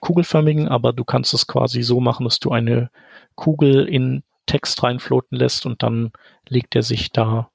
kugelförmigen, 0.00 0.68
aber 0.68 0.92
du 0.92 1.04
kannst 1.04 1.34
es 1.34 1.46
quasi 1.46 1.82
so 1.82 2.00
machen, 2.00 2.24
dass 2.24 2.40
du 2.40 2.50
eine 2.50 2.90
Kugel 3.34 3.86
in 3.86 4.22
Text 4.46 4.82
reinfloten 4.82 5.38
lässt 5.38 5.66
und 5.66 5.82
dann 5.82 6.12
legt 6.48 6.74
er 6.74 6.82
sich 6.82 7.12
da 7.12 7.50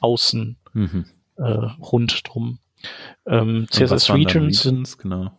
außen 0.00 0.56
mhm. 0.72 1.06
äh, 1.36 1.42
rund 1.42 2.22
drum. 2.24 2.60
Ähm, 3.26 3.66
CSS 3.70 4.10
Regions, 4.10 4.64
Regions, 4.64 4.98
genau. 4.98 5.30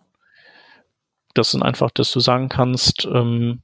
Das 1.33 1.51
sind 1.51 1.63
einfach, 1.63 1.91
dass 1.91 2.11
du 2.11 2.19
sagen 2.19 2.49
kannst, 2.49 3.05
ähm, 3.05 3.61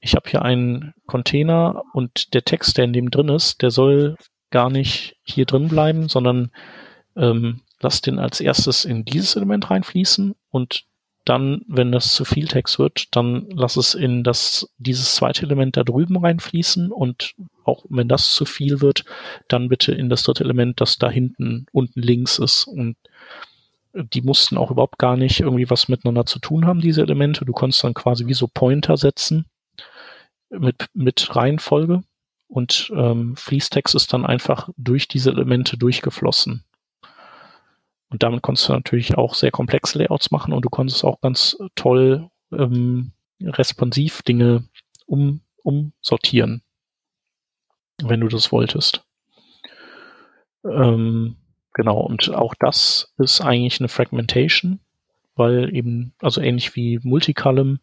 ich 0.00 0.14
habe 0.14 0.30
hier 0.30 0.42
einen 0.42 0.94
Container 1.06 1.82
und 1.92 2.34
der 2.34 2.44
Text, 2.44 2.78
der 2.78 2.84
in 2.84 2.92
dem 2.92 3.10
drin 3.10 3.28
ist, 3.28 3.62
der 3.62 3.70
soll 3.70 4.16
gar 4.50 4.70
nicht 4.70 5.16
hier 5.22 5.46
drin 5.46 5.68
bleiben, 5.68 6.08
sondern 6.08 6.50
ähm, 7.16 7.60
lass 7.80 8.00
den 8.00 8.18
als 8.18 8.40
erstes 8.40 8.84
in 8.84 9.04
dieses 9.04 9.36
Element 9.36 9.70
reinfließen 9.70 10.34
und 10.50 10.84
dann, 11.24 11.62
wenn 11.68 11.92
das 11.92 12.14
zu 12.14 12.24
viel 12.24 12.48
Text 12.48 12.78
wird, 12.78 13.14
dann 13.14 13.46
lass 13.50 13.76
es 13.76 13.94
in 13.94 14.24
das, 14.24 14.68
dieses 14.78 15.14
zweite 15.14 15.42
Element 15.42 15.76
da 15.76 15.84
drüben 15.84 16.16
reinfließen 16.16 16.90
und 16.90 17.34
auch 17.70 17.84
wenn 17.88 18.08
das 18.08 18.34
zu 18.34 18.44
viel 18.44 18.80
wird, 18.80 19.04
dann 19.48 19.68
bitte 19.68 19.92
in 19.92 20.08
das 20.08 20.22
dritte 20.22 20.44
Element, 20.44 20.80
das 20.80 20.98
da 20.98 21.10
hinten 21.10 21.66
unten 21.72 22.00
links 22.00 22.38
ist. 22.38 22.64
Und 22.64 22.96
die 23.94 24.22
mussten 24.22 24.56
auch 24.56 24.70
überhaupt 24.70 24.98
gar 24.98 25.16
nicht 25.16 25.40
irgendwie 25.40 25.70
was 25.70 25.88
miteinander 25.88 26.26
zu 26.26 26.38
tun 26.38 26.66
haben, 26.66 26.80
diese 26.80 27.02
Elemente. 27.02 27.44
Du 27.44 27.52
konntest 27.52 27.82
dann 27.84 27.94
quasi 27.94 28.26
wie 28.26 28.34
so 28.34 28.48
Pointer 28.52 28.96
setzen 28.96 29.46
mit, 30.50 30.86
mit 30.94 31.34
Reihenfolge 31.34 32.02
und 32.48 32.90
ähm, 32.94 33.36
Fließtext 33.36 33.94
ist 33.94 34.12
dann 34.12 34.26
einfach 34.26 34.68
durch 34.76 35.08
diese 35.08 35.30
Elemente 35.30 35.76
durchgeflossen. 35.76 36.64
Und 38.10 38.24
damit 38.24 38.42
konntest 38.42 38.68
du 38.68 38.72
natürlich 38.72 39.16
auch 39.16 39.34
sehr 39.34 39.52
komplexe 39.52 39.98
Layouts 39.98 40.32
machen 40.32 40.52
und 40.52 40.64
du 40.64 40.68
konntest 40.68 41.04
auch 41.04 41.20
ganz 41.20 41.56
toll 41.76 42.28
ähm, 42.52 43.12
responsiv 43.40 44.22
Dinge 44.22 44.64
um, 45.06 45.42
umsortieren, 45.62 46.62
wenn 48.08 48.20
du 48.20 48.28
das 48.28 48.52
wolltest. 48.52 49.02
Ähm, 50.64 51.36
genau, 51.74 52.00
und 52.00 52.34
auch 52.34 52.54
das 52.54 53.12
ist 53.18 53.40
eigentlich 53.40 53.80
eine 53.80 53.88
Fragmentation, 53.88 54.80
weil 55.36 55.74
eben, 55.74 56.14
also 56.20 56.40
ähnlich 56.40 56.76
wie 56.76 57.00
Multicolumn, 57.02 57.80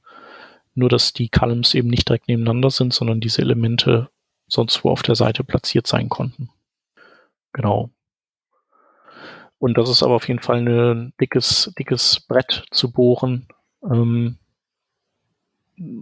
nur 0.75 0.89
dass 0.89 1.13
die 1.13 1.29
Columns 1.29 1.73
eben 1.73 1.89
nicht 1.89 2.07
direkt 2.07 2.27
nebeneinander 2.27 2.69
sind, 2.69 2.93
sondern 2.93 3.19
diese 3.19 3.41
Elemente 3.41 4.09
sonst 4.47 4.83
wo 4.83 4.89
auf 4.89 5.03
der 5.03 5.15
Seite 5.15 5.43
platziert 5.43 5.87
sein 5.87 6.09
konnten. 6.09 6.49
Genau. 7.53 7.89
Und 9.59 9.77
das 9.77 9.89
ist 9.89 10.03
aber 10.03 10.15
auf 10.15 10.27
jeden 10.27 10.41
Fall 10.41 10.67
ein 10.67 11.13
dickes, 11.19 11.73
dickes 11.77 12.19
Brett 12.19 12.63
zu 12.71 12.91
bohren. 12.91 13.47
Ähm, 13.83 14.37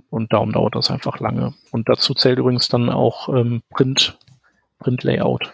und 0.10 0.34
darum 0.34 0.52
dauert 0.52 0.76
das 0.76 0.90
einfach 0.90 1.20
lange. 1.20 1.54
Und 1.72 1.90
dazu 1.90 2.14
zählt 2.14 2.40
übrigens 2.40 2.70
dann 2.70 2.90
auch 2.90 3.30
ähm, 3.30 3.62
Print, 3.70 4.18
Print 4.80 5.04
Layout. 5.04 5.54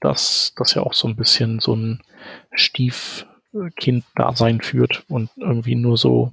Das, 0.00 0.52
das 0.56 0.74
ja 0.74 0.82
auch 0.82 0.94
so 0.94 1.08
ein 1.08 1.16
bisschen 1.16 1.60
so 1.60 1.74
ein 1.74 2.02
Stiefkind-Dasein 2.52 4.60
führt 4.60 5.04
und 5.08 5.30
irgendwie 5.36 5.76
nur 5.76 5.96
so 5.96 6.32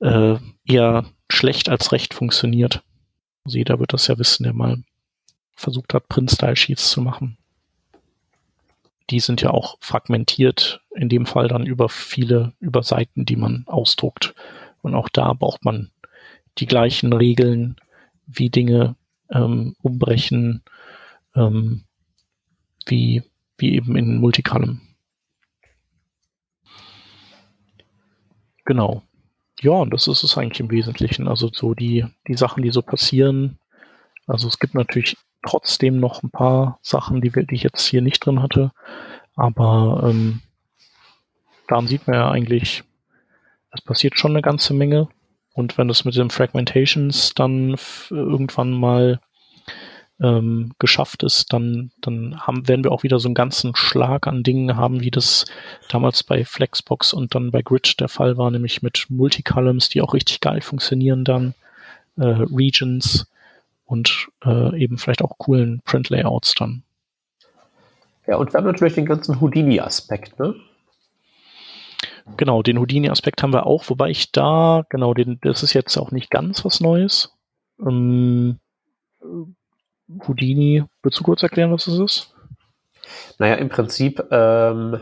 äh, 0.00 0.36
eher 0.66 1.04
schlecht 1.30 1.68
als 1.68 1.92
recht 1.92 2.12
funktioniert. 2.12 2.82
Also 3.44 3.58
jeder 3.58 3.78
wird 3.78 3.92
das 3.92 4.08
ja 4.08 4.18
wissen, 4.18 4.44
der 4.44 4.52
mal 4.52 4.82
versucht 5.54 5.94
hat, 5.94 6.08
Print-Style-Sheets 6.08 6.90
zu 6.90 7.00
machen. 7.00 7.38
Die 9.10 9.20
sind 9.20 9.42
ja 9.42 9.50
auch 9.50 9.76
fragmentiert, 9.80 10.82
in 10.94 11.08
dem 11.08 11.26
Fall 11.26 11.48
dann 11.48 11.66
über 11.66 11.88
viele, 11.88 12.52
über 12.60 12.82
Seiten, 12.82 13.24
die 13.24 13.36
man 13.36 13.64
ausdruckt. 13.66 14.34
Und 14.82 14.94
auch 14.94 15.08
da 15.08 15.32
braucht 15.32 15.64
man 15.64 15.90
die 16.58 16.66
gleichen 16.66 17.12
Regeln, 17.12 17.76
wie 18.26 18.50
Dinge 18.50 18.96
ähm, 19.30 19.76
umbrechen, 19.82 20.62
ähm, 21.34 21.84
wie, 22.86 23.22
wie 23.58 23.74
eben 23.74 23.96
in 23.96 24.18
Multicolumn. 24.18 24.80
Genau. 28.64 29.02
Ja, 29.60 29.72
und 29.72 29.92
das 29.92 30.06
ist 30.06 30.22
es 30.22 30.38
eigentlich 30.38 30.60
im 30.60 30.70
Wesentlichen. 30.70 31.28
Also 31.28 31.50
so 31.52 31.74
die, 31.74 32.06
die 32.26 32.36
Sachen, 32.36 32.62
die 32.62 32.70
so 32.70 32.82
passieren. 32.82 33.58
Also 34.26 34.48
es 34.48 34.58
gibt 34.58 34.74
natürlich 34.74 35.16
trotzdem 35.42 35.98
noch 35.98 36.22
ein 36.22 36.30
paar 36.30 36.78
Sachen, 36.82 37.20
die, 37.20 37.30
die 37.30 37.54
ich 37.54 37.62
jetzt 37.62 37.86
hier 37.86 38.00
nicht 38.00 38.24
drin 38.24 38.42
hatte. 38.42 38.72
Aber 39.34 40.08
ähm, 40.08 40.40
daran 41.68 41.88
sieht 41.88 42.06
man 42.06 42.14
ja 42.14 42.30
eigentlich, 42.30 42.84
es 43.72 43.80
passiert 43.82 44.18
schon 44.18 44.32
eine 44.32 44.42
ganze 44.42 44.74
Menge. 44.74 45.08
Und 45.52 45.78
wenn 45.78 45.88
das 45.88 46.04
mit 46.04 46.16
den 46.16 46.30
Fragmentations 46.30 47.34
dann 47.34 47.76
irgendwann 48.10 48.72
mal 48.72 49.20
ähm, 50.20 50.72
geschafft 50.78 51.22
ist, 51.22 51.52
dann, 51.52 51.90
dann 52.00 52.40
haben, 52.40 52.68
werden 52.68 52.84
wir 52.84 52.92
auch 52.92 53.02
wieder 53.02 53.18
so 53.18 53.28
einen 53.28 53.34
ganzen 53.34 53.74
Schlag 53.74 54.26
an 54.26 54.42
Dingen 54.42 54.76
haben, 54.76 55.00
wie 55.00 55.10
das 55.10 55.46
damals 55.88 56.22
bei 56.22 56.44
Flexbox 56.44 57.12
und 57.12 57.34
dann 57.34 57.50
bei 57.50 57.62
Grid 57.62 58.00
der 58.00 58.08
Fall 58.08 58.36
war, 58.36 58.50
nämlich 58.50 58.82
mit 58.82 59.06
Multicolumns, 59.08 59.88
die 59.88 60.02
auch 60.02 60.14
richtig 60.14 60.40
geil 60.40 60.60
funktionieren 60.60 61.24
dann, 61.24 61.54
äh, 62.16 62.24
Regions 62.24 63.26
und 63.86 64.28
äh, 64.44 64.78
eben 64.78 64.98
vielleicht 64.98 65.22
auch 65.22 65.38
coolen 65.38 65.80
Print-Layouts 65.84 66.54
dann. 66.54 66.82
Ja, 68.26 68.36
und 68.36 68.52
wir 68.52 68.58
haben 68.58 68.66
natürlich 68.66 68.94
den 68.94 69.06
ganzen 69.06 69.40
Houdini-Aspekt, 69.40 70.38
ne? 70.38 70.54
Genau, 72.36 72.62
den 72.62 72.78
Houdini-Aspekt 72.78 73.42
haben 73.42 73.52
wir 73.52 73.66
auch, 73.66 73.88
wobei 73.90 74.10
ich 74.10 74.32
da, 74.32 74.84
genau, 74.88 75.14
den, 75.14 75.38
das 75.42 75.62
ist 75.62 75.74
jetzt 75.74 75.96
auch 75.96 76.10
nicht 76.10 76.30
ganz 76.30 76.64
was 76.64 76.80
Neues. 76.80 77.34
Ähm, 77.80 78.58
Houdini, 80.26 80.84
willst 81.02 81.20
du 81.20 81.24
kurz 81.24 81.42
erklären, 81.42 81.72
was 81.72 81.84
das 81.84 81.98
ist? 81.98 82.34
Naja, 83.38 83.54
im 83.54 83.68
Prinzip, 83.68 84.24
ähm, 84.30 85.00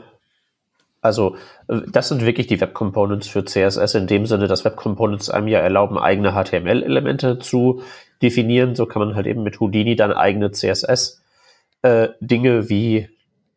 also 1.00 1.36
das 1.66 2.08
sind 2.08 2.24
wirklich 2.26 2.46
die 2.46 2.60
Web 2.60 2.74
Components 2.74 3.28
für 3.28 3.44
CSS 3.44 3.94
in 3.94 4.06
dem 4.06 4.26
Sinne, 4.26 4.48
dass 4.48 4.64
Web 4.64 4.76
Components 4.76 5.30
einem 5.30 5.48
ja 5.48 5.60
erlauben, 5.60 5.98
eigene 5.98 6.32
HTML-Elemente 6.32 7.38
zu 7.38 7.82
definieren. 8.22 8.74
So 8.74 8.86
kann 8.86 9.00
man 9.00 9.14
halt 9.14 9.26
eben 9.26 9.42
mit 9.42 9.60
Houdini 9.60 9.96
dann 9.96 10.12
eigene 10.12 10.50
CSS-Dinge 10.50 12.18
äh, 12.58 12.68
wie 12.68 13.08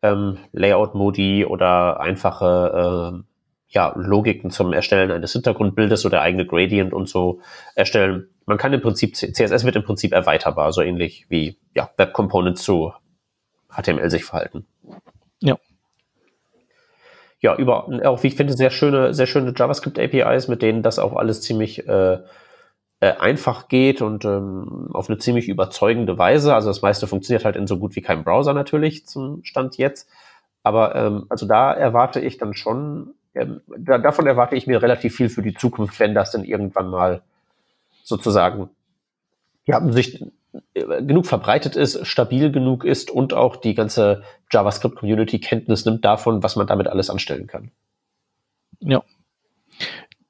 ähm, 0.02 0.38
Layout-Modi 0.52 1.46
oder 1.46 2.00
einfache 2.00 3.14
äh, 3.18 3.22
ja, 3.72 3.92
Logiken 3.96 4.50
zum 4.50 4.72
Erstellen 4.72 5.10
eines 5.10 5.32
Hintergrundbildes 5.32 6.04
oder 6.04 6.20
eigene 6.20 6.46
Gradient 6.46 6.92
und 6.92 7.08
so 7.08 7.40
erstellen. 7.74 8.28
Man 8.44 8.58
kann 8.58 8.72
im 8.72 8.82
Prinzip, 8.82 9.16
CSS 9.16 9.64
wird 9.64 9.76
im 9.76 9.82
Prinzip 9.82 10.12
erweiterbar, 10.12 10.72
so 10.72 10.82
ähnlich 10.82 11.26
wie 11.30 11.58
ja, 11.74 11.90
Web 11.96 12.12
Components 12.12 12.62
zu 12.62 12.92
HTML 13.70 14.10
sich 14.10 14.24
verhalten. 14.24 14.66
Ja. 15.40 15.56
Ja, 17.40 17.56
über 17.56 17.88
auch 18.04 18.22
wie 18.22 18.28
ich 18.28 18.36
finde, 18.36 18.52
sehr 18.52 18.70
schöne, 18.70 19.14
sehr 19.14 19.26
schöne 19.26 19.54
JavaScript 19.56 19.98
APIs, 19.98 20.48
mit 20.48 20.62
denen 20.62 20.82
das 20.82 20.98
auch 20.98 21.16
alles 21.16 21.40
ziemlich 21.40 21.88
äh, 21.88 22.18
äh, 23.00 23.12
einfach 23.18 23.68
geht 23.68 24.02
und 24.02 24.24
ähm, 24.26 24.90
auf 24.92 25.08
eine 25.08 25.18
ziemlich 25.18 25.48
überzeugende 25.48 26.18
Weise. 26.18 26.54
Also 26.54 26.68
das 26.68 26.82
meiste 26.82 27.06
funktioniert 27.06 27.44
halt 27.44 27.56
in 27.56 27.66
so 27.66 27.78
gut 27.78 27.96
wie 27.96 28.02
keinem 28.02 28.22
Browser 28.22 28.52
natürlich 28.52 29.06
zum 29.06 29.42
Stand 29.44 29.78
jetzt. 29.78 30.08
Aber 30.62 30.94
ähm, 30.94 31.26
also 31.28 31.46
da 31.46 31.72
erwarte 31.72 32.20
ich 32.20 32.36
dann 32.36 32.54
schon 32.54 33.14
ähm, 33.34 33.60
da, 33.78 33.98
davon 33.98 34.26
erwarte 34.26 34.56
ich 34.56 34.66
mir 34.66 34.82
relativ 34.82 35.16
viel 35.16 35.28
für 35.28 35.42
die 35.42 35.54
Zukunft, 35.54 35.98
wenn 36.00 36.14
das 36.14 36.32
dann 36.32 36.44
irgendwann 36.44 36.90
mal 36.90 37.22
sozusagen 38.02 38.70
ja, 39.64 39.80
sich 39.90 40.24
äh, 40.74 41.02
genug 41.02 41.26
verbreitet 41.26 41.76
ist, 41.76 42.06
stabil 42.06 42.50
genug 42.50 42.84
ist 42.84 43.10
und 43.10 43.32
auch 43.32 43.56
die 43.56 43.74
ganze 43.74 44.22
JavaScript-Community 44.50 45.40
Kenntnis 45.40 45.84
nimmt 45.84 46.04
davon, 46.04 46.42
was 46.42 46.56
man 46.56 46.66
damit 46.66 46.88
alles 46.88 47.10
anstellen 47.10 47.46
kann. 47.46 47.70
Ja. 48.80 49.02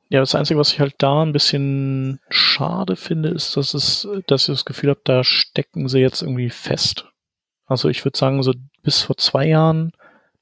Ja, 0.09 0.21
das 0.21 0.35
Einzige, 0.35 0.61
was 0.61 0.73
ich 0.75 0.79
halt 0.79 0.97
da 0.99 1.23
ein 1.23 1.33
bisschen 1.33 2.21
schade 2.29 2.97
finde, 2.97 3.31
ist, 3.31 3.57
dass 3.57 3.73
es, 3.73 4.07
dass 4.27 4.43
ich 4.43 4.55
das 4.55 4.67
Gefühl 4.67 4.91
habe, 4.91 5.01
da 5.05 5.25
stecken 5.25 5.89
sie 5.89 6.01
jetzt 6.01 6.21
irgendwie 6.21 6.51
fest. 6.51 7.07
Also 7.65 7.89
ich 7.89 8.05
würde 8.05 8.19
sagen, 8.19 8.43
so 8.43 8.53
bis 8.83 9.01
vor 9.01 9.17
zwei 9.17 9.47
Jahren 9.47 9.93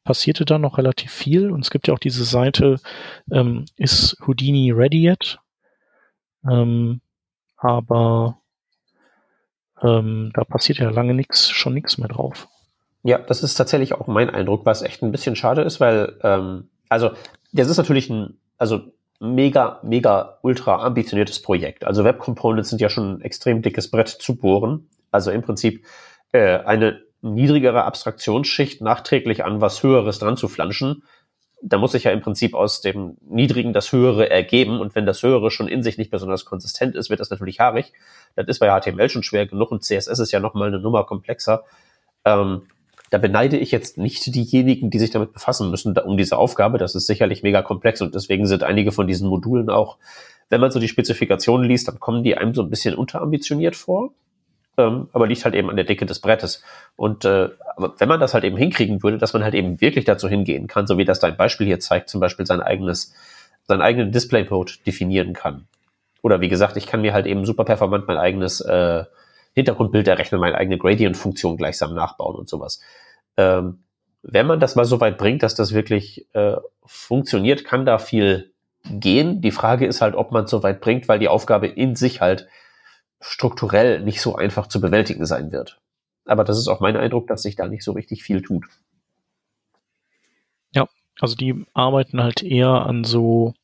passierte 0.05 0.45
da 0.45 0.59
noch 0.59 0.79
relativ 0.79 1.13
viel 1.13 1.51
und 1.51 1.61
es 1.61 1.71
gibt 1.71 1.89
ja 1.89 1.95
auch 1.95 1.99
diese 1.99 2.25
Seite, 2.25 2.81
ähm, 3.31 3.67
ist 3.77 4.17
Houdini 4.27 4.73
ready 4.73 5.09
yet? 5.09 5.39
Ähm, 6.49 7.01
aber 7.57 8.39
ähm, 9.83 10.31
da 10.35 10.45
passiert 10.45 10.79
ja 10.79 10.91
lange 10.91 11.15
nichts, 11.15 11.51
schon 11.51 11.75
nichts 11.75 11.99
mehr 11.99 12.09
drauf. 12.09 12.49
Ja, 13.03 13.19
das 13.19 13.43
ist 13.43 13.55
tatsächlich 13.55 13.95
auch 13.95 14.07
mein 14.07 14.31
Eindruck, 14.31 14.67
was 14.67 14.83
echt 14.83 15.03
ein 15.03 15.13
bisschen 15.13 15.37
schade 15.37 15.63
ist, 15.63 15.81
weil, 15.81 16.19
ähm, 16.23 16.69
also, 16.89 17.11
das 17.53 17.69
ist 17.69 17.79
natürlich 17.79 18.11
ein, 18.11 18.39
also 18.59 18.93
mega, 19.21 19.81
mega, 19.83 20.39
ultra 20.43 20.83
ambitioniertes 20.83 21.43
Projekt. 21.43 21.85
Also 21.85 22.05
Web 22.05 22.19
Components 22.19 22.71
sind 22.71 22.81
ja 22.81 22.89
schon 22.89 23.15
ein 23.15 23.21
extrem 23.21 23.63
dickes 23.63 23.91
Brett 23.91 24.09
zu 24.09 24.37
bohren. 24.37 24.89
Also 25.11 25.31
im 25.31 25.43
Prinzip 25.43 25.85
äh, 26.33 26.59
eine 26.59 27.03
niedrigere 27.23 27.85
Abstraktionsschicht 27.85 28.81
nachträglich 28.81 29.45
an 29.45 29.61
was 29.61 29.83
Höheres 29.83 30.19
dran 30.19 30.37
zu 30.37 30.49
flanschen, 30.49 31.03
da 31.63 31.79
muss 31.79 31.93
sich 31.93 32.05
ja 32.05 32.11
im 32.11 32.21
Prinzip 32.21 32.55
aus 32.55 32.81
dem 32.81 33.17
Niedrigen 33.29 33.73
das 33.73 33.93
Höhere 33.93 34.31
ergeben. 34.31 34.81
Und 34.81 34.95
wenn 34.95 35.07
das 35.07 35.23
Höhere 35.23 35.51
schon 35.51 35.69
in 35.69 35.83
sich 35.83 35.99
nicht 35.99 36.11
besonders 36.11 36.45
konsistent 36.45 36.97
ist, 36.97 37.11
wird 37.11 37.21
das 37.21 37.31
natürlich 37.31 37.61
haarig. 37.61 37.93
Das 38.35 38.47
ist 38.49 38.61
bei 38.61 38.69
HTML 38.69 39.09
schon 39.11 39.23
schwer 39.23 39.47
genug 39.47 39.71
und 39.71 39.85
CSS 39.85 40.19
ist 40.19 40.33
ja 40.33 40.41
nochmal 40.41 40.69
eine 40.69 40.81
Nummer 40.81 41.05
komplexer. 41.05 41.65
Ähm, 42.25 42.63
da 43.11 43.19
beneide 43.19 43.59
ich 43.59 43.73
jetzt 43.73 43.99
nicht 43.99 44.35
diejenigen, 44.35 44.91
die 44.91 44.99
sich 44.99 45.11
damit 45.11 45.33
befassen 45.33 45.71
müssen, 45.71 45.97
um 45.99 46.17
diese 46.17 46.39
Aufgabe. 46.39 46.79
Das 46.79 46.95
ist 46.95 47.07
sicherlich 47.07 47.43
mega 47.43 47.61
komplex 47.61 48.01
und 48.01 48.15
deswegen 48.15 48.47
sind 48.47 48.63
einige 48.63 48.93
von 48.93 49.07
diesen 49.07 49.29
Modulen 49.29 49.69
auch, 49.69 49.99
wenn 50.49 50.61
man 50.61 50.71
so 50.71 50.81
die 50.81 50.89
Spezifikationen 50.89 51.69
liest, 51.69 51.89
dann 51.89 52.01
kommen 52.01 52.23
die 52.23 52.37
einem 52.37 52.55
so 52.55 52.63
ein 52.63 52.71
bisschen 52.71 52.95
unterambitioniert 52.95 53.77
vor 53.77 54.13
ähm, 54.81 55.09
aber 55.13 55.27
liegt 55.27 55.45
halt 55.45 55.55
eben 55.55 55.71
an 55.71 55.77
der 55.77 55.85
Dicke 55.85 56.07
des 56.07 56.21
Brettes. 56.21 56.63
Und 56.97 57.25
äh, 57.25 57.51
wenn 57.99 58.09
man 58.09 58.21
das 58.21 58.35
halt 58.35 58.45
eben 58.45 58.57
hinkriegen 58.57 59.03
würde, 59.03 59.19
dass 59.19 59.33
man 59.33 59.45
halt 59.45 59.55
eben 59.55 59.81
wirklich 59.81 60.05
dazu 60.05 60.29
hingehen 60.29 60.67
kann, 60.67 60.87
so 60.87 60.99
wie 60.99 61.05
das 61.05 61.21
dein 61.21 61.37
Beispiel 61.37 61.67
hier 61.67 61.81
zeigt, 61.81 62.09
zum 62.09 62.21
Beispiel 62.21 62.47
sein 62.47 62.61
eigenes, 62.61 63.15
seinen 63.67 63.83
eigenen 63.83 64.13
Display-Code 64.13 64.73
definieren 64.87 65.33
kann. 65.33 65.67
Oder 66.23 66.41
wie 66.41 66.49
gesagt, 66.49 66.77
ich 66.77 66.87
kann 66.87 67.01
mir 67.01 67.13
halt 67.13 67.27
eben 67.27 67.45
super 67.45 67.65
performant 67.65 68.07
mein 68.07 68.19
eigenes 68.19 68.61
äh, 68.61 69.05
Hintergrundbild 69.55 70.07
errechnen, 70.09 70.41
meine 70.41 70.57
eigene 70.57 70.79
Gradient-Funktion 70.79 71.57
gleichsam 71.57 71.95
nachbauen 71.95 72.37
und 72.37 72.49
sowas. 72.49 72.81
Ähm, 73.37 73.81
wenn 74.23 74.47
man 74.47 74.61
das 74.61 74.77
mal 74.77 74.85
so 74.85 75.01
weit 75.01 75.19
bringt, 75.19 75.43
dass 75.43 75.55
das 75.55 75.73
wirklich 75.73 76.27
äh, 76.35 76.57
funktioniert, 76.85 77.65
kann 77.65 77.87
da 77.87 77.99
viel 77.99 78.53
gehen. 78.85 79.41
Die 79.41 79.51
Frage 79.51 79.87
ist 79.87 80.01
halt, 80.01 80.15
ob 80.15 80.33
man 80.33 80.45
es 80.45 80.51
so 80.51 80.63
weit 80.63 80.81
bringt, 80.81 81.09
weil 81.09 81.19
die 81.19 81.29
Aufgabe 81.29 81.67
in 81.67 81.97
sich 81.97 82.21
halt 82.21 82.49
strukturell 83.21 84.01
nicht 84.01 84.21
so 84.21 84.37
einfach 84.37 84.67
zu 84.67 84.81
bewältigen 84.81 85.27
sein 85.27 85.53
wird. 85.53 85.81
Aber 86.25 86.45
das 86.45 86.59
ist 86.59 86.69
auch 86.69 86.81
mein 86.81 86.97
Eindruck, 86.97 87.27
dass 87.27 87.43
sich 87.43 87.57
da 87.57 87.67
nicht 87.67 87.85
so 87.85 87.93
richtig 87.93 88.23
viel 88.23 88.43
tut. 88.43 88.67
Ja, 90.75 90.89
also 91.21 91.35
die 91.35 91.67
arbeiten 91.75 92.23
halt 92.23 92.43
eher 92.43 92.87
an 92.87 93.05
so 93.05 93.55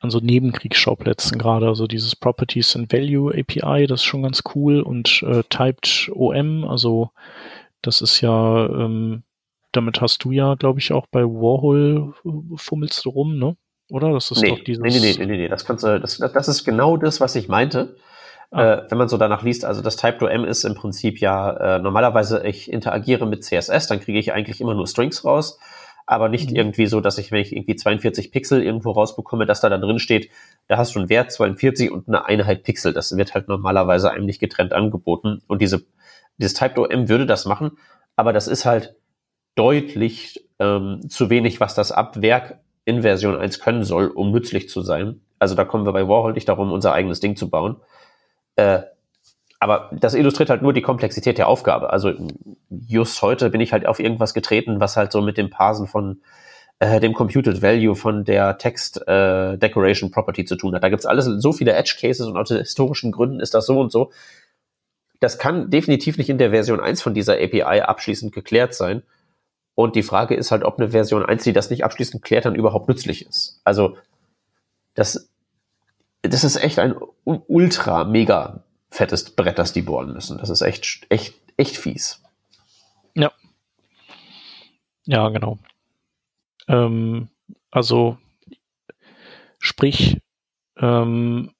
an 0.00 0.10
so 0.10 0.20
Nebenkriegsschauplätzen 0.20 1.38
gerade, 1.38 1.66
also 1.66 1.88
dieses 1.88 2.14
Properties 2.14 2.76
and 2.76 2.92
Value 2.92 3.32
API, 3.36 3.86
das 3.88 4.00
ist 4.00 4.04
schon 4.04 4.22
ganz 4.22 4.44
cool 4.54 4.80
und 4.80 5.24
äh, 5.24 5.42
Typed 5.48 6.10
OM, 6.14 6.64
also 6.64 7.10
das 7.82 8.00
ist 8.00 8.20
ja, 8.20 8.66
ähm, 8.66 9.24
damit 9.72 10.00
hast 10.00 10.24
du 10.24 10.30
ja, 10.30 10.54
glaube 10.54 10.78
ich, 10.78 10.92
auch 10.92 11.06
bei 11.10 11.22
Warhol 11.24 12.14
äh, 12.24 12.56
fummelst 12.56 13.04
du 13.04 13.10
rum, 13.10 13.38
ne? 13.38 13.56
Oder? 13.90 14.12
Das 14.12 14.30
ist 14.30 14.42
nee, 14.42 14.50
doch 14.50 14.62
dieses. 14.62 14.82
Nee, 14.82 14.90
nee, 14.90 15.16
nee, 15.18 15.26
nee, 15.26 15.36
nee, 15.38 15.48
das 15.48 15.64
kannst 15.64 15.82
du, 15.82 15.98
das, 15.98 16.18
das 16.18 16.48
ist 16.48 16.64
genau 16.64 16.96
das, 16.96 17.20
was 17.20 17.34
ich 17.36 17.48
meinte. 17.48 17.96
Ah. 18.50 18.74
Äh, 18.74 18.90
wenn 18.90 18.98
man 18.98 19.08
so 19.08 19.16
danach 19.16 19.42
liest, 19.42 19.64
also 19.64 19.82
das 19.82 19.96
Type 19.96 20.28
M 20.30 20.44
ist 20.44 20.64
im 20.64 20.74
Prinzip 20.74 21.20
ja 21.20 21.76
äh, 21.76 21.78
normalerweise, 21.78 22.46
ich 22.46 22.72
interagiere 22.72 23.26
mit 23.26 23.44
CSS, 23.44 23.88
dann 23.88 24.00
kriege 24.00 24.18
ich 24.18 24.32
eigentlich 24.32 24.60
immer 24.60 24.74
nur 24.74 24.86
Strings 24.86 25.24
raus, 25.24 25.58
aber 26.06 26.28
nicht 26.30 26.50
mhm. 26.50 26.56
irgendwie 26.56 26.86
so, 26.86 27.00
dass 27.00 27.18
ich, 27.18 27.30
wenn 27.30 27.42
ich 27.42 27.54
irgendwie 27.54 27.76
42 27.76 28.32
Pixel 28.32 28.62
irgendwo 28.62 28.92
rausbekomme, 28.92 29.44
dass 29.44 29.60
da 29.60 29.68
dann 29.68 29.82
drin 29.82 29.98
steht, 29.98 30.30
da 30.66 30.78
hast 30.78 30.94
du 30.94 31.00
einen 31.00 31.10
Wert 31.10 31.30
42 31.30 31.90
und 31.90 32.08
eine 32.08 32.24
Einheit 32.24 32.62
Pixel. 32.62 32.94
Das 32.94 33.16
wird 33.16 33.34
halt 33.34 33.48
normalerweise 33.48 34.10
einem 34.10 34.24
nicht 34.24 34.40
getrennt 34.40 34.72
angeboten. 34.72 35.42
Und 35.46 35.60
diese, 35.60 35.84
dieses 36.38 36.54
Type 36.54 36.88
M 36.88 37.08
würde 37.10 37.26
das 37.26 37.44
machen, 37.44 37.72
aber 38.16 38.32
das 38.32 38.48
ist 38.48 38.64
halt 38.64 38.96
deutlich 39.54 40.48
ähm, 40.58 41.02
zu 41.08 41.30
wenig, 41.30 41.60
was 41.60 41.74
das 41.74 41.92
ab 41.92 42.22
Werk 42.22 42.60
in 42.84 43.02
Version 43.02 43.36
1 43.36 43.60
können 43.60 43.84
soll, 43.84 44.06
um 44.06 44.30
nützlich 44.32 44.70
zu 44.70 44.80
sein. 44.80 45.20
Also 45.38 45.54
da 45.54 45.64
kommen 45.64 45.84
wir 45.84 45.92
bei 45.92 46.08
Warhol 46.08 46.32
nicht 46.32 46.48
darum, 46.48 46.72
unser 46.72 46.94
eigenes 46.94 47.20
Ding 47.20 47.36
zu 47.36 47.50
bauen. 47.50 47.76
Äh, 48.58 48.82
aber 49.60 49.90
das 49.92 50.14
illustriert 50.14 50.50
halt 50.50 50.62
nur 50.62 50.72
die 50.72 50.82
Komplexität 50.82 51.38
der 51.38 51.48
Aufgabe. 51.48 51.92
Also 51.92 52.12
just 52.68 53.22
heute 53.22 53.50
bin 53.50 53.60
ich 53.60 53.72
halt 53.72 53.86
auf 53.86 54.00
irgendwas 54.00 54.34
getreten, 54.34 54.80
was 54.80 54.96
halt 54.96 55.12
so 55.12 55.22
mit 55.22 55.38
dem 55.38 55.48
Parsen 55.48 55.86
von 55.86 56.22
äh, 56.80 56.98
dem 56.98 57.12
Computed 57.12 57.62
Value 57.62 57.94
von 57.94 58.24
der 58.24 58.58
Text 58.58 59.06
äh, 59.06 59.56
Decoration 59.56 60.10
Property 60.10 60.44
zu 60.44 60.56
tun 60.56 60.74
hat. 60.74 60.82
Da 60.82 60.88
gibt's 60.88 61.06
alles 61.06 61.26
so 61.26 61.52
viele 61.52 61.72
Edge 61.72 61.96
Cases 62.00 62.26
und 62.26 62.36
aus 62.36 62.48
historischen 62.48 63.12
Gründen 63.12 63.38
ist 63.38 63.54
das 63.54 63.66
so 63.66 63.80
und 63.80 63.92
so. 63.92 64.10
Das 65.20 65.38
kann 65.38 65.70
definitiv 65.70 66.18
nicht 66.18 66.30
in 66.30 66.38
der 66.38 66.50
Version 66.50 66.80
1 66.80 67.00
von 67.02 67.14
dieser 67.14 67.34
API 67.34 67.82
abschließend 67.82 68.32
geklärt 68.32 68.74
sein. 68.74 69.02
Und 69.76 69.94
die 69.94 70.02
Frage 70.02 70.34
ist 70.34 70.50
halt, 70.50 70.64
ob 70.64 70.78
eine 70.78 70.90
Version 70.90 71.24
1, 71.24 71.44
die 71.44 71.52
das 71.52 71.70
nicht 71.70 71.84
abschließend 71.84 72.24
klärt, 72.24 72.44
dann 72.44 72.56
überhaupt 72.56 72.88
nützlich 72.88 73.26
ist. 73.26 73.60
Also 73.62 73.96
das 74.94 75.27
das 76.28 76.44
ist 76.44 76.56
echt 76.56 76.78
ein 76.78 76.94
ultra 77.24 78.04
mega 78.04 78.62
fettes 78.90 79.34
Brett, 79.34 79.58
das 79.58 79.72
die 79.72 79.82
bohren 79.82 80.12
müssen. 80.12 80.38
Das 80.38 80.50
ist 80.50 80.62
echt, 80.62 81.06
echt, 81.08 81.34
echt 81.56 81.76
fies. 81.76 82.22
Ja. 83.14 83.32
Ja, 85.06 85.28
genau. 85.28 85.58
Ähm, 86.68 87.28
also, 87.70 88.18
sprich, 89.58 90.18
ähm, 90.76 91.52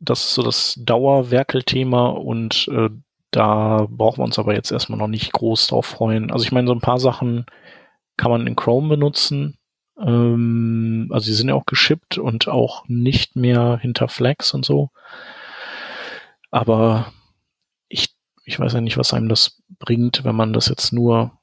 das 0.00 0.24
ist 0.24 0.34
so 0.34 0.42
das 0.42 0.78
Dauerwerkelthema 0.78 2.08
und 2.08 2.68
äh, 2.68 2.90
da 3.30 3.86
brauchen 3.90 4.18
wir 4.18 4.24
uns 4.24 4.38
aber 4.38 4.54
jetzt 4.54 4.70
erstmal 4.70 4.98
noch 4.98 5.08
nicht 5.08 5.32
groß 5.32 5.68
drauf 5.68 5.86
freuen. 5.86 6.30
Also 6.30 6.44
ich 6.44 6.52
meine, 6.52 6.68
so 6.68 6.72
ein 6.72 6.80
paar 6.80 6.98
Sachen 6.98 7.46
kann 8.16 8.30
man 8.30 8.46
in 8.46 8.56
Chrome 8.56 8.88
benutzen. 8.88 9.57
Ähm, 10.00 11.08
also 11.10 11.26
sie 11.26 11.34
sind 11.34 11.48
ja 11.48 11.54
auch 11.54 11.66
geschippt 11.66 12.18
und 12.18 12.48
auch 12.48 12.84
nicht 12.88 13.36
mehr 13.36 13.78
hinter 13.78 14.08
Flags 14.08 14.54
und 14.54 14.64
so. 14.64 14.90
Aber 16.50 17.12
ich, 17.88 18.14
ich 18.44 18.58
weiß 18.58 18.72
ja 18.74 18.80
nicht, 18.80 18.96
was 18.96 19.12
einem 19.12 19.28
das 19.28 19.62
bringt, 19.78 20.24
wenn 20.24 20.36
man 20.36 20.52
das 20.52 20.68
jetzt 20.68 20.92
nur, 20.92 21.38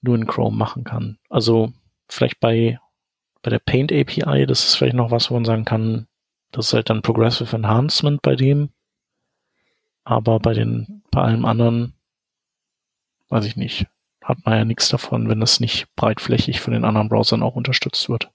nur 0.00 0.14
in 0.14 0.26
Chrome 0.26 0.56
machen 0.56 0.84
kann. 0.84 1.18
Also 1.28 1.72
vielleicht 2.08 2.40
bei, 2.40 2.78
bei 3.42 3.50
der 3.50 3.58
Paint 3.58 3.92
API, 3.92 4.46
das 4.46 4.64
ist 4.64 4.76
vielleicht 4.76 4.96
noch 4.96 5.10
was, 5.10 5.30
wo 5.30 5.34
man 5.34 5.44
sagen 5.44 5.64
kann, 5.64 6.06
das 6.52 6.68
ist 6.68 6.72
halt 6.74 6.90
dann 6.90 7.02
Progressive 7.02 7.54
Enhancement 7.54 8.22
bei 8.22 8.36
dem. 8.36 8.70
Aber 10.04 10.38
bei 10.40 10.54
den, 10.54 11.02
bei 11.10 11.20
allem 11.22 11.44
anderen, 11.44 11.94
weiß 13.28 13.44
ich 13.44 13.56
nicht 13.56 13.86
hat 14.28 14.44
man 14.44 14.58
ja 14.58 14.64
nichts 14.64 14.90
davon, 14.90 15.28
wenn 15.28 15.40
das 15.40 15.58
nicht 15.58 15.86
breitflächig 15.96 16.60
von 16.60 16.74
den 16.74 16.84
anderen 16.84 17.08
Browsern 17.08 17.42
auch 17.42 17.56
unterstützt 17.56 18.10
wird. 18.10 18.30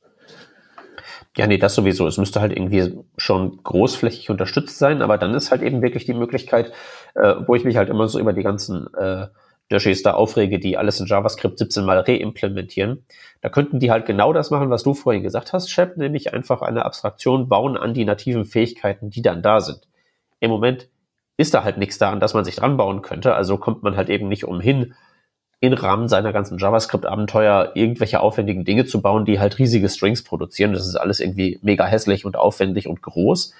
Ja, 1.37 1.47
nee, 1.47 1.57
das 1.57 1.75
sowieso. 1.75 2.07
Es 2.07 2.17
müsste 2.17 2.41
halt 2.41 2.51
irgendwie 2.51 2.95
schon 3.17 3.61
großflächig 3.63 4.29
unterstützt 4.29 4.77
sein, 4.79 5.01
aber 5.01 5.17
dann 5.17 5.33
ist 5.33 5.51
halt 5.51 5.61
eben 5.61 5.81
wirklich 5.81 6.05
die 6.05 6.13
Möglichkeit, 6.13 6.73
äh, 7.15 7.35
wo 7.45 7.55
ich 7.55 7.63
mich 7.63 7.77
halt 7.77 7.89
immer 7.89 8.07
so 8.07 8.19
über 8.19 8.33
die 8.33 8.43
ganzen 8.43 8.91
äh, 8.95 9.27
Dashes 9.69 10.03
da 10.03 10.13
aufrege, 10.13 10.59
die 10.59 10.77
alles 10.77 10.99
in 10.99 11.05
JavaScript 11.05 11.57
17 11.57 11.85
mal 11.85 11.99
reimplementieren. 11.99 13.05
Da 13.41 13.49
könnten 13.49 13.79
die 13.79 13.91
halt 13.91 14.05
genau 14.05 14.33
das 14.33 14.51
machen, 14.51 14.69
was 14.69 14.83
du 14.83 14.93
vorhin 14.93 15.23
gesagt 15.23 15.53
hast, 15.53 15.69
Shep, 15.69 15.97
nämlich 15.97 16.33
einfach 16.33 16.61
eine 16.61 16.85
Abstraktion 16.85 17.49
bauen 17.49 17.77
an 17.77 17.93
die 17.93 18.05
nativen 18.05 18.45
Fähigkeiten, 18.45 19.09
die 19.09 19.21
dann 19.21 19.41
da 19.41 19.61
sind. 19.61 19.87
Im 20.39 20.51
Moment 20.51 20.89
ist 21.37 21.53
da 21.53 21.63
halt 21.63 21.77
nichts 21.77 21.97
da, 21.97 22.11
an 22.11 22.19
das 22.19 22.33
man 22.33 22.45
sich 22.45 22.55
dran 22.55 22.77
bauen 22.77 23.01
könnte, 23.01 23.33
also 23.33 23.57
kommt 23.57 23.81
man 23.81 23.95
halt 23.95 24.09
eben 24.09 24.27
nicht 24.27 24.45
umhin, 24.45 24.93
im 25.63 25.71
Rahmen 25.71 26.09
seiner 26.09 26.33
ganzen 26.33 26.57
JavaScript-Abenteuer 26.57 27.71
irgendwelche 27.75 28.19
aufwendigen 28.19 28.65
Dinge 28.65 28.83
zu 28.83 29.01
bauen, 29.01 29.23
die 29.23 29.39
halt 29.39 29.59
riesige 29.59 29.87
Strings 29.87 30.21
produzieren. 30.21 30.73
Das 30.73 30.85
ist 30.85 30.97
alles 30.97 31.21
irgendwie 31.21 31.57
mega 31.61 31.85
hässlich 31.85 32.25
und 32.25 32.35
aufwendig 32.35 32.85
und 32.89 33.01
groß. 33.01 33.53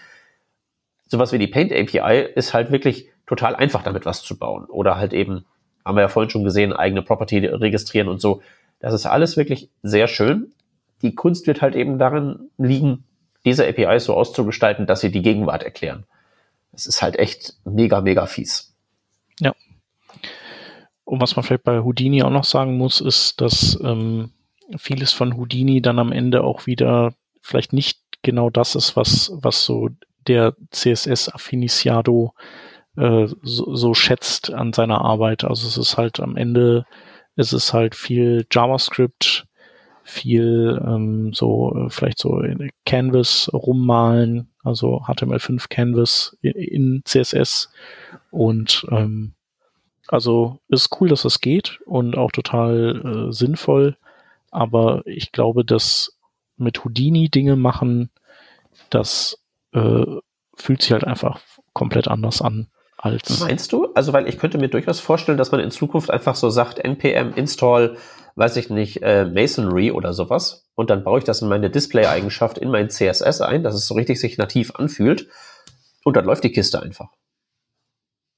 Sowas 1.08 1.32
wie 1.32 1.38
die 1.38 1.48
Paint 1.48 1.72
API 1.72 2.28
ist 2.36 2.54
halt 2.54 2.74
wirklich 2.74 3.08
total 3.26 3.56
einfach, 3.56 3.84
damit 3.84 4.06
was 4.06 4.22
zu 4.22 4.38
bauen. 4.38 4.66
Oder 4.66 4.98
halt 4.98 5.14
eben, 5.14 5.46
haben 5.86 5.96
wir 5.96 6.02
ja 6.02 6.10
vorhin 6.10 6.30
schon 6.30 6.44
gesehen, 6.44 6.74
eigene 6.74 7.04
Property 7.04 7.38
registrieren 7.38 8.10
und 8.10 8.20
so. 8.20 8.42
Das 8.82 8.94
ist 8.94 9.06
alles 9.06 9.38
wirklich 9.38 9.70
sehr 9.82 10.10
schön. 10.10 10.52
Die 11.04 11.16
Kunst 11.16 11.48
wird 11.48 11.62
halt 11.62 11.74
eben 11.74 12.00
darin 12.00 12.50
liegen, 12.58 13.06
diese 13.46 13.66
APIs 13.66 14.04
so 14.04 14.14
auszugestalten, 14.14 14.88
dass 14.88 15.00
sie 15.00 15.10
die 15.10 15.22
Gegenwart 15.22 15.64
erklären. 15.64 16.04
Es 16.74 16.86
ist 16.86 17.02
halt 17.02 17.16
echt 17.18 17.54
mega, 17.64 18.02
mega 18.02 18.26
fies. 18.26 18.74
Ja, 19.40 19.54
und 21.06 21.22
was 21.22 21.36
man 21.36 21.44
vielleicht 21.44 21.64
bei 21.64 21.82
Houdini 21.82 22.24
auch 22.24 22.30
noch 22.30 22.46
sagen 22.46 22.78
muss, 22.78 23.02
ist, 23.02 23.42
dass 23.42 23.80
ähm, 23.84 24.32
vieles 24.78 25.12
von 25.12 25.38
Houdini 25.38 25.82
dann 25.82 26.00
am 26.00 26.12
Ende 26.12 26.44
auch 26.44 26.66
wieder 26.66 27.14
vielleicht 27.42 27.74
nicht 27.74 28.00
genau 28.22 28.50
das 28.50 28.76
ist, 28.76 28.96
was, 28.96 29.32
was 29.36 29.66
so 29.66 29.90
der 30.28 30.56
CSS-Affiniciado 30.72 32.34
äh, 32.98 33.28
so, 33.42 33.76
so 33.76 33.94
schätzt 33.94 34.54
an 34.54 34.74
seiner 34.74 35.02
Arbeit. 35.02 35.44
Also 35.44 35.68
es 35.68 35.78
ist 35.78 35.98
halt 35.98 36.20
am 36.20 36.38
Ende, 36.38 36.86
es 37.36 37.52
ist 37.52 37.74
halt 37.74 37.96
viel 37.96 38.46
JavaScript, 38.50 39.46
viel 40.04 40.82
ähm, 40.86 41.34
so 41.34 41.76
äh, 41.76 41.90
vielleicht 41.90 42.20
so 42.20 42.40
in 42.40 42.70
Canvas 42.86 43.50
rummalen, 43.54 44.50
also 44.64 45.02
HTML5 45.06 45.68
Canvas 45.70 46.38
in, 46.42 46.52
in 46.54 47.02
CSS 47.06 47.72
und 48.32 48.86
ähm, 48.92 49.34
also 50.14 50.60
ist 50.68 50.90
cool, 51.02 51.10
dass 51.10 51.24
das 51.24 51.40
geht 51.40 51.80
und 51.88 52.16
auch 52.16 52.32
total 52.32 53.30
äh, 53.30 53.34
sinnvoll. 53.34 53.98
Aber 54.52 55.02
ich 55.06 55.32
glaube, 55.32 55.66
dass 55.66 56.16
mit 56.56 56.84
Houdini 56.86 57.30
Dinge 57.30 57.56
machen, 57.56 58.12
das 58.92 59.40
äh, 59.74 60.06
fühlt 60.56 60.84
sich 60.84 60.92
halt 60.92 61.04
einfach 61.04 61.40
komplett 61.74 62.08
anders 62.08 62.44
an 62.44 62.68
als. 62.96 63.40
Meinst 63.40 63.72
du? 63.74 63.88
Also, 63.96 64.14
weil 64.14 64.30
ich 64.30 64.38
könnte 64.38 64.60
mir 64.60 64.68
durchaus 64.68 65.00
vorstellen, 65.00 65.40
dass 65.40 65.52
man 65.52 65.62
in 65.62 65.72
Zukunft 65.72 66.12
einfach 66.12 66.36
so 66.36 66.52
sagt, 66.52 66.78
npm 66.78 67.34
install, 67.34 67.98
weiß 68.36 68.58
ich 68.58 68.70
nicht, 68.70 69.02
äh, 69.02 69.26
Masonry 69.26 69.90
oder 69.90 70.14
sowas. 70.14 70.70
Und 70.76 70.92
dann 70.92 71.04
baue 71.04 71.18
ich 71.18 71.26
das 71.26 71.42
in 71.42 71.50
meine 71.50 71.72
Display-Eigenschaft 71.72 72.60
in 72.60 72.70
mein 72.70 72.92
CSS 72.92 73.42
ein, 73.42 73.64
dass 73.64 73.74
es 73.74 73.88
so 73.88 73.96
richtig 73.96 74.20
sich 74.20 74.38
nativ 74.38 74.76
anfühlt. 74.76 75.28
Und 76.04 76.16
dann 76.16 76.26
läuft 76.26 76.44
die 76.44 76.52
Kiste 76.52 76.84
einfach 76.84 77.10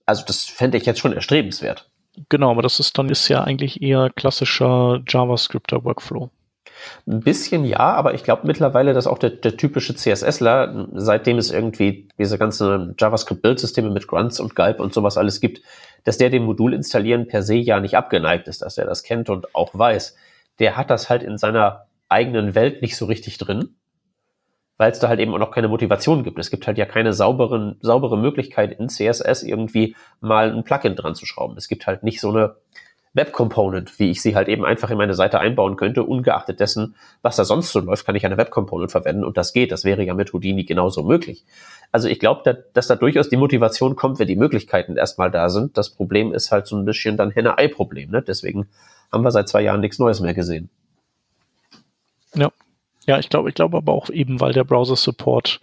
also 0.06 0.24
das 0.26 0.46
fände 0.46 0.78
ich 0.78 0.86
jetzt 0.86 1.00
schon 1.00 1.14
erstrebenswert. 1.14 1.90
Genau, 2.30 2.52
aber 2.52 2.62
das 2.62 2.80
ist 2.80 2.98
dann 2.98 3.10
ist 3.10 3.28
ja 3.28 3.44
eigentlich 3.44 3.82
eher 3.82 4.10
klassischer 4.10 5.02
JavaScripter 5.08 5.84
Workflow. 5.84 6.30
Ein 7.08 7.22
bisschen 7.22 7.66
ja, 7.66 7.80
aber 7.80 8.14
ich 8.14 8.24
glaube 8.24 8.46
mittlerweile, 8.46 8.94
dass 8.94 9.08
auch 9.08 9.18
der, 9.18 9.32
der 9.32 9.58
typische 9.58 9.96
CSSler, 9.96 10.88
seitdem 10.94 11.38
es 11.38 11.52
irgendwie 11.52 12.08
diese 12.18 12.38
ganzen 12.38 12.96
JavaScript-Build-Systeme 12.98 13.90
mit 13.90 14.08
Grunts 14.08 14.40
und 14.40 14.56
Gulp 14.56 14.80
und 14.80 14.94
sowas 14.94 15.18
alles 15.18 15.42
gibt, 15.42 15.62
dass 16.04 16.18
der 16.18 16.30
dem 16.30 16.44
Modul 16.44 16.74
installieren 16.74 17.28
per 17.28 17.42
se 17.42 17.56
ja 17.56 17.80
nicht 17.80 17.98
abgeneigt 17.98 18.48
ist, 18.48 18.62
dass 18.62 18.78
er 18.78 18.86
das 18.86 19.04
kennt 19.04 19.30
und 19.30 19.56
auch 19.56 19.72
weiß. 19.74 20.16
Der 20.60 20.78
hat 20.78 20.90
das 20.90 21.10
halt 21.10 21.24
in 21.24 21.38
seiner 21.38 21.88
eigenen 22.08 22.56
Welt 22.56 22.82
nicht 22.82 22.96
so 22.96 23.06
richtig 23.06 23.38
drin 23.38 23.76
weil 24.78 24.92
es 24.92 25.00
da 25.00 25.08
halt 25.08 25.20
eben 25.20 25.34
auch 25.34 25.40
noch 25.40 25.52
keine 25.52 25.68
Motivation 25.68 26.24
gibt. 26.24 26.38
Es 26.40 26.50
gibt 26.50 26.68
halt 26.68 26.78
ja 26.78 26.86
keine 26.86 27.14
sauberen, 27.14 27.78
saubere 27.82 28.18
Möglichkeit 28.18 28.78
in 28.78 28.90
CSS 28.90 29.44
irgendwie 29.44 29.96
mal 30.20 30.52
ein 30.52 30.64
Plugin 30.64 30.96
dran 30.96 31.16
zu 31.16 31.26
schrauben. 31.26 31.58
Es 31.58 31.68
gibt 31.68 31.88
halt 31.88 32.04
nicht 32.04 32.20
so 32.20 32.30
eine 32.30 32.56
Web 33.16 33.32
Component, 33.32 33.98
wie 33.98 34.12
ich 34.12 34.22
sie 34.22 34.36
halt 34.36 34.50
eben 34.50 34.66
einfach 34.66 34.90
in 34.90 34.98
meine 34.98 35.14
Seite 35.14 35.40
einbauen 35.40 35.78
könnte, 35.78 36.04
ungeachtet 36.04 36.60
dessen, 36.60 36.96
was 37.22 37.38
da 37.38 37.46
sonst 37.46 37.72
so 37.72 37.80
läuft, 37.80 38.06
kann 38.06 38.16
ich 38.16 38.26
eine 38.26 38.36
Web 38.36 38.52
Component 38.52 38.92
verwenden 38.92 39.24
und 39.24 39.38
das 39.38 39.54
geht. 39.54 39.72
Das 39.72 39.86
wäre 39.86 40.04
ja 40.04 40.14
mit 40.14 40.34
Houdini 40.34 40.66
genauso 40.66 41.02
möglich. 41.02 41.46
Also 41.94 42.10
ich 42.10 42.20
glaube, 42.20 42.42
da, 42.44 42.54
dass 42.74 42.88
da 42.88 42.96
durchaus 42.96 43.30
die 43.30 43.38
Motivation 43.38 43.96
kommt, 43.96 44.20
wenn 44.20 44.28
die 44.28 44.36
Möglichkeiten 44.36 44.98
erstmal 44.98 45.32
da 45.32 45.50
sind. 45.50 45.78
Das 45.78 45.92
Problem 45.92 46.34
ist 46.34 46.52
halt 46.52 46.68
so 46.68 46.76
ein 46.76 46.84
bisschen 46.84 47.16
dann 47.16 47.32
Henne-Ei-Problem. 47.32 48.12
Ne? 48.12 48.22
Deswegen 48.22 48.68
haben 49.14 49.24
wir 49.24 49.32
seit 49.32 49.48
zwei 49.48 49.62
Jahren 49.62 49.80
nichts 49.80 49.98
Neues 49.98 50.20
mehr 50.20 50.34
gesehen. 50.34 50.70
Ja. 53.06 53.20
Ich 53.20 53.30
glaube, 53.30 53.50
ich 53.50 53.56
glaube 53.56 53.78
aber 53.78 53.94
auch 53.94 54.10
eben, 54.10 54.40
weil 54.40 54.54
der 54.54 54.64
Browser-Support 54.64 55.60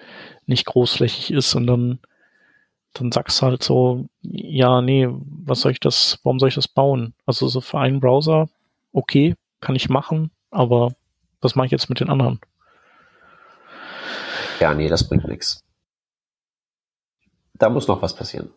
nicht 0.47 0.67
großflächig 0.67 1.33
ist 1.33 1.55
und 1.55 1.67
dann 1.67 1.99
dann 2.95 3.11
sagst 3.11 3.41
du 3.41 3.47
halt 3.47 3.63
so, 3.63 4.07
ja, 4.21 4.83
nee, 4.83 5.09
was 5.11 5.61
soll 5.61 5.73
ich 5.73 5.81
das, 5.81 6.19
warum 6.25 6.39
soll 6.39 6.51
ich 6.51 6.55
das 6.55 6.69
bauen? 6.69 7.15
Also 7.27 7.49
so 7.49 7.61
für 7.61 7.79
einen 7.79 8.01
Browser, 8.01 8.49
okay, 8.93 9.35
kann 9.61 9.77
ich 9.77 9.89
machen, 9.89 10.31
aber 10.51 10.95
was 11.41 11.55
mache 11.55 11.67
ich 11.67 11.73
jetzt 11.73 11.89
mit 11.89 12.01
den 12.01 12.11
anderen? 12.11 12.41
Ja, 14.61 14.75
nee, 14.75 14.89
das 14.89 15.09
bringt 15.09 15.27
nichts. 15.27 15.65
Da 17.55 17.71
muss 17.71 17.89
noch 17.89 18.03
was 18.03 18.15
passieren. 18.15 18.51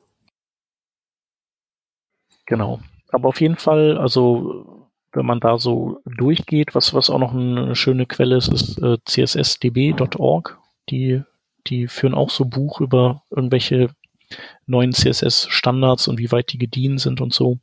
Genau. 2.46 2.80
Aber 3.10 3.30
auf 3.30 3.40
jeden 3.42 3.56
Fall, 3.56 3.98
also 3.98 4.85
wenn 5.16 5.26
man 5.26 5.40
da 5.40 5.58
so 5.58 6.02
durchgeht, 6.06 6.76
was, 6.76 6.94
was 6.94 7.10
auch 7.10 7.20
noch 7.20 7.34
eine 7.34 7.76
schöne 7.76 8.06
Quelle 8.06 8.38
ist, 8.38 8.52
ist 8.52 8.82
äh, 8.82 8.98
cssdb.org. 9.06 10.60
Die, 10.90 11.24
die 11.68 11.88
führen 11.88 12.14
auch 12.14 12.30
so 12.30 12.46
Buch 12.46 12.82
über 12.82 13.24
irgendwelche 13.30 13.90
neuen 14.66 14.92
CSS-Standards 14.92 16.08
und 16.08 16.20
wie 16.20 16.32
weit 16.32 16.52
die 16.52 16.58
gediehen 16.58 16.98
sind 16.98 17.22
und 17.22 17.34
so. 17.34 17.60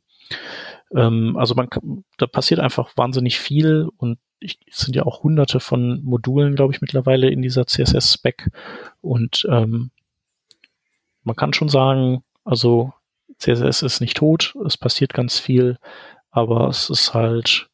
Ähm, 0.95 1.37
also 1.37 1.55
man 1.55 1.69
da 2.17 2.27
passiert 2.27 2.59
einfach 2.59 2.95
wahnsinnig 2.95 3.39
viel 3.39 3.89
und 3.97 4.19
ich, 4.39 4.59
es 4.69 4.79
sind 4.79 4.95
ja 4.95 5.03
auch 5.03 5.23
hunderte 5.23 5.59
von 5.59 6.03
Modulen, 6.03 6.55
glaube 6.55 6.73
ich, 6.73 6.81
mittlerweile 6.81 7.29
in 7.29 7.41
dieser 7.41 7.65
CSS-Spec. 7.65 8.49
Und 9.01 9.47
ähm, 9.49 9.91
man 11.23 11.35
kann 11.35 11.53
schon 11.53 11.69
sagen, 11.69 12.23
also 12.43 12.91
CSS 13.39 13.81
ist 13.81 14.01
nicht 14.01 14.17
tot, 14.17 14.55
es 14.65 14.77
passiert 14.77 15.13
ganz 15.13 15.39
viel, 15.39 15.77
aber 16.33 16.67
es 16.67 16.89
ist 16.89 17.13
halt, 17.13 17.69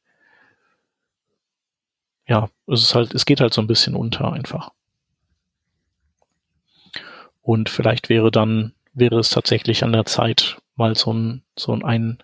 ja, 2.27 2.49
es 2.67 2.83
ist 2.83 2.93
halt, 2.93 3.15
es 3.15 3.25
geht 3.25 3.41
halt 3.41 3.53
so 3.53 3.61
ein 3.61 3.67
bisschen 3.67 3.95
unter 3.95 4.31
einfach. 4.33 4.71
Und 7.41 7.69
vielleicht 7.69 8.09
wäre 8.09 8.29
dann 8.29 8.73
wäre 8.93 9.17
es 9.17 9.29
tatsächlich 9.29 9.83
an 9.83 9.93
der 9.93 10.05
Zeit, 10.05 10.57
mal 10.75 10.95
so 10.95 11.13
ein, 11.13 11.43
so 11.57 11.73
ein 11.73 12.21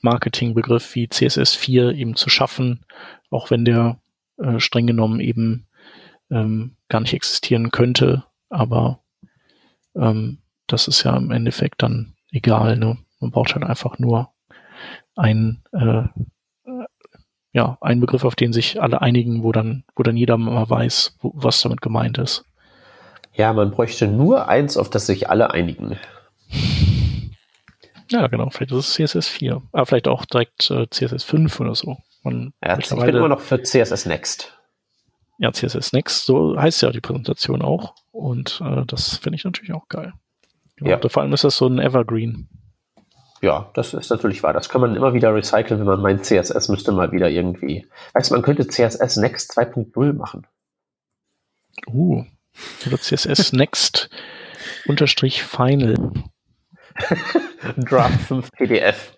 Marketingbegriff 0.00 0.94
wie 0.94 1.06
CSS4 1.06 1.94
eben 1.94 2.14
zu 2.14 2.28
schaffen, 2.28 2.84
auch 3.30 3.50
wenn 3.50 3.64
der 3.64 4.00
äh, 4.36 4.60
streng 4.60 4.86
genommen 4.86 5.18
eben 5.20 5.66
ähm, 6.30 6.76
gar 6.88 7.00
nicht 7.00 7.14
existieren 7.14 7.70
könnte. 7.70 8.24
Aber 8.50 9.00
ähm, 9.94 10.38
das 10.66 10.88
ist 10.88 11.02
ja 11.04 11.16
im 11.16 11.30
Endeffekt 11.30 11.82
dann 11.82 12.14
egal. 12.30 12.76
Ne? 12.76 12.98
Man 13.18 13.30
braucht 13.30 13.54
halt 13.54 13.64
einfach 13.64 13.98
nur 13.98 14.30
ein 15.20 15.62
äh, 15.72 16.04
ja, 17.52 17.78
einen 17.80 18.00
Begriff, 18.00 18.24
auf 18.24 18.36
den 18.36 18.52
sich 18.52 18.80
alle 18.80 19.02
einigen, 19.02 19.42
wo 19.42 19.52
dann, 19.52 19.84
wo 19.96 20.02
dann 20.02 20.16
jeder 20.16 20.36
mal 20.36 20.68
weiß, 20.68 21.16
wo, 21.20 21.32
was 21.34 21.60
damit 21.62 21.80
gemeint 21.80 22.18
ist. 22.18 22.44
Ja, 23.32 23.52
man 23.52 23.70
bräuchte 23.70 24.06
nur 24.06 24.48
eins, 24.48 24.76
auf 24.76 24.90
das 24.90 25.06
sich 25.06 25.28
alle 25.30 25.50
einigen. 25.50 25.98
Ja, 28.10 28.26
genau. 28.26 28.50
Vielleicht 28.50 28.72
ist 28.72 28.98
es 28.98 29.12
CSS 29.12 29.28
4. 29.28 29.62
Aber 29.72 29.86
vielleicht 29.86 30.08
auch 30.08 30.24
direkt 30.24 30.70
äh, 30.70 30.88
CSS 30.90 31.24
5 31.24 31.60
oder 31.60 31.74
so. 31.74 31.96
Man 32.22 32.52
ja, 32.62 32.78
ich 32.78 32.88
bin 32.88 32.98
immer 33.00 33.28
noch 33.28 33.40
für 33.40 33.62
CSS 33.62 34.06
Next. 34.06 34.56
Ja, 35.38 35.52
CSS 35.52 35.92
Next, 35.92 36.26
so 36.26 36.60
heißt 36.60 36.82
ja 36.82 36.90
die 36.90 37.00
Präsentation 37.00 37.62
auch. 37.62 37.94
Und 38.10 38.60
äh, 38.64 38.84
das 38.86 39.16
finde 39.16 39.36
ich 39.36 39.44
natürlich 39.44 39.72
auch 39.72 39.88
geil. 39.88 40.12
Genau. 40.76 40.90
Ja. 40.90 41.08
Vor 41.08 41.22
allem 41.22 41.32
ist 41.32 41.44
das 41.44 41.56
so 41.56 41.66
ein 41.66 41.78
Evergreen. 41.78 42.48
Ja, 43.42 43.70
das 43.74 43.94
ist 43.94 44.10
natürlich 44.10 44.42
wahr. 44.42 44.52
Das 44.52 44.68
kann 44.68 44.82
man 44.82 44.94
immer 44.94 45.14
wieder 45.14 45.34
recyceln, 45.34 45.80
wenn 45.80 45.86
man 45.86 46.02
meint, 46.02 46.24
CSS 46.24 46.68
müsste 46.68 46.92
mal 46.92 47.10
wieder 47.12 47.30
irgendwie. 47.30 47.86
Weißt 48.12 48.30
du, 48.30 48.34
man 48.34 48.42
könnte 48.42 48.66
CSS 48.66 49.16
Next 49.16 49.56
2.0 49.56 50.12
machen. 50.12 50.46
Uh, 51.86 52.24
oder 52.86 52.98
CSS 52.98 53.52
Next 53.54 54.10
unterstrich 54.86 55.42
Final. 55.42 56.12
Draft 57.76 58.20
5 58.20 58.52
PDF. 58.52 59.16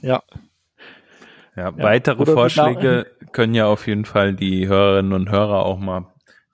Ja. 0.00 0.22
Ja, 1.56 1.70
ja. 1.70 1.78
weitere 1.78 2.22
Oder 2.22 2.32
Vorschläge 2.34 3.06
können 3.32 3.54
ja 3.54 3.66
auf 3.66 3.86
jeden 3.86 4.04
Fall 4.04 4.34
die 4.34 4.68
Hörerinnen 4.68 5.12
und 5.12 5.30
Hörer 5.30 5.64
auch 5.64 5.78
mal 5.78 6.06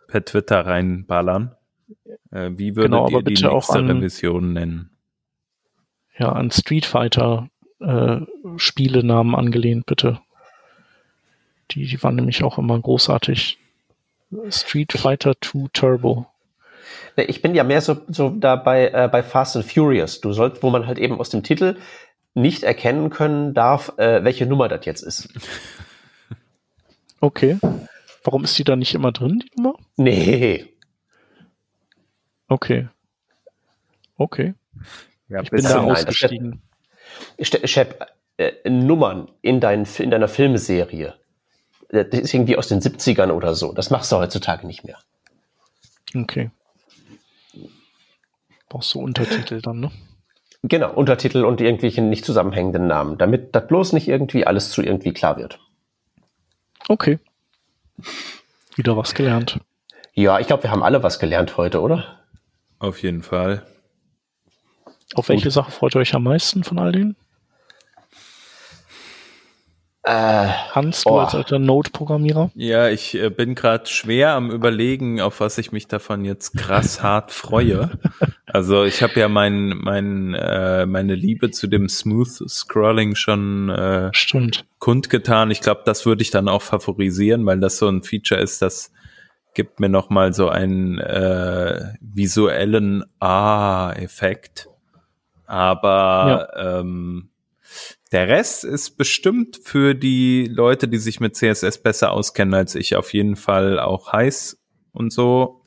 per 0.06 0.24
Twitter 0.24 0.64
reinballern. 0.64 1.54
Äh, 2.30 2.52
wie 2.54 2.76
würdet 2.76 2.92
genau, 2.92 3.08
ihr 3.08 3.22
die 3.22 3.42
nächste 3.42 3.78
an, 3.78 3.90
Revision 3.90 4.52
nennen? 4.52 4.91
Ja, 6.18 6.30
an 6.32 6.50
Street 6.50 6.86
Fighter 6.86 7.48
äh, 7.80 8.20
Spielenamen 8.56 9.34
angelehnt, 9.34 9.86
bitte. 9.86 10.20
Die, 11.70 11.86
die 11.86 12.02
waren 12.02 12.16
nämlich 12.16 12.44
auch 12.44 12.58
immer 12.58 12.78
großartig. 12.78 13.58
Street 14.50 14.92
Fighter 14.92 15.34
2 15.40 15.68
Turbo. 15.72 16.26
Ich 17.16 17.42
bin 17.42 17.54
ja 17.54 17.64
mehr 17.64 17.80
so, 17.80 17.98
so 18.08 18.30
da 18.30 18.56
bei, 18.56 18.88
äh, 18.88 19.08
bei 19.10 19.22
Fast 19.22 19.56
and 19.56 19.66
Furious. 19.66 20.20
Du 20.20 20.32
sollst, 20.32 20.62
wo 20.62 20.70
man 20.70 20.86
halt 20.86 20.98
eben 20.98 21.18
aus 21.20 21.30
dem 21.30 21.42
Titel 21.42 21.76
nicht 22.34 22.62
erkennen 22.62 23.10
können 23.10 23.52
darf, 23.52 23.98
äh, 23.98 24.24
welche 24.24 24.46
Nummer 24.46 24.68
das 24.68 24.84
jetzt 24.86 25.02
ist. 25.02 25.28
Okay. 27.20 27.56
Warum 28.24 28.42
ist 28.42 28.58
die 28.58 28.64
da 28.64 28.74
nicht 28.74 28.94
immer 28.94 29.12
drin, 29.12 29.44
die 29.44 29.50
Nummer? 29.56 29.78
Nee. 29.96 30.66
Okay. 32.48 32.88
Okay. 34.16 34.54
Ja, 35.32 35.40
ich 35.40 35.50
bin 35.50 35.64
da 35.64 35.82
ausgestiegen. 35.82 36.62
Shep, 37.40 38.06
äh, 38.36 38.68
Nummern 38.68 39.30
in, 39.40 39.60
dein, 39.60 39.86
in 39.98 40.10
deiner 40.10 40.28
Filmserie, 40.28 41.14
das 41.88 42.06
ist 42.10 42.34
irgendwie 42.34 42.56
aus 42.56 42.68
den 42.68 42.80
70ern 42.80 43.30
oder 43.30 43.54
so. 43.54 43.72
Das 43.72 43.90
machst 43.90 44.12
du 44.12 44.16
heutzutage 44.16 44.66
nicht 44.66 44.84
mehr. 44.84 44.98
Okay. 46.14 46.50
Brauchst 48.68 48.94
du 48.94 49.00
Untertitel 49.00 49.60
dann, 49.60 49.80
ne? 49.80 49.90
Genau, 50.62 50.92
Untertitel 50.92 51.44
und 51.44 51.60
irgendwelche 51.60 52.02
nicht 52.02 52.24
zusammenhängenden 52.24 52.86
Namen, 52.86 53.18
damit 53.18 53.54
das 53.54 53.66
bloß 53.66 53.92
nicht 53.94 54.08
irgendwie 54.08 54.46
alles 54.46 54.70
zu 54.70 54.82
irgendwie 54.82 55.12
klar 55.12 55.36
wird. 55.36 55.58
Okay. 56.88 57.18
Wieder 58.76 58.96
was 58.96 59.14
gelernt. 59.14 59.60
Ja, 60.14 60.38
ich 60.38 60.46
glaube, 60.46 60.62
wir 60.62 60.70
haben 60.70 60.82
alle 60.82 61.02
was 61.02 61.18
gelernt 61.18 61.56
heute, 61.56 61.80
oder? 61.80 62.20
Auf 62.78 63.02
jeden 63.02 63.22
Fall. 63.22 63.66
Auf 65.14 65.28
welche 65.28 65.44
Gut. 65.44 65.52
Sache 65.52 65.70
freut 65.70 65.94
ihr 65.94 66.00
euch 66.00 66.14
am 66.14 66.24
meisten 66.24 66.64
von 66.64 66.78
all 66.78 66.92
denen? 66.92 67.16
Äh, 70.04 70.48
Hans, 70.72 71.04
du 71.04 71.10
oh. 71.10 71.18
als 71.18 71.34
alter 71.34 71.60
Node-Programmierer? 71.60 72.50
Ja, 72.56 72.88
ich 72.88 73.14
äh, 73.14 73.30
bin 73.30 73.54
gerade 73.54 73.86
schwer 73.86 74.32
am 74.32 74.50
überlegen, 74.50 75.20
auf 75.20 75.38
was 75.38 75.58
ich 75.58 75.70
mich 75.70 75.86
davon 75.86 76.24
jetzt 76.24 76.56
krass 76.56 77.02
hart 77.04 77.30
freue. 77.30 77.90
Also 78.46 78.82
ich 78.82 79.00
habe 79.04 79.20
ja 79.20 79.28
mein, 79.28 79.68
mein, 79.68 80.34
äh, 80.34 80.86
meine 80.86 81.14
Liebe 81.14 81.52
zu 81.52 81.68
dem 81.68 81.88
Smooth 81.88 82.50
Scrolling 82.50 83.14
schon 83.14 83.70
äh, 83.70 84.10
Stimmt. 84.12 84.64
kundgetan. 84.80 85.52
Ich 85.52 85.60
glaube, 85.60 85.82
das 85.84 86.04
würde 86.04 86.22
ich 86.22 86.32
dann 86.32 86.48
auch 86.48 86.62
favorisieren, 86.62 87.46
weil 87.46 87.60
das 87.60 87.78
so 87.78 87.88
ein 87.88 88.02
Feature 88.02 88.40
ist, 88.40 88.60
das 88.60 88.90
gibt 89.54 89.78
mir 89.78 89.88
noch 89.88 90.10
mal 90.10 90.32
so 90.32 90.48
einen 90.48 90.98
äh, 90.98 91.94
visuellen 92.00 93.04
Ah-Effekt. 93.20 94.68
Aber 95.52 96.48
ja. 96.56 96.80
ähm, 96.80 97.28
der 98.10 98.26
Rest 98.26 98.64
ist 98.64 98.96
bestimmt 98.96 99.60
für 99.62 99.94
die 99.94 100.46
Leute, 100.50 100.88
die 100.88 100.96
sich 100.96 101.20
mit 101.20 101.36
CSS 101.36 101.82
besser 101.82 102.12
auskennen 102.12 102.54
als 102.54 102.74
ich, 102.74 102.96
auf 102.96 103.12
jeden 103.12 103.36
Fall 103.36 103.78
auch 103.78 104.14
heiß 104.14 104.58
und 104.92 105.12
so. 105.12 105.60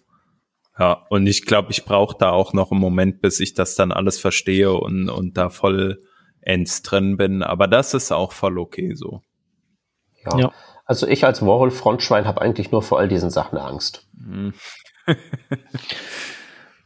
Ja, 0.79 1.05
und 1.09 1.27
ich 1.27 1.45
glaube, 1.45 1.69
ich 1.69 1.85
brauche 1.85 2.17
da 2.17 2.31
auch 2.31 2.51
noch 2.51 2.71
einen 2.71 2.81
Moment, 2.81 3.21
bis 3.21 3.39
ich 3.39 3.53
das 3.53 3.75
dann 3.75 3.91
alles 3.91 4.19
verstehe 4.19 4.73
und, 4.73 5.07
und 5.07 5.37
da 5.37 5.51
voll 5.51 6.01
ends 6.41 6.81
drin 6.81 7.15
bin. 7.15 7.43
Aber 7.43 7.67
das 7.67 7.93
ist 7.93 8.11
auch 8.11 8.31
voll 8.31 8.57
okay 8.57 8.95
so. 8.95 9.21
Ja. 10.25 10.37
ja. 10.39 10.51
Also 10.85 11.07
ich 11.07 11.25
als 11.25 11.43
Warhol-Frontschwein 11.43 12.25
habe 12.25 12.41
eigentlich 12.41 12.71
nur 12.71 12.81
vor 12.81 12.97
all 12.97 13.07
diesen 13.07 13.29
Sachen 13.29 13.59
Angst. 13.59 14.07
Mhm. 14.13 14.55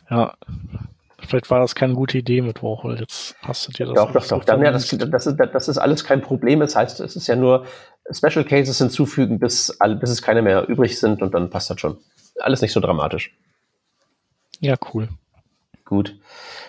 ja, 0.10 0.36
Vielleicht 1.28 1.50
war 1.50 1.60
das 1.60 1.76
keine 1.76 1.94
gute 1.94 2.18
Idee 2.18 2.42
mit 2.42 2.64
Warhol. 2.64 3.00
Jetzt 3.00 3.36
hast 3.42 3.68
du 3.68 3.72
dir 3.72 3.86
das. 3.86 3.96
Doch, 3.96 4.12
doch, 4.12 4.28
doch. 4.28 4.44
Dann, 4.44 4.62
ja, 4.62 4.72
das, 4.72 4.88
das, 4.88 5.28
ist, 5.28 5.38
das 5.38 5.68
ist 5.68 5.78
alles 5.78 6.04
kein 6.04 6.22
Problem. 6.22 6.60
Das 6.60 6.76
heißt, 6.76 7.00
es 7.00 7.16
ist 7.16 7.28
ja 7.28 7.36
nur 7.36 7.66
Special 8.12 8.44
Cases 8.44 8.78
hinzufügen, 8.78 9.40
bis, 9.40 9.78
bis 10.00 10.10
es 10.10 10.22
keine 10.22 10.42
mehr 10.42 10.68
übrig 10.68 11.00
sind 11.00 11.22
und 11.22 11.34
dann 11.34 11.50
passt 11.50 11.70
das 11.70 11.80
schon. 11.80 11.98
Alles 12.40 12.62
nicht 12.62 12.74
so 12.74 12.80
dramatisch. 12.80 13.36
Ja, 14.60 14.76
cool. 14.94 15.10
Gut. 15.86 16.20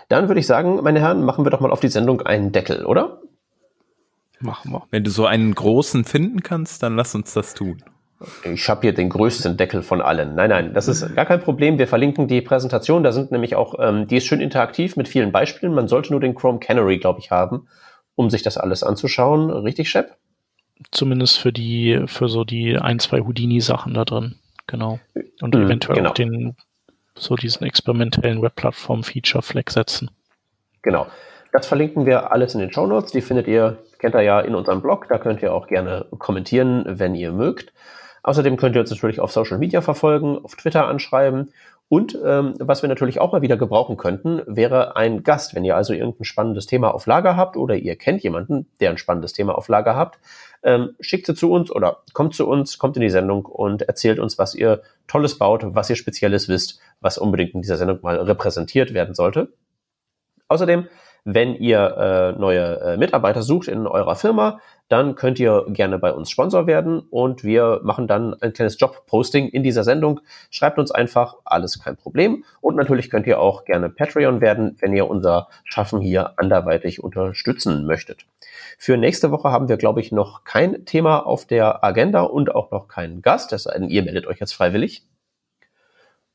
Dann 0.08 0.28
würde 0.28 0.40
ich 0.40 0.46
sagen, 0.46 0.82
meine 0.82 1.00
Herren, 1.00 1.24
machen 1.24 1.44
wir 1.44 1.50
doch 1.50 1.60
mal 1.60 1.70
auf 1.70 1.80
die 1.80 1.88
Sendung 1.88 2.22
einen 2.22 2.52
Deckel, 2.52 2.84
oder? 2.84 3.20
Machen 4.40 4.72
wir. 4.72 4.86
Wenn 4.90 5.04
du 5.04 5.10
so 5.10 5.26
einen 5.26 5.54
großen 5.54 6.04
finden 6.04 6.42
kannst, 6.42 6.82
dann 6.82 6.96
lass 6.96 7.14
uns 7.14 7.34
das 7.34 7.54
tun. 7.54 7.82
Ich 8.44 8.68
habe 8.68 8.82
hier 8.82 8.92
den 8.92 9.08
größten 9.08 9.56
Deckel 9.56 9.82
von 9.82 10.02
allen. 10.02 10.34
Nein, 10.34 10.50
nein, 10.50 10.74
das 10.74 10.88
ist 10.88 11.14
gar 11.16 11.24
kein 11.24 11.40
Problem. 11.40 11.78
Wir 11.78 11.88
verlinken 11.88 12.28
die 12.28 12.42
Präsentation. 12.42 13.02
Da 13.02 13.12
sind 13.12 13.30
nämlich 13.32 13.56
auch, 13.56 13.74
ähm, 13.78 14.06
die 14.08 14.18
ist 14.18 14.26
schön 14.26 14.40
interaktiv 14.42 14.96
mit 14.96 15.08
vielen 15.08 15.32
Beispielen. 15.32 15.72
Man 15.72 15.88
sollte 15.88 16.10
nur 16.12 16.20
den 16.20 16.34
Chrome 16.34 16.58
Canary, 16.58 16.98
glaube 16.98 17.20
ich, 17.20 17.30
haben, 17.30 17.66
um 18.16 18.28
sich 18.28 18.42
das 18.42 18.58
alles 18.58 18.82
anzuschauen. 18.82 19.50
Richtig, 19.50 19.88
Shep? 19.88 20.16
Zumindest 20.90 21.38
für 21.38 21.52
die, 21.52 22.02
für 22.06 22.28
so 22.28 22.44
die 22.44 22.76
ein, 22.76 22.98
zwei 22.98 23.20
Houdini-Sachen 23.20 23.94
da 23.94 24.04
drin. 24.04 24.36
Genau. 24.66 25.00
Und 25.40 25.54
Mhm, 25.54 25.62
eventuell 25.64 25.96
genau. 25.96 26.10
auch 26.10 26.14
den, 26.14 26.56
so 27.14 27.36
diesen 27.36 27.66
experimentellen 27.66 28.42
Webplattform-Feature-Flag 28.42 29.70
setzen. 29.70 30.10
Genau. 30.82 31.06
Das 31.52 31.66
verlinken 31.66 32.06
wir 32.06 32.32
alles 32.32 32.54
in 32.54 32.60
den 32.60 32.72
Show 32.72 32.86
Notes. 32.86 33.12
Die 33.12 33.22
findet 33.22 33.48
ihr, 33.48 33.78
kennt 33.98 34.14
ihr 34.14 34.22
ja 34.22 34.40
in 34.40 34.54
unserem 34.54 34.82
Blog. 34.82 35.06
Da 35.08 35.18
könnt 35.18 35.42
ihr 35.42 35.52
auch 35.52 35.66
gerne 35.66 36.06
kommentieren, 36.18 36.84
wenn 36.86 37.14
ihr 37.14 37.32
mögt. 37.32 37.72
Außerdem 38.22 38.56
könnt 38.56 38.76
ihr 38.76 38.80
uns 38.80 38.90
natürlich 38.90 39.20
auf 39.20 39.32
Social 39.32 39.58
Media 39.58 39.80
verfolgen, 39.80 40.38
auf 40.38 40.56
Twitter 40.56 40.86
anschreiben. 40.86 41.52
Und 41.88 42.16
ähm, 42.24 42.54
was 42.60 42.82
wir 42.82 42.88
natürlich 42.88 43.20
auch 43.20 43.32
mal 43.32 43.42
wieder 43.42 43.56
gebrauchen 43.56 43.96
könnten, 43.96 44.42
wäre 44.46 44.94
ein 44.94 45.24
Gast. 45.24 45.56
Wenn 45.56 45.64
ihr 45.64 45.74
also 45.74 45.92
irgendein 45.92 46.24
spannendes 46.24 46.66
Thema 46.66 46.94
auf 46.94 47.06
Lager 47.06 47.36
habt 47.36 47.56
oder 47.56 47.74
ihr 47.74 47.96
kennt 47.96 48.22
jemanden, 48.22 48.68
der 48.78 48.90
ein 48.90 48.98
spannendes 48.98 49.32
Thema 49.32 49.58
auf 49.58 49.66
Lager 49.66 49.96
habt, 49.96 50.20
ähm, 50.62 50.90
schickt 51.00 51.26
sie 51.26 51.34
zu 51.34 51.50
uns 51.50 51.70
oder 51.70 52.02
kommt 52.12 52.34
zu 52.34 52.46
uns, 52.46 52.78
kommt 52.78 52.96
in 52.96 53.02
die 53.02 53.10
Sendung 53.10 53.44
und 53.44 53.82
erzählt 53.82 54.20
uns, 54.20 54.38
was 54.38 54.54
ihr 54.54 54.82
Tolles 55.08 55.36
baut, 55.36 55.64
was 55.74 55.90
ihr 55.90 55.96
Spezielles 55.96 56.48
wisst, 56.48 56.80
was 57.00 57.18
unbedingt 57.18 57.54
in 57.54 57.62
dieser 57.62 57.76
Sendung 57.76 57.98
mal 58.02 58.18
repräsentiert 58.18 58.94
werden 58.94 59.14
sollte. 59.14 59.52
Außerdem, 60.46 60.86
wenn 61.24 61.54
ihr 61.54 62.34
äh, 62.36 62.38
neue 62.38 62.80
äh, 62.80 62.96
Mitarbeiter 62.96 63.42
sucht 63.42 63.68
in 63.68 63.86
eurer 63.86 64.16
Firma, 64.16 64.60
dann 64.90 65.14
könnt 65.14 65.38
ihr 65.38 65.66
gerne 65.68 65.98
bei 65.98 66.12
uns 66.12 66.30
Sponsor 66.30 66.66
werden 66.66 66.98
und 66.98 67.44
wir 67.44 67.80
machen 67.84 68.08
dann 68.08 68.34
ein 68.40 68.52
kleines 68.52 68.78
Job-Posting 68.80 69.48
in 69.48 69.62
dieser 69.62 69.84
Sendung. 69.84 70.20
Schreibt 70.50 70.80
uns 70.80 70.90
einfach, 70.90 71.36
alles 71.44 71.80
kein 71.80 71.96
Problem. 71.96 72.44
Und 72.60 72.74
natürlich 72.74 73.08
könnt 73.08 73.28
ihr 73.28 73.38
auch 73.38 73.64
gerne 73.64 73.88
Patreon 73.88 74.40
werden, 74.40 74.76
wenn 74.80 74.92
ihr 74.92 75.08
unser 75.08 75.46
Schaffen 75.62 76.00
hier 76.00 76.32
anderweitig 76.38 77.04
unterstützen 77.04 77.86
möchtet. 77.86 78.26
Für 78.78 78.96
nächste 78.96 79.30
Woche 79.30 79.52
haben 79.52 79.68
wir, 79.68 79.76
glaube 79.76 80.00
ich, 80.00 80.10
noch 80.10 80.42
kein 80.42 80.84
Thema 80.86 81.24
auf 81.24 81.46
der 81.46 81.84
Agenda 81.84 82.22
und 82.22 82.52
auch 82.52 82.72
noch 82.72 82.88
keinen 82.88 83.22
Gast, 83.22 83.52
es 83.52 83.64
sei 83.64 83.78
denn, 83.78 83.88
ihr 83.88 84.02
meldet 84.02 84.26
euch 84.26 84.40
jetzt 84.40 84.54
freiwillig. 84.54 85.06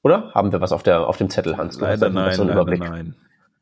Oder 0.01 0.31
haben 0.33 0.53
wir 0.53 0.61
was 0.61 0.71
auf, 0.71 0.83
der, 0.83 1.07
auf 1.07 1.17
dem 1.17 1.29
Zettel, 1.29 1.57
Hans? 1.57 1.77
Du 1.77 1.83
Leider 1.83 2.09
nein, 2.09 2.35
so 2.35 2.43
leider 2.43 2.61
Überblick. 2.61 2.79
nein. 2.79 3.15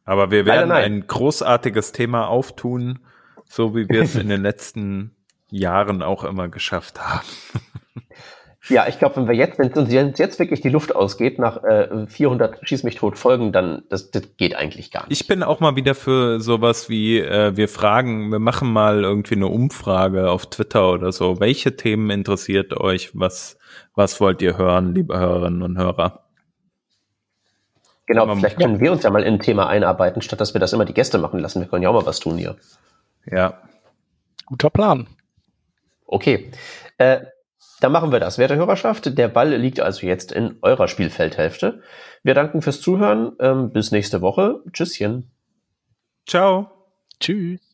Aber 0.05 0.31
wir 0.31 0.45
werden 0.45 0.71
ein 0.71 1.07
großartiges 1.07 1.91
Thema 1.91 2.27
auftun, 2.27 2.99
so 3.45 3.75
wie 3.75 3.87
wir 3.87 4.01
es 4.01 4.15
in 4.15 4.29
den 4.29 4.41
letzten 4.43 5.15
Jahren 5.49 6.01
auch 6.01 6.23
immer 6.23 6.49
geschafft 6.49 6.99
haben. 6.99 7.27
Ja, 8.69 8.87
ich 8.87 8.97
glaube, 8.97 9.17
wenn 9.17 9.27
wir 9.27 9.35
jetzt, 9.35 9.59
wenn 9.59 9.73
uns 9.73 9.91
jetzt 9.91 10.39
wirklich 10.39 10.61
die 10.61 10.69
Luft 10.69 10.95
ausgeht 10.95 11.37
nach 11.37 11.61
äh, 11.63 12.07
400 12.07 12.59
Schieß 12.63 12.83
mich 12.83 12.95
tot 12.95 13.17
Folgen, 13.17 13.51
dann 13.51 13.83
das, 13.89 14.09
das 14.11 14.37
geht 14.37 14.55
eigentlich 14.55 14.89
gar 14.89 15.07
nicht. 15.07 15.19
Ich 15.19 15.27
bin 15.27 15.43
auch 15.43 15.59
mal 15.59 15.75
wieder 15.75 15.95
für 15.95 16.39
sowas 16.39 16.87
wie, 16.87 17.19
äh, 17.19 17.57
wir 17.57 17.67
fragen, 17.67 18.31
wir 18.31 18.39
machen 18.39 18.71
mal 18.71 19.03
irgendwie 19.03 19.35
eine 19.35 19.47
Umfrage 19.47 20.29
auf 20.29 20.45
Twitter 20.49 20.93
oder 20.93 21.11
so. 21.11 21.41
Welche 21.41 21.75
Themen 21.75 22.09
interessiert 22.09 22.79
euch? 22.79 23.11
Was, 23.13 23.57
was 23.95 24.21
wollt 24.21 24.41
ihr 24.41 24.57
hören, 24.57 24.95
liebe 24.95 25.19
Hörerinnen 25.19 25.61
und 25.61 25.77
Hörer? 25.77 26.23
Genau, 28.05 28.23
aber- 28.23 28.35
vielleicht 28.37 28.59
können 28.59 28.79
wir 28.79 28.91
uns 28.91 29.03
ja 29.03 29.09
mal 29.09 29.23
in 29.23 29.35
ein 29.35 29.39
Thema 29.39 29.67
einarbeiten, 29.67 30.21
statt 30.21 30.41
dass 30.41 30.53
wir 30.53 30.59
das 30.59 30.73
immer 30.73 30.85
die 30.85 30.93
Gäste 30.93 31.17
machen 31.17 31.39
lassen. 31.39 31.61
Wir 31.61 31.67
können 31.67 31.83
ja 31.83 31.89
auch 31.89 31.93
mal 31.93 32.05
was 32.05 32.19
tun 32.19 32.37
hier. 32.37 32.55
Ja. 33.25 33.61
Guter 34.45 34.69
Plan. 34.69 35.07
Okay. 36.05 36.51
Äh, 36.97 37.21
dann 37.79 37.91
machen 37.91 38.11
wir 38.11 38.19
das. 38.19 38.37
Werte 38.37 38.55
Hörerschaft, 38.55 39.17
der 39.17 39.27
Ball 39.27 39.55
liegt 39.55 39.79
also 39.79 40.05
jetzt 40.05 40.31
in 40.31 40.57
eurer 40.61 40.87
Spielfeldhälfte. 40.87 41.81
Wir 42.23 42.33
danken 42.33 42.61
fürs 42.61 42.79
Zuhören. 42.81 43.33
Ähm, 43.39 43.71
bis 43.71 43.91
nächste 43.91 44.21
Woche. 44.21 44.61
Tschüsschen. 44.71 45.31
Ciao. 46.25 46.71
Tschüss. 47.19 47.72